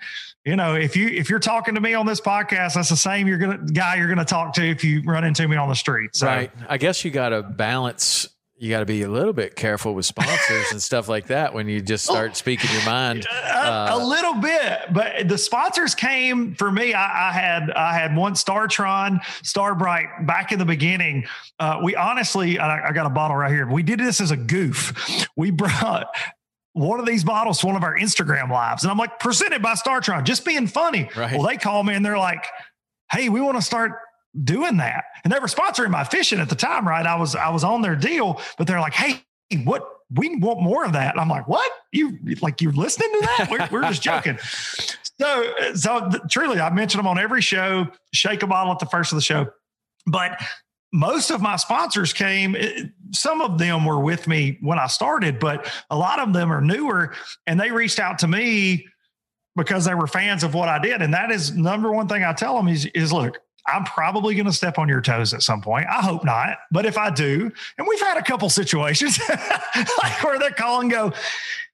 you 0.45 0.55
know, 0.55 0.75
if 0.75 0.95
you 0.95 1.07
if 1.09 1.29
you're 1.29 1.39
talking 1.39 1.75
to 1.75 1.81
me 1.81 1.93
on 1.93 2.05
this 2.05 2.21
podcast, 2.21 2.75
that's 2.75 2.89
the 2.89 2.95
same 2.95 3.27
you're 3.27 3.37
gonna 3.37 3.59
guy 3.73 3.95
you're 3.95 4.09
gonna 4.09 4.25
talk 4.25 4.53
to 4.53 4.63
if 4.63 4.83
you 4.83 5.01
run 5.05 5.23
into 5.23 5.47
me 5.47 5.57
on 5.57 5.69
the 5.69 5.75
street. 5.75 6.15
So. 6.15 6.27
Right. 6.27 6.51
I 6.67 6.77
guess 6.77 7.03
you 7.03 7.11
got 7.11 7.29
to 7.29 7.43
balance 7.43 8.27
you 8.59 8.71
got 8.71 8.79
to 8.79 8.85
be 8.85 9.03
a 9.03 9.07
little 9.07 9.33
bit 9.33 9.55
careful 9.55 9.93
with 9.93 10.05
sponsors 10.05 10.71
and 10.71 10.81
stuff 10.81 11.07
like 11.07 11.27
that 11.27 11.53
when 11.53 11.67
you 11.67 11.79
just 11.79 12.03
start 12.03 12.35
speaking 12.35 12.69
your 12.71 12.85
mind. 12.85 13.25
Uh, 13.57 13.89
a, 13.91 13.97
little 13.97 14.35
bit, 14.35 14.81
but 14.93 15.27
the 15.27 15.37
sponsors 15.37 15.95
came 15.95 16.53
for 16.53 16.71
me. 16.71 16.93
I, 16.93 17.29
I 17.29 17.31
had 17.31 17.71
I 17.71 17.93
had 17.93 18.15
one 18.15 18.33
Startron, 18.33 19.19
Starbright 19.43 20.25
back 20.25 20.51
in 20.51 20.59
the 20.59 20.65
beginning. 20.65 21.25
Uh, 21.59 21.79
we 21.83 21.95
honestly, 21.95 22.59
I, 22.59 22.89
I 22.89 22.91
got 22.91 23.05
a 23.05 23.09
bottle 23.09 23.35
right 23.35 23.51
here. 23.51 23.67
We 23.67 23.83
did 23.83 23.99
this 23.99 24.21
as 24.21 24.31
a 24.31 24.37
goof. 24.37 25.27
We 25.35 25.49
brought 25.51 26.07
one 26.73 26.99
of 26.99 27.05
these 27.05 27.23
bottles 27.23 27.59
to 27.59 27.65
one 27.65 27.75
of 27.75 27.83
our 27.83 27.97
Instagram 27.97 28.49
lives, 28.51 28.83
and 28.83 28.91
I'm 28.91 28.97
like, 28.97 29.19
presented 29.19 29.61
by 29.61 29.73
Startron, 29.73 30.23
just 30.23 30.45
being 30.45 30.67
funny. 30.67 31.09
Right. 31.15 31.33
Well, 31.33 31.47
they 31.47 31.57
call 31.57 31.83
me 31.83 31.95
and 31.95 32.05
they're 32.05 32.17
like, 32.17 32.45
"Hey, 33.11 33.27
we 33.29 33.41
want 33.41 33.57
to 33.57 33.61
start 33.63 33.93
doing 34.43 34.77
that. 34.77 35.05
And 35.23 35.31
they 35.31 35.39
were 35.39 35.47
sponsoring 35.47 35.89
my 35.89 36.03
fishing 36.03 36.39
at 36.39 36.49
the 36.49 36.55
time, 36.55 36.87
right? 36.87 37.05
I 37.05 37.15
was 37.15 37.35
I 37.35 37.49
was 37.49 37.63
on 37.63 37.81
their 37.81 37.95
deal, 37.95 38.41
but 38.57 38.67
they're 38.67 38.79
like, 38.79 38.93
hey, 38.93 39.23
what 39.63 39.87
we 40.13 40.37
want 40.37 40.61
more 40.61 40.85
of 40.85 40.93
that. 40.93 41.13
And 41.13 41.19
I'm 41.19 41.29
like, 41.29 41.47
what? 41.47 41.69
You 41.91 42.17
like 42.41 42.61
you're 42.61 42.71
listening 42.71 43.11
to 43.13 43.19
that? 43.21 43.47
We're, 43.51 43.67
we're 43.71 43.87
just 43.87 44.01
joking. 44.01 44.37
So 45.19 45.51
so 45.73 46.11
truly, 46.29 46.59
I 46.59 46.69
mention 46.69 46.99
them 46.99 47.07
on 47.07 47.17
every 47.17 47.41
show. 47.41 47.87
Shake 48.13 48.43
a 48.43 48.47
bottle 48.47 48.71
at 48.71 48.77
the 48.77 48.85
first 48.85 49.11
of 49.11 49.15
the 49.15 49.23
show, 49.23 49.47
but 50.05 50.39
most 50.93 51.31
of 51.31 51.41
my 51.41 51.55
sponsors 51.55 52.13
came 52.13 52.55
eh, 52.55 52.83
some 53.11 53.41
of 53.41 53.57
them 53.57 53.85
were 53.85 53.99
with 53.99 54.27
me 54.27 54.57
when 54.61 54.79
i 54.79 54.87
started 54.87 55.37
but 55.37 55.71
a 55.89 55.97
lot 55.97 56.19
of 56.19 56.33
them 56.33 56.51
are 56.51 56.61
newer 56.61 57.13
and 57.45 57.59
they 57.59 57.71
reached 57.71 57.99
out 57.99 58.19
to 58.19 58.27
me 58.27 58.87
because 59.55 59.83
they 59.83 59.93
were 59.93 60.07
fans 60.07 60.43
of 60.43 60.53
what 60.53 60.69
i 60.69 60.79
did 60.79 61.01
and 61.01 61.13
that 61.13 61.29
is 61.29 61.55
number 61.55 61.91
one 61.91 62.07
thing 62.07 62.23
i 62.23 62.31
tell 62.31 62.55
them 62.55 62.67
is, 62.67 62.85
is 62.87 63.11
look 63.11 63.39
I'm 63.67 63.83
probably 63.83 64.35
going 64.35 64.45
to 64.45 64.53
step 64.53 64.79
on 64.79 64.87
your 64.87 65.01
toes 65.01 65.33
at 65.33 65.43
some 65.43 65.61
point. 65.61 65.87
I 65.87 66.01
hope 66.01 66.23
not. 66.23 66.57
But 66.71 66.85
if 66.85 66.97
I 66.97 67.09
do, 67.09 67.51
and 67.77 67.87
we've 67.87 67.99
had 67.99 68.17
a 68.17 68.23
couple 68.23 68.49
situations 68.49 69.19
like 69.29 70.23
where 70.23 70.39
they 70.39 70.49
call 70.51 70.81
and 70.81 70.89
go, 70.89 71.13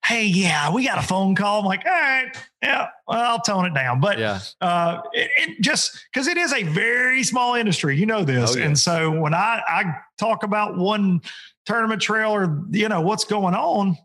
Hey, 0.05 0.25
yeah, 0.25 0.73
we 0.73 0.85
got 0.85 0.97
a 0.97 1.07
phone 1.07 1.33
call. 1.33 1.59
I'm 1.59 1.65
like, 1.65 1.85
all 1.85 1.91
right, 1.91 2.35
yeah, 2.61 2.87
well, 3.07 3.19
I'll 3.19 3.39
tone 3.39 3.65
it 3.65 3.73
down. 3.73 4.01
But 4.01 4.19
yeah. 4.19 4.39
uh, 4.59 4.99
it, 5.13 5.31
it 5.37 5.61
just 5.61 5.97
because 6.11 6.27
it 6.27 6.37
is 6.37 6.51
a 6.51 6.63
very 6.63 7.23
small 7.23 7.55
industry, 7.55 7.97
you 7.97 8.05
know 8.05 8.25
this. 8.25 8.51
Oh, 8.51 8.57
yes. 8.57 8.65
And 8.65 8.77
so 8.77 9.11
when 9.11 9.33
I, 9.33 9.61
I 9.65 9.83
talk 10.17 10.43
about 10.43 10.77
one 10.77 11.21
tournament 11.65 12.01
trail 12.01 12.31
or, 12.31 12.65
you 12.71 12.89
know, 12.89 12.99
what's 12.99 13.23
going 13.23 13.55
on, 13.55 13.97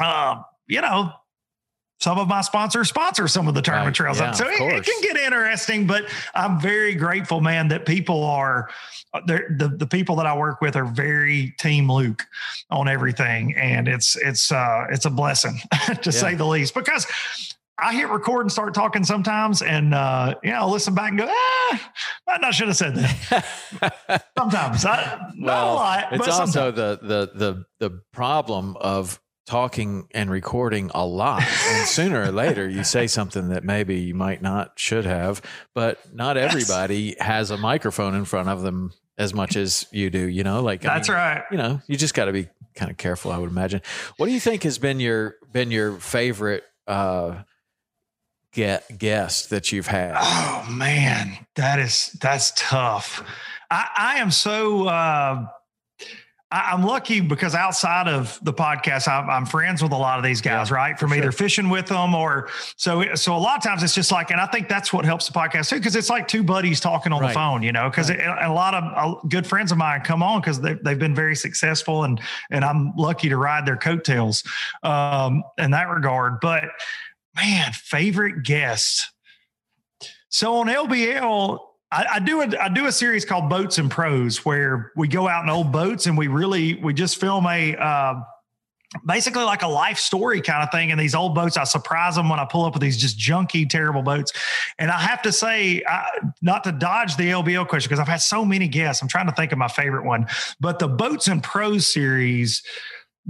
uh, 0.00 0.42
you 0.66 0.80
know, 0.80 1.12
some 2.00 2.18
of 2.18 2.28
my 2.28 2.40
sponsors 2.40 2.88
sponsor 2.88 3.26
some 3.26 3.48
of 3.48 3.54
the 3.54 3.62
tournament 3.62 3.98
right. 3.98 4.14
trails. 4.14 4.20
Yeah, 4.20 4.32
so 4.32 4.46
it, 4.48 4.60
it, 4.60 4.84
can 4.84 5.02
get 5.02 5.16
interesting, 5.16 5.86
but 5.86 6.04
I'm 6.34 6.60
very 6.60 6.94
grateful, 6.94 7.40
man, 7.40 7.68
that 7.68 7.86
people 7.86 8.24
are 8.24 8.70
uh, 9.12 9.20
the 9.26 9.74
the 9.76 9.86
people 9.86 10.16
that 10.16 10.26
I 10.26 10.36
work 10.36 10.60
with 10.60 10.76
are 10.76 10.84
very 10.84 11.54
team 11.58 11.90
Luke 11.90 12.24
on 12.70 12.88
everything, 12.88 13.54
and 13.56 13.88
it's 13.88 14.16
it's 14.16 14.52
uh, 14.52 14.86
it's 14.90 15.06
a 15.06 15.10
blessing 15.10 15.60
to 15.86 15.98
yeah. 16.04 16.10
say 16.10 16.34
the 16.34 16.46
least 16.46 16.74
because. 16.74 17.06
I 17.80 17.94
hit 17.94 18.08
record 18.08 18.40
and 18.40 18.50
start 18.50 18.74
talking 18.74 19.04
sometimes, 19.04 19.62
and 19.62 19.94
uh, 19.94 20.34
you 20.42 20.50
know, 20.50 20.56
I'll 20.56 20.68
listen 20.68 20.96
back 20.96 21.10
and 21.10 21.18
go, 21.20 21.26
ah, 21.28 21.92
I 22.26 22.38
not 22.38 22.52
should 22.52 22.66
have 22.66 22.76
said 22.76 22.96
that. 22.96 24.26
sometimes, 24.36 24.84
I, 24.84 25.16
well, 25.16 25.30
not 25.38 25.62
a 25.68 25.72
lot. 25.74 26.08
It's 26.10 26.28
also 26.28 26.72
the 26.72 26.98
the 27.00 27.30
the 27.38 27.64
the 27.78 28.02
problem 28.12 28.76
of 28.80 29.20
talking 29.48 30.06
and 30.12 30.30
recording 30.30 30.90
a 30.94 31.04
lot. 31.04 31.42
And 31.42 31.88
sooner 31.88 32.22
or 32.22 32.30
later, 32.30 32.68
you 32.68 32.84
say 32.84 33.06
something 33.08 33.48
that 33.48 33.64
maybe 33.64 34.00
you 34.00 34.14
might 34.14 34.42
not 34.42 34.78
should 34.78 35.06
have, 35.06 35.40
but 35.74 35.98
not 36.14 36.36
everybody 36.36 37.16
has 37.18 37.50
a 37.50 37.56
microphone 37.56 38.14
in 38.14 38.26
front 38.26 38.50
of 38.50 38.60
them 38.60 38.92
as 39.16 39.32
much 39.34 39.56
as 39.56 39.86
you 39.90 40.10
do, 40.10 40.28
you 40.28 40.44
know, 40.44 40.62
like, 40.62 40.82
that's 40.82 41.08
I 41.08 41.12
mean, 41.12 41.20
right. 41.20 41.44
You 41.50 41.56
know, 41.56 41.82
you 41.88 41.96
just 41.96 42.14
got 42.14 42.26
to 42.26 42.32
be 42.32 42.48
kind 42.76 42.90
of 42.90 42.98
careful, 42.98 43.32
I 43.32 43.38
would 43.38 43.50
imagine. 43.50 43.80
What 44.16 44.26
do 44.26 44.32
you 44.32 44.38
think 44.38 44.62
has 44.62 44.78
been 44.78 45.00
your, 45.00 45.36
been 45.50 45.70
your 45.70 45.94
favorite, 45.94 46.62
uh, 46.86 47.42
get 48.52 48.98
guest 48.98 49.50
that 49.50 49.72
you've 49.72 49.86
had? 49.86 50.14
Oh 50.18 50.66
man, 50.70 51.46
that 51.56 51.78
is 51.78 52.16
that's 52.20 52.52
tough. 52.56 53.24
I, 53.70 53.88
I 53.96 54.18
am 54.18 54.30
so 54.30 54.86
uh, 54.86 55.46
I, 56.50 56.72
am 56.72 56.82
lucky 56.82 57.20
because 57.20 57.54
outside 57.54 58.08
of 58.08 58.38
the 58.42 58.52
podcast, 58.52 59.06
I'm, 59.06 59.28
I'm, 59.28 59.46
friends 59.46 59.82
with 59.82 59.92
a 59.92 59.96
lot 59.96 60.18
of 60.18 60.24
these 60.24 60.40
guys, 60.40 60.70
yeah, 60.70 60.76
right? 60.76 60.98
From 60.98 61.12
either 61.12 61.24
sure. 61.24 61.32
fishing 61.32 61.68
with 61.68 61.86
them 61.86 62.14
or 62.14 62.48
so. 62.76 63.14
So 63.14 63.36
a 63.36 63.38
lot 63.38 63.58
of 63.58 63.62
times 63.62 63.82
it's 63.82 63.94
just 63.94 64.10
like, 64.10 64.30
and 64.30 64.40
I 64.40 64.46
think 64.46 64.68
that's 64.68 64.92
what 64.92 65.04
helps 65.04 65.26
the 65.26 65.32
podcast 65.32 65.68
too, 65.68 65.76
because 65.76 65.94
it's 65.94 66.08
like 66.08 66.26
two 66.26 66.42
buddies 66.42 66.80
talking 66.80 67.12
on 67.12 67.20
right. 67.20 67.28
the 67.28 67.34
phone, 67.34 67.62
you 67.62 67.72
know. 67.72 67.90
Because 67.90 68.08
right. 68.08 68.20
a 68.42 68.52
lot 68.52 68.74
of 68.74 69.28
good 69.28 69.46
friends 69.46 69.72
of 69.72 69.78
mine 69.78 70.00
come 70.00 70.22
on 70.22 70.40
because 70.40 70.60
they, 70.60 70.74
they've 70.74 70.98
been 70.98 71.14
very 71.14 71.36
successful, 71.36 72.04
and 72.04 72.20
and 72.50 72.64
I'm 72.64 72.92
lucky 72.96 73.28
to 73.28 73.36
ride 73.36 73.66
their 73.66 73.76
coattails 73.76 74.42
um, 74.82 75.42
in 75.58 75.72
that 75.72 75.88
regard. 75.88 76.40
But 76.40 76.64
man, 77.36 77.72
favorite 77.72 78.42
guest. 78.42 79.12
So 80.30 80.56
on 80.56 80.66
LBL, 80.66 81.58
I, 81.90 82.06
I, 82.14 82.18
do 82.18 82.42
a 82.42 82.48
I 82.60 82.68
do 82.68 82.86
a 82.86 82.92
series 82.92 83.24
called 83.24 83.48
Boats 83.48 83.78
and 83.78 83.90
Pros 83.90 84.44
where 84.44 84.92
we 84.94 85.08
go 85.08 85.26
out 85.26 85.44
in 85.44 85.50
old 85.50 85.72
boats 85.72 86.06
and 86.06 86.18
we 86.18 86.28
really 86.28 86.74
we 86.74 86.92
just 86.92 87.18
film 87.18 87.46
a 87.46 87.74
uh, 87.76 88.14
basically 89.06 89.44
like 89.44 89.62
a 89.62 89.68
life 89.68 89.98
story 89.98 90.40
kind 90.40 90.62
of 90.62 90.70
thing 90.70 90.90
in 90.90 90.98
these 90.98 91.14
old 91.14 91.34
boats. 91.34 91.56
I 91.56 91.64
surprise 91.64 92.14
them 92.14 92.28
when 92.28 92.38
I 92.38 92.44
pull 92.44 92.64
up 92.64 92.74
with 92.74 92.82
these 92.82 92.96
just 92.96 93.18
junky, 93.18 93.68
terrible 93.68 94.02
boats. 94.02 94.32
And 94.78 94.90
I 94.90 94.98
have 94.98 95.22
to 95.22 95.32
say, 95.32 95.82
I, 95.86 96.06
not 96.40 96.64
to 96.64 96.72
dodge 96.72 97.16
the 97.16 97.30
LBL 97.30 97.68
question 97.68 97.88
because 97.88 98.00
I've 98.00 98.08
had 98.08 98.22
so 98.22 98.44
many 98.44 98.68
guests. 98.68 99.02
I'm 99.02 99.08
trying 99.08 99.26
to 99.26 99.32
think 99.32 99.52
of 99.52 99.58
my 99.58 99.68
favorite 99.68 100.04
one, 100.04 100.26
but 100.60 100.78
the 100.78 100.88
Boats 100.88 101.28
and 101.28 101.42
Pros 101.42 101.86
series 101.86 102.62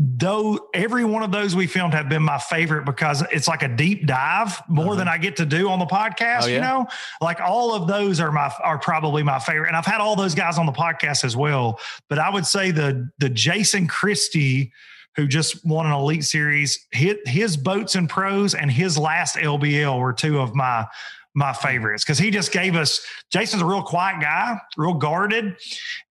though 0.00 0.68
every 0.72 1.04
one 1.04 1.24
of 1.24 1.32
those 1.32 1.56
we 1.56 1.66
filmed 1.66 1.92
have 1.92 2.08
been 2.08 2.22
my 2.22 2.38
favorite 2.38 2.84
because 2.84 3.24
it's 3.32 3.48
like 3.48 3.64
a 3.64 3.68
deep 3.68 4.06
dive 4.06 4.62
more 4.68 4.86
uh-huh. 4.86 4.94
than 4.94 5.08
I 5.08 5.18
get 5.18 5.36
to 5.36 5.44
do 5.44 5.68
on 5.68 5.80
the 5.80 5.86
podcast, 5.86 6.44
oh, 6.44 6.46
yeah? 6.46 6.54
you 6.54 6.60
know? 6.60 6.86
Like 7.20 7.40
all 7.40 7.74
of 7.74 7.88
those 7.88 8.20
are 8.20 8.30
my 8.30 8.52
are 8.62 8.78
probably 8.78 9.24
my 9.24 9.40
favorite. 9.40 9.66
And 9.66 9.76
I've 9.76 9.86
had 9.86 10.00
all 10.00 10.14
those 10.14 10.36
guys 10.36 10.56
on 10.56 10.66
the 10.66 10.72
podcast 10.72 11.24
as 11.24 11.36
well. 11.36 11.80
But 12.08 12.20
I 12.20 12.30
would 12.30 12.46
say 12.46 12.70
the 12.70 13.10
the 13.18 13.28
Jason 13.28 13.88
Christie 13.88 14.72
who 15.16 15.26
just 15.26 15.66
won 15.66 15.84
an 15.84 15.90
elite 15.90 16.22
series, 16.22 16.86
his, 16.92 17.16
his 17.26 17.56
boats 17.56 17.96
and 17.96 18.08
pros 18.08 18.54
and 18.54 18.70
his 18.70 18.96
last 18.96 19.34
LBL 19.34 19.98
were 19.98 20.12
two 20.12 20.38
of 20.38 20.54
my 20.54 20.86
my 21.34 21.52
favorites 21.52 22.04
because 22.04 22.18
he 22.18 22.30
just 22.30 22.52
gave 22.52 22.74
us 22.74 23.04
Jason's 23.30 23.62
a 23.62 23.66
real 23.66 23.82
quiet 23.82 24.20
guy, 24.20 24.58
real 24.76 24.94
guarded, 24.94 25.56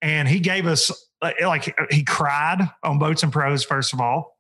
and 0.02 0.28
he 0.28 0.40
gave 0.40 0.68
us 0.68 0.92
like 1.22 1.76
he 1.90 2.04
cried 2.04 2.60
on 2.84 3.00
boats 3.00 3.24
and 3.24 3.32
pros 3.32 3.64
first 3.64 3.94
of 3.94 4.00
all 4.00 4.38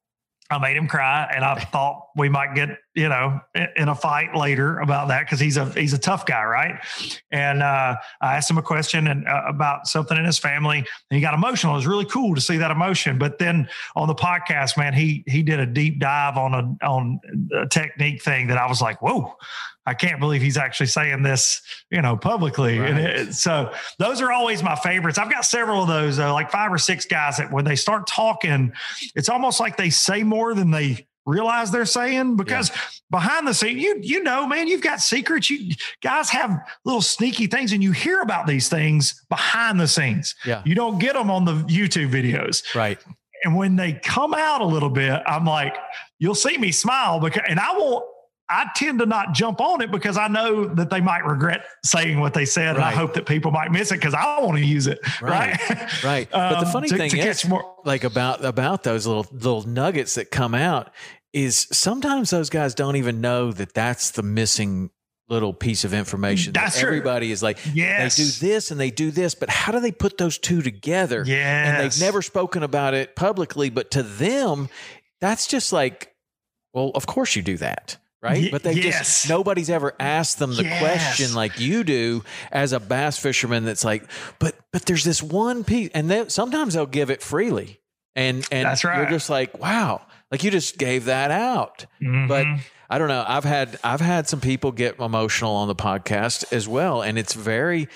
I 0.50 0.60
made 0.60 0.78
him 0.78 0.88
cry, 0.88 1.30
and 1.34 1.44
I 1.44 1.56
thought 1.72 2.08
we 2.16 2.30
might 2.30 2.56
get 2.56 2.70
you 2.96 3.10
know 3.10 3.40
in 3.76 3.90
a 3.90 3.96
fight 3.96 4.36
later 4.36 4.80
about 4.80 5.10
that 5.10 5.26
because 5.26 5.40
he's 5.40 5.58
a 5.58 5.66
he's 5.72 5.94
a 5.94 5.98
tough 5.98 6.26
guy, 6.26 6.44
right? 6.44 6.76
And 7.32 7.62
uh, 7.62 7.96
I 8.22 8.36
asked 8.36 8.50
him 8.50 8.58
a 8.58 8.62
question 8.62 9.08
and 9.08 9.28
uh, 9.28 9.44
about 9.48 9.88
something 9.88 10.18
in 10.18 10.26
his 10.26 10.40
family, 10.40 10.78
and 10.78 11.16
he 11.16 11.20
got 11.20 11.34
emotional. 11.34 11.74
It 11.74 11.78
was 11.78 11.88
really 11.88 12.06
cool 12.06 12.36
to 12.36 12.42
see 12.42 12.58
that 12.58 12.72
emotion. 12.72 13.18
But 13.18 13.40
then 13.40 13.68
on 13.96 14.08
the 14.08 14.16
podcast, 14.16 14.78
man, 14.78 14.94
he 14.94 15.24
he 15.28 15.44
did 15.44 15.60
a 15.60 15.66
deep 15.66 16.00
dive 16.00 16.38
on 16.38 16.54
a 16.54 16.86
on 16.86 17.20
a 17.54 17.68
technique 17.68 18.22
thing 18.22 18.48
that 18.48 18.58
I 18.58 18.68
was 18.68 18.82
like, 18.82 19.02
whoa, 19.02 19.36
I 19.88 19.94
can't 19.94 20.20
believe 20.20 20.42
he's 20.42 20.58
actually 20.58 20.88
saying 20.88 21.24
this, 21.24 21.62
you 21.90 22.02
know, 22.02 22.18
publicly. 22.18 22.78
Right. 22.78 22.90
And 22.90 23.00
it, 23.00 23.34
so 23.34 23.72
those 24.00 24.20
are 24.20 24.34
always 24.34 24.62
my 24.62 24.76
favorites. 24.76 25.18
I've 25.18 25.32
got 25.32 25.46
several 25.46 25.82
of 25.82 25.88
those, 25.88 26.18
though, 26.18 26.34
like 26.34 26.52
five 26.52 26.74
or 26.74 26.78
six 26.78 27.06
guys 27.06 27.38
that 27.38 27.54
when 27.54 27.64
they 27.64 27.78
start 27.78 28.06
talking, 28.06 28.74
it's 29.16 29.30
almost 29.30 29.62
like 29.62 29.78
they 29.78 29.90
say 29.90 30.24
more 30.24 30.54
than 30.54 30.72
they 30.72 31.08
realize 31.26 31.72
they're 31.72 31.86
saying 31.86 32.36
because 32.36 32.70
yeah. 32.70 32.82
behind 33.12 33.48
the 33.48 33.54
scene, 33.54 33.80
you 33.80 33.98
you 34.02 34.22
know, 34.24 34.46
man, 34.46 34.68
you've 34.68 34.82
got 34.82 35.00
secrets. 35.00 35.50
You 35.50 35.74
guys 36.04 36.30
have 36.32 36.60
little 36.84 37.02
sneaky 37.02 37.48
things, 37.48 37.72
and 37.72 37.82
you 37.82 37.94
hear 37.94 38.22
about 38.22 38.46
these 38.46 38.68
things 38.68 39.24
behind 39.30 39.80
the 39.80 39.88
scenes. 39.88 40.36
Yeah, 40.46 40.64
you 40.66 40.76
don't 40.76 41.00
get 41.00 41.14
them 41.14 41.32
on 41.32 41.46
the 41.46 41.54
YouTube 41.54 42.12
videos, 42.12 42.76
right? 42.76 43.00
And 43.44 43.56
when 43.56 43.78
they 43.78 43.94
come 43.94 44.34
out 44.34 44.62
a 44.62 44.66
little 44.66 44.90
bit, 44.90 45.22
I'm 45.26 45.46
like, 45.46 45.78
you'll 46.20 46.36
see 46.36 46.58
me 46.58 46.72
smile 46.72 47.20
because, 47.20 47.44
and 47.48 47.60
I 47.60 47.72
won't 47.78 48.04
I 48.50 48.70
tend 48.76 49.00
to 49.00 49.06
not 49.06 49.34
jump 49.34 49.60
on 49.60 49.82
it 49.82 49.92
because 49.92 50.18
I 50.18 50.28
know 50.28 50.68
that 50.76 50.90
they 50.90 51.02
might 51.02 51.26
regret 51.26 51.66
saying 51.84 52.20
what 52.20 52.34
they 52.34 52.46
said, 52.46 52.68
right. 52.68 52.76
and 52.76 52.84
I 52.84 52.92
hope 52.92 53.14
that 53.16 53.26
people 53.26 53.52
might 53.52 53.72
miss 53.72 53.92
it 53.92 53.96
because 53.96 54.14
I 54.14 54.40
want 54.40 54.58
to 54.58 54.66
use 54.66 54.88
it. 54.88 55.00
Right, 55.22 55.58
right. 55.70 56.04
right. 56.04 56.34
Um, 56.34 56.54
but 56.54 56.60
the 56.62 56.66
um, 56.68 56.72
funny 56.72 56.88
to, 56.90 56.98
thing 56.98 57.10
to 57.10 57.18
is, 57.18 57.46
more- 57.46 57.76
like 57.84 58.04
about 58.04 58.46
about 58.46 58.84
those 58.84 59.06
little 59.06 59.26
little 59.32 59.64
nuggets 59.64 60.16
that 60.16 60.32
come 60.32 60.56
out, 60.56 60.92
is 61.34 61.68
sometimes 61.72 62.30
those 62.30 62.50
guys 62.50 62.74
don't 62.74 62.96
even 62.96 63.20
know 63.20 63.52
that 63.52 63.74
that's 63.74 64.12
the 64.12 64.24
missing 64.24 64.92
little 65.30 65.54
piece 65.54 65.84
of 65.84 65.94
information. 65.94 66.54
That's 66.54 66.76
that 66.76 66.86
everybody 66.86 67.32
is 67.32 67.44
like, 67.44 67.58
yes. 67.74 68.16
they 68.16 68.24
do 68.24 68.30
this 68.48 68.72
and 68.72 68.80
they 68.80 68.92
do 68.92 69.12
this, 69.12 69.36
but 69.36 69.50
how 69.50 69.74
do 69.74 69.82
they 69.82 69.92
put 69.92 70.18
those 70.18 70.38
two 70.38 70.62
together? 70.62 71.24
Yeah, 71.28 71.66
and 71.66 71.84
they've 71.84 72.00
never 72.00 72.22
spoken 72.22 72.64
about 72.64 72.94
it 72.94 73.14
publicly, 73.18 73.70
but 73.70 73.92
to 73.92 74.04
them, 74.04 74.70
that's 75.20 75.48
just 75.48 75.74
like, 75.74 76.16
well, 76.74 76.92
of 76.96 77.08
course 77.08 77.36
you 77.36 77.42
do 77.42 77.58
that 77.58 77.98
right? 78.22 78.52
but 78.52 78.64
they 78.64 78.74
yes. 78.74 78.98
just 78.98 79.30
nobody's 79.30 79.70
ever 79.70 79.94
asked 80.00 80.40
them 80.40 80.56
the 80.56 80.64
yes. 80.64 80.80
question 80.80 81.36
like 81.36 81.60
you 81.60 81.84
do 81.84 82.24
as 82.52 82.74
a 82.74 82.80
bass 82.80 83.18
fisherman. 83.18 83.66
That's 83.66 83.86
like, 83.86 84.04
but 84.40 84.56
but 84.72 84.86
there's 84.86 85.04
this 85.04 85.22
one 85.22 85.64
piece, 85.64 85.90
and 85.94 86.10
they, 86.10 86.28
sometimes 86.30 86.74
they'll 86.74 86.86
give 86.86 87.10
it 87.10 87.22
freely, 87.22 87.80
and 88.16 88.48
and 88.52 88.66
that's 88.66 88.84
right. 88.84 88.98
You're 88.98 89.10
just 89.10 89.30
like, 89.30 89.58
wow, 89.60 90.06
like 90.32 90.44
you 90.44 90.52
just 90.52 90.78
gave 90.78 91.06
that 91.06 91.32
out, 91.32 91.86
mm-hmm. 92.02 92.28
but. 92.28 92.46
I 92.90 93.00
don't 93.00 93.10
know. 93.10 93.26
I've 93.28 93.44
had 93.44 93.78
I've 93.84 94.00
had 94.00 94.30
some 94.30 94.40
people 94.40 94.72
get 94.72 94.98
emotional 94.98 95.56
on 95.56 95.68
the 95.68 95.76
podcast 95.76 96.54
as 96.54 96.70
well, 96.70 97.02
and 97.02 97.18
it's 97.20 97.34
very 97.34 97.90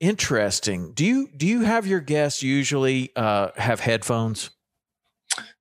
interesting. 0.00 0.92
Do 0.92 1.04
you 1.04 1.28
do 1.36 1.46
you 1.46 1.60
have 1.60 1.86
your 1.86 2.00
guests 2.00 2.42
usually 2.42 3.12
uh, 3.14 3.50
have 3.56 3.78
headphones? 3.78 4.50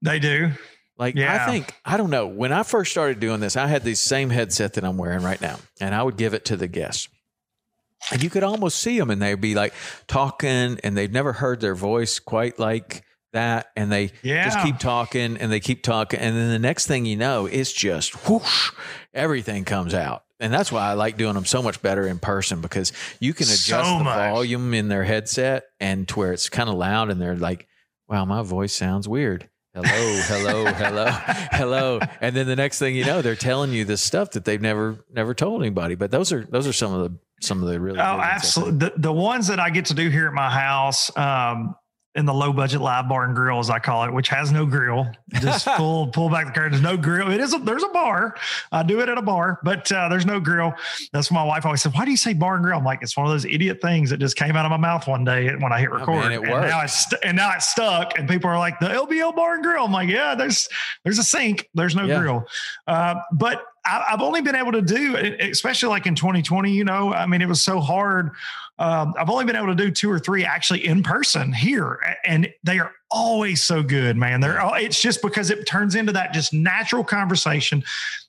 They 0.01 0.17
do. 0.17 0.51
Like 0.97 1.15
yeah. 1.15 1.43
I 1.43 1.51
think 1.51 1.73
I 1.85 1.97
don't 1.97 2.09
know. 2.09 2.27
When 2.27 2.51
I 2.51 2.63
first 2.63 2.91
started 2.91 3.19
doing 3.19 3.39
this, 3.39 3.55
I 3.55 3.67
had 3.67 3.83
the 3.83 3.95
same 3.95 4.29
headset 4.29 4.73
that 4.73 4.83
I'm 4.83 4.97
wearing 4.97 5.23
right 5.23 5.39
now, 5.39 5.59
and 5.79 5.93
I 5.93 6.03
would 6.03 6.17
give 6.17 6.33
it 6.33 6.45
to 6.45 6.57
the 6.57 6.67
guests. 6.67 7.07
And 8.11 8.23
you 8.23 8.29
could 8.29 8.43
almost 8.43 8.79
see 8.79 8.97
them, 8.97 9.09
and 9.09 9.21
they'd 9.21 9.39
be 9.41 9.55
like 9.55 9.73
talking, 10.07 10.79
and 10.83 10.97
they've 10.97 11.11
never 11.11 11.33
heard 11.33 11.59
their 11.59 11.75
voice 11.75 12.19
quite 12.19 12.57
like 12.59 13.03
that, 13.33 13.67
and 13.75 13.91
they 13.91 14.11
yeah. 14.23 14.45
just 14.45 14.65
keep 14.65 14.79
talking, 14.79 15.37
and 15.37 15.51
they 15.51 15.59
keep 15.59 15.83
talking, 15.83 16.19
and 16.19 16.35
then 16.35 16.49
the 16.49 16.59
next 16.59 16.87
thing 16.87 17.05
you 17.05 17.17
know, 17.17 17.45
it's 17.45 17.71
just 17.71 18.27
whoosh, 18.29 18.71
everything 19.13 19.65
comes 19.65 19.93
out. 19.93 20.23
And 20.39 20.53
that's 20.53 20.71
why 20.71 20.87
I 20.87 20.93
like 20.93 21.17
doing 21.17 21.33
them 21.33 21.45
so 21.45 21.63
much 21.63 21.81
better 21.81 22.07
in 22.07 22.19
person 22.19 22.61
because 22.61 22.93
you 23.19 23.33
can 23.33 23.45
adjust 23.45 23.89
so 23.89 23.97
the 23.97 24.03
volume 24.03 24.75
in 24.75 24.87
their 24.87 25.03
headset 25.03 25.63
and 25.79 26.07
to 26.09 26.19
where 26.19 26.31
it's 26.31 26.49
kind 26.49 26.69
of 26.69 26.75
loud, 26.75 27.09
and 27.09 27.19
they're 27.19 27.35
like, 27.35 27.67
"Wow, 28.07 28.25
my 28.25 28.43
voice 28.43 28.73
sounds 28.73 29.07
weird." 29.07 29.49
Hello, 29.83 30.21
hello, 30.23 30.65
hello, 30.73 31.05
hello, 31.51 31.99
and 32.21 32.35
then 32.35 32.47
the 32.47 32.55
next 32.55 32.79
thing 32.79 32.95
you 32.95 33.05
know, 33.05 33.21
they're 33.21 33.35
telling 33.35 33.71
you 33.71 33.85
this 33.85 34.01
stuff 34.01 34.31
that 34.31 34.45
they've 34.45 34.61
never 34.61 35.03
never 35.13 35.33
told 35.33 35.61
anybody. 35.61 35.95
But 35.95 36.11
those 36.11 36.31
are 36.31 36.43
those 36.43 36.67
are 36.67 36.73
some 36.73 36.93
of 36.93 37.11
the 37.11 37.17
some 37.41 37.61
of 37.61 37.69
the 37.69 37.79
really 37.79 37.99
oh, 37.99 38.19
absolutely 38.19 38.79
the, 38.79 38.93
the 38.97 39.13
ones 39.13 39.47
that 39.47 39.59
I 39.59 39.69
get 39.69 39.85
to 39.85 39.93
do 39.93 40.09
here 40.09 40.27
at 40.27 40.33
my 40.33 40.49
house. 40.49 41.15
Um, 41.17 41.75
in 42.17 42.25
the 42.25 42.33
low 42.33 42.51
budget 42.51 42.81
live 42.81 43.07
bar 43.07 43.25
and 43.25 43.35
grill, 43.35 43.59
as 43.59 43.69
I 43.69 43.77
call 43.77 44.03
it, 44.03 44.11
which 44.11 44.27
has 44.29 44.51
no 44.51 44.65
grill. 44.65 45.07
Just 45.39 45.67
pull 45.77 46.07
pull 46.07 46.29
back 46.29 46.47
the 46.47 46.51
curtain. 46.51 46.71
There's 46.71 46.83
no 46.83 46.97
grill. 46.97 47.31
It 47.31 47.39
is 47.39 47.53
a, 47.53 47.59
there's 47.59 47.83
a 47.83 47.89
bar. 47.89 48.35
I 48.71 48.81
do 48.81 48.99
it 48.99 49.07
at 49.07 49.19
a 49.19 49.21
bar, 49.21 49.59
but 49.63 49.89
uh, 49.91 50.09
there's 50.09 50.25
no 50.25 50.39
grill. 50.39 50.73
That's 51.13 51.31
my 51.31 51.43
wife 51.43 51.65
always 51.65 51.83
said, 51.83 51.93
"Why 51.93 52.05
do 52.05 52.11
you 52.11 52.17
say 52.17 52.33
bar 52.33 52.55
and 52.55 52.63
grill?" 52.63 52.79
I'm 52.79 52.83
like, 52.83 53.03
it's 53.03 53.15
one 53.15 53.27
of 53.27 53.31
those 53.31 53.45
idiot 53.45 53.79
things 53.81 54.09
that 54.09 54.17
just 54.17 54.35
came 54.35 54.55
out 54.55 54.65
of 54.65 54.71
my 54.71 54.77
mouth 54.77 55.07
one 55.07 55.23
day 55.23 55.55
when 55.55 55.71
I 55.71 55.79
hit 55.79 55.91
record. 55.91 56.09
Oh, 56.09 56.19
man, 56.21 56.31
it 56.31 56.41
and 56.41 56.49
now 56.49 56.81
it's 56.81 57.05
st- 57.05 57.21
and 57.23 57.37
now 57.37 57.51
it's 57.53 57.67
stuck, 57.67 58.17
and 58.17 58.27
people 58.27 58.49
are 58.49 58.57
like, 58.57 58.79
"The 58.79 58.87
LBL 58.87 59.35
bar 59.35 59.53
and 59.53 59.63
grill." 59.63 59.85
I'm 59.85 59.91
like, 59.91 60.09
"Yeah, 60.09 60.33
there's 60.33 60.67
there's 61.03 61.19
a 61.19 61.23
sink. 61.23 61.69
There's 61.75 61.95
no 61.95 62.05
yeah. 62.05 62.19
grill." 62.19 62.47
Uh, 62.87 63.15
but 63.31 63.63
I've 63.89 64.21
only 64.21 64.41
been 64.41 64.55
able 64.55 64.73
to 64.73 64.81
do, 64.81 65.15
especially 65.39 65.89
like 65.89 66.05
in 66.05 66.15
2020. 66.15 66.71
You 66.71 66.83
know, 66.83 67.13
I 67.13 67.25
mean, 67.25 67.41
it 67.41 67.47
was 67.47 67.61
so 67.61 67.79
hard 67.79 68.31
um, 68.79 69.15
I've 69.17 69.29
only 69.29 69.45
been 69.45 69.55
able 69.55 69.67
to 69.67 69.75
do 69.75 69.89
two 69.89 70.11
or 70.11 70.19
three 70.19 70.45
actually 70.45 70.85
in 70.85 71.01
person 71.01 71.51
here, 71.51 71.99
and 72.25 72.51
they 72.63 72.77
are 72.79 72.91
always 73.09 73.63
so 73.63 73.81
good, 73.81 74.17
man. 74.17 74.39
They're 74.39 74.59
it's 74.75 75.01
just 75.01 75.21
because 75.21 75.49
it 75.49 75.65
turns 75.65 75.95
into 75.95 76.11
that 76.11 76.31
just 76.31 76.53
natural 76.53 77.03
conversation. 77.03 77.83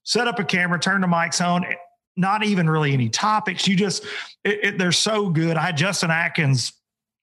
Set 0.05 0.27
up 0.27 0.39
a 0.39 0.45
camera, 0.45 0.81
turn 0.81 1.03
the 1.03 1.07
mics 1.07 1.45
on. 1.47 1.67
Not 2.17 2.45
even 2.45 2.69
really 2.69 2.93
any 2.93 3.11
topics. 3.11 3.69
You 3.69 3.77
just 3.77 4.05
it, 4.43 4.61
it, 4.65 4.79
they're 4.79 4.91
so 4.91 5.29
good. 5.29 5.57
I 5.57 5.67
had 5.67 5.77
Justin 5.77 6.11
Atkins 6.11 6.73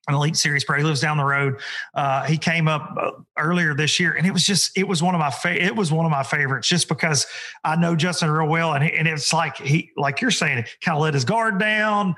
an 0.08 0.16
elite 0.16 0.36
series 0.36 0.64
pro. 0.64 0.78
He 0.78 0.84
lives 0.84 1.02
down 1.02 1.18
the 1.18 1.26
road. 1.26 1.60
Uh, 1.94 2.24
he 2.26 2.38
came 2.38 2.68
up 2.68 2.96
uh, 3.00 3.12
earlier 3.38 3.74
this 3.74 4.00
year, 4.00 4.14
and 4.14 4.26
it 4.26 4.32
was 4.32 4.46
just 4.46 4.78
it 4.78 4.88
was 4.88 5.02
one 5.02 5.16
of 5.16 5.20
my 5.20 5.32
fa- 5.32 5.64
it 5.64 5.76
was 5.76 5.92
one 5.92 6.06
of 6.06 6.12
my 6.12 6.24
favorites 6.24 6.68
just 6.68 6.88
because 6.88 7.26
I 7.64 7.76
know 7.76 7.96
Justin 7.96 8.30
real 8.30 8.48
well, 8.48 8.74
and 8.74 8.84
and 8.84 9.08
it's 9.08 9.34
like 9.34 9.58
he 9.58 9.92
like 9.98 10.22
you're 10.22 10.32
saying, 10.32 10.66
kind 10.82 10.96
of 10.96 11.02
let 11.02 11.14
his 11.14 11.26
guard 11.26 11.60
down 11.60 12.16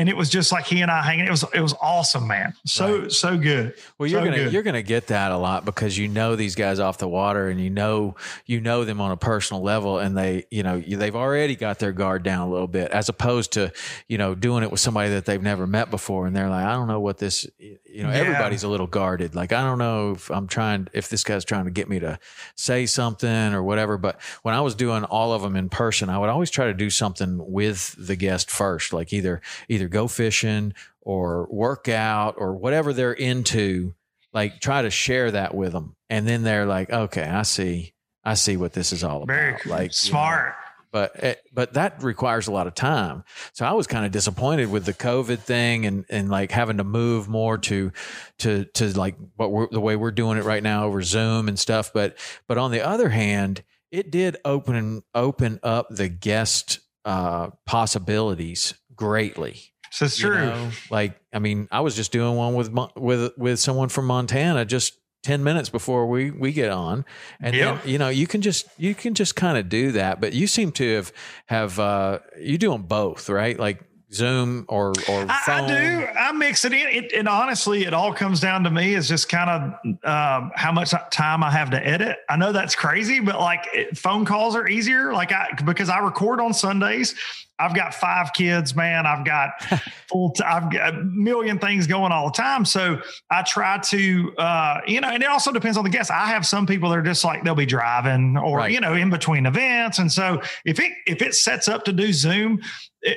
and 0.00 0.08
it 0.08 0.16
was 0.16 0.30
just 0.30 0.50
like 0.50 0.64
he 0.64 0.80
and 0.80 0.90
I 0.90 1.02
hanging. 1.02 1.26
It 1.26 1.30
was 1.30 1.44
it 1.52 1.60
was 1.60 1.74
awesome, 1.78 2.26
man. 2.26 2.54
So 2.64 3.00
right. 3.00 3.12
so 3.12 3.36
good. 3.36 3.74
Well, 3.98 4.08
you're 4.08 4.22
so 4.22 4.24
gonna 4.24 4.44
good. 4.44 4.52
you're 4.54 4.62
gonna 4.62 4.80
get 4.80 5.08
that 5.08 5.30
a 5.30 5.36
lot 5.36 5.66
because 5.66 5.98
you 5.98 6.08
know 6.08 6.36
these 6.36 6.54
guys 6.54 6.80
off 6.80 6.96
the 6.96 7.06
water, 7.06 7.48
and 7.48 7.60
you 7.60 7.68
know 7.68 8.16
you 8.46 8.62
know 8.62 8.86
them 8.86 9.02
on 9.02 9.10
a 9.10 9.18
personal 9.18 9.62
level, 9.62 9.98
and 9.98 10.16
they 10.16 10.46
you 10.50 10.62
know 10.62 10.80
they've 10.80 11.14
already 11.14 11.54
got 11.54 11.80
their 11.80 11.92
guard 11.92 12.22
down 12.22 12.48
a 12.48 12.50
little 12.50 12.66
bit, 12.66 12.90
as 12.92 13.10
opposed 13.10 13.52
to 13.52 13.74
you 14.08 14.16
know 14.16 14.34
doing 14.34 14.62
it 14.62 14.70
with 14.70 14.80
somebody 14.80 15.10
that 15.10 15.26
they've 15.26 15.42
never 15.42 15.66
met 15.66 15.90
before, 15.90 16.26
and 16.26 16.34
they're 16.34 16.48
like, 16.48 16.64
I 16.64 16.72
don't 16.72 16.88
know 16.88 17.00
what 17.00 17.18
this. 17.18 17.46
You 17.58 18.04
know, 18.04 18.10
yeah. 18.10 18.16
everybody's 18.16 18.62
a 18.62 18.68
little 18.68 18.86
guarded. 18.86 19.34
Like 19.34 19.52
I 19.52 19.62
don't 19.62 19.78
know 19.78 20.12
if 20.12 20.30
I'm 20.30 20.46
trying 20.46 20.88
if 20.94 21.10
this 21.10 21.24
guy's 21.24 21.44
trying 21.44 21.66
to 21.66 21.70
get 21.70 21.90
me 21.90 21.98
to 21.98 22.18
say 22.54 22.86
something 22.86 23.52
or 23.52 23.62
whatever. 23.62 23.98
But 23.98 24.18
when 24.40 24.54
I 24.54 24.62
was 24.62 24.74
doing 24.74 25.04
all 25.04 25.34
of 25.34 25.42
them 25.42 25.56
in 25.56 25.68
person, 25.68 26.08
I 26.08 26.16
would 26.16 26.30
always 26.30 26.48
try 26.48 26.66
to 26.66 26.74
do 26.74 26.88
something 26.88 27.38
with 27.52 27.96
the 27.98 28.16
guest 28.16 28.50
first, 28.50 28.94
like 28.94 29.12
either 29.12 29.42
either 29.68 29.89
go 29.90 30.08
fishing 30.08 30.74
or 31.00 31.46
work 31.50 31.88
out 31.88 32.34
or 32.38 32.54
whatever 32.54 32.92
they're 32.92 33.12
into, 33.12 33.94
like 34.32 34.60
try 34.60 34.82
to 34.82 34.90
share 34.90 35.30
that 35.30 35.54
with 35.54 35.72
them. 35.72 35.96
And 36.08 36.26
then 36.26 36.42
they're 36.42 36.66
like, 36.66 36.90
okay, 36.90 37.24
I 37.24 37.42
see, 37.42 37.92
I 38.24 38.34
see 38.34 38.56
what 38.56 38.72
this 38.72 38.92
is 38.92 39.04
all 39.04 39.26
Very 39.26 39.54
about. 39.54 39.66
Like 39.66 39.92
smart. 39.92 40.46
You 40.46 40.50
know, 40.50 40.54
but 40.92 41.22
eh, 41.22 41.34
but 41.52 41.74
that 41.74 42.02
requires 42.02 42.48
a 42.48 42.52
lot 42.52 42.66
of 42.66 42.74
time. 42.74 43.24
So 43.52 43.64
I 43.64 43.72
was 43.72 43.86
kind 43.86 44.04
of 44.04 44.12
disappointed 44.12 44.70
with 44.70 44.84
the 44.84 44.94
COVID 44.94 45.38
thing 45.38 45.86
and 45.86 46.04
and 46.10 46.28
like 46.28 46.50
having 46.50 46.78
to 46.78 46.84
move 46.84 47.28
more 47.28 47.58
to 47.58 47.92
to 48.38 48.64
to 48.64 48.98
like 48.98 49.16
what 49.36 49.52
we're, 49.52 49.68
the 49.70 49.80
way 49.80 49.96
we're 49.96 50.10
doing 50.10 50.38
it 50.38 50.44
right 50.44 50.62
now 50.62 50.86
over 50.86 51.02
Zoom 51.02 51.48
and 51.48 51.58
stuff. 51.58 51.92
But 51.92 52.16
but 52.48 52.58
on 52.58 52.70
the 52.72 52.80
other 52.80 53.08
hand, 53.08 53.62
it 53.90 54.10
did 54.10 54.36
open 54.44 55.02
open 55.14 55.60
up 55.62 55.88
the 55.90 56.08
guest 56.08 56.80
uh, 57.04 57.50
possibilities 57.66 58.74
greatly. 58.94 59.72
So 59.90 60.04
it's 60.04 60.16
true. 60.16 60.46
Know? 60.46 60.70
Like, 60.90 61.20
I 61.32 61.38
mean, 61.38 61.68
I 61.70 61.80
was 61.80 61.96
just 61.96 62.12
doing 62.12 62.36
one 62.36 62.54
with 62.54 62.70
with 62.96 63.36
with 63.36 63.58
someone 63.58 63.88
from 63.88 64.06
Montana 64.06 64.64
just 64.64 64.96
10 65.22 65.44
minutes 65.44 65.68
before 65.68 66.06
we 66.06 66.30
we 66.30 66.50
get 66.50 66.70
on 66.70 67.04
and 67.42 67.54
yep. 67.54 67.82
then, 67.82 67.92
you 67.92 67.98
know 67.98 68.08
you 68.08 68.26
can 68.26 68.40
just 68.40 68.66
you 68.78 68.94
can 68.94 69.12
just 69.12 69.36
kind 69.36 69.58
of 69.58 69.68
do 69.68 69.92
that 69.92 70.18
but 70.18 70.32
you 70.32 70.46
seem 70.46 70.72
to 70.72 70.94
have 70.94 71.12
have 71.44 71.78
uh 71.78 72.18
you 72.38 72.56
doing 72.56 72.80
both 72.80 73.28
right 73.28 73.58
like 73.58 73.84
Zoom 74.12 74.64
or 74.68 74.92
or 75.08 75.26
I, 75.28 75.42
I, 75.46 75.66
do. 75.66 76.06
I 76.06 76.32
mix 76.32 76.64
it 76.64 76.72
in. 76.72 76.88
It, 76.88 77.12
and 77.12 77.28
honestly, 77.28 77.84
it 77.84 77.94
all 77.94 78.12
comes 78.12 78.40
down 78.40 78.64
to 78.64 78.70
me 78.70 78.94
is 78.94 79.06
just 79.06 79.28
kind 79.28 79.48
of 79.48 79.94
um, 80.04 80.50
how 80.56 80.72
much 80.72 80.92
time 81.12 81.44
I 81.44 81.50
have 81.50 81.70
to 81.70 81.86
edit. 81.86 82.18
I 82.28 82.36
know 82.36 82.50
that's 82.50 82.74
crazy, 82.74 83.20
but 83.20 83.38
like 83.38 83.68
it, 83.72 83.96
phone 83.96 84.24
calls 84.24 84.56
are 84.56 84.66
easier. 84.66 85.12
Like 85.12 85.32
I 85.32 85.50
because 85.64 85.88
I 85.88 85.98
record 86.00 86.40
on 86.40 86.52
Sundays. 86.52 87.14
I've 87.60 87.74
got 87.74 87.94
five 87.94 88.32
kids, 88.32 88.74
man. 88.74 89.06
I've 89.06 89.24
got 89.24 89.62
full. 90.08 90.30
T- 90.30 90.44
I've 90.44 90.72
got 90.72 90.94
a 90.94 91.04
million 91.04 91.58
things 91.58 91.86
going 91.86 92.12
all 92.12 92.26
the 92.26 92.36
time. 92.36 92.64
So 92.64 93.00
I 93.30 93.42
try 93.42 93.78
to, 93.78 94.34
uh, 94.38 94.80
you 94.86 95.00
know, 95.00 95.08
and 95.08 95.22
it 95.22 95.28
also 95.28 95.52
depends 95.52 95.76
on 95.76 95.84
the 95.84 95.90
guest. 95.90 96.10
I 96.10 96.26
have 96.26 96.46
some 96.46 96.66
people 96.66 96.88
that 96.90 96.98
are 96.98 97.02
just 97.02 97.24
like 97.24 97.44
they'll 97.44 97.54
be 97.54 97.66
driving 97.66 98.36
or 98.36 98.58
right. 98.58 98.72
you 98.72 98.80
know 98.80 98.94
in 98.94 99.10
between 99.10 99.46
events, 99.46 99.98
and 99.98 100.10
so 100.10 100.40
if 100.64 100.80
it 100.80 100.92
if 101.06 101.22
it 101.22 101.34
sets 101.34 101.68
up 101.68 101.84
to 101.84 101.92
do 101.92 102.12
Zoom, 102.12 102.60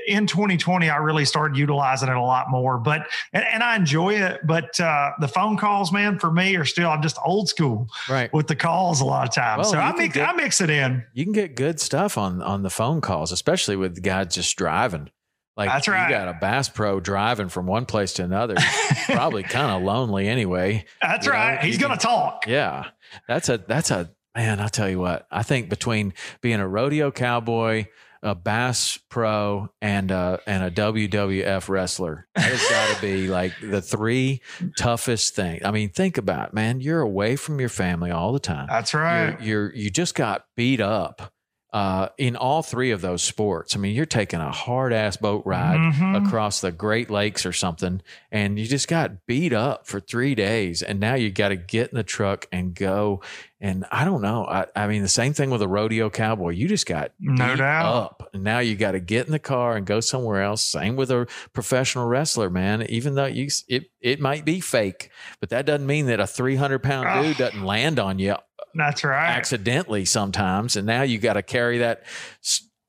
in 0.08 0.26
2020 0.26 0.90
i 0.90 0.98
really 0.98 1.26
started 1.26 1.58
utilizing 1.58 2.10
it 2.10 2.16
a 2.16 2.22
lot 2.22 2.50
more 2.50 2.78
but 2.78 3.08
and, 3.34 3.44
and 3.44 3.64
i 3.64 3.76
enjoy 3.76 4.14
it 4.14 4.40
but 4.46 4.80
uh, 4.80 5.12
the 5.20 5.28
phone 5.28 5.58
calls 5.58 5.92
man 5.92 6.18
for 6.18 6.32
me 6.32 6.56
are 6.56 6.66
still 6.66 6.90
i'm 6.90 7.02
just 7.02 7.18
old 7.26 7.50
school 7.50 7.88
right 8.10 8.32
with 8.34 8.48
the 8.48 8.56
calls 8.56 9.02
a 9.02 9.06
lot 9.06 9.28
of 9.28 9.34
times 9.34 9.64
well, 9.64 9.72
so 9.72 9.78
i 9.78 9.94
mix 9.96 10.14
get, 10.14 10.30
i 10.30 10.34
mix 10.34 10.62
it 10.62 10.70
in 10.70 11.04
you 11.14 11.24
can 11.24 11.34
get 11.34 11.56
good 11.56 11.80
stuff 11.80 12.18
on 12.18 12.42
on 12.42 12.64
the 12.64 12.70
phone 12.70 13.02
calls 13.02 13.32
especially 13.32 13.76
with 13.76 14.02
guys 14.02 14.34
just 14.34 14.56
driving 14.56 15.10
like 15.56 15.70
that's 15.70 15.88
right. 15.88 16.10
You 16.10 16.16
got 16.16 16.28
a 16.28 16.34
Bass 16.34 16.68
Pro 16.68 17.00
driving 17.00 17.48
from 17.48 17.68
one 17.68 17.86
place 17.86 18.14
to 18.14 18.24
another. 18.24 18.56
probably 19.06 19.44
kind 19.44 19.72
of 19.72 19.84
lonely 19.84 20.28
anyway. 20.28 20.86
That's 21.00 21.28
right. 21.28 21.56
Know? 21.56 21.62
He's 21.62 21.78
going 21.78 21.96
to 21.96 22.04
talk. 22.04 22.48
Yeah. 22.48 22.88
That's 23.28 23.50
a 23.50 23.60
that's 23.60 23.92
a 23.92 24.10
man, 24.36 24.60
I'll 24.60 24.70
tell 24.70 24.90
you 24.90 25.00
what. 25.00 25.28
I 25.32 25.44
think 25.44 25.70
between 25.70 26.14
being 26.42 26.60
a 26.60 26.68
rodeo 26.68 27.12
cowboy, 27.12 27.86
a 28.24 28.34
Bass 28.34 28.98
Pro 29.10 29.70
and 29.82 30.10
a, 30.10 30.40
and 30.48 30.64
a 30.64 30.72
WWF 30.72 31.70
wrestler. 31.70 32.28
That 32.36 32.46
has 32.46 32.70
got 32.70 32.96
to 32.96 33.02
be 33.02 33.28
like 33.28 33.54
the 33.62 33.82
three 33.82 34.42
toughest 34.78 35.36
things. 35.36 35.62
I 35.64 35.72
mean, 35.72 35.90
think 35.90 36.18
about 36.18 36.50
it, 36.50 36.54
man. 36.54 36.80
You're 36.80 37.02
away 37.02 37.36
from 37.36 37.60
your 37.60 37.70
family 37.70 38.12
all 38.12 38.34
the 38.34 38.40
time. 38.40 38.68
That's 38.70 38.94
right. 38.94 39.40
You're, 39.42 39.68
you're 39.68 39.76
you 39.76 39.90
just 39.90 40.16
got 40.16 40.46
beat 40.56 40.82
up 40.82 41.34
uh, 41.74 42.10
in 42.20 42.36
all 42.36 42.62
three 42.62 42.92
of 42.92 43.02
those 43.02 43.24
sports. 43.24 43.76
I 43.76 43.80
mean, 43.80 43.96
you're 43.96 44.06
taking 44.06 44.40
a 44.40 44.52
hard 44.52 44.94
ass 44.94 45.18
boat 45.18 45.42
ride 45.44 45.80
mm-hmm. 45.80 46.24
across 46.24 46.62
the 46.62 46.72
Great 46.72 47.10
Lakes 47.10 47.48
or 47.48 47.52
something, 47.52 48.04
and 48.32 48.60
you 48.60 48.68
just 48.68 48.88
got 48.88 49.26
beat 49.26 49.54
up 49.54 49.88
for 49.88 50.00
three 50.00 50.36
days, 50.36 50.84
and 50.84 51.00
now 51.00 51.16
you 51.16 51.32
got 51.32 51.50
to 51.50 51.56
get 51.56 51.90
in 51.90 51.96
the 51.98 52.04
truck 52.04 52.48
and 52.52 52.76
go. 52.76 53.22
And 53.60 53.86
I 53.92 54.06
don't 54.06 54.22
know. 54.22 54.46
I, 54.46 54.68
I 54.76 54.88
mean, 54.88 55.02
the 55.02 55.08
same 55.08 55.34
thing 55.34 55.50
with 55.50 55.62
a 55.62 55.68
rodeo 55.68 56.10
cowboy. 56.12 56.50
You 56.50 56.68
just 56.68 56.86
got 56.86 57.12
no 57.20 57.56
doubt 57.56 57.86
up, 57.86 58.30
and 58.34 58.44
now 58.44 58.60
you 58.60 58.76
got 58.76 58.92
to 58.92 59.00
get 59.00 59.26
in 59.26 59.32
the 59.32 59.40
car 59.40 59.76
and 59.76 59.84
go 59.84 60.00
somewhere 60.00 60.44
else. 60.44 60.62
Same 60.62 60.96
with 60.96 61.10
a 61.10 61.28
professional 61.54 62.06
wrestler, 62.06 62.52
man. 62.52 62.84
Even 62.84 63.16
though 63.16 63.26
you 63.26 63.50
it 63.68 63.90
it 64.00 64.20
might 64.20 64.46
be 64.46 64.60
fake, 64.60 65.10
but 65.40 65.50
that 65.50 65.66
doesn't 65.66 65.88
mean 65.88 66.06
that 66.06 66.20
a 66.20 66.28
300 66.28 66.84
pound 66.84 67.24
dude 67.24 67.38
doesn't 67.38 67.64
land 67.64 67.98
on 67.98 68.20
you 68.20 68.36
that's 68.74 69.04
right. 69.04 69.30
Accidentally 69.30 70.06
sometimes. 70.06 70.76
And 70.76 70.88
now 70.88 71.04
you 71.04 71.20
got 71.20 71.34
to 71.34 71.44
carry 71.44 71.80
that 71.80 72.04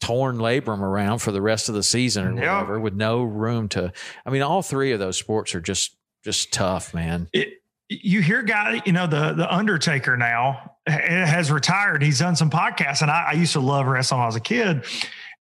torn 0.01 0.37
labrum 0.37 0.80
around 0.80 1.20
for 1.20 1.32
the 1.32 1.41
rest 1.41 1.68
of 1.68 1.74
the 1.74 1.82
season 1.82 2.26
or 2.26 2.43
yep. 2.43 2.53
whatever 2.53 2.80
with 2.80 2.95
no 2.95 3.22
room 3.22 3.68
to. 3.70 3.93
I 4.26 4.30
mean, 4.30 4.43
all 4.43 4.62
three 4.62 4.93
of 4.93 5.01
those 5.01 5.16
sports 5.16 5.55
are 5.55 5.61
just, 5.61 5.97
just 6.22 6.53
tough, 6.53 6.95
man. 6.95 7.28
It, 7.32 7.62
you 7.89 8.22
hear 8.22 8.43
guy, 8.43 8.82
you 8.87 8.93
know, 8.93 9.07
the, 9.07 9.32
the 9.35 9.53
Undertaker 9.53 10.16
now 10.16 10.72
has 10.87 11.51
retired. 11.51 12.03
He's 12.03 12.18
done 12.18 12.37
some 12.37 12.51
podcasts 12.51 13.03
and 13.03 13.11
I, 13.11 13.28
I 13.30 13.32
used 13.32 13.53
to 13.53 13.61
love 13.61 13.87
wrestling 13.87 14.18
when 14.18 14.24
I 14.24 14.26
was 14.26 14.37
a 14.37 14.41
kid. 14.41 14.85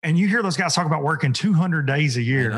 And 0.03 0.19
you 0.19 0.27
hear 0.29 0.43
those 0.43 0.57
guys 0.57 0.75
talk 0.75 0.87
about 0.87 1.03
working 1.03 1.33
200 1.33 1.87
days 1.87 2.17
a 2.17 2.23
year. 2.23 2.51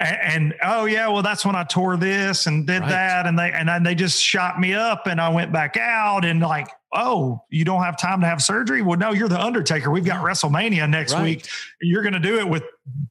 And, 0.00 0.18
and, 0.22 0.54
oh 0.62 0.86
yeah, 0.86 1.08
well 1.08 1.22
that's 1.22 1.46
when 1.46 1.54
I 1.54 1.64
tore 1.64 1.96
this 1.96 2.46
and 2.46 2.66
did 2.66 2.80
right. 2.80 2.88
that, 2.88 3.26
and 3.26 3.38
they 3.38 3.52
and 3.52 3.68
then 3.68 3.84
they 3.84 3.94
just 3.94 4.20
shot 4.20 4.58
me 4.58 4.74
up, 4.74 5.06
and 5.06 5.20
I 5.20 5.28
went 5.28 5.52
back 5.52 5.76
out, 5.76 6.24
and 6.24 6.40
like 6.40 6.68
oh, 6.94 7.42
you 7.50 7.64
don't 7.64 7.82
have 7.82 7.98
time 7.98 8.20
to 8.20 8.26
have 8.26 8.42
surgery? 8.42 8.82
Well, 8.82 8.98
no, 8.98 9.12
you're 9.12 9.28
the 9.28 9.40
Undertaker. 9.40 9.90
We've 9.90 10.04
got 10.04 10.24
WrestleMania 10.24 10.88
next 10.88 11.14
right. 11.14 11.22
week. 11.22 11.48
You're 11.80 12.02
going 12.02 12.14
to 12.14 12.20
do 12.20 12.38
it 12.38 12.48
with 12.48 12.62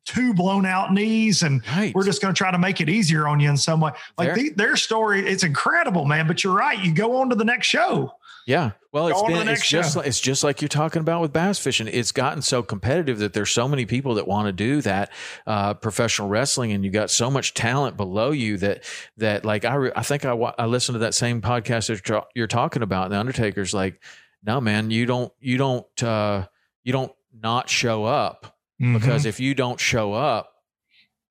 two 0.05 0.33
blown 0.33 0.65
out 0.65 0.93
knees, 0.93 1.43
and 1.43 1.61
right. 1.75 1.93
we're 1.93 2.05
just 2.05 2.21
going 2.21 2.33
to 2.33 2.37
try 2.37 2.51
to 2.51 2.57
make 2.57 2.81
it 2.81 2.89
easier 2.89 3.27
on 3.27 3.39
you 3.39 3.49
in 3.49 3.57
some 3.57 3.81
way. 3.81 3.91
Like 4.17 4.35
the, 4.35 4.49
their 4.51 4.75
story, 4.75 5.27
it's 5.27 5.43
incredible, 5.43 6.05
man. 6.05 6.27
But 6.27 6.43
you're 6.43 6.55
right. 6.55 6.79
You 6.79 6.93
go 6.93 7.17
on 7.17 7.29
to 7.29 7.35
the 7.35 7.45
next 7.45 7.67
show. 7.67 8.13
Yeah. 8.45 8.71
Well, 8.91 9.07
it's 9.07 9.23
been 9.23 9.47
it's 9.47 9.67
just 9.67 9.95
like, 9.95 10.05
it's 10.05 10.19
just 10.19 10.43
like 10.43 10.61
you're 10.61 10.69
talking 10.69 10.99
about 10.99 11.19
with 11.21 11.33
bass 11.33 11.57
fishing. 11.57 11.87
It's 11.87 12.11
gotten 12.11 12.43
so 12.43 12.61
competitive 12.61 13.17
that 13.19 13.33
there's 13.33 13.49
so 13.49 13.67
many 13.67 13.87
people 13.87 14.13
that 14.15 14.27
want 14.27 14.45
to 14.45 14.51
do 14.51 14.83
that 14.83 15.11
uh, 15.47 15.73
professional 15.73 16.27
wrestling, 16.27 16.71
and 16.73 16.85
you 16.85 16.91
got 16.91 17.09
so 17.09 17.31
much 17.31 17.55
talent 17.55 17.97
below 17.97 18.29
you 18.29 18.57
that 18.57 18.83
that 19.17 19.45
like 19.45 19.65
I 19.65 19.73
re- 19.75 19.91
I 19.95 20.03
think 20.03 20.25
I 20.25 20.33
I 20.33 20.67
listened 20.67 20.93
to 20.93 20.99
that 20.99 21.15
same 21.15 21.41
podcast 21.41 21.87
that 21.87 22.25
you're, 22.35 22.45
talking 22.45 22.83
about. 22.83 23.09
The 23.09 23.17
Undertaker's 23.17 23.72
like, 23.73 24.01
no 24.43 24.59
man, 24.61 24.91
you 24.91 25.05
don't 25.05 25.31
you 25.39 25.57
don't 25.57 26.03
uh, 26.03 26.47
you 26.83 26.91
don't 26.91 27.11
not 27.41 27.69
show 27.69 28.05
up 28.05 28.57
mm-hmm. 28.81 28.93
because 28.93 29.25
if 29.25 29.39
you 29.39 29.55
don't 29.55 29.79
show 29.79 30.13
up, 30.13 30.53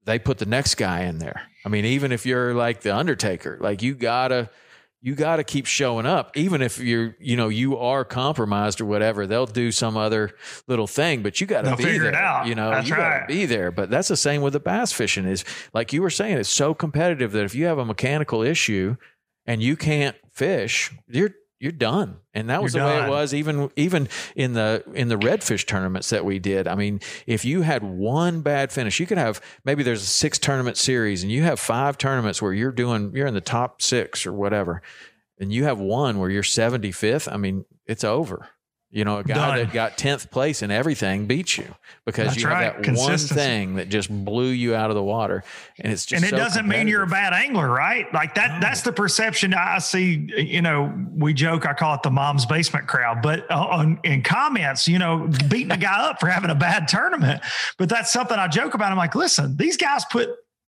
they 0.05 0.19
put 0.19 0.39
the 0.39 0.47
next 0.47 0.77
guy 0.77 1.03
in 1.03 1.19
there. 1.19 1.43
I 1.65 1.69
mean, 1.69 1.85
even 1.85 2.13
if 2.13 2.27
you're 2.27 2.55
like 2.55 2.81
the 2.81 2.95
Undertaker, 2.95 3.59
like 3.61 3.83
you 3.83 3.95
gotta 3.95 4.51
you 5.03 5.17
got 5.17 5.37
to 5.37 5.45
keep 5.45 5.67
showing 5.67 6.07
up 6.07 6.35
even 6.37 6.63
if 6.63 6.79
you're 6.79 7.15
you 7.19 7.37
know 7.37 7.49
you 7.49 7.77
are 7.77 8.05
compromised 8.05 8.81
or 8.81 8.87
whatever 8.87 9.27
they'll 9.27 9.47
do 9.47 9.71
some 9.71 9.97
other 9.97 10.31
little 10.69 10.87
thing 10.87 11.23
but 11.23 11.41
you 11.41 11.47
got 11.47 11.63
to 11.63 11.77
be 11.77 11.99
there 11.99 12.47
you 12.47 12.55
know 12.55 12.71
that's 12.71 12.89
you 12.89 12.95
right. 12.95 13.21
got 13.21 13.27
to 13.27 13.35
be 13.35 13.45
there 13.45 13.71
but 13.71 13.91
that's 13.91 14.09
the 14.09 14.17
same 14.17 14.41
with 14.41 14.55
the 14.55 14.61
bass 14.61 14.93
fishing 14.93 15.27
is 15.27 15.45
like 15.75 15.93
you 15.93 16.01
were 16.01 16.11
saying 16.11 16.39
it's 16.39 16.49
so 16.49 16.73
competitive 16.73 17.33
that 17.33 17.45
if 17.45 17.55
you 17.55 17.67
have 17.67 17.79
a 17.79 17.85
mechanical 17.85 18.43
issue 18.43 18.97
and 19.45 19.63
you 19.63 19.77
can't 19.77 20.17
fish 20.31 20.91
you're 21.09 21.35
you're 21.63 21.71
done. 21.71 22.17
And 22.35 22.51
that 22.51 22.61
was 22.61 22.75
you're 22.75 22.83
the 22.83 22.91
done. 22.91 23.03
way 23.03 23.07
it 23.07 23.11
was 23.11 23.33
even 23.33 23.71
even 23.77 24.09
in 24.35 24.55
the 24.55 24.83
in 24.95 25.07
the 25.07 25.15
redfish 25.15 25.65
tournaments 25.65 26.11
that 26.11 26.25
we 26.25 26.41
did. 26.41 26.67
I 26.67 26.75
mean, 26.75 26.99
if 27.25 27.45
you 27.45 27.63
had 27.63 27.85
one 27.85 28.41
bad 28.41 28.73
finish, 28.73 28.99
you 28.99 29.07
could 29.07 29.17
have 29.17 29.41
maybe 29.65 29.85
there's 29.85 30.03
a 30.03 30.07
six 30.07 30.41
tournament 30.41 30.77
series 30.77 31.23
and 31.23 31.31
you 31.31 31.45
have 31.45 31.61
five 31.61 31.99
tournaments 31.99 32.43
where 32.43 32.53
you're 32.53 32.73
doing 32.73 33.13
you're 33.15 33.29
in 33.29 33.35
the 33.35 33.41
top 33.41 33.81
6 33.81 34.27
or 34.27 34.33
whatever. 34.33 34.83
And 35.39 35.53
you 35.53 35.63
have 35.63 35.79
one 35.79 36.19
where 36.19 36.31
you're 36.31 36.43
75th, 36.43 37.33
I 37.33 37.37
mean, 37.37 37.65
it's 37.87 38.03
over. 38.03 38.49
You 38.95 39.07
know, 39.07 39.17
a 39.17 39.25
guy 39.25 39.35
Done. 39.35 39.57
that 39.57 39.73
got 39.73 39.97
10th 39.97 40.31
place 40.31 40.61
in 40.61 40.71
everything 40.71 41.25
beats 41.25 41.57
you 41.57 41.75
because 42.05 42.27
That's 42.27 42.43
you 42.43 42.49
have 42.49 42.77
right. 42.77 42.83
that 42.83 42.95
one 42.95 43.17
thing 43.17 43.77
that 43.77 43.89
just 43.89 44.11
blew 44.11 44.49
you 44.49 44.75
out 44.75 44.91
of 44.91 44.97
the 44.97 45.03
water. 45.03 45.45
And 45.79 45.91
it's 45.91 46.05
just, 46.05 46.23
and 46.23 46.31
it 46.31 46.37
so 46.37 46.37
doesn't 46.37 46.69
mean 46.69 46.89
you're 46.89 47.05
a 47.05 47.07
bad 47.07 47.33
angler, 47.33 47.71
right? 47.71 48.13
Like 48.13 48.35
that, 48.35 48.57
no. 48.57 48.61
that's 48.61 48.83
the 48.83 48.93
perception 48.93 49.55
I 49.55 49.79
see. 49.79 50.29
You 50.37 50.61
know, 50.61 50.93
we 51.11 51.33
joke, 51.33 51.65
I 51.67 51.73
call 51.73 51.95
it 51.95 52.03
the 52.03 52.11
mom's 52.11 52.45
basement 52.45 52.87
crowd, 52.87 53.23
but 53.23 53.51
on, 53.51 53.99
in 54.05 54.23
comments, 54.23 54.87
you 54.87 54.99
know, 54.99 55.27
beating 55.49 55.73
a 55.73 55.79
guy 55.79 56.11
up 56.11 56.21
for 56.21 56.27
having 56.27 56.51
a 56.51 56.55
bad 56.55 56.87
tournament. 56.87 57.41
But 57.79 57.89
that's 57.89 58.13
something 58.13 58.37
I 58.37 58.47
joke 58.47 58.75
about. 58.75 58.93
I'm 58.93 58.99
like, 58.99 59.15
listen, 59.15 59.57
these 59.57 59.79
guys 59.79 60.05
put 60.05 60.29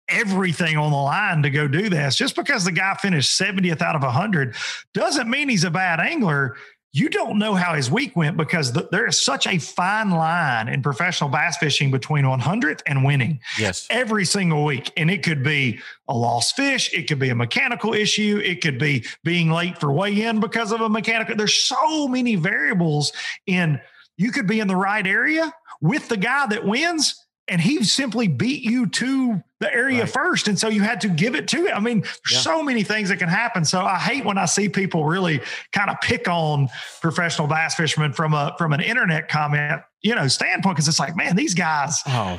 everything 0.08 0.76
on 0.76 0.90
the 0.90 0.96
line 0.96 1.42
to 1.42 1.50
go 1.50 1.66
do 1.66 1.88
this. 1.88 2.16
Just 2.16 2.36
because 2.36 2.64
the 2.64 2.72
guy 2.72 2.94
finished 2.94 3.38
70th 3.38 3.80
out 3.80 3.96
of 3.96 4.02
100 4.02 4.54
doesn't 4.94 5.28
mean 5.28 5.48
he's 5.48 5.64
a 5.64 5.70
bad 5.70 6.00
angler 6.00 6.56
you 6.94 7.08
don't 7.08 7.38
know 7.38 7.54
how 7.54 7.74
his 7.74 7.90
week 7.90 8.14
went 8.14 8.36
because 8.36 8.72
the, 8.72 8.86
there 8.92 9.06
is 9.06 9.18
such 9.18 9.46
a 9.46 9.56
fine 9.58 10.10
line 10.10 10.68
in 10.68 10.82
professional 10.82 11.30
bass 11.30 11.56
fishing 11.56 11.90
between 11.90 12.24
100th 12.24 12.82
and 12.86 13.02
winning. 13.02 13.40
Yes. 13.58 13.86
Every 13.88 14.26
single 14.26 14.64
week. 14.64 14.92
And 14.96 15.10
it 15.10 15.22
could 15.22 15.42
be 15.42 15.80
a 16.06 16.14
lost 16.14 16.54
fish, 16.54 16.92
it 16.92 17.08
could 17.08 17.18
be 17.18 17.30
a 17.30 17.34
mechanical 17.34 17.94
issue, 17.94 18.42
it 18.44 18.60
could 18.60 18.78
be 18.78 19.06
being 19.24 19.50
late 19.50 19.78
for 19.78 19.90
weigh 19.90 20.22
in 20.22 20.40
because 20.40 20.70
of 20.70 20.82
a 20.82 20.88
mechanical. 20.88 21.34
There's 21.34 21.54
so 21.54 22.08
many 22.08 22.36
variables 22.36 23.12
in 23.46 23.80
you 24.18 24.30
could 24.30 24.46
be 24.46 24.60
in 24.60 24.68
the 24.68 24.76
right 24.76 25.06
area 25.06 25.50
with 25.80 26.08
the 26.08 26.18
guy 26.18 26.46
that 26.46 26.66
wins 26.66 27.24
and 27.52 27.60
he 27.60 27.84
simply 27.84 28.28
beat 28.28 28.62
you 28.62 28.86
to 28.86 29.42
the 29.60 29.72
area 29.72 30.00
right. 30.00 30.10
first. 30.10 30.48
And 30.48 30.58
so 30.58 30.68
you 30.68 30.80
had 30.80 31.02
to 31.02 31.08
give 31.08 31.34
it 31.34 31.46
to 31.48 31.66
him. 31.66 31.76
I 31.76 31.80
mean, 31.80 32.02
yeah. 32.30 32.38
so 32.38 32.62
many 32.62 32.82
things 32.82 33.10
that 33.10 33.18
can 33.18 33.28
happen. 33.28 33.66
So 33.66 33.82
I 33.82 33.98
hate 33.98 34.24
when 34.24 34.38
I 34.38 34.46
see 34.46 34.70
people 34.70 35.04
really 35.04 35.42
kind 35.70 35.90
of 35.90 36.00
pick 36.00 36.28
on 36.28 36.70
professional 37.02 37.46
bass 37.46 37.74
fishermen 37.74 38.14
from 38.14 38.32
a 38.32 38.54
from 38.56 38.72
an 38.72 38.80
internet 38.80 39.28
comment 39.28 39.82
you 40.02 40.14
know 40.14 40.26
standpoint 40.28 40.76
because 40.76 40.88
it's 40.88 40.98
like 40.98 41.16
man 41.16 41.36
these 41.36 41.54
guys 41.54 42.00
oh 42.06 42.38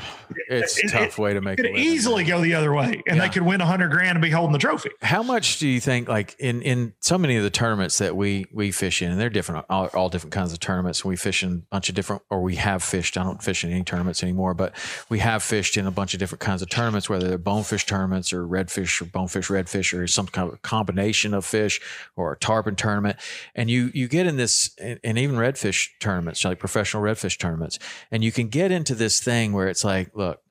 it's 0.50 0.78
it, 0.80 0.86
a 0.86 0.92
tough 0.92 1.18
it, 1.20 1.22
way 1.22 1.34
to 1.34 1.42
make 1.42 1.60
it 1.60 1.78
easily 1.78 2.24
go 2.24 2.42
the 2.42 2.54
other 2.54 2.74
way 2.74 3.02
and 3.08 3.18
yeah. 3.18 3.24
they 3.24 3.30
could 3.30 3.44
win 3.44 3.62
a 3.62 3.66
hundred 3.66 3.90
grand 3.90 4.12
and 4.12 4.22
be 4.22 4.30
holding 4.30 4.52
the 4.52 4.60
trophy. 4.60 4.90
How 5.02 5.24
much 5.24 5.60
do 5.60 5.68
you 5.68 5.80
think 5.80 6.08
like 6.08 6.36
in 6.40 6.62
in 6.62 6.94
so 7.00 7.18
many 7.18 7.38
of 7.38 7.44
the 7.44 7.50
tournaments 7.50 8.00
that 8.00 8.16
we 8.16 8.46
we 8.52 8.72
fish 8.72 9.02
in 9.02 9.12
and 9.12 9.20
they're 9.20 9.30
different 9.30 9.66
all, 9.70 9.88
all 9.94 10.10
different 10.10 10.34
kinds 10.34 10.52
of 10.52 10.60
tournaments 10.60 11.06
we 11.06 11.16
fish 11.16 11.44
in 11.44 11.52
a 11.52 11.56
bunch 11.72 11.90
of 11.90 11.96
different 11.96 12.22
or 12.30 12.42
we 12.42 12.56
have 12.56 12.84
fished 12.84 13.18
i 13.18 13.24
don't 13.24 13.44
fish 13.44 13.64
in 13.64 13.72
any 13.72 13.84
tournaments 13.84 14.24
anymore 14.24 14.54
but 14.54 14.76
we 15.10 15.20
have 15.20 15.44
fished 15.44 15.78
in 15.78 15.86
a 15.86 15.92
bunch 15.92 16.14
of 16.14 16.20
different 16.20 16.42
kinds 16.42 16.62
of 16.62 16.70
tournaments 16.70 17.10
whether 17.10 17.28
they're 17.28 17.38
bonefish 17.38 17.86
tournaments 17.86 18.34
or 18.34 18.48
redfish 18.48 19.02
or 19.02 19.06
bonefish 19.06 19.48
redfish 19.48 19.98
or 19.98 20.08
some 20.08 20.28
kind 20.28 20.52
of 20.52 20.62
combination 20.62 21.34
of 21.34 21.46
fish 21.46 21.82
or 22.16 22.34
a 22.34 22.38
tarpon 22.38 22.76
tournament. 22.76 23.18
And 23.56 23.70
you 23.70 23.92
you 23.94 24.08
get 24.08 24.28
in 24.28 24.38
this 24.38 24.76
and 24.80 25.18
even 25.18 25.36
redfish 25.36 25.90
tournaments 26.00 26.44
like 26.44 26.60
professional 26.60 27.04
redfish 27.04 27.38
tournaments 27.38 27.53
tournaments. 27.54 27.80
And 28.12 28.24
you 28.24 28.32
can 28.32 28.48
get 28.48 28.72
into 28.72 28.96
this 28.96 29.22
thing 29.22 29.54
where 29.54 29.68
it's 29.68 29.84
like, 29.84 30.16
look, 30.16 30.42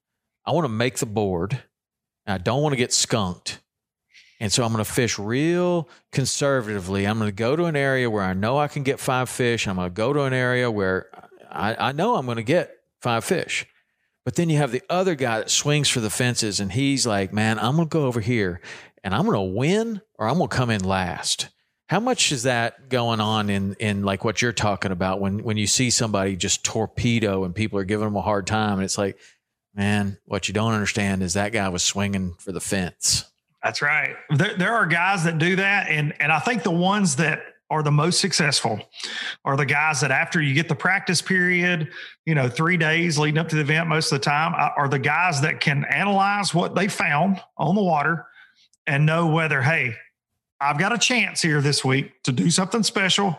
I 0.44 0.52
want 0.52 0.64
to 0.64 0.72
make 0.72 0.98
the 0.98 1.06
board. 1.06 1.62
I 2.26 2.38
don't 2.38 2.62
want 2.62 2.72
to 2.72 2.76
get 2.76 2.92
skunked. 2.92 3.60
And 4.40 4.52
so 4.52 4.64
I'm 4.64 4.72
going 4.72 4.84
to 4.84 4.90
fish 4.90 5.18
real 5.18 5.88
conservatively. 6.10 7.06
I'm 7.06 7.18
going 7.18 7.28
to 7.28 7.34
go 7.34 7.54
to 7.54 7.64
an 7.64 7.76
area 7.76 8.10
where 8.10 8.24
I 8.24 8.32
know 8.32 8.58
I 8.58 8.68
can 8.68 8.82
get 8.82 8.98
five 8.98 9.28
fish. 9.28 9.68
I'm 9.68 9.76
going 9.76 9.88
to 9.88 9.94
go 9.94 10.12
to 10.12 10.22
an 10.22 10.32
area 10.32 10.70
where 10.70 11.08
I, 11.50 11.88
I 11.88 11.92
know 11.92 12.16
I'm 12.16 12.26
going 12.26 12.36
to 12.36 12.42
get 12.42 12.74
five 13.00 13.24
fish. 13.24 13.66
But 14.24 14.36
then 14.36 14.50
you 14.50 14.58
have 14.58 14.72
the 14.72 14.82
other 14.88 15.14
guy 15.14 15.38
that 15.38 15.50
swings 15.50 15.88
for 15.88 16.00
the 16.00 16.10
fences 16.10 16.60
and 16.60 16.72
he's 16.72 17.06
like, 17.06 17.32
man, 17.32 17.58
I'm 17.58 17.76
going 17.76 17.88
to 17.88 17.92
go 17.92 18.06
over 18.06 18.20
here 18.20 18.60
and 19.02 19.14
I'm 19.14 19.26
going 19.26 19.36
to 19.36 19.56
win 19.56 20.00
or 20.16 20.28
I'm 20.28 20.38
going 20.38 20.48
to 20.48 20.56
come 20.56 20.70
in 20.70 20.84
last. 20.84 21.48
How 21.88 22.00
much 22.00 22.32
is 22.32 22.44
that 22.44 22.88
going 22.88 23.20
on 23.20 23.50
in 23.50 23.74
in 23.74 24.02
like 24.02 24.24
what 24.24 24.40
you're 24.40 24.52
talking 24.52 24.92
about 24.92 25.20
when 25.20 25.42
when 25.42 25.56
you 25.56 25.66
see 25.66 25.90
somebody 25.90 26.36
just 26.36 26.64
torpedo 26.64 27.44
and 27.44 27.54
people 27.54 27.78
are 27.78 27.84
giving 27.84 28.06
them 28.06 28.16
a 28.16 28.22
hard 28.22 28.46
time 28.46 28.74
and 28.74 28.84
it's 28.84 28.96
like, 28.96 29.18
man, 29.74 30.18
what 30.24 30.48
you 30.48 30.54
don't 30.54 30.72
understand 30.72 31.22
is 31.22 31.34
that 31.34 31.52
guy 31.52 31.68
was 31.68 31.84
swinging 31.84 32.34
for 32.38 32.52
the 32.52 32.60
fence. 32.60 33.30
That's 33.62 33.80
right. 33.80 34.16
There, 34.30 34.56
there 34.56 34.74
are 34.74 34.86
guys 34.86 35.24
that 35.24 35.38
do 35.38 35.56
that, 35.56 35.88
and 35.88 36.14
and 36.20 36.32
I 36.32 36.38
think 36.40 36.62
the 36.62 36.70
ones 36.70 37.16
that 37.16 37.42
are 37.72 37.82
the 37.82 37.90
most 37.90 38.20
successful 38.20 38.78
are 39.46 39.56
the 39.56 39.64
guys 39.64 40.02
that 40.02 40.10
after 40.10 40.42
you 40.42 40.52
get 40.52 40.68
the 40.68 40.74
practice 40.74 41.22
period, 41.22 41.90
you 42.26 42.34
know, 42.34 42.46
three 42.46 42.76
days 42.76 43.18
leading 43.18 43.38
up 43.38 43.48
to 43.48 43.54
the 43.56 43.62
event, 43.62 43.88
most 43.88 44.12
of 44.12 44.20
the 44.20 44.24
time, 44.24 44.52
uh, 44.54 44.68
are 44.76 44.88
the 44.88 44.98
guys 44.98 45.40
that 45.40 45.60
can 45.60 45.86
analyze 45.86 46.54
what 46.54 46.74
they 46.74 46.86
found 46.86 47.40
on 47.56 47.74
the 47.74 47.82
water 47.82 48.26
and 48.86 49.06
know 49.06 49.28
whether, 49.28 49.62
hey, 49.62 49.94
I've 50.62 50.78
got 50.78 50.92
a 50.92 50.98
chance 50.98 51.42
here 51.42 51.60
this 51.60 51.84
week 51.84 52.22
to 52.22 52.32
do 52.32 52.50
something 52.50 52.84
special, 52.84 53.38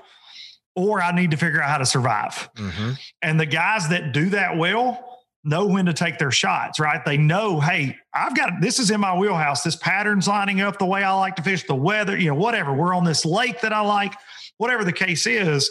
or 0.76 1.02
I 1.02 1.16
need 1.16 1.32
to 1.32 1.38
figure 1.38 1.62
out 1.62 1.70
how 1.70 1.78
to 1.78 1.86
survive. 1.86 2.50
Mm-hmm. 2.56 2.92
And 3.22 3.40
the 3.40 3.46
guys 3.46 3.90
that 3.90 4.12
do 4.12 4.30
that 4.32 4.58
well 4.58 5.22
know 5.46 5.66
when 5.66 5.86
to 5.86 5.94
take 5.94 6.18
their 6.18 6.32
shots, 6.32 6.80
right? 6.80 7.04
They 7.06 7.18
know, 7.18 7.60
hey, 7.60 7.98
I've 8.14 8.36
got 8.36 8.62
this 8.62 8.80
is 8.80 8.92
in 8.92 9.00
my 9.00 9.18
wheelhouse. 9.18 9.64
This 9.64 9.76
pattern's 9.76 10.28
lining 10.28 10.62
up 10.62 10.80
the 10.80 10.86
way 10.86 11.04
I 11.04 11.14
like 11.14 11.36
to 11.38 11.44
fish, 11.44 11.64
the 11.64 11.76
weather, 11.76 12.18
you 12.18 12.30
know, 12.30 12.36
whatever. 12.36 12.74
We're 12.74 12.94
on 12.94 13.04
this 13.04 13.26
lake 13.26 13.62
that 13.62 13.74
I 13.74 13.82
like, 13.82 14.14
whatever 14.58 14.84
the 14.84 14.94
case 14.94 15.26
is. 15.26 15.70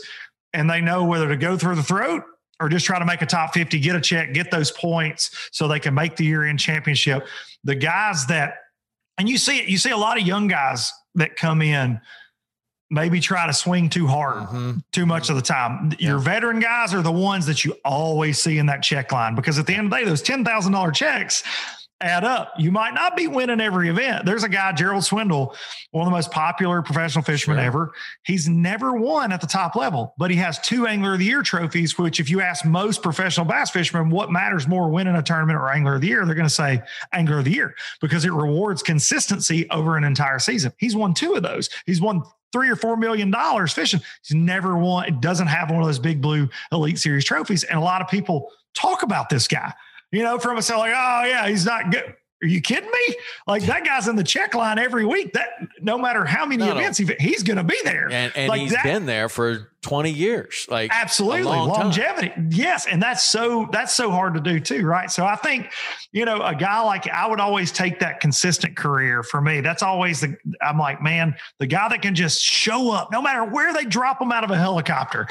And 0.55 0.69
they 0.69 0.81
know 0.81 1.05
whether 1.05 1.29
to 1.29 1.37
go 1.37 1.57
through 1.57 1.77
the 1.77 1.83
throat 1.83 2.23
or 2.61 2.69
just 2.69 2.87
try 2.87 2.99
to 2.99 3.07
make 3.07 3.23
a 3.23 3.27
top 3.27 3.55
50, 3.55 3.79
get 3.81 3.97
a 3.97 4.01
check, 4.01 4.35
get 4.35 4.51
those 4.51 4.71
points 4.71 5.49
so 5.53 5.69
they 5.69 5.81
can 5.81 5.95
make 5.95 6.17
the 6.17 6.25
year 6.25 6.45
end 6.45 6.61
championship. 6.61 7.27
The 7.65 7.75
guys 7.75 8.27
that, 8.27 8.57
and 9.17 9.29
you 9.29 9.39
see 9.39 9.59
it, 9.59 9.69
you 9.69 9.79
see 9.79 9.91
a 9.91 9.97
lot 9.97 10.21
of 10.21 10.27
young 10.27 10.49
guys 10.49 10.93
that 11.15 11.37
come 11.37 11.63
in 11.63 12.01
maybe 12.93 13.21
try 13.21 13.47
to 13.47 13.55
swing 13.55 13.89
too 13.89 14.07
hard 14.07 14.43
mm-hmm. 14.43 14.73
too 14.93 15.07
much 15.07 15.31
of 15.31 15.37
the 15.37 15.43
time. 15.43 15.91
Yeah. 15.99 16.09
Your 16.11 16.19
veteran 16.19 16.61
guys 16.61 16.93
are 16.93 17.01
the 17.01 17.11
ones 17.11 17.47
that 17.47 17.65
you 17.65 17.75
always 17.85 18.39
see 18.39 18.59
in 18.59 18.67
that 18.67 18.83
check 18.83 19.11
line 19.11 19.35
because 19.35 19.59
at 19.59 19.67
the 19.67 19.75
end 19.75 19.87
of 19.87 19.91
the 19.91 19.97
day, 19.97 20.05
those 20.05 20.23
$10,000 20.23 20.95
checks, 20.95 21.43
add 22.03 22.25
up. 22.25 22.53
You 22.59 22.73
might 22.73 22.95
not 22.95 23.17
be 23.17 23.27
winning 23.27 23.61
every 23.61 23.89
event. 23.89 24.27
There's 24.27 24.45
a 24.45 24.49
guy, 24.49 24.73
Gerald 24.73 25.05
Swindle, 25.05 25.55
one 25.91 26.07
of 26.07 26.11
the 26.11 26.17
most 26.17 26.31
popular 26.31 26.83
professional 26.83 27.25
fishermen 27.25 27.59
sure. 27.59 27.65
ever. 27.65 27.93
He's 28.25 28.49
never 28.49 28.93
won 28.93 29.33
at 29.33 29.41
the 29.41 29.47
top 29.47 29.77
level, 29.77 30.15
but 30.19 30.31
he 30.31 30.37
has 30.37 30.59
two 30.61 30.87
Angler 30.87 31.15
of 31.15 31.19
the 31.19 31.25
Year 31.25 31.43
trophies, 31.43 31.99
which, 31.99 32.21
if 32.21 32.29
you 32.29 32.41
ask 32.41 32.65
most 32.65 33.03
professional 33.03 33.47
bass 33.47 33.71
fishermen 33.71 34.11
what 34.11 34.31
matters 34.31 34.67
more, 34.67 34.91
winning 34.91 35.17
a 35.17 35.23
tournament 35.23 35.59
or 35.59 35.71
Angler 35.71 35.97
of 35.97 36.01
the 36.01 36.09
Year, 36.09 36.25
they're 36.27 36.35
going 36.35 36.47
to 36.47 36.55
say 36.55 36.83
Angler 37.13 37.39
of 37.39 37.45
the 37.45 37.53
Year 37.53 37.75
because 38.01 38.25
it 38.25 38.33
rewards 38.33 38.83
consistency 38.83 39.69
over 39.71 39.97
an 39.97 40.05
entire 40.05 40.39
season. 40.39 40.73
He's 40.79 40.97
won 40.97 41.15
two 41.15 41.35
of 41.35 41.43
those. 41.43 41.69
He's 41.87 42.01
won 42.01 42.23
three 42.53 42.69
or 42.69 42.77
four 42.77 42.97
million 42.97 43.31
dollars 43.31 43.73
fishing. 43.73 44.01
He's 44.23 44.37
never 44.37 44.77
won, 44.77 45.07
it 45.07 45.21
doesn't 45.21 45.47
have 45.47 45.71
one 45.71 45.81
of 45.81 45.87
those 45.87 45.99
big 45.99 46.21
blue 46.21 46.49
elite 46.71 46.99
series 46.99 47.25
trophies. 47.25 47.65
And 47.65 47.79
a 47.79 47.83
lot 47.83 48.03
of 48.03 48.09
people 48.09 48.51
talk 48.75 49.03
about 49.03 49.29
this 49.29 49.49
guy 49.49 49.73
you 50.13 50.23
know, 50.23 50.39
from 50.39 50.59
a 50.59 50.63
sell 50.63 50.79
like, 50.79 50.93
oh 50.95 51.25
yeah, 51.25 51.49
he's 51.49 51.67
not 51.67 51.91
good. 51.91 52.15
Are 52.43 52.49
you 52.49 52.61
kidding 52.61 52.91
me? 52.91 53.17
Like 53.47 53.63
that 53.67 53.85
guy's 53.85 54.09
in 54.09 54.17
the 54.17 54.25
check 54.25 54.55
line 54.55 54.77
every 54.77 55.07
week. 55.07 55.33
That 55.33 55.51
no 55.81 55.97
matter 55.97 56.25
how 56.25 56.45
many 56.45 56.65
no, 56.65 56.73
events 56.73 56.99
no. 56.99 57.07
he 57.07 57.29
he's 57.29 57.45
going 57.45 57.57
to 57.57 57.63
be 57.63 57.79
there, 57.85 58.11
and, 58.11 58.33
and 58.35 58.49
like 58.49 58.61
he's 58.61 58.73
that, 58.73 58.83
been 58.83 59.07
there 59.07 59.29
for 59.29 59.71
twenty 59.81 60.11
years. 60.11 60.67
Like 60.69 60.91
absolutely 60.93 61.45
longevity. 61.45 62.31
Time. 62.31 62.49
Yes, 62.51 62.89
and 62.89 63.01
that's 63.01 63.23
so 63.23 63.69
that's 63.71 63.95
so 63.95 64.11
hard 64.11 64.35
to 64.35 64.41
do 64.41 64.59
too, 64.59 64.85
right? 64.85 65.09
So 65.09 65.25
I 65.25 65.37
think 65.37 65.71
you 66.11 66.25
know 66.25 66.43
a 66.43 66.55
guy 66.55 66.81
like 66.81 67.09
I 67.09 67.29
would 67.29 67.39
always 67.39 67.71
take 67.71 68.01
that 68.01 68.19
consistent 68.19 68.77
career 68.77 69.23
for 69.23 69.41
me. 69.41 69.61
That's 69.61 69.85
always 69.85 70.21
the 70.21 70.37
I'm 70.61 70.79
like 70.79 71.01
man, 71.01 71.37
the 71.61 71.69
guy 71.69 71.89
that 71.91 72.03
can 72.03 72.17
just 72.17 72.43
show 72.43 72.91
up 72.91 73.13
no 73.13 73.23
matter 73.23 73.45
where 73.45 73.73
they 73.73 73.85
drop 73.85 74.21
him 74.21 74.33
out 74.33 74.43
of 74.43 74.51
a 74.51 74.59
helicopter 74.59 75.29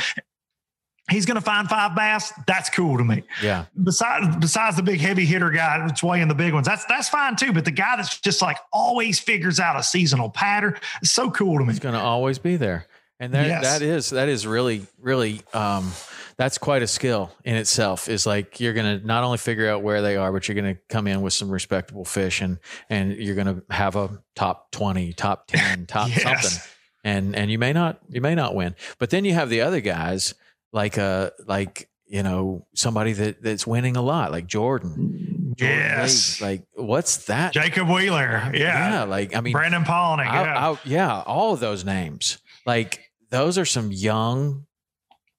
he's 1.12 1.26
going 1.26 1.36
to 1.36 1.42
find 1.42 1.68
five 1.70 1.96
bass. 1.96 2.34
That's 2.48 2.70
cool 2.70 2.98
to 2.98 3.04
me. 3.04 3.24
Yeah. 3.44 3.66
Besides, 3.84 4.36
besides 4.38 4.78
the 4.78 4.84
big 4.84 5.00
heavy 5.00 5.26
hitter 5.26 5.52
guy 5.52 5.80
that's 5.86 6.02
weighing 6.02 6.28
the 6.28 6.36
big 6.36 6.54
ones, 6.54 6.66
that's 6.66 6.86
that's 6.86 7.10
fine 7.10 7.36
too. 7.36 7.54
But 7.54 7.66
the 7.66 7.72
guy 7.72 7.96
that's 7.98 8.20
just 8.20 8.42
like 8.42 8.58
always 8.72 9.20
figures 9.20 9.60
out 9.60 9.80
a 9.80 9.84
seasonal 9.84 10.30
pattern 10.30 10.78
is 11.02 11.12
so 11.12 11.30
cool 11.30 11.60
to 11.60 11.66
me. 11.66 11.74
He's 11.74 11.80
going 11.80 11.96
to 11.96 12.02
always 12.02 12.40
be 12.40 12.56
there, 12.56 12.88
and 13.20 13.34
that 13.34 13.48
yes. 13.48 13.64
that 13.64 13.82
is 13.82 14.10
that 14.12 14.30
is 14.30 14.48
really 14.48 14.88
really 15.00 15.42
um, 15.54 15.92
that's 16.38 16.58
quite 16.58 16.82
a 16.82 16.88
skill 16.88 17.32
in 17.44 17.56
itself. 17.56 18.10
Is 18.10 18.26
like 18.26 18.60
you're 18.60 18.74
going 18.74 19.00
to 19.00 19.06
not 19.06 19.24
only 19.24 19.38
figure 19.38 19.70
out 19.70 19.84
where 19.84 20.02
they 20.02 20.18
are, 20.18 20.32
but 20.32 20.48
you're 20.48 20.56
going 20.56 20.76
to 20.76 20.82
come 20.90 21.08
in 21.08 21.22
with 21.22 21.34
some 21.34 21.50
respectable 21.50 22.06
fish, 22.06 22.42
and 22.42 22.60
and 22.90 23.14
you're 23.14 23.36
going 23.36 23.48
to 23.48 23.64
have 23.70 23.96
a 23.96 24.22
top 24.36 24.72
twenty, 24.72 25.14
top 25.14 25.48
ten, 25.48 25.86
top 25.86 26.10
yes. 26.16 26.24
something. 26.24 26.70
And 27.04 27.36
and 27.36 27.52
you 27.52 27.58
may 27.58 27.74
not 27.74 28.00
you 28.10 28.22
may 28.22 28.36
not 28.36 28.56
win, 28.56 28.76
but 29.00 29.10
then 29.10 29.26
you 29.26 29.34
have 29.34 29.50
the 29.50 29.62
other 29.62 29.82
guys 29.82 30.36
like 30.72 30.98
a 30.98 31.02
uh, 31.02 31.30
like 31.48 31.90
you 32.08 32.24
know 32.24 32.68
somebody 32.76 33.14
that 33.14 33.42
that's 33.42 33.66
winning 33.66 33.96
a 33.96 34.02
lot 34.02 34.32
like 34.32 34.48
Jordan. 34.48 35.54
Jordan 35.58 35.78
yes. 35.78 36.42
like 36.42 36.64
what's 36.74 37.26
that? 37.26 37.54
Jacob 37.54 37.88
Wheeler. 37.88 38.52
Yeah. 38.54 38.60
Yeah. 38.90 39.04
Like 39.04 39.36
I 39.36 39.42
mean 39.42 39.54
Brandon 39.54 39.84
Palaniuk. 39.84 40.26
Yeah. 40.26 40.72
I, 40.72 40.80
yeah. 40.84 41.22
All 41.22 41.54
of 41.54 41.60
those 41.60 41.86
names. 41.86 42.38
Like 42.66 43.00
those 43.30 43.58
are 43.58 43.66
some 43.66 43.92
young, 43.92 44.66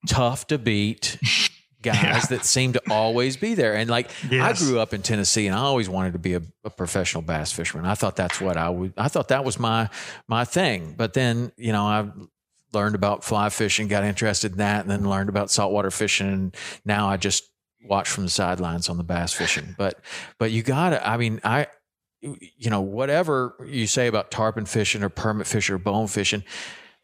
tough 0.08 0.46
to 0.48 0.58
beat 0.58 1.18
guys 1.82 2.02
yeah. 2.02 2.20
that 2.30 2.44
seem 2.44 2.72
to 2.72 2.82
always 2.90 3.36
be 3.36 3.54
there. 3.54 3.74
And 3.74 3.90
like 3.90 4.10
yes. 4.30 4.62
I 4.62 4.64
grew 4.64 4.80
up 4.80 4.94
in 4.94 5.02
Tennessee 5.02 5.46
and 5.46 5.54
I 5.54 5.60
always 5.60 5.88
wanted 5.88 6.14
to 6.14 6.18
be 6.18 6.34
a, 6.34 6.42
a, 6.64 6.70
professional 6.70 7.22
bass 7.22 7.52
fisherman. 7.52 7.86
I 7.86 7.94
thought 7.94 8.16
that's 8.16 8.40
what 8.40 8.56
I 8.56 8.70
would 8.70 8.94
I 8.96 9.08
thought 9.08 9.28
that 9.28 9.44
was 9.44 9.58
my 9.58 9.90
my 10.26 10.44
thing. 10.44 10.94
But 10.96 11.12
then, 11.12 11.52
you 11.56 11.72
know, 11.72 11.84
I 11.84 12.08
learned 12.72 12.94
about 12.94 13.24
fly 13.24 13.48
fishing, 13.48 13.88
got 13.88 14.04
interested 14.04 14.52
in 14.52 14.58
that, 14.58 14.82
and 14.82 14.90
then 14.90 15.08
learned 15.08 15.28
about 15.28 15.50
saltwater 15.50 15.90
fishing. 15.90 16.28
And 16.28 16.56
now 16.84 17.08
I 17.08 17.16
just 17.16 17.50
watch 17.84 18.08
from 18.08 18.24
the 18.24 18.30
sidelines 18.30 18.88
on 18.88 18.96
the 18.96 19.04
bass 19.04 19.32
fishing. 19.32 19.74
But 19.78 20.00
but 20.38 20.50
you 20.50 20.62
gotta, 20.62 21.06
I 21.06 21.16
mean, 21.16 21.40
I 21.44 21.66
you 22.22 22.70
know, 22.70 22.80
whatever 22.80 23.56
you 23.66 23.86
say 23.86 24.06
about 24.06 24.30
tarpon 24.30 24.64
fishing 24.64 25.02
or 25.02 25.08
permit 25.08 25.46
fishing 25.46 25.74
or 25.74 25.78
bone 25.78 26.06
fishing, 26.06 26.44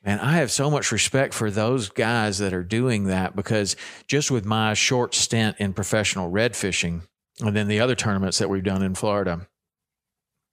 man, 0.05 0.21
I 0.21 0.35
have 0.35 0.51
so 0.51 0.71
much 0.71 0.93
respect 0.93 1.35
for 1.35 1.51
those 1.51 1.89
guys 1.89 2.39
that 2.39 2.55
are 2.55 2.63
doing 2.63 3.05
that 3.05 3.35
because 3.35 3.75
just 4.07 4.31
with 4.31 4.45
my 4.45 4.75
short 4.75 5.15
stint 5.15 5.57
in 5.59 5.73
professional 5.73 6.29
red 6.29 6.55
fishing 6.55 7.03
and 7.41 7.57
then 7.57 7.69
the 7.69 7.81
other 7.81 7.97
tournaments 7.97 8.39
that 8.39 8.49
we've 8.49 8.63
done 8.63 8.83
in 8.83 8.95
Florida, 8.95 9.49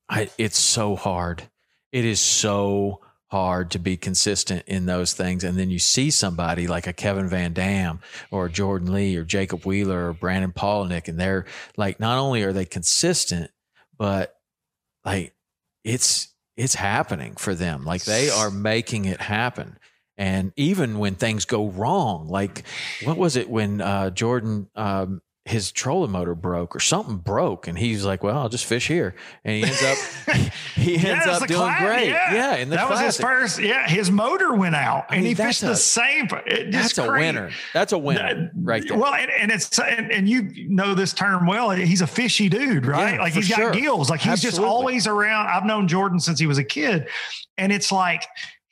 I, 0.09 0.29
it's 0.37 0.57
so 0.57 0.95
hard. 0.95 1.43
It 1.91 2.05
is 2.05 2.19
so 2.19 3.01
hard 3.35 3.69
to 3.69 3.79
be 3.79 3.97
consistent 3.97 4.63
in 4.65 4.85
those 4.85 5.11
things. 5.11 5.43
And 5.43 5.57
then 5.57 5.69
you 5.69 5.77
see 5.77 6.09
somebody 6.09 6.67
like 6.67 6.87
a 6.87 6.93
Kevin 6.93 7.27
Van 7.27 7.51
Dam 7.51 7.99
or 8.31 8.47
Jordan 8.47 8.93
Lee 8.93 9.17
or 9.17 9.25
Jacob 9.25 9.65
Wheeler 9.65 10.07
or 10.07 10.13
Brandon 10.13 10.53
Palaniuk, 10.53 11.09
and 11.09 11.19
they're 11.19 11.43
like, 11.75 11.99
not 11.99 12.17
only 12.17 12.43
are 12.43 12.53
they 12.53 12.63
consistent, 12.63 13.51
but 13.97 14.37
like 15.03 15.35
it's 15.83 16.29
it's 16.55 16.75
happening 16.75 17.35
for 17.35 17.53
them. 17.53 17.83
Like 17.83 18.05
they 18.05 18.29
are 18.29 18.49
making 18.49 19.03
it 19.03 19.19
happen. 19.19 19.79
And 20.17 20.53
even 20.55 20.97
when 20.97 21.15
things 21.15 21.43
go 21.43 21.67
wrong, 21.67 22.29
like 22.29 22.63
what 23.03 23.17
was 23.17 23.35
it 23.35 23.49
when 23.49 23.81
uh, 23.81 24.11
Jordan 24.11 24.69
um, 24.73 25.21
his 25.45 25.71
trolling 25.71 26.09
motor 26.09 26.33
broke 26.33 26.75
or 26.75 26.79
something 26.79 27.17
broke 27.17 27.67
and 27.67 27.77
he's 27.77 28.03
like 28.03 28.23
well 28.23 28.35
i'll 28.35 28.49
just 28.49 28.65
fish 28.65 28.87
here 28.87 29.13
and 29.43 29.55
he 29.55 29.63
ends 29.63 29.83
up 29.83 29.97
he 30.75 30.95
ends 30.95 31.05
yeah, 31.05 31.31
up 31.33 31.47
doing 31.47 31.59
class, 31.59 31.81
great 31.83 32.09
yeah, 32.09 32.33
yeah 32.33 32.55
in 32.55 32.69
the 32.69 32.75
that 32.75 32.87
classic. 32.87 33.05
was 33.05 33.15
his 33.15 33.23
first 33.23 33.59
yeah 33.59 33.87
his 33.87 34.09
motor 34.09 34.55
went 34.55 34.73
out 34.73 35.05
and 35.11 35.23
he 35.23 35.35
fished 35.35 35.61
a, 35.61 35.67
the 35.67 35.75
same 35.75 36.27
that's 36.71 36.97
a 36.97 37.07
winner 37.07 37.51
that's 37.73 37.93
a 37.93 37.97
winner 37.97 38.51
right 38.55 38.87
there. 38.87 38.97
well 38.97 39.13
and, 39.13 39.29
and 39.29 39.51
it's 39.51 39.77
and, 39.77 40.11
and, 40.11 40.27
you 40.27 40.49
know 40.67 40.95
this 40.95 41.13
term 41.13 41.45
well 41.45 41.69
he's 41.69 42.01
a 42.01 42.07
fishy 42.07 42.49
dude 42.49 42.87
right 42.87 43.13
yeah, 43.13 43.21
like 43.21 43.33
he's 43.33 43.47
got 43.47 43.57
sure. 43.57 43.71
gills 43.71 44.09
like 44.09 44.21
he's 44.21 44.31
Absolutely. 44.31 44.57
just 44.57 44.67
always 44.67 45.05
around 45.05 45.45
i've 45.45 45.65
known 45.65 45.87
jordan 45.87 46.19
since 46.19 46.39
he 46.39 46.47
was 46.47 46.57
a 46.57 46.63
kid 46.63 47.07
and 47.59 47.71
it's 47.71 47.91
like 47.91 48.23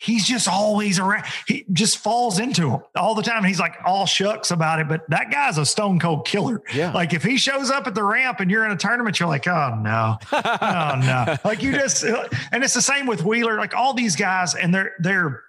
he's 0.04 0.26
just 0.28 0.48
always 0.48 1.00
around. 1.00 1.24
He 1.48 1.66
just 1.72 1.98
falls 1.98 2.40
into 2.40 2.70
him 2.70 2.82
all 2.96 3.16
the 3.16 3.24
time. 3.24 3.44
He's 3.44 3.60
like 3.60 3.76
all 3.86 4.06
shucks 4.06 4.52
about 4.52 4.80
it. 4.80 4.90
But 4.90 5.10
that 5.10 5.32
guy's 5.32 5.58
a 5.58 5.66
stone 5.66 6.00
cold 6.00 6.28
killer. 6.28 6.62
Yeah. 6.74 6.92
Like 6.92 7.14
if 7.14 7.24
he 7.24 7.38
shows 7.38 7.72
up 7.72 7.88
at 7.88 7.96
the 7.96 8.04
ramp 8.04 8.40
and 8.40 8.52
you're 8.52 8.66
in 8.66 8.72
a 8.72 8.78
tournament, 8.78 9.20
you're 9.20 9.30
like, 9.30 9.48
oh 9.48 9.80
no, 9.82 10.18
oh 10.32 11.02
no. 11.02 11.38
Like 11.44 11.62
you 11.62 11.74
just, 11.74 12.04
and 12.04 12.64
it's 12.64 12.74
the 12.74 12.82
same 12.82 13.06
with 13.06 13.24
Wheeler. 13.24 13.58
Like 13.58 13.74
all 13.74 13.94
these 13.94 14.16
guys, 14.16 14.56
and 14.56 14.74
they're 14.74 14.92
they're. 15.00 15.42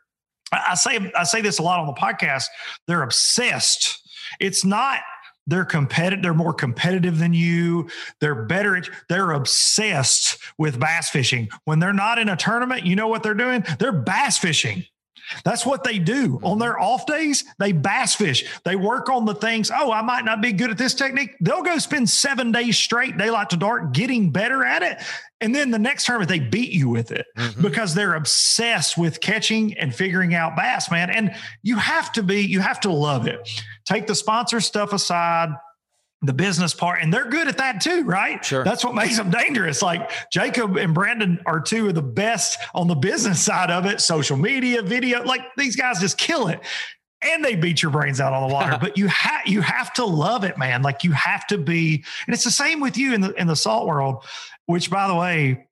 I 0.53 0.75
say 0.75 1.11
I 1.17 1.25
say 1.25 1.41
this 1.41 1.59
a 1.59 1.63
lot 1.63 1.81
on 1.81 1.87
the 1.87 1.95
podcast. 1.95 2.45
They're 2.87 3.03
obsessed. 3.03 4.01
It's 4.41 4.65
not 4.65 5.01
they're 5.47 5.65
competitive. 5.65 6.23
They're 6.23 6.35
more 6.35 6.55
competitive 6.55 7.19
than 7.19 7.35
you. 7.35 7.89
They're 8.21 8.45
better. 8.45 8.77
At, 8.77 8.89
they're 9.09 9.33
obsessed 9.33 10.39
with 10.59 10.81
bass 10.81 11.11
fishing. 11.11 11.49
When 11.65 11.79
they're 11.79 11.93
not 11.93 12.19
in 12.19 12.29
a 12.29 12.37
tournament, 12.37 12.87
you 12.87 12.97
know 12.97 13.09
what 13.09 13.23
they're 13.23 13.35
doing? 13.35 13.65
They're 13.79 13.93
bass 13.93 14.39
fishing. 14.39 14.85
That's 15.45 15.65
what 15.65 15.85
they 15.85 15.99
do 15.99 16.39
on 16.43 16.59
their 16.59 16.79
off 16.79 17.07
days. 17.07 17.45
They 17.59 17.73
bass 17.73 18.15
fish. 18.15 18.45
They 18.65 18.77
work 18.77 19.09
on 19.09 19.25
the 19.25 19.35
things. 19.35 19.71
Oh, 19.75 19.91
I 19.91 20.03
might 20.03 20.25
not 20.25 20.43
be 20.43 20.53
good 20.53 20.71
at 20.71 20.79
this 20.79 20.95
technique. 20.95 21.35
They'll 21.41 21.63
go 21.63 21.79
spend 21.79 22.11
seven 22.11 22.53
days 22.53 22.77
straight, 22.77 23.17
daylight 23.17 23.51
to 23.51 23.57
dark, 23.57 23.93
getting 23.93 24.31
better 24.31 24.65
at 24.65 24.83
it. 24.83 25.03
And 25.41 25.55
then 25.55 25.71
the 25.71 25.79
next 25.79 26.07
tournament, 26.07 26.29
they 26.29 26.41
beat 26.41 26.71
you 26.71 26.89
with 26.89 27.11
it 27.11 27.27
mm-hmm. 27.37 27.63
because 27.63 27.95
they're 27.95 28.15
obsessed 28.15 28.97
with 28.97 29.21
catching 29.21 29.77
and 29.79 29.95
figuring 29.95 30.35
out 30.35 30.57
bass, 30.57 30.91
man. 30.91 31.11
And 31.11 31.35
you 31.63 31.77
have 31.77 32.13
to 32.13 32.23
be, 32.23 32.41
you 32.41 32.61
have 32.61 32.81
to 32.81 32.93
love 32.93 33.27
it. 33.27 33.49
Take 33.85 34.07
the 34.07 34.15
sponsor 34.15 34.61
stuff 34.61 34.93
aside 34.93 35.51
the 36.25 36.33
business 36.33 36.73
part 36.73 37.03
and 37.03 37.13
they're 37.13 37.29
good 37.29 37.49
at 37.49 37.59
that 37.59 37.81
too 37.81 38.03
right? 38.05 38.45
Sure. 38.45 38.65
That's 38.65 38.85
what 38.85 38.95
makes 38.95 39.17
them 39.17 39.31
dangerous. 39.31 39.83
Like 39.83 40.11
jacob 40.33 40.77
and 40.77 40.95
brandon 40.95 41.41
are 41.47 41.61
two 41.61 41.89
of 41.89 41.95
the 41.95 42.03
best 42.03 42.59
on 42.75 42.89
the 42.89 42.95
business 42.95 43.41
side 43.41 43.71
of 43.71 43.87
it 43.87 44.01
social 44.01 44.37
media 44.37 44.83
video 44.83 45.23
like 45.23 45.43
these 45.57 45.77
guys 45.77 46.01
just 46.01 46.19
kill 46.19 46.49
it. 46.49 46.61
And 47.23 47.43
they 47.43 47.57
beat 47.57 47.83
your 47.83 47.91
brains 47.91 48.21
out 48.21 48.33
on 48.33 48.49
the 48.49 48.55
water 48.55 48.79
but 48.81 48.97
you 48.97 49.07
have 49.09 49.47
you 49.47 49.61
have 49.61 49.93
to 49.95 50.05
love 50.05 50.45
it 50.45 50.57
man. 50.57 50.83
Like 50.83 51.05
you 51.05 51.13
have 51.13 51.47
to 51.49 51.59
be 51.59 52.05
and 52.27 52.35
it's 52.35 52.45
the 52.45 52.51
same 52.51 52.81
with 52.81 52.97
you 52.97 53.15
in 53.15 53.21
the 53.21 53.33
in 53.35 53.47
the 53.47 53.57
salt 53.57 53.87
world 53.87 54.25
which 54.67 54.91
by 54.91 55.07
the 55.09 55.15
way 55.15 55.67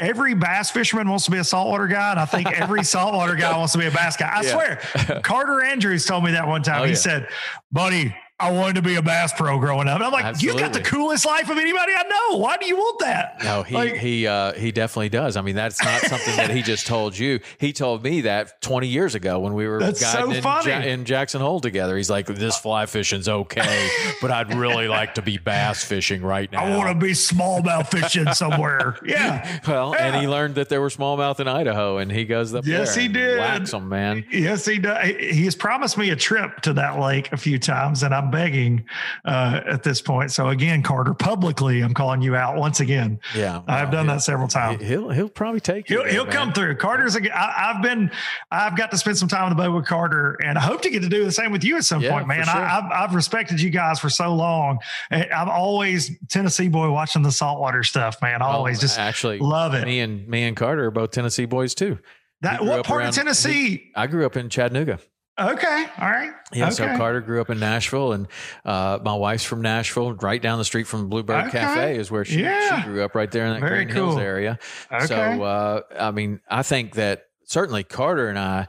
every 0.00 0.34
bass 0.34 0.70
fisherman 0.70 1.08
wants 1.08 1.26
to 1.26 1.30
be 1.30 1.38
a 1.38 1.44
saltwater 1.44 1.86
guy, 1.86 2.10
and 2.10 2.20
I 2.20 2.24
think 2.24 2.50
every 2.50 2.82
saltwater 2.84 3.36
guy 3.36 3.56
wants 3.56 3.72
to 3.72 3.78
be 3.78 3.86
a 3.86 3.90
bass 3.90 4.16
guy. 4.16 4.28
I 4.28 4.42
yeah. 4.42 4.52
swear, 4.52 5.20
Carter 5.22 5.62
Andrews 5.62 6.04
told 6.04 6.24
me 6.24 6.32
that 6.32 6.48
one 6.48 6.62
time. 6.62 6.82
Oh, 6.82 6.84
he 6.84 6.90
yeah. 6.90 6.96
said, 6.96 7.28
"Buddy, 7.70 8.14
I 8.40 8.50
wanted 8.50 8.76
to 8.76 8.82
be 8.82 8.94
a 8.96 9.02
bass 9.02 9.32
pro 9.32 9.58
growing 9.58 9.86
up. 9.88 9.96
And 9.96 10.04
I'm 10.04 10.12
like, 10.12 10.24
Absolutely. 10.24 10.62
you 10.62 10.66
got 10.66 10.72
the 10.72 10.82
coolest 10.82 11.26
life 11.26 11.50
of 11.50 11.58
anybody 11.58 11.92
I 11.94 12.02
know. 12.04 12.38
Why 12.38 12.56
do 12.56 12.66
you 12.66 12.76
want 12.76 12.98
that? 13.00 13.36
No, 13.44 13.62
he 13.62 13.74
like, 13.74 13.96
he 13.96 14.26
uh, 14.26 14.52
he 14.54 14.72
definitely 14.72 15.10
does. 15.10 15.36
I 15.36 15.42
mean, 15.42 15.56
that's 15.56 15.82
not 15.82 16.00
something 16.02 16.36
that 16.36 16.50
he 16.50 16.62
just 16.62 16.86
told 16.86 17.16
you. 17.16 17.40
He 17.58 17.72
told 17.72 18.02
me 18.02 18.22
that 18.22 18.60
20 18.62 18.86
years 18.86 19.14
ago 19.14 19.40
when 19.40 19.54
we 19.54 19.66
were 19.68 19.80
that's 19.80 20.00
so 20.00 20.30
in, 20.30 20.42
funny. 20.42 20.70
Ja- 20.70 20.80
in 20.80 21.04
Jackson 21.04 21.40
Hole 21.40 21.60
together. 21.60 21.96
He's 21.96 22.10
like, 22.10 22.26
this 22.26 22.56
fly 22.56 22.86
fishing's 22.86 23.28
okay, 23.28 23.88
but 24.22 24.30
I'd 24.30 24.54
really 24.54 24.88
like 24.88 25.14
to 25.14 25.22
be 25.22 25.38
bass 25.38 25.84
fishing 25.84 26.22
right 26.22 26.50
now. 26.50 26.64
I 26.64 26.76
want 26.76 26.88
to 26.98 27.06
be 27.06 27.12
smallmouth 27.12 27.88
fishing 27.88 28.32
somewhere. 28.32 28.98
Yeah. 29.10 29.60
Well, 29.66 29.92
yeah. 29.94 30.06
and 30.06 30.16
he 30.22 30.28
learned 30.28 30.54
that 30.54 30.68
there 30.68 30.80
were 30.80 30.88
smallmouth 30.88 31.40
in 31.40 31.48
Idaho, 31.48 31.98
and 31.98 32.12
he 32.12 32.24
goes 32.24 32.54
up 32.54 32.64
yes, 32.64 32.94
there. 32.94 33.02
he 33.02 33.08
did. 33.08 33.38
Whacks 33.38 33.72
them, 33.72 33.88
man. 33.88 34.24
Yes, 34.30 34.66
he 34.66 34.78
does. 34.78 35.04
He 35.04 35.44
has 35.46 35.56
promised 35.56 35.98
me 35.98 36.10
a 36.10 36.16
trip 36.16 36.60
to 36.62 36.72
that 36.74 36.98
lake 36.98 37.32
a 37.32 37.36
few 37.36 37.58
times, 37.58 38.02
and 38.02 38.14
I'm 38.14 38.29
begging 38.30 38.84
uh, 39.24 39.60
at 39.66 39.82
this 39.82 40.00
point. 40.00 40.32
So 40.32 40.48
again, 40.48 40.82
Carter, 40.82 41.14
publicly, 41.14 41.82
I'm 41.82 41.94
calling 41.94 42.22
you 42.22 42.36
out 42.36 42.56
once 42.56 42.80
again. 42.80 43.20
Yeah, 43.34 43.62
I've 43.66 43.90
done 43.90 44.06
that 44.06 44.22
several 44.22 44.48
times. 44.48 44.82
He'll 44.82 45.10
he'll 45.10 45.28
probably 45.28 45.60
take. 45.60 45.88
He'll, 45.88 46.02
there, 46.02 46.12
he'll 46.12 46.26
come 46.26 46.52
through. 46.52 46.76
Carter's. 46.76 47.16
A, 47.16 47.36
I, 47.36 47.70
I've 47.70 47.82
been. 47.82 48.10
I've 48.50 48.76
got 48.76 48.90
to 48.90 48.98
spend 48.98 49.18
some 49.18 49.28
time 49.28 49.44
on 49.44 49.50
the 49.50 49.56
boat 49.56 49.74
with 49.74 49.86
Carter, 49.86 50.38
and 50.44 50.58
I 50.58 50.60
hope 50.60 50.82
to 50.82 50.90
get 50.90 51.02
to 51.02 51.08
do 51.08 51.24
the 51.24 51.32
same 51.32 51.52
with 51.52 51.64
you 51.64 51.76
at 51.76 51.84
some 51.84 52.02
yeah, 52.02 52.12
point, 52.12 52.28
man. 52.28 52.44
Sure. 52.44 52.54
I, 52.54 52.68
have 52.68 52.90
I've 52.92 53.14
respected 53.14 53.60
you 53.60 53.70
guys 53.70 53.98
for 53.98 54.10
so 54.10 54.34
long. 54.34 54.78
I'm 55.10 55.48
always 55.48 56.10
Tennessee 56.28 56.68
boy 56.68 56.90
watching 56.90 57.22
the 57.22 57.32
saltwater 57.32 57.82
stuff, 57.82 58.20
man. 58.22 58.42
I 58.42 58.46
oh, 58.46 58.50
always 58.50 58.80
just 58.80 58.98
actually 58.98 59.38
love 59.38 59.74
it. 59.74 59.84
Me 59.84 60.00
and 60.00 60.26
me 60.28 60.44
and 60.44 60.56
Carter 60.56 60.86
are 60.86 60.90
both 60.90 61.10
Tennessee 61.10 61.46
boys 61.46 61.74
too. 61.74 61.98
That 62.42 62.64
what 62.64 62.86
part 62.86 63.00
around, 63.00 63.08
of 63.10 63.14
Tennessee? 63.16 63.52
He, 63.52 63.92
I 63.94 64.06
grew 64.06 64.24
up 64.24 64.36
in 64.36 64.48
Chattanooga. 64.48 64.98
Okay. 65.40 65.86
All 65.98 66.08
right. 66.08 66.32
Yeah. 66.52 66.66
Okay. 66.66 66.74
So 66.74 66.96
Carter 66.96 67.20
grew 67.20 67.40
up 67.40 67.50
in 67.50 67.58
Nashville, 67.58 68.12
and 68.12 68.28
uh, 68.64 68.98
my 69.02 69.14
wife's 69.14 69.44
from 69.44 69.62
Nashville, 69.62 70.12
right 70.14 70.40
down 70.40 70.58
the 70.58 70.64
street 70.64 70.86
from 70.86 71.08
Bluebird 71.08 71.46
okay. 71.46 71.60
Cafe 71.60 71.96
is 71.96 72.10
where 72.10 72.24
she, 72.24 72.42
yeah. 72.42 72.82
she 72.82 72.88
grew 72.88 73.02
up, 73.02 73.14
right 73.14 73.30
there 73.30 73.46
in 73.46 73.54
that 73.54 73.60
Very 73.60 73.84
Green 73.84 73.96
cool. 73.96 74.10
Hills 74.10 74.20
area. 74.20 74.58
Okay. 74.92 75.06
So, 75.06 75.42
uh, 75.42 75.80
I 75.98 76.10
mean, 76.10 76.40
I 76.48 76.62
think 76.62 76.94
that 76.94 77.24
certainly 77.44 77.84
Carter 77.84 78.28
and 78.28 78.38
I 78.38 78.68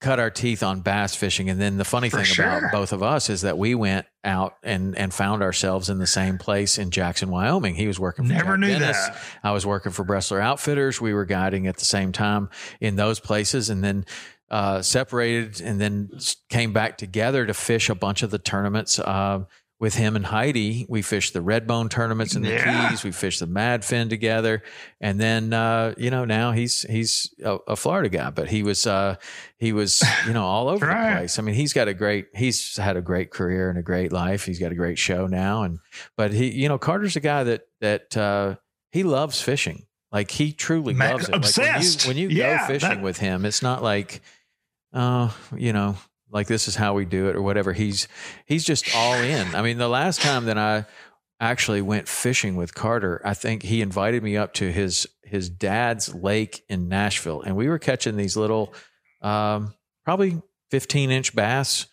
cut 0.00 0.20
our 0.20 0.30
teeth 0.30 0.62
on 0.62 0.80
bass 0.80 1.16
fishing. 1.16 1.50
And 1.50 1.60
then 1.60 1.76
the 1.76 1.84
funny 1.84 2.08
For 2.08 2.18
thing 2.18 2.26
sure. 2.26 2.46
about 2.46 2.70
both 2.70 2.92
of 2.92 3.02
us 3.02 3.28
is 3.28 3.40
that 3.40 3.58
we 3.58 3.74
went 3.74 4.06
out 4.22 4.54
and, 4.62 4.96
and 4.96 5.12
found 5.12 5.42
ourselves 5.42 5.90
in 5.90 5.98
the 5.98 6.06
same 6.06 6.38
place 6.38 6.78
in 6.78 6.90
Jackson, 6.90 7.30
Wyoming. 7.30 7.74
He 7.74 7.88
was 7.88 7.98
working 7.98 8.26
for 8.26 8.32
Never 8.32 8.52
Jack 8.52 8.60
knew 8.60 8.78
Dennis. 8.78 8.96
that. 8.96 9.20
I 9.42 9.50
was 9.50 9.66
working 9.66 9.90
for 9.90 10.04
Bressler 10.04 10.40
Outfitters. 10.40 11.00
We 11.00 11.14
were 11.14 11.24
guiding 11.24 11.66
at 11.66 11.78
the 11.78 11.84
same 11.84 12.12
time 12.12 12.48
in 12.80 12.94
those 12.94 13.18
places. 13.18 13.70
And 13.70 13.82
then 13.82 14.06
uh, 14.50 14.82
separated 14.82 15.60
and 15.60 15.80
then 15.80 16.10
came 16.48 16.72
back 16.72 16.98
together 16.98 17.44
to 17.46 17.54
fish 17.54 17.88
a 17.90 17.94
bunch 17.94 18.22
of 18.22 18.30
the 18.30 18.38
tournaments. 18.38 18.98
Uh, 18.98 19.44
with 19.80 19.94
him 19.94 20.16
and 20.16 20.26
Heidi, 20.26 20.86
we 20.88 21.02
fished 21.02 21.34
the 21.34 21.38
Redbone 21.38 21.88
tournaments 21.88 22.34
in 22.34 22.42
the 22.42 22.48
Yeah. 22.48 22.88
Keys. 22.90 23.04
We 23.04 23.12
fished 23.12 23.38
the 23.38 23.46
Madfin 23.46 24.08
together, 24.10 24.64
and 25.00 25.20
then 25.20 25.52
uh, 25.52 25.94
you 25.96 26.10
know 26.10 26.24
now 26.24 26.50
he's 26.50 26.82
he's 26.82 27.32
a, 27.44 27.58
a 27.68 27.76
Florida 27.76 28.08
guy, 28.08 28.30
but 28.30 28.48
he 28.48 28.64
was 28.64 28.88
uh, 28.88 29.14
he 29.56 29.72
was 29.72 30.02
you 30.26 30.32
know 30.32 30.44
all 30.44 30.68
over 30.68 30.84
Right. 30.84 31.10
the 31.10 31.16
place. 31.18 31.38
I 31.38 31.42
mean, 31.42 31.54
he's 31.54 31.72
got 31.72 31.86
a 31.86 31.94
great 31.94 32.26
he's 32.34 32.76
had 32.76 32.96
a 32.96 33.00
great 33.00 33.30
career 33.30 33.70
and 33.70 33.78
a 33.78 33.82
great 33.82 34.10
life. 34.10 34.44
He's 34.46 34.58
got 34.58 34.72
a 34.72 34.74
great 34.74 34.98
show 34.98 35.28
now, 35.28 35.62
and 35.62 35.78
but 36.16 36.32
he 36.32 36.52
you 36.52 36.68
know 36.68 36.76
Carter's 36.78 37.14
a 37.14 37.20
guy 37.20 37.44
that 37.44 37.68
that 37.80 38.16
uh, 38.16 38.56
he 38.90 39.04
loves 39.04 39.40
fishing. 39.40 39.86
Like 40.10 40.32
he 40.32 40.50
truly 40.52 40.94
Ma- 40.94 41.10
loves 41.12 41.28
it. 41.28 41.36
obsessed. 41.36 42.00
Like 42.00 42.08
when 42.08 42.16
you, 42.16 42.26
when 42.26 42.36
you 42.36 42.42
Yeah, 42.42 42.58
go 42.66 42.66
fishing 42.74 42.88
that- 42.88 43.02
with 43.02 43.18
him, 43.18 43.44
it's 43.44 43.62
not 43.62 43.80
like 43.84 44.22
oh, 44.98 45.36
you 45.56 45.72
know, 45.72 45.96
like 46.30 46.46
this 46.46 46.68
is 46.68 46.74
how 46.74 46.92
we 46.94 47.04
do 47.06 47.28
it 47.28 47.36
or 47.36 47.42
whatever. 47.42 47.72
He's 47.72 48.08
he's 48.46 48.64
just 48.64 48.94
all 48.94 49.14
in. 49.14 49.54
I 49.54 49.62
mean, 49.62 49.78
the 49.78 49.88
last 49.88 50.20
time 50.20 50.44
that 50.46 50.58
I 50.58 50.84
actually 51.40 51.80
went 51.82 52.08
fishing 52.08 52.56
with 52.56 52.74
Carter, 52.74 53.22
I 53.24 53.32
think 53.34 53.62
he 53.62 53.80
invited 53.80 54.22
me 54.22 54.36
up 54.36 54.52
to 54.54 54.70
his 54.70 55.06
his 55.22 55.48
dad's 55.48 56.14
lake 56.14 56.64
in 56.68 56.88
Nashville, 56.88 57.40
and 57.42 57.56
we 57.56 57.68
were 57.68 57.78
catching 57.78 58.16
these 58.16 58.36
little, 58.36 58.74
um, 59.22 59.74
probably 60.04 60.42
fifteen 60.70 61.10
inch 61.10 61.34
bass. 61.34 61.86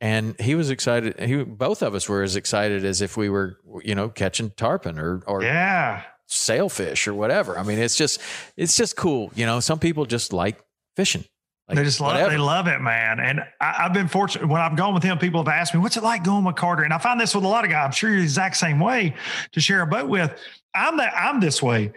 And 0.00 0.38
he 0.38 0.54
was 0.54 0.68
excited. 0.68 1.18
He, 1.18 1.42
both 1.44 1.82
of 1.82 1.94
us 1.94 2.08
were 2.10 2.22
as 2.22 2.36
excited 2.36 2.84
as 2.84 3.00
if 3.00 3.16
we 3.16 3.30
were, 3.30 3.56
you 3.82 3.94
know, 3.94 4.10
catching 4.10 4.50
tarpon 4.50 4.98
or 4.98 5.22
or 5.26 5.42
Yeah. 5.42 6.02
sailfish 6.26 7.08
or 7.08 7.14
whatever. 7.14 7.58
I 7.58 7.62
mean, 7.62 7.78
it's 7.78 7.96
just 7.96 8.20
it's 8.56 8.76
just 8.76 8.96
cool. 8.96 9.30
You 9.34 9.46
know, 9.46 9.60
some 9.60 9.78
people 9.78 10.04
just 10.04 10.32
like 10.32 10.58
fishing. 10.94 11.24
Like, 11.68 11.78
they 11.78 11.84
just 11.84 12.00
love 12.00 12.12
whatever. 12.12 12.30
they 12.30 12.36
love 12.36 12.66
it, 12.66 12.80
man. 12.80 13.20
And 13.20 13.40
I, 13.60 13.74
I've 13.84 13.94
been 13.94 14.08
fortunate 14.08 14.46
when 14.48 14.60
I've 14.60 14.76
gone 14.76 14.92
with 14.92 15.02
him. 15.02 15.16
People 15.18 15.42
have 15.42 15.48
asked 15.48 15.72
me, 15.74 15.80
"What's 15.80 15.96
it 15.96 16.02
like 16.02 16.22
going 16.22 16.44
with 16.44 16.56
Carter?" 16.56 16.82
And 16.82 16.92
I 16.92 16.98
find 16.98 17.18
this 17.18 17.34
with 17.34 17.44
a 17.44 17.48
lot 17.48 17.64
of 17.64 17.70
guys. 17.70 17.86
I'm 17.86 17.92
sure 17.92 18.10
you're 18.10 18.18
the 18.18 18.24
exact 18.24 18.56
same 18.58 18.78
way 18.80 19.14
to 19.52 19.60
share 19.60 19.80
a 19.80 19.86
boat 19.86 20.08
with. 20.08 20.38
I'm 20.74 20.98
that 20.98 21.14
I'm 21.16 21.40
this 21.40 21.62
way. 21.62 21.92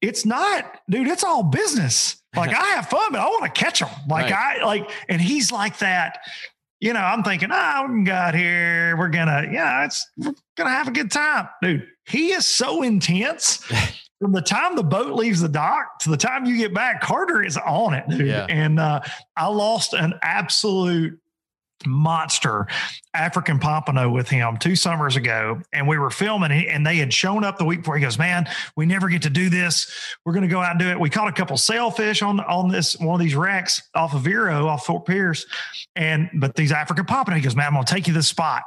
It's 0.00 0.26
not, 0.26 0.80
dude. 0.90 1.06
It's 1.06 1.24
all 1.24 1.42
business. 1.42 2.16
Like 2.34 2.54
I 2.54 2.64
have 2.68 2.88
fun, 2.88 3.12
but 3.12 3.20
I 3.20 3.26
want 3.26 3.44
to 3.54 3.60
catch 3.60 3.80
them. 3.80 3.90
Like 4.08 4.30
Right. 4.32 4.58
I 4.62 4.64
like, 4.64 4.90
and 5.10 5.20
he's 5.20 5.52
like 5.52 5.76
that. 5.80 6.20
You 6.80 6.94
know, 6.94 7.00
I'm 7.00 7.22
thinking, 7.22 7.50
ah, 7.52 7.86
we 7.86 8.04
got 8.04 8.34
here. 8.34 8.96
We're 8.96 9.10
gonna, 9.10 9.50
yeah, 9.52 9.84
it's 9.84 10.08
we're 10.16 10.32
gonna 10.56 10.70
have 10.70 10.88
a 10.88 10.92
good 10.92 11.10
time, 11.10 11.50
dude. 11.60 11.86
He 12.06 12.32
is 12.32 12.46
so 12.46 12.80
intense 12.82 13.62
from 14.22 14.30
the 14.30 14.40
time 14.40 14.76
the 14.76 14.84
boat 14.84 15.14
leaves 15.16 15.40
the 15.40 15.48
dock 15.48 15.98
to 15.98 16.08
the 16.08 16.16
time 16.16 16.44
you 16.44 16.56
get 16.56 16.72
back, 16.72 17.00
Carter 17.00 17.42
is 17.42 17.56
on 17.56 17.92
it, 17.92 18.08
dude. 18.08 18.28
Yeah. 18.28 18.46
And 18.48 18.78
uh, 18.78 19.00
I 19.36 19.48
lost 19.48 19.94
an 19.94 20.14
absolute 20.22 21.18
monster 21.84 22.68
African 23.14 23.58
pompano 23.58 24.08
with 24.08 24.28
him 24.28 24.56
two 24.58 24.76
summers 24.76 25.16
ago, 25.16 25.60
and 25.72 25.88
we 25.88 25.98
were 25.98 26.10
filming, 26.10 26.52
and 26.68 26.86
they 26.86 26.98
had 26.98 27.12
shown 27.12 27.42
up 27.42 27.58
the 27.58 27.64
week 27.64 27.80
before. 27.80 27.96
He 27.96 28.02
goes, 28.02 28.16
"Man, 28.16 28.48
we 28.76 28.86
never 28.86 29.08
get 29.08 29.22
to 29.22 29.30
do 29.30 29.50
this. 29.50 29.92
We're 30.24 30.32
going 30.32 30.48
to 30.48 30.48
go 30.48 30.60
out 30.60 30.70
and 30.70 30.78
do 30.78 30.86
it." 30.86 31.00
We 31.00 31.10
caught 31.10 31.26
a 31.26 31.32
couple 31.32 31.56
sailfish 31.56 32.22
on 32.22 32.38
on 32.38 32.68
this 32.68 32.96
one 33.00 33.20
of 33.20 33.20
these 33.20 33.34
wrecks 33.34 33.82
off 33.96 34.14
of 34.14 34.22
Vero, 34.22 34.68
off 34.68 34.86
Fort 34.86 35.04
Pierce, 35.04 35.44
and 35.96 36.30
but 36.34 36.54
these 36.54 36.70
African 36.70 37.04
pompano. 37.04 37.36
He 37.36 37.42
goes, 37.42 37.56
"Man, 37.56 37.66
I'm 37.66 37.74
going 37.74 37.84
to 37.84 37.92
take 37.92 38.06
you 38.06 38.12
to 38.12 38.18
this 38.20 38.28
spot," 38.28 38.62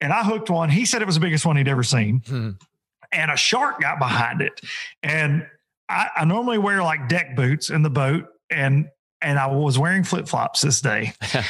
and 0.00 0.10
I 0.10 0.24
hooked 0.24 0.48
one. 0.48 0.70
He 0.70 0.86
said 0.86 1.02
it 1.02 1.06
was 1.06 1.16
the 1.16 1.20
biggest 1.20 1.44
one 1.44 1.58
he'd 1.58 1.68
ever 1.68 1.82
seen, 1.82 2.22
Hmm. 2.26 2.50
And 3.12 3.30
a 3.30 3.36
shark 3.36 3.80
got 3.80 3.98
behind 3.98 4.40
it, 4.40 4.60
and 5.02 5.46
I, 5.88 6.08
I 6.16 6.24
normally 6.24 6.58
wear 6.58 6.82
like 6.82 7.08
deck 7.08 7.36
boots 7.36 7.70
in 7.70 7.82
the 7.82 7.90
boat, 7.90 8.26
and 8.50 8.88
and 9.20 9.38
I 9.38 9.48
was 9.48 9.78
wearing 9.78 10.04
flip 10.04 10.28
flops 10.28 10.62
this 10.62 10.80
day. 10.80 11.12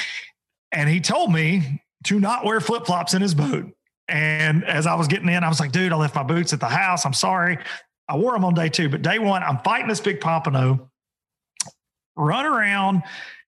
And 0.73 0.89
he 0.89 1.01
told 1.01 1.33
me 1.33 1.83
to 2.05 2.21
not 2.21 2.45
wear 2.45 2.61
flip 2.61 2.87
flops 2.87 3.15
in 3.15 3.23
his 3.23 3.35
boat. 3.35 3.67
And 4.09 4.65
as 4.65 4.87
I 4.87 4.95
was 4.95 5.09
getting 5.09 5.29
in, 5.29 5.45
I 5.45 5.49
was 5.49 5.61
like, 5.61 5.73
dude, 5.73 5.93
I 5.93 5.97
left 5.97 6.15
my 6.15 6.23
boots 6.23 6.53
at 6.53 6.61
the 6.61 6.69
house. 6.69 7.05
I'm 7.05 7.13
sorry. 7.13 7.59
I 8.09 8.17
wore 8.17 8.33
them 8.33 8.45
on 8.45 8.55
day 8.55 8.69
two, 8.69 8.89
but 8.89 9.03
day 9.03 9.19
one, 9.19 9.43
I'm 9.43 9.59
fighting 9.59 9.89
this 9.89 10.01
big 10.01 10.21
pompano, 10.21 10.91
run 12.17 12.45
around. 12.45 13.03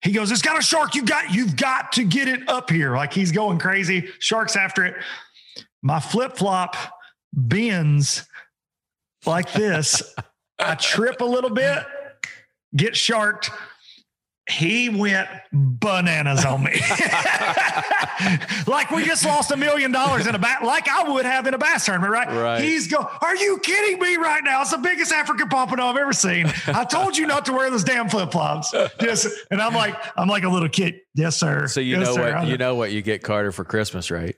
He 0.02 0.12
goes, 0.12 0.30
It's 0.30 0.42
got 0.42 0.58
a 0.58 0.62
shark. 0.62 0.94
You 0.94 1.04
got, 1.04 1.32
you've 1.32 1.56
got 1.56 1.92
to 1.92 2.04
get 2.04 2.28
it 2.28 2.46
up 2.48 2.70
here. 2.70 2.94
Like 2.94 3.12
he's 3.12 3.32
going 3.32 3.58
crazy. 3.58 4.08
Shark's 4.18 4.56
after 4.56 4.84
it. 4.84 4.96
My 5.82 5.98
flip 5.98 6.36
flop 6.36 6.76
bends 7.33 8.26
like 9.26 9.53
this. 9.53 10.03
I 10.59 10.74
trip 10.74 11.20
a 11.20 11.24
little 11.24 11.51
bit, 11.51 11.85
get 12.76 12.97
sharked 12.97 13.51
he 14.51 14.89
went 14.89 15.28
bananas 15.53 16.45
on 16.45 16.64
me. 16.64 16.72
like 18.66 18.91
we 18.91 19.05
just 19.05 19.24
lost 19.24 19.51
a 19.51 19.57
million 19.57 19.93
dollars 19.93 20.26
in 20.26 20.35
a 20.35 20.39
bat, 20.39 20.64
like 20.64 20.89
I 20.89 21.09
would 21.11 21.24
have 21.24 21.47
in 21.47 21.55
a 21.55 21.59
bass 21.59 21.87
tournament, 21.87 22.12
right? 22.12 22.28
Right. 22.28 22.62
He's 22.62 22.89
go, 22.89 22.99
Are 23.20 23.37
you 23.37 23.59
kidding 23.62 24.01
me 24.01 24.16
right 24.16 24.43
now? 24.43 24.62
It's 24.62 24.70
the 24.70 24.78
biggest 24.78 25.12
African 25.12 25.49
pompano 25.49 25.85
I've 25.87 25.97
ever 25.97 26.12
seen. 26.12 26.53
I 26.66 26.85
told 26.85 27.16
you 27.16 27.26
not 27.26 27.47
to 27.47 27.53
wear 27.53 27.70
those 27.70 27.85
damn 27.85 28.09
flip 28.09 28.33
flops. 28.33 28.74
Just 29.01 29.28
and 29.51 29.61
I'm 29.62 29.74
like, 29.74 29.95
I'm 30.16 30.28
like 30.28 30.45
a 30.45 30.49
little 30.49 30.68
kid. 30.68 31.01
Yes, 31.14 31.39
sir. 31.39 31.66
So 31.66 31.81
you 31.81 31.99
Yes, 31.99 32.09
know 32.09 32.14
sir. 32.14 32.37
what 32.37 32.49
you 32.49 32.57
know 32.57 32.74
what 32.74 32.93
you 32.93 33.03
get 33.03 33.22
Carter 33.22 33.53
for 33.53 33.64
Christmas, 33.64 34.11
right? 34.11 34.37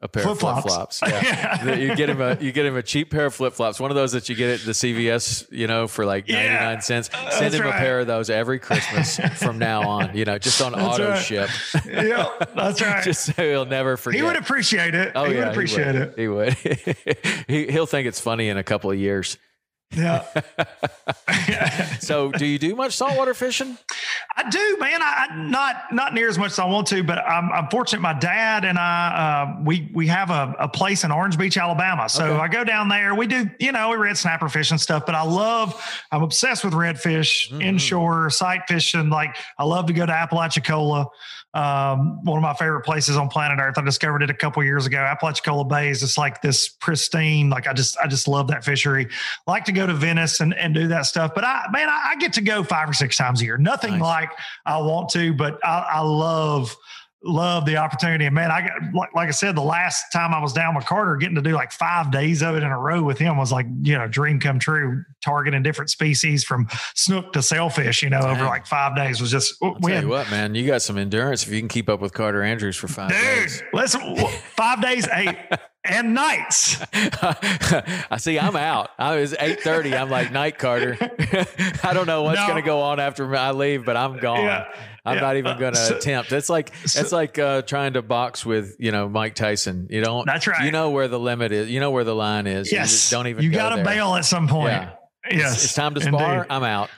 A 0.00 0.06
pair 0.06 0.28
of 0.28 0.38
flip 0.38 0.58
flops. 0.62 1.00
Yeah. 1.04 1.74
You 1.78 1.96
get 1.96 2.08
him 2.08 2.20
a 2.20 2.38
you 2.40 2.52
get 2.52 2.64
him 2.64 2.76
a 2.76 2.84
cheap 2.84 3.10
pair 3.10 3.26
of 3.26 3.34
flip 3.34 3.52
flops. 3.52 3.80
One 3.80 3.90
of 3.90 3.96
those 3.96 4.12
that 4.12 4.28
you 4.28 4.36
get 4.36 4.60
at 4.60 4.64
the 4.66 4.70
CVS, 4.70 5.50
you 5.50 5.66
know, 5.66 5.88
for 5.88 6.06
like 6.06 6.28
Yeah. 6.28 6.36
ninety 6.44 6.64
nine 6.64 6.82
cents. 6.82 7.10
Oh, 7.12 7.18
Send 7.30 7.46
That's 7.46 7.54
him 7.56 7.66
a 7.66 7.72
pair 7.72 7.98
of 7.98 8.06
those 8.06 8.30
every 8.30 8.60
Christmas 8.60 9.18
from 9.42 9.58
now 9.58 9.88
on. 9.88 10.16
You 10.16 10.24
know, 10.24 10.38
just 10.38 10.62
on 10.62 10.70
That's 10.72 10.84
auto 10.84 11.10
right. 11.10 11.18
ship, 11.22 11.50
yeah, 11.84 12.28
that's 12.54 12.80
right. 12.82 13.02
just 13.02 13.24
so 13.24 13.32
he'll 13.42 13.64
never 13.66 13.96
forget. 13.96 14.20
he 14.20 14.24
would 14.24 14.36
appreciate 14.36 14.94
it. 14.94 15.12
Oh 15.16 15.24
he 15.24 15.34
yeah, 15.34 15.40
would 15.40 15.48
appreciate 15.48 16.12
he 16.16 16.28
would. 16.28 16.48
it. 16.48 16.54
He 16.64 17.16
would. 17.16 17.16
he, 17.48 17.66
he'll 17.72 17.86
think 17.86 18.06
it's 18.06 18.20
funny 18.20 18.48
in 18.50 18.56
a 18.56 18.62
couple 18.62 18.92
of 18.92 18.98
years. 18.98 19.36
Yeah. 19.90 20.24
So, 22.00 22.30
do 22.32 22.46
you 22.46 22.58
do 22.58 22.74
much 22.74 22.96
saltwater 22.96 23.34
fishing? 23.34 23.76
I 24.36 24.48
do, 24.48 24.76
man. 24.80 25.02
I, 25.02 25.26
I 25.30 25.36
not 25.36 25.92
not 25.92 26.14
near 26.14 26.28
as 26.28 26.38
much 26.38 26.52
as 26.52 26.58
I 26.58 26.64
want 26.64 26.86
to, 26.88 27.02
but 27.02 27.18
I'm, 27.18 27.50
I'm 27.52 27.68
fortunate. 27.68 28.00
My 28.00 28.14
dad 28.14 28.64
and 28.64 28.78
I, 28.78 29.54
uh, 29.58 29.62
we 29.64 29.90
we 29.92 30.06
have 30.06 30.30
a, 30.30 30.54
a 30.58 30.68
place 30.68 31.04
in 31.04 31.10
Orange 31.10 31.36
Beach, 31.36 31.58
Alabama. 31.58 32.08
So 32.08 32.24
Okay. 32.24 32.40
I 32.42 32.48
go 32.48 32.64
down 32.64 32.88
there. 32.88 33.14
We 33.14 33.26
do, 33.26 33.50
you 33.58 33.72
know, 33.72 33.90
we 33.90 33.96
red 33.96 34.16
snapper 34.16 34.48
fish 34.48 34.70
and 34.70 34.80
stuff. 34.80 35.04
But 35.04 35.16
I 35.16 35.22
love, 35.22 35.74
I'm 36.10 36.22
obsessed 36.22 36.64
with 36.64 36.72
redfish, 36.72 37.50
Mhm. 37.50 37.62
inshore 37.62 38.30
sight 38.30 38.62
fishing. 38.68 39.10
Like 39.10 39.36
I 39.58 39.64
love 39.64 39.86
to 39.86 39.92
go 39.92 40.06
to 40.06 40.12
Apalachicola. 40.12 41.06
Um, 41.58 42.22
one 42.22 42.38
of 42.38 42.42
my 42.42 42.54
favorite 42.54 42.82
places 42.82 43.16
on 43.16 43.28
planet 43.28 43.58
Earth. 43.60 43.76
I 43.78 43.82
discovered 43.82 44.22
it 44.22 44.30
a 44.30 44.34
couple 44.34 44.62
years 44.62 44.86
ago. 44.86 44.98
Apalachicola 44.98 45.64
Bay 45.64 45.88
is 45.88 45.98
just 45.98 46.16
like 46.16 46.40
this 46.40 46.68
pristine. 46.68 47.50
Like 47.50 47.66
I 47.66 47.72
just 47.72 47.98
I 47.98 48.06
just 48.06 48.28
love 48.28 48.46
that 48.48 48.64
fishery 48.64 49.08
like 49.44 49.64
to 49.64 49.72
go 49.72 49.84
to 49.84 49.92
Venice 49.94 50.38
and, 50.38 50.54
and 50.54 50.72
do 50.72 50.86
that 50.86 51.06
stuff. 51.06 51.32
But 51.34 51.42
I, 51.42 51.64
man, 51.72 51.88
I, 51.88 52.10
I 52.10 52.16
get 52.16 52.34
to 52.34 52.42
go 52.42 52.62
five 52.62 52.88
or 52.88 52.92
six 52.92 53.16
times 53.16 53.40
a 53.40 53.44
year. 53.44 53.58
Nothing 53.58 53.94
Nice. 53.94 54.02
like 54.02 54.30
I 54.66 54.78
want 54.78 55.08
to, 55.10 55.32
but 55.34 55.58
I, 55.64 55.94
I 55.94 56.00
love, 56.00 56.76
love 57.24 57.66
the 57.66 57.76
opportunity. 57.76 58.26
And 58.26 58.34
man, 58.34 58.50
I 58.50 58.60
got, 58.62 58.72
like, 58.94 59.14
like 59.14 59.28
I 59.28 59.32
said, 59.32 59.56
the 59.56 59.62
last 59.62 60.04
time 60.12 60.32
I 60.32 60.40
was 60.40 60.52
down 60.52 60.74
with 60.76 60.86
Carter, 60.86 61.16
getting 61.16 61.34
to 61.34 61.42
do 61.42 61.50
like 61.52 61.72
five 61.72 62.10
days 62.12 62.42
of 62.42 62.54
it 62.54 62.62
in 62.62 62.70
a 62.70 62.78
row 62.78 63.02
with 63.02 63.18
him 63.18 63.36
was 63.36 63.50
like, 63.50 63.66
you 63.82 63.98
know, 63.98 64.06
dream 64.06 64.38
come 64.40 64.58
true. 64.58 65.04
Targeting 65.24 65.62
different 65.64 65.90
species 65.90 66.44
from 66.44 66.68
snook 66.94 67.32
to 67.32 67.42
sailfish, 67.42 68.02
you 68.04 68.10
know, 68.10 68.20
over 68.20 68.44
like 68.44 68.66
five 68.66 68.94
days 68.94 69.20
was 69.20 69.30
just 69.32 69.54
oh, 69.62 69.68
I'll 69.68 69.74
tell 69.74 69.80
win. 69.90 70.02
you 70.04 70.08
what, 70.08 70.30
man, 70.30 70.54
you 70.54 70.64
got 70.66 70.80
some 70.80 70.96
endurance 70.96 71.44
if 71.44 71.52
you 71.52 71.58
can 71.58 71.68
keep 71.68 71.88
up 71.88 72.00
with 72.00 72.12
Carter 72.12 72.42
Andrews 72.42 72.76
for 72.76 72.86
five 72.86 73.10
Dude, 73.10 73.20
days. 73.20 73.62
listen, 73.72 74.16
five 74.56 74.80
days, 74.80 75.08
eight 75.12 75.36
and 75.84 76.14
nights. 76.14 76.80
I 76.92 78.16
see. 78.18 78.38
I'm 78.38 78.56
out. 78.56 78.90
I 78.98 79.16
was 79.16 79.34
eight 79.40 79.60
thirty. 79.60 79.94
I'm 79.94 80.08
like 80.10 80.30
night, 80.32 80.58
Carter. 80.58 80.96
I 81.82 81.92
don't 81.92 82.06
know 82.06 82.22
what's 82.22 82.38
No. 82.40 82.46
going 82.46 82.62
to 82.62 82.66
go 82.66 82.80
on 82.82 83.00
after 83.00 83.34
I 83.36 83.50
leave, 83.50 83.84
but 83.84 83.96
I'm 83.96 84.18
gone. 84.18 84.40
Yeah. 84.44 84.64
I'm 85.08 85.16
Yeah. 85.16 85.20
not 85.22 85.36
even 85.36 85.58
going 85.58 85.74
to 85.74 85.78
so- 85.78 85.96
attempt. 85.96 86.32
It's 86.32 86.48
like 86.48 86.72
so- 86.86 87.00
it's 87.00 87.12
like 87.12 87.38
uh, 87.38 87.62
trying 87.62 87.94
to 87.94 88.02
box 88.02 88.44
with 88.46 88.76
you 88.78 88.92
know 88.92 89.08
Mike 89.08 89.34
Tyson. 89.34 89.88
You 89.90 90.02
don't. 90.02 90.26
That's 90.26 90.46
right. 90.46 90.64
You 90.64 90.70
know 90.70 90.90
where 90.90 91.08
the 91.08 91.18
limit 91.18 91.52
is. 91.52 91.68
You 91.70 91.80
know 91.80 91.90
where 91.90 92.04
the 92.04 92.14
line 92.14 92.46
is. 92.46 92.70
You 92.70 92.78
Yes. 92.78 93.10
don't 93.10 93.26
even. 93.26 93.42
You 93.44 93.50
go 93.50 93.56
got 93.56 93.76
to 93.76 93.84
bail 93.84 94.14
at 94.14 94.24
some 94.24 94.48
point. 94.48 94.72
Yeah. 94.72 94.90
Yes. 95.30 95.54
It's, 95.56 95.64
it's 95.64 95.74
time 95.74 95.94
to 95.94 96.00
indeed. 96.00 96.16
spar. 96.18 96.46
I'm 96.48 96.62
out. 96.64 96.88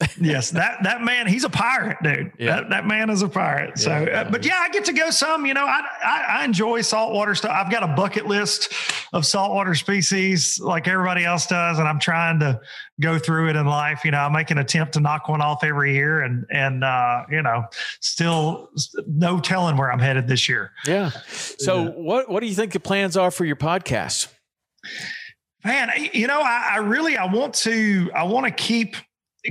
yes, 0.20 0.50
that 0.52 0.78
that 0.84 1.02
man, 1.02 1.26
he's 1.26 1.44
a 1.44 1.50
pirate, 1.50 1.98
dude. 2.02 2.32
Yeah. 2.38 2.56
That, 2.60 2.70
that 2.70 2.86
man 2.86 3.10
is 3.10 3.20
a 3.20 3.28
pirate. 3.28 3.78
So, 3.78 3.90
Yeah. 3.90 4.22
uh, 4.22 4.30
but 4.30 4.46
yeah, 4.46 4.56
I 4.58 4.70
get 4.70 4.86
to 4.86 4.94
go 4.94 5.10
some. 5.10 5.44
You 5.44 5.52
know, 5.52 5.66
I, 5.66 5.82
I 6.02 6.24
I 6.40 6.44
enjoy 6.44 6.80
saltwater 6.80 7.34
stuff. 7.34 7.50
I've 7.50 7.70
got 7.70 7.82
a 7.82 7.88
bucket 7.88 8.26
list 8.26 8.72
of 9.12 9.26
saltwater 9.26 9.74
species 9.74 10.58
like 10.58 10.88
everybody 10.88 11.24
else 11.26 11.46
does, 11.46 11.78
and 11.78 11.86
I'm 11.86 12.00
trying 12.00 12.40
to 12.40 12.58
go 13.00 13.18
through 13.18 13.50
it 13.50 13.56
in 13.56 13.66
life. 13.66 14.00
You 14.04 14.12
know, 14.12 14.20
I 14.20 14.28
make 14.30 14.50
an 14.50 14.56
attempt 14.56 14.94
to 14.94 15.00
knock 15.00 15.28
one 15.28 15.42
off 15.42 15.62
every 15.64 15.92
year, 15.94 16.22
and 16.22 16.46
and 16.50 16.82
uh, 16.82 17.24
you 17.30 17.42
know, 17.42 17.64
still 18.00 18.70
no 19.06 19.38
telling 19.38 19.76
where 19.76 19.92
I'm 19.92 19.98
headed 20.00 20.26
this 20.28 20.48
year. 20.48 20.72
Yeah. 20.86 21.10
So 21.28 21.90
what 21.90 22.30
what 22.30 22.40
do 22.40 22.46
you 22.46 22.54
think 22.54 22.72
the 22.72 22.80
plans 22.80 23.18
are 23.18 23.30
for 23.30 23.44
your 23.44 23.56
podcast? 23.56 24.28
Man, 25.62 25.90
you 26.14 26.26
know, 26.26 26.40
I, 26.40 26.70
I 26.72 26.76
really 26.78 27.18
I 27.18 27.26
want 27.26 27.52
to 27.56 28.10
I 28.14 28.22
want 28.22 28.46
to 28.46 28.50
keep 28.52 28.96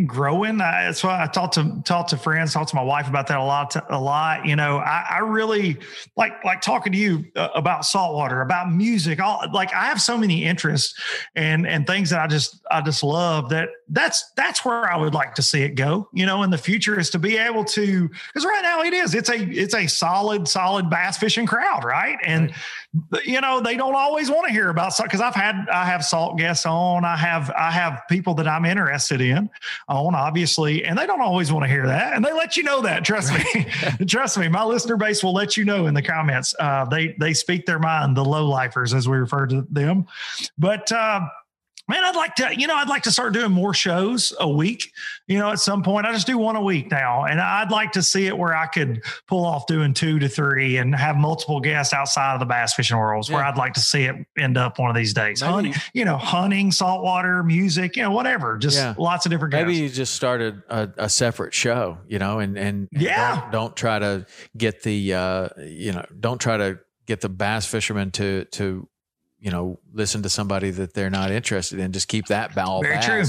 growing. 0.05 0.61
I, 0.61 0.85
that's 0.85 1.03
why 1.03 1.23
I 1.23 1.27
talk 1.27 1.51
to 1.53 1.81
talk 1.83 2.07
to 2.07 2.17
friends, 2.17 2.53
talk 2.53 2.67
to 2.67 2.75
my 2.75 2.83
wife 2.83 3.07
about 3.07 3.27
that 3.27 3.37
a 3.37 3.43
lot. 3.43 3.75
A 3.89 3.99
lot, 3.99 4.45
you 4.45 4.55
know. 4.55 4.77
I, 4.77 5.05
I 5.09 5.17
really 5.19 5.77
like 6.15 6.43
like 6.43 6.61
talking 6.61 6.93
to 6.93 6.97
you 6.97 7.25
uh, 7.35 7.49
about 7.55 7.85
saltwater, 7.85 8.41
about 8.41 8.71
music. 8.71 9.19
All 9.19 9.43
like 9.51 9.73
I 9.73 9.85
have 9.85 10.01
so 10.01 10.17
many 10.17 10.43
interests 10.43 10.99
and 11.35 11.67
and 11.67 11.87
things 11.87 12.09
that 12.11 12.21
I 12.21 12.27
just 12.27 12.61
I 12.69 12.81
just 12.81 13.03
love. 13.03 13.49
That 13.49 13.69
that's 13.89 14.31
that's 14.35 14.63
where 14.63 14.91
I 14.91 14.97
would 14.97 15.13
like 15.13 15.35
to 15.35 15.41
see 15.41 15.63
it 15.63 15.75
go. 15.75 16.07
You 16.13 16.25
know, 16.25 16.43
in 16.43 16.49
the 16.49 16.57
future 16.57 16.99
is 16.99 17.09
to 17.11 17.19
be 17.19 17.37
able 17.37 17.65
to 17.65 18.07
because 18.07 18.45
right 18.45 18.61
now 18.61 18.81
it 18.81 18.93
is 18.93 19.15
it's 19.15 19.29
a 19.29 19.37
it's 19.37 19.75
a 19.75 19.87
solid 19.87 20.47
solid 20.47 20.89
bass 20.89 21.17
fishing 21.17 21.45
crowd, 21.45 21.83
right? 21.83 22.17
And 22.23 22.53
you 23.23 23.39
know 23.39 23.61
they 23.61 23.77
don't 23.77 23.93
always 23.93 24.31
want 24.31 24.47
to 24.47 24.51
hear 24.51 24.69
about 24.69 24.93
salt 24.93 25.07
because 25.07 25.21
I've 25.21 25.35
had 25.35 25.67
I 25.71 25.85
have 25.85 26.03
salt 26.03 26.37
guests 26.37 26.65
on. 26.65 27.05
I 27.05 27.15
have 27.15 27.51
I 27.51 27.69
have 27.69 28.01
people 28.09 28.33
that 28.35 28.47
I'm 28.47 28.65
interested 28.65 29.21
in 29.21 29.49
on, 29.87 30.15
obviously, 30.15 30.83
and 30.83 30.97
they 30.97 31.05
don't 31.05 31.21
always 31.21 31.51
want 31.51 31.65
to 31.65 31.69
hear 31.69 31.85
that, 31.85 32.13
and 32.13 32.25
they 32.25 32.33
let 32.33 32.57
you 32.57 32.63
know 32.63 32.81
that. 32.81 33.05
Trust 33.05 33.31
me, 33.33 33.67
trust 34.07 34.39
me. 34.39 34.47
My 34.47 34.63
listener 34.63 34.97
base 34.97 35.23
will 35.23 35.33
let 35.33 35.55
you 35.55 35.65
know 35.65 35.85
in 35.85 35.93
the 35.93 36.01
comments. 36.01 36.55
Uh, 36.59 36.85
they 36.85 37.15
they 37.19 37.33
speak 37.33 37.67
their 37.67 37.79
mind, 37.79 38.17
the 38.17 38.25
low 38.25 38.47
lifers 38.47 38.93
as 38.93 39.07
we 39.07 39.17
refer 39.17 39.45
to 39.45 39.67
them. 39.69 40.07
But 40.57 40.91
uh, 40.91 41.21
man, 41.89 42.03
I'd 42.03 42.15
like 42.15 42.35
to, 42.35 42.53
you 42.57 42.67
know, 42.67 42.75
I'd 42.75 42.87
like 42.87 43.03
to 43.03 43.11
start 43.11 43.33
doing 43.33 43.51
more 43.51 43.73
shows 43.73 44.33
a 44.39 44.47
week. 44.47 44.91
You 45.27 45.39
know, 45.39 45.49
at 45.51 45.59
some 45.59 45.83
point, 45.83 46.05
I 46.05 46.13
just 46.13 46.27
do 46.27 46.37
one 46.37 46.55
a 46.55 46.61
week 46.61 46.89
now, 46.91 47.25
and 47.25 47.41
I'd 47.41 47.71
like 47.71 47.91
to 47.93 48.03
see 48.03 48.27
it 48.27 48.37
where 48.37 48.55
I 48.55 48.67
could 48.67 49.01
pull 49.27 49.45
off 49.45 49.65
doing 49.67 49.93
two 49.93 50.19
to 50.19 50.29
three 50.29 50.77
and 50.77 50.95
have 50.95 51.17
multiple 51.17 51.59
guests 51.59 51.93
outside 51.93 52.33
of 52.35 52.39
the 52.39 52.45
bass 52.45 52.73
fishing 52.73 52.97
worlds. 52.97 53.29
Where 53.31 53.43
I'd 53.43 53.57
like 53.57 53.73
to 53.73 53.79
see 53.81 54.03
it 54.03 54.15
end 54.37 54.57
up 54.57 54.79
one 54.79 54.89
of 54.89 54.95
these 54.95 55.13
days. 55.13 55.41
Maybe- 55.41 55.51
Hunting, 55.53 55.73
you 55.93 56.05
know, 56.05 56.17
hunting, 56.17 56.71
saltwater, 56.71 57.43
music, 57.43 57.95
you 57.95 58.03
know, 58.03 58.11
whatever. 58.11 58.57
Just 58.57 58.77
Yeah. 58.77 58.93
lots 58.97 59.25
of 59.25 59.31
different. 59.31 59.53
Maybe 59.53 59.71
guests. 59.73 59.81
you 59.81 59.89
just 59.89 60.13
started 60.15 60.61
a, 60.69 60.89
a 60.97 61.09
separate 61.09 61.53
show, 61.53 61.97
you 62.07 62.19
know, 62.19 62.39
and 62.39 62.57
and, 62.57 62.87
and 62.93 63.01
Yeah. 63.01 63.41
don't, 63.41 63.51
don't 63.51 63.75
try 63.75 63.99
to 63.99 64.25
get 64.57 64.83
the 64.83 65.13
uh, 65.13 65.49
you 65.59 65.91
know 65.93 66.05
don't 66.19 66.39
try 66.41 66.57
to 66.57 66.79
get 67.05 67.21
the 67.21 67.29
bass 67.29 67.65
fishermen 67.65 68.11
to 68.11 68.45
to 68.45 68.88
you 69.39 69.51
know 69.51 69.79
listen 69.93 70.21
to 70.23 70.29
somebody 70.29 70.69
that 70.71 70.93
they're 70.93 71.09
not 71.09 71.31
interested 71.31 71.79
in. 71.79 71.91
Just 71.91 72.07
keep 72.07 72.27
that 72.27 72.57
all 72.57 72.81
Very 72.81 73.01
true. 73.01 73.23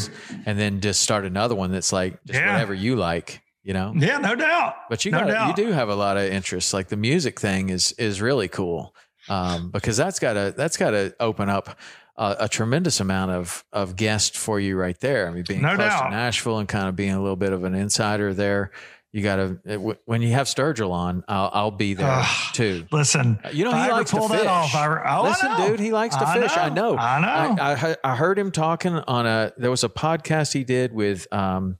and 0.46 0.58
then 0.58 0.80
just 0.80 1.02
start 1.02 1.24
another 1.24 1.54
one 1.54 1.70
that's 1.72 1.92
like 1.92 2.22
just 2.24 2.38
Yeah. 2.38 2.52
whatever 2.52 2.74
you 2.74 2.96
like, 2.96 3.42
you 3.62 3.72
know. 3.72 3.92
Yeah, 3.96 4.18
no 4.18 4.34
doubt. 4.34 4.74
But 4.88 5.04
you 5.04 5.12
No 5.12 5.26
got 5.26 5.56
you 5.56 5.64
do 5.64 5.72
have 5.72 5.88
a 5.88 5.94
lot 5.94 6.16
of 6.16 6.24
interests. 6.24 6.72
Like 6.74 6.88
the 6.88 6.96
music 6.96 7.38
thing 7.40 7.68
is 7.70 7.92
is 7.92 8.20
really 8.20 8.48
cool 8.48 8.94
um, 9.28 9.70
because 9.70 9.96
that's 9.96 10.18
got 10.18 10.32
to 10.34 10.54
that's 10.56 10.76
got 10.76 10.90
to 10.90 11.14
open 11.20 11.48
up 11.48 11.78
a, 12.16 12.36
a, 12.40 12.48
tremendous 12.48 13.00
amount 13.00 13.30
of 13.30 13.64
of 13.72 13.96
guests 13.96 14.36
for 14.36 14.58
you 14.58 14.76
right 14.76 14.98
there. 15.00 15.28
I 15.28 15.30
mean, 15.30 15.44
being 15.46 15.62
no 15.62 15.76
close 15.76 15.88
doubt. 15.88 16.04
to 16.04 16.10
Nashville 16.10 16.58
and 16.58 16.68
kind 16.68 16.88
of 16.88 16.96
being 16.96 17.12
a 17.12 17.20
little 17.20 17.36
bit 17.36 17.52
of 17.52 17.64
an 17.64 17.74
insider 17.74 18.34
there. 18.34 18.72
You 19.12 19.22
got 19.22 19.36
to 19.36 19.98
when 20.04 20.22
you 20.22 20.30
have 20.32 20.46
Sturgill 20.46 20.92
on, 20.92 21.24
I'll, 21.26 21.50
I'll 21.52 21.70
be 21.72 21.94
there 21.94 22.06
uh, 22.06 22.26
too. 22.52 22.86
Listen, 22.92 23.40
you 23.52 23.64
know 23.64 23.72
he 23.72 23.90
likes 23.90 24.12
to 24.12 24.28
fish. 24.28 24.46
Off, 24.46 24.72
I, 24.72 25.16
oh, 25.16 25.24
listen, 25.24 25.56
dude, 25.56 25.80
he 25.80 25.90
likes 25.90 26.14
to 26.14 26.28
I 26.28 26.40
fish. 26.40 26.54
Know. 26.54 26.62
I 26.62 26.68
know. 26.68 26.96
I 26.96 27.20
know. 27.20 27.62
I, 27.62 27.72
I, 27.72 27.96
I, 28.04 28.16
heard 28.16 28.38
him 28.38 28.52
talking 28.52 28.94
on 28.94 29.26
a. 29.26 29.52
There 29.56 29.70
was 29.70 29.82
a 29.82 29.88
podcast 29.88 30.52
he 30.52 30.62
did 30.62 30.92
with 30.92 31.26
um, 31.32 31.78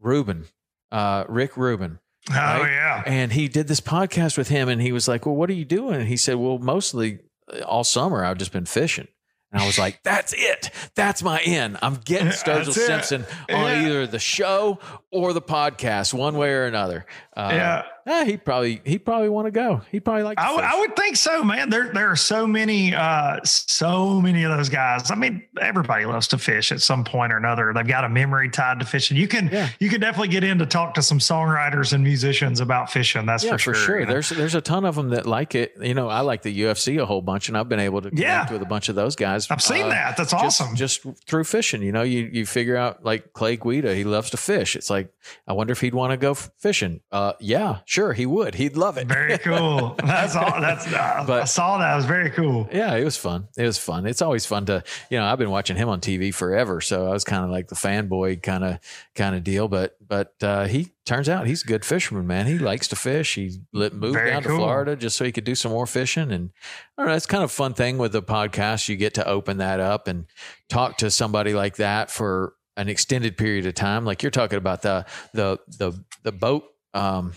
Rubin, 0.00 0.46
uh, 0.90 1.24
Rick 1.28 1.56
Rubin. 1.56 2.00
Oh 2.30 2.34
right? 2.34 2.68
yeah, 2.68 3.02
and 3.06 3.32
he 3.32 3.46
did 3.46 3.68
this 3.68 3.80
podcast 3.80 4.36
with 4.36 4.48
him, 4.48 4.68
and 4.68 4.82
he 4.82 4.90
was 4.90 5.06
like, 5.06 5.24
"Well, 5.24 5.36
what 5.36 5.50
are 5.50 5.54
you 5.54 5.64
doing?" 5.64 6.00
And 6.00 6.08
he 6.08 6.16
said, 6.16 6.34
"Well, 6.34 6.58
mostly 6.58 7.20
all 7.64 7.84
summer 7.84 8.24
I've 8.24 8.38
just 8.38 8.52
been 8.52 8.66
fishing." 8.66 9.06
And 9.52 9.60
I 9.60 9.66
was 9.66 9.78
like, 9.78 10.02
that's 10.02 10.32
it. 10.36 10.70
That's 10.94 11.22
my 11.22 11.40
in. 11.40 11.78
I'm 11.82 11.96
getting 11.96 12.28
Sturgill 12.28 12.72
Simpson 12.72 13.26
on 13.50 13.64
yeah. 13.64 13.86
either 13.86 14.06
the 14.06 14.18
show 14.18 14.78
or 15.10 15.32
the 15.34 15.42
podcast, 15.42 16.14
one 16.14 16.36
way 16.38 16.52
or 16.52 16.64
another. 16.64 17.04
Uh, 17.36 17.50
yeah. 17.52 17.82
Eh, 18.06 18.24
he 18.24 18.36
probably 18.36 18.80
he 18.84 18.98
probably 18.98 19.28
want 19.28 19.46
to 19.46 19.50
go. 19.50 19.80
He 19.90 20.00
probably 20.00 20.24
like. 20.24 20.38
I, 20.38 20.52
I 20.54 20.80
would 20.80 20.96
think 20.96 21.16
so, 21.16 21.44
man. 21.44 21.70
There 21.70 21.92
there 21.92 22.10
are 22.10 22.16
so 22.16 22.46
many 22.46 22.94
uh, 22.94 23.40
so 23.44 24.20
many 24.20 24.42
of 24.42 24.56
those 24.56 24.68
guys. 24.68 25.10
I 25.10 25.14
mean, 25.14 25.44
everybody 25.60 26.04
loves 26.04 26.28
to 26.28 26.38
fish 26.38 26.72
at 26.72 26.80
some 26.80 27.04
point 27.04 27.32
or 27.32 27.36
another. 27.36 27.72
They've 27.74 27.86
got 27.86 28.04
a 28.04 28.08
memory 28.08 28.50
tied 28.50 28.80
to 28.80 28.86
fishing. 28.86 29.16
You 29.16 29.28
can 29.28 29.48
yeah. 29.52 29.68
you 29.78 29.88
can 29.88 30.00
definitely 30.00 30.28
get 30.28 30.42
in 30.42 30.58
to 30.58 30.66
talk 30.66 30.94
to 30.94 31.02
some 31.02 31.18
songwriters 31.18 31.92
and 31.92 32.02
musicians 32.02 32.60
about 32.60 32.90
fishing. 32.90 33.24
That's 33.24 33.44
yeah, 33.44 33.52
for 33.52 33.58
sure. 33.58 33.74
For 33.74 33.80
sure. 33.80 34.00
You 34.00 34.06
know? 34.06 34.12
There's 34.12 34.28
there's 34.30 34.54
a 34.54 34.60
ton 34.60 34.84
of 34.84 34.96
them 34.96 35.10
that 35.10 35.26
like 35.26 35.54
it. 35.54 35.74
You 35.80 35.94
know, 35.94 36.08
I 36.08 36.20
like 36.20 36.42
the 36.42 36.60
UFC 36.62 37.00
a 37.00 37.06
whole 37.06 37.22
bunch, 37.22 37.48
and 37.48 37.56
I've 37.56 37.68
been 37.68 37.80
able 37.80 38.02
to 38.02 38.10
connect 38.10 38.50
yeah. 38.50 38.52
with 38.52 38.62
a 38.62 38.66
bunch 38.66 38.88
of 38.88 38.96
those 38.96 39.14
guys. 39.14 39.48
I've 39.50 39.62
seen 39.62 39.86
uh, 39.86 39.90
that. 39.90 40.16
That's 40.16 40.32
awesome. 40.32 40.74
Just, 40.74 41.02
just 41.04 41.26
through 41.26 41.44
fishing, 41.44 41.82
you 41.82 41.92
know, 41.92 42.02
you 42.02 42.28
you 42.32 42.46
figure 42.46 42.76
out 42.76 43.04
like 43.04 43.32
Clay 43.32 43.56
Guida, 43.56 43.94
he 43.94 44.04
loves 44.04 44.30
to 44.30 44.36
fish. 44.36 44.74
It's 44.74 44.90
like 44.90 45.12
I 45.46 45.52
wonder 45.52 45.72
if 45.72 45.80
he'd 45.80 45.94
want 45.94 46.10
to 46.10 46.16
go 46.16 46.34
fishing. 46.34 47.00
Uh, 47.10 47.34
yeah, 47.38 47.80
sure, 47.92 48.14
he 48.14 48.24
would. 48.24 48.54
He'd 48.54 48.74
love 48.74 48.96
it. 48.96 49.06
Very 49.06 49.36
cool. 49.36 49.94
That's 50.04 50.34
all. 50.34 50.60
That's 50.60 50.86
uh, 50.86 51.24
but, 51.26 51.42
I 51.42 51.44
saw 51.44 51.76
that. 51.76 51.92
It 51.92 51.96
was 51.96 52.06
very 52.06 52.30
cool. 52.30 52.66
Yeah, 52.72 52.96
it 52.96 53.04
was 53.04 53.18
fun. 53.18 53.48
It 53.56 53.66
was 53.66 53.76
fun. 53.76 54.06
It's 54.06 54.22
always 54.22 54.46
fun 54.46 54.64
to 54.66 54.82
you 55.10 55.18
know. 55.18 55.26
I've 55.26 55.38
been 55.38 55.50
watching 55.50 55.76
him 55.76 55.90
on 55.90 56.00
TV 56.00 56.32
forever, 56.32 56.80
so 56.80 57.06
I 57.06 57.10
was 57.10 57.22
kind 57.22 57.44
of 57.44 57.50
like 57.50 57.68
the 57.68 57.74
fanboy 57.74 58.42
kind 58.42 58.64
of 58.64 58.78
kind 59.14 59.36
of 59.36 59.44
deal. 59.44 59.68
But 59.68 59.96
but 60.00 60.34
uh, 60.40 60.66
he 60.66 60.92
turns 61.04 61.28
out 61.28 61.46
he's 61.46 61.64
a 61.64 61.66
good 61.66 61.84
fisherman, 61.84 62.26
man. 62.26 62.46
He 62.46 62.58
likes 62.58 62.88
to 62.88 62.96
fish. 62.96 63.34
He 63.34 63.60
moved 63.72 64.14
very 64.14 64.30
down 64.30 64.42
cool. 64.42 64.52
to 64.52 64.58
Florida 64.58 64.96
just 64.96 65.16
so 65.16 65.26
he 65.26 65.32
could 65.32 65.44
do 65.44 65.54
some 65.54 65.70
more 65.70 65.86
fishing. 65.86 66.32
And 66.32 66.50
I 66.96 67.02
don't 67.02 67.10
know, 67.10 67.16
it's 67.16 67.26
kind 67.26 67.44
of 67.44 67.52
fun 67.52 67.74
thing 67.74 67.98
with 67.98 68.12
the 68.12 68.22
podcast. 68.22 68.88
You 68.88 68.96
get 68.96 69.14
to 69.14 69.28
open 69.28 69.58
that 69.58 69.80
up 69.80 70.08
and 70.08 70.24
talk 70.70 70.96
to 70.98 71.10
somebody 71.10 71.52
like 71.52 71.76
that 71.76 72.10
for 72.10 72.54
an 72.78 72.88
extended 72.88 73.36
period 73.36 73.66
of 73.66 73.74
time. 73.74 74.06
Like 74.06 74.22
you're 74.22 74.30
talking 74.30 74.56
about 74.56 74.80
the 74.80 75.04
the 75.34 75.58
the 75.78 75.92
the 76.22 76.32
boat 76.32 76.64
um, 76.94 77.32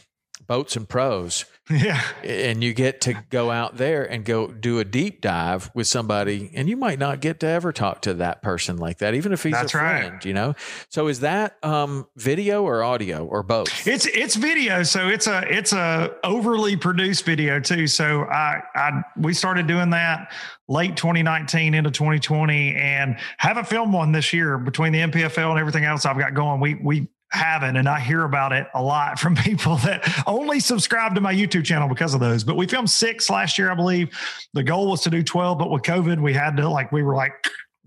boats 0.48 0.76
and 0.76 0.88
pros. 0.88 1.46
Yeah. 1.70 2.00
And 2.24 2.64
you 2.64 2.74
get 2.76 3.02
to 3.02 3.16
go 3.32 3.50
out 3.50 3.78
there 3.78 4.04
and 4.04 4.24
go 4.24 4.48
do 4.48 4.78
a 4.78 4.86
deep 4.86 5.20
dive 5.20 5.72
with 5.74 5.88
somebody, 5.88 6.52
and 6.54 6.70
you 6.70 6.78
might 6.78 7.00
not 7.00 7.22
get 7.22 7.40
to 7.40 7.48
ever 7.48 7.72
talk 7.72 8.02
to 8.04 8.14
that 8.16 8.44
person 8.44 8.78
like 8.78 9.00
that, 9.00 9.16
even 9.16 9.34
if 9.34 9.42
he's 9.42 9.54
That's 9.54 9.74
a 9.74 9.78
friend, 9.78 10.14
right. 10.14 10.26
you 10.26 10.34
know? 10.34 10.54
So 10.90 11.08
is 11.08 11.22
that 11.22 11.58
um, 11.64 12.08
video 12.16 12.64
or 12.64 12.84
audio 12.84 13.26
or 13.26 13.42
both? 13.42 13.88
It's 13.88 14.06
it's 14.06 14.36
video. 14.36 14.84
So 14.84 15.08
it's 15.08 15.26
a 15.26 15.44
it's 15.52 15.74
a 15.74 16.16
overly 16.24 16.78
produced 16.78 17.26
video 17.26 17.60
too. 17.60 17.88
So 17.88 18.26
I 18.26 18.62
I 18.76 19.02
we 19.18 19.34
started 19.34 19.66
doing 19.66 19.90
that 19.90 20.32
late 20.68 20.96
2019 20.98 21.74
into 21.74 21.92
2020 21.92 22.76
and 22.76 23.18
haven't 23.38 23.68
filmed 23.68 23.94
one 23.94 24.12
this 24.12 24.34
year 24.34 24.58
between 24.58 24.94
the 24.94 25.00
MPFL 25.00 25.52
and 25.52 25.60
everything 25.60 25.84
else 25.84 26.06
I've 26.06 26.18
got 26.18 26.34
going. 26.34 26.60
We 26.60 26.76
we 26.76 27.08
haven't 27.36 27.76
and 27.76 27.88
i 27.88 28.00
hear 28.00 28.24
about 28.24 28.52
it 28.52 28.68
a 28.74 28.82
lot 28.82 29.20
from 29.20 29.36
people 29.46 29.78
that 29.78 30.08
only 30.28 30.60
subscribe 30.60 31.16
to 31.16 31.22
my 31.22 31.34
youtube 31.34 31.64
channel 31.64 31.88
because 31.88 32.14
of 32.14 32.20
those 32.20 32.44
but 32.44 32.56
we 32.56 32.66
filmed 32.66 32.90
six 32.90 33.30
last 33.30 33.58
year 33.58 33.72
i 33.72 33.76
believe 33.76 34.18
the 34.54 34.64
goal 34.64 34.90
was 34.90 35.02
to 35.02 35.10
do 35.10 35.22
12 35.24 35.58
but 35.58 35.70
with 35.70 35.84
covid 35.84 36.22
we 36.22 36.34
had 36.34 36.58
to 36.58 36.68
like 36.68 36.92
we 36.92 37.04
were 37.04 37.16
like 37.16 37.34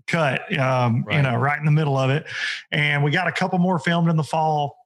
cut 0.07 0.41
um, 0.57 1.03
right. 1.03 1.17
you 1.17 1.21
know 1.21 1.35
right 1.35 1.59
in 1.59 1.65
the 1.65 1.71
middle 1.71 1.97
of 1.97 2.09
it 2.09 2.25
and 2.71 3.03
we 3.03 3.11
got 3.11 3.27
a 3.27 3.31
couple 3.31 3.59
more 3.59 3.77
filmed 3.77 4.09
in 4.09 4.15
the 4.15 4.23
fall 4.23 4.79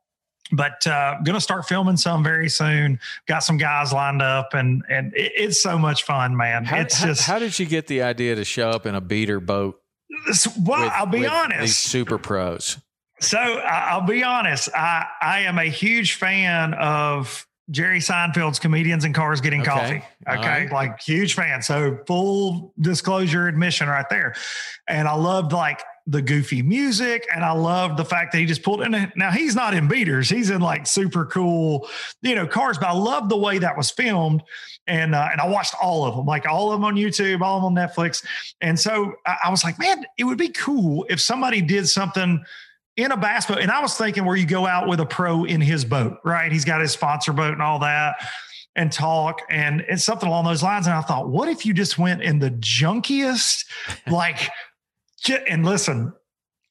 but 0.52 0.86
uh, 0.86 1.16
gonna 1.24 1.42
start 1.42 1.66
filming 1.68 1.98
some 1.98 2.24
very 2.24 2.50
soon. 2.50 3.00
Got 3.28 3.40
some 3.40 3.58
guys 3.58 3.92
lined 3.92 4.22
up, 4.22 4.54
and 4.54 4.84
and 4.90 5.14
it, 5.16 5.32
it's 5.36 5.62
so 5.62 5.78
much 5.78 6.04
fun, 6.04 6.36
man. 6.36 6.66
How, 6.66 6.80
it's 6.80 6.98
how, 6.98 7.08
just 7.08 7.22
how 7.24 7.40
did 7.40 7.58
you 7.58 7.66
get 7.66 7.88
the 7.88 8.04
idea 8.04 8.36
to 8.36 8.44
show 8.44 8.70
up 8.70 8.86
in 8.86 8.96
a 8.96 9.02
beater 9.02 9.40
boat? 9.40 9.82
Well, 10.60 10.84
with, 10.84 10.92
I'll 10.94 11.06
be 11.08 11.26
honest. 11.26 11.80
super 11.80 12.18
pros. 12.18 12.78
So 13.24 13.38
I'll 13.38 14.06
be 14.06 14.24
honest. 14.24 14.70
I, 14.76 15.06
I 15.22 15.40
am 15.42 15.58
a 15.58 15.66
huge 15.66 16.14
fan 16.14 16.74
of 16.74 17.48
Jerry 17.72 18.00
Seinfeld's 18.00 18.60
comedians 18.60 19.06
in 19.06 19.14
cars 19.14 19.40
getting 19.40 19.62
okay. 19.62 19.70
coffee. 19.70 20.04
Okay. 20.28 20.64
Right. 20.66 20.72
Like 20.72 21.00
huge 21.00 21.34
fan. 21.34 21.62
So 21.62 22.00
full 22.06 22.74
disclosure 22.80 23.48
admission 23.48 23.88
right 23.88 24.06
there. 24.10 24.36
And 24.88 25.08
I 25.08 25.16
loved 25.16 25.54
like 25.54 25.82
the 26.06 26.22
goofy 26.22 26.62
music 26.62 27.26
and 27.34 27.46
I 27.46 27.54
loved 27.54 27.96
the 27.96 28.04
fact 28.04 28.34
that 28.34 28.40
he 28.40 28.46
just 28.46 28.62
pulled 28.62 28.82
in. 28.82 29.12
Now 29.16 29.32
he's 29.32 29.56
not 29.56 29.74
in 29.74 29.88
beaters. 29.88 30.30
He's 30.30 30.50
in 30.50 30.60
like 30.60 30.86
super 30.86 31.26
cool, 31.26 31.88
you 32.22 32.36
know, 32.36 32.46
cars, 32.46 32.78
but 32.78 32.90
I 32.90 32.94
love 32.94 33.30
the 33.30 33.38
way 33.38 33.60
that 33.60 33.78
was 33.78 33.90
filmed. 33.90 34.44
And, 34.86 35.16
uh, 35.16 35.30
and 35.32 35.40
I 35.40 35.48
watched 35.48 35.74
all 35.82 36.06
of 36.06 36.18
them, 36.18 36.26
like 36.26 36.46
all 36.46 36.74
of 36.74 36.82
them 36.82 36.84
on 36.84 36.96
YouTube, 36.96 37.40
all 37.40 37.58
of 37.58 37.64
them 37.64 37.78
on 37.78 37.88
Netflix. 37.88 38.26
And 38.60 38.78
so 38.78 39.14
I, 39.26 39.38
I 39.46 39.50
was 39.50 39.64
like, 39.64 39.80
man, 39.80 40.04
it 40.18 40.26
would 40.26 40.38
be 40.38 40.50
cool 40.50 41.06
if 41.10 41.22
somebody 41.22 41.62
did 41.62 41.88
something 41.88 42.44
in 42.96 43.12
a 43.12 43.18
bass 43.18 43.46
boat. 43.46 43.60
And 43.60 43.72
I 43.72 43.82
was 43.82 43.98
thinking 43.98 44.26
where 44.26 44.36
you 44.36 44.46
go 44.46 44.68
out 44.68 44.88
with 44.88 45.00
a 45.00 45.06
pro 45.06 45.46
in 45.46 45.62
his 45.62 45.84
boat, 45.86 46.18
right? 46.24 46.52
He's 46.52 46.66
got 46.66 46.82
his 46.82 46.92
sponsor 46.92 47.34
boat 47.34 47.54
and 47.54 47.62
all 47.62 47.80
that 47.80 48.16
and 48.76 48.92
talk 48.92 49.42
and 49.50 49.86
it's 49.88 50.04
something 50.04 50.28
along 50.28 50.46
those 50.46 50.64
lines. 50.64 50.88
And 50.88 50.96
I 50.96 51.02
thought, 51.02 51.30
what 51.30 51.48
if 51.48 51.66
you 51.66 51.74
just 51.74 51.98
went 51.98 52.22
in 52.22 52.40
the 52.40 52.52
junkiest, 52.52 53.66
like, 54.08 54.50
and 55.48 55.66
listen, 55.66 56.14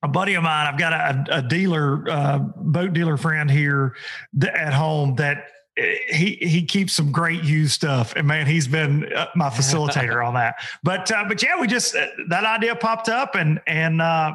a 0.02 0.08
buddy 0.08 0.34
of 0.34 0.42
mine, 0.42 0.66
I've 0.66 0.78
got 0.78 0.92
a, 0.92 1.38
a 1.38 1.42
dealer, 1.42 2.08
uh, 2.10 2.38
boat 2.38 2.92
dealer 2.92 3.16
friend 3.16 3.50
here 3.50 3.94
at 4.42 4.72
home 4.72 5.14
that 5.16 5.44
eh, 5.76 5.94
he 6.08 6.38
he 6.40 6.64
keeps 6.64 6.92
some 6.92 7.12
great 7.12 7.44
used 7.44 7.72
stuff 7.72 8.12
and 8.16 8.26
man 8.26 8.46
he's 8.46 8.66
been 8.66 9.10
uh, 9.12 9.26
my 9.36 9.48
facilitator 9.48 10.26
on 10.26 10.34
that 10.34 10.56
but 10.82 11.10
uh, 11.12 11.24
but 11.28 11.42
yeah 11.42 11.58
we 11.58 11.66
just 11.66 11.94
uh, 11.94 12.06
that 12.28 12.44
idea 12.44 12.74
popped 12.74 13.08
up 13.08 13.36
and 13.36 13.60
and 13.66 14.02
uh 14.02 14.32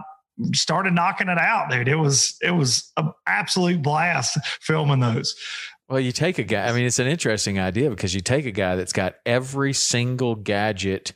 started 0.54 0.94
knocking 0.94 1.30
it 1.30 1.38
out, 1.38 1.70
dude. 1.70 1.88
It 1.88 1.96
was 1.96 2.38
it 2.42 2.52
was 2.52 2.92
an 2.98 3.12
absolute 3.26 3.82
blast 3.82 4.38
filming 4.62 5.00
those. 5.00 5.36
Well, 5.90 6.00
you 6.00 6.12
take 6.12 6.38
a 6.38 6.44
guy. 6.44 6.68
I 6.68 6.74
mean, 6.74 6.86
it's 6.86 7.00
an 7.00 7.08
interesting 7.08 7.60
idea 7.60 7.90
because 7.90 8.14
you 8.14 8.22
take 8.22 8.46
a 8.46 8.52
guy 8.52 8.76
that's 8.76 8.94
got 8.94 9.16
every 9.26 9.74
single 9.74 10.36
gadget 10.36 11.14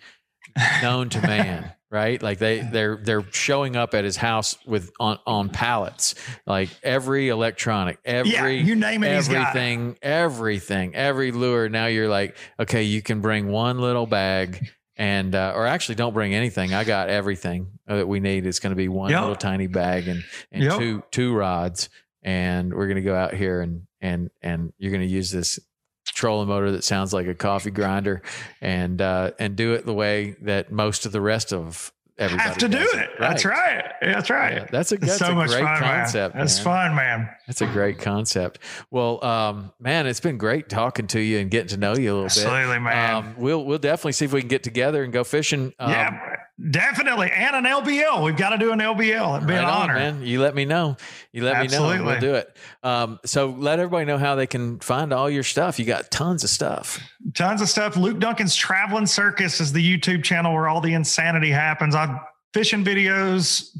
known 0.82 1.10
to 1.10 1.22
man, 1.22 1.74
right? 1.92 2.22
Like 2.22 2.40
they 2.40 2.62
they're 2.62 2.98
they're 2.98 3.26
showing 3.32 3.76
up 3.76 3.94
at 3.94 4.06
his 4.06 4.16
house 4.16 4.58
with 4.66 4.92
on 5.00 5.20
on 5.28 5.50
pallets, 5.50 6.16
like 6.46 6.70
every 6.84 7.30
electronic, 7.30 8.00
every 8.06 8.32
yeah, 8.32 8.48
you 8.48 8.76
name 8.76 9.04
it, 9.04 9.10
everything, 9.10 9.98
everything, 10.02 10.96
every 10.96 11.32
lure. 11.32 11.68
Now 11.68 11.88
you're 11.88 12.10
like, 12.10 12.38
okay, 12.60 12.84
you 12.84 13.02
can 13.02 13.20
bring 13.20 13.50
one 13.50 13.80
little 13.80 14.08
bag 14.08 14.70
and 14.98 15.34
uh, 15.36 15.54
or 15.56 15.66
actually 15.66 15.96
don't 15.96 16.14
bring 16.14 16.34
anything. 16.34 16.74
I 16.74 16.84
got 16.84 17.10
everything 17.10 17.80
that 17.88 18.08
we 18.08 18.20
need. 18.20 18.46
It's 18.46 18.60
going 18.60 18.72
to 18.72 18.76
be 18.76 18.88
one 18.88 19.12
yep. 19.12 19.22
little 19.22 19.36
tiny 19.36 19.68
bag 19.68 20.08
and 20.08 20.24
and 20.52 20.64
yep. 20.64 20.78
two 20.78 21.04
two 21.12 21.34
rods, 21.34 21.90
and 22.24 22.74
we're 22.74 22.88
going 22.88 22.98
to 22.98 23.02
go 23.02 23.16
out 23.16 23.34
here 23.34 23.62
and 23.62 23.88
and 24.02 24.30
and 24.42 24.74
you're 24.78 24.92
going 24.92 25.08
to 25.08 25.14
use 25.14 25.32
this 25.32 25.60
trolling 26.06 26.48
motor 26.48 26.72
that 26.72 26.84
sounds 26.84 27.14
like 27.14 27.28
a 27.28 27.36
coffee 27.36 27.72
grinder, 27.72 28.22
and 28.60 29.02
uh, 29.02 29.32
and 29.40 29.56
do 29.56 29.74
it 29.74 29.86
the 29.86 29.94
way 29.94 30.36
that 30.42 30.72
most 30.72 31.06
of 31.06 31.12
the 31.12 31.22
rest 31.22 31.54
of 31.54 31.92
everybody 32.22 32.48
have 32.48 32.58
to 32.60 32.70
do 32.70 32.78
it. 32.78 32.96
Right. 32.96 33.20
That's 33.20 33.46
right. 33.46 33.94
That's 34.02 34.30
right. 34.30 34.54
Yeah, 34.54 34.68
that's 34.72 34.92
a, 34.92 34.98
that's 34.98 35.18
so 35.18 35.32
a 35.32 35.36
much 35.36 35.50
great 35.50 35.64
fun, 35.64 35.78
concept. 35.80 36.36
Man. 36.36 36.46
That's 36.46 36.60
fun, 36.60 36.96
man. 36.96 37.30
That's 37.48 37.62
a 37.62 37.66
great 37.66 38.00
concept. 38.00 38.60
Well, 38.90 39.24
um, 39.24 39.72
man, 39.80 40.08
it's 40.08 40.20
been 40.20 40.38
great 40.38 40.70
talking 40.70 41.08
to 41.08 41.20
you 41.20 41.40
and 41.40 41.50
getting 41.50 41.70
to 41.70 41.78
know 41.78 41.96
you 41.96 42.12
a 42.12 42.14
little 42.14 42.26
Absolutely, 42.26 42.52
bit. 42.54 42.62
Absolutely, 42.62 42.84
man. 42.84 43.16
Um, 43.16 43.36
we'll 43.38 43.66
we'll 43.66 43.80
definitely 43.80 44.14
see 44.14 44.26
if 44.26 44.34
we 44.34 44.42
can 44.42 44.50
get 44.50 44.64
together 44.64 45.04
and 45.04 45.12
go 45.12 45.24
fishing. 45.24 45.74
Um, 45.80 45.92
yeah, 45.92 46.36
definitely. 46.70 47.32
And 47.32 47.56
an 47.56 47.64
LBL. 47.64 48.24
We've 48.24 48.36
got 48.36 48.50
to 48.50 48.58
do 48.58 48.72
an 48.72 48.80
LBL. 48.80 49.38
It'd 49.38 49.48
be 49.48 49.54
right 49.54 49.64
an 49.64 49.70
honor, 49.70 49.96
man. 49.96 50.22
You 50.22 50.42
let 50.42 50.54
me 50.54 50.66
know. 50.66 50.98
You 51.32 51.44
let 51.44 51.56
Absolutely. 51.56 51.98
me 51.98 52.04
know. 52.04 52.10
We'll 52.12 52.20
do 52.20 52.36
it. 52.36 52.58
Um, 52.84 53.20
so 53.26 53.50
let 53.58 53.80
everybody 53.80 54.06
know 54.06 54.18
how 54.18 54.36
they 54.36 54.48
can 54.48 54.80
find 54.80 55.14
all 55.14 55.30
your 55.30 55.44
stuff. 55.44 55.80
You 55.80 55.86
got 55.86 56.12
tons 56.12 56.44
of 56.44 56.50
stuff. 56.50 57.00
Tons 57.34 57.62
of 57.62 57.70
stuff. 57.70 57.96
Luke 57.96 58.20
Duncan's 58.20 58.56
Traveling 58.56 59.08
Circus 59.08 59.60
is 59.60 59.74
the 59.74 59.84
YouTube 59.84 60.24
channel 60.24 60.54
where 60.54 60.68
all 60.68 60.82
the 60.82 60.94
insanity 60.94 61.52
happens. 61.52 61.96
I 61.96 62.20
fishing 62.54 62.84
videos, 62.84 63.78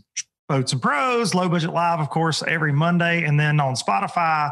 boats 0.48 0.74
and 0.74 0.82
pros, 0.82 1.34
low 1.34 1.50
budget 1.50 1.72
live, 1.72 2.00
of 2.00 2.10
course, 2.10 2.44
every 2.44 2.72
Monday, 2.72 3.24
and 3.24 3.40
then 3.40 3.60
on 3.60 3.76
Spotify, 3.76 4.52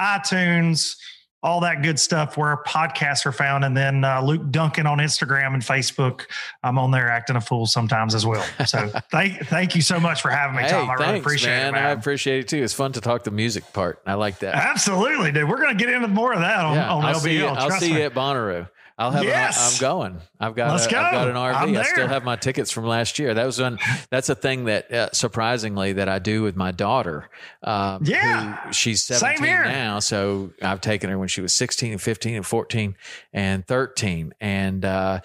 iTunes, 0.00 0.96
all 1.42 1.60
that 1.60 1.82
good 1.82 2.00
stuff 2.00 2.36
where 2.36 2.56
podcasts 2.66 3.24
are 3.24 3.32
found. 3.32 3.64
And 3.64 3.76
then 3.76 4.04
uh, 4.04 4.22
Luke 4.22 4.50
Duncan 4.50 4.86
on 4.86 4.98
Instagram 4.98 5.54
and 5.54 5.62
Facebook. 5.62 6.22
I'm 6.62 6.78
on 6.78 6.90
there 6.90 7.08
acting 7.08 7.36
a 7.36 7.40
fool 7.40 7.66
sometimes 7.66 8.14
as 8.14 8.26
well. 8.26 8.44
So 8.66 8.88
thank 9.10 9.46
thank 9.46 9.76
you 9.76 9.82
so 9.82 10.00
much 10.00 10.20
for 10.20 10.30
having 10.30 10.56
me, 10.56 10.62
hey, 10.62 10.70
Tom. 10.70 10.90
I 10.90 10.96
thanks, 10.96 11.06
really 11.06 11.18
appreciate 11.20 11.50
man. 11.50 11.68
it. 11.68 11.72
Man. 11.72 11.86
I 11.86 11.90
appreciate 11.90 12.40
it 12.40 12.48
too. 12.48 12.62
It's 12.62 12.74
fun 12.74 12.92
to 12.92 13.00
talk 13.00 13.24
the 13.24 13.30
music 13.30 13.72
part. 13.72 14.00
I 14.06 14.14
like 14.14 14.40
that. 14.40 14.54
Absolutely, 14.54 15.30
dude. 15.32 15.48
We're 15.48 15.60
gonna 15.60 15.74
get 15.74 15.90
into 15.90 16.08
more 16.08 16.32
of 16.32 16.40
that 16.40 16.64
on, 16.64 16.74
yeah, 16.74 16.92
on 16.92 17.04
I'll 17.04 17.14
LBL. 17.14 17.20
See 17.20 17.36
you, 17.36 17.46
I'll 17.46 17.70
see 17.70 17.92
me. 17.92 17.98
you 17.98 18.04
at 18.04 18.14
Bonnaroo. 18.14 18.68
I'll 18.98 19.12
have. 19.12 19.22
Yes. 19.24 19.80
An, 19.80 19.86
I'm 19.86 19.90
going. 19.90 20.20
I've 20.40 20.54
got. 20.56 20.72
Let's 20.72 20.86
a, 20.86 20.90
go. 20.90 20.98
I've 20.98 21.12
got 21.12 21.28
an 21.28 21.34
RV. 21.36 21.78
I'm 21.78 21.84
still 21.84 22.08
have 22.08 22.24
my 22.24 22.36
tickets 22.36 22.70
from 22.72 22.84
last 22.84 23.18
year. 23.18 23.32
That 23.32 23.46
was 23.46 23.60
one. 23.60 23.78
That's 24.10 24.28
a 24.28 24.34
thing 24.34 24.64
that 24.64 24.92
uh, 24.92 25.08
surprisingly 25.12 25.92
that 25.94 26.08
I 26.08 26.18
do 26.18 26.42
with 26.42 26.56
my 26.56 26.72
daughter. 26.72 27.30
Um, 27.62 28.02
Yeah. 28.04 28.56
who- 28.56 28.72
she's 28.72 29.04
Same 29.04 29.18
17 29.38 29.46
now, 29.64 30.00
so 30.00 30.50
I've 30.60 30.80
taken 30.80 31.10
her 31.10 31.18
when 31.18 31.28
she 31.28 31.40
was 31.40 31.54
16 31.54 31.92
and 31.92 32.02
15 32.02 32.34
and 32.36 32.46
14 32.46 32.96
and 33.32 33.66
13, 33.66 34.34
and. 34.40 34.84
uh 34.84 35.20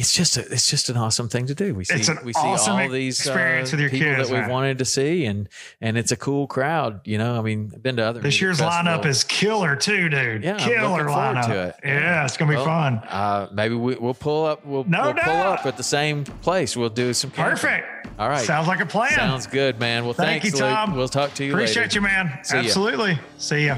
it's 0.00 0.14
just 0.14 0.38
a, 0.38 0.40
it's 0.50 0.70
just 0.70 0.88
an 0.88 0.96
awesome 0.96 1.28
thing 1.28 1.44
to 1.44 1.54
do. 1.54 1.74
We 1.74 1.84
see 1.84 1.96
we 2.24 2.32
see 2.32 2.40
awesome 2.40 2.80
all 2.80 2.88
these 2.88 3.26
uh, 3.28 3.58
with 3.70 3.78
your 3.78 3.90
people 3.90 4.06
kids, 4.06 4.28
that 4.30 4.34
we've 4.34 4.40
man. 4.44 4.50
wanted 4.50 4.78
to 4.78 4.86
see, 4.86 5.26
and 5.26 5.46
and 5.82 5.98
it's 5.98 6.10
a 6.10 6.16
cool 6.16 6.46
crowd. 6.46 7.06
You 7.06 7.18
know, 7.18 7.38
I 7.38 7.42
mean, 7.42 7.70
I've 7.74 7.82
been 7.82 7.96
to 7.96 8.04
other 8.04 8.20
This 8.20 8.40
year's 8.40 8.60
lineup 8.60 9.04
is 9.04 9.24
killer 9.24 9.76
too, 9.76 10.08
dude. 10.08 10.42
Yeah, 10.42 10.56
killer 10.56 11.04
lineup. 11.04 11.46
to 11.48 11.68
it. 11.68 11.74
Yeah, 11.84 12.24
it's 12.24 12.38
gonna 12.38 12.50
be 12.50 12.56
Well, 12.56 12.64
fun. 12.64 12.94
Uh, 13.06 13.48
maybe 13.52 13.74
we, 13.74 13.96
we'll 13.96 14.14
pull 14.14 14.46
up. 14.46 14.64
We'll, 14.64 14.84
No 14.84 15.02
we'll 15.12 15.22
pull 15.22 15.36
up 15.36 15.66
at 15.66 15.76
the 15.76 15.82
same 15.82 16.24
place. 16.24 16.78
We'll 16.78 16.88
do 16.88 17.12
some 17.12 17.30
camping. 17.30 17.50
Perfect. 17.58 18.18
All 18.18 18.30
right. 18.30 18.40
Sounds 18.44 18.68
like 18.68 18.80
a 18.80 18.86
plan. 18.86 19.10
Sounds 19.12 19.46
good, 19.46 19.78
man. 19.78 20.04
Well, 20.04 20.14
Thank 20.14 20.42
thanks, 20.44 20.58
you, 20.58 20.64
Tom. 20.64 20.90
Luke. 20.90 20.96
We'll 20.96 21.08
talk 21.08 21.34
to 21.34 21.44
you 21.44 21.52
Appreciate 21.52 21.82
later. 21.82 21.94
you, 21.96 22.00
man. 22.00 22.38
See 22.42 22.56
ya. 22.56 22.62
Absolutely. 22.62 23.18
See 23.36 23.66
ya. 23.66 23.76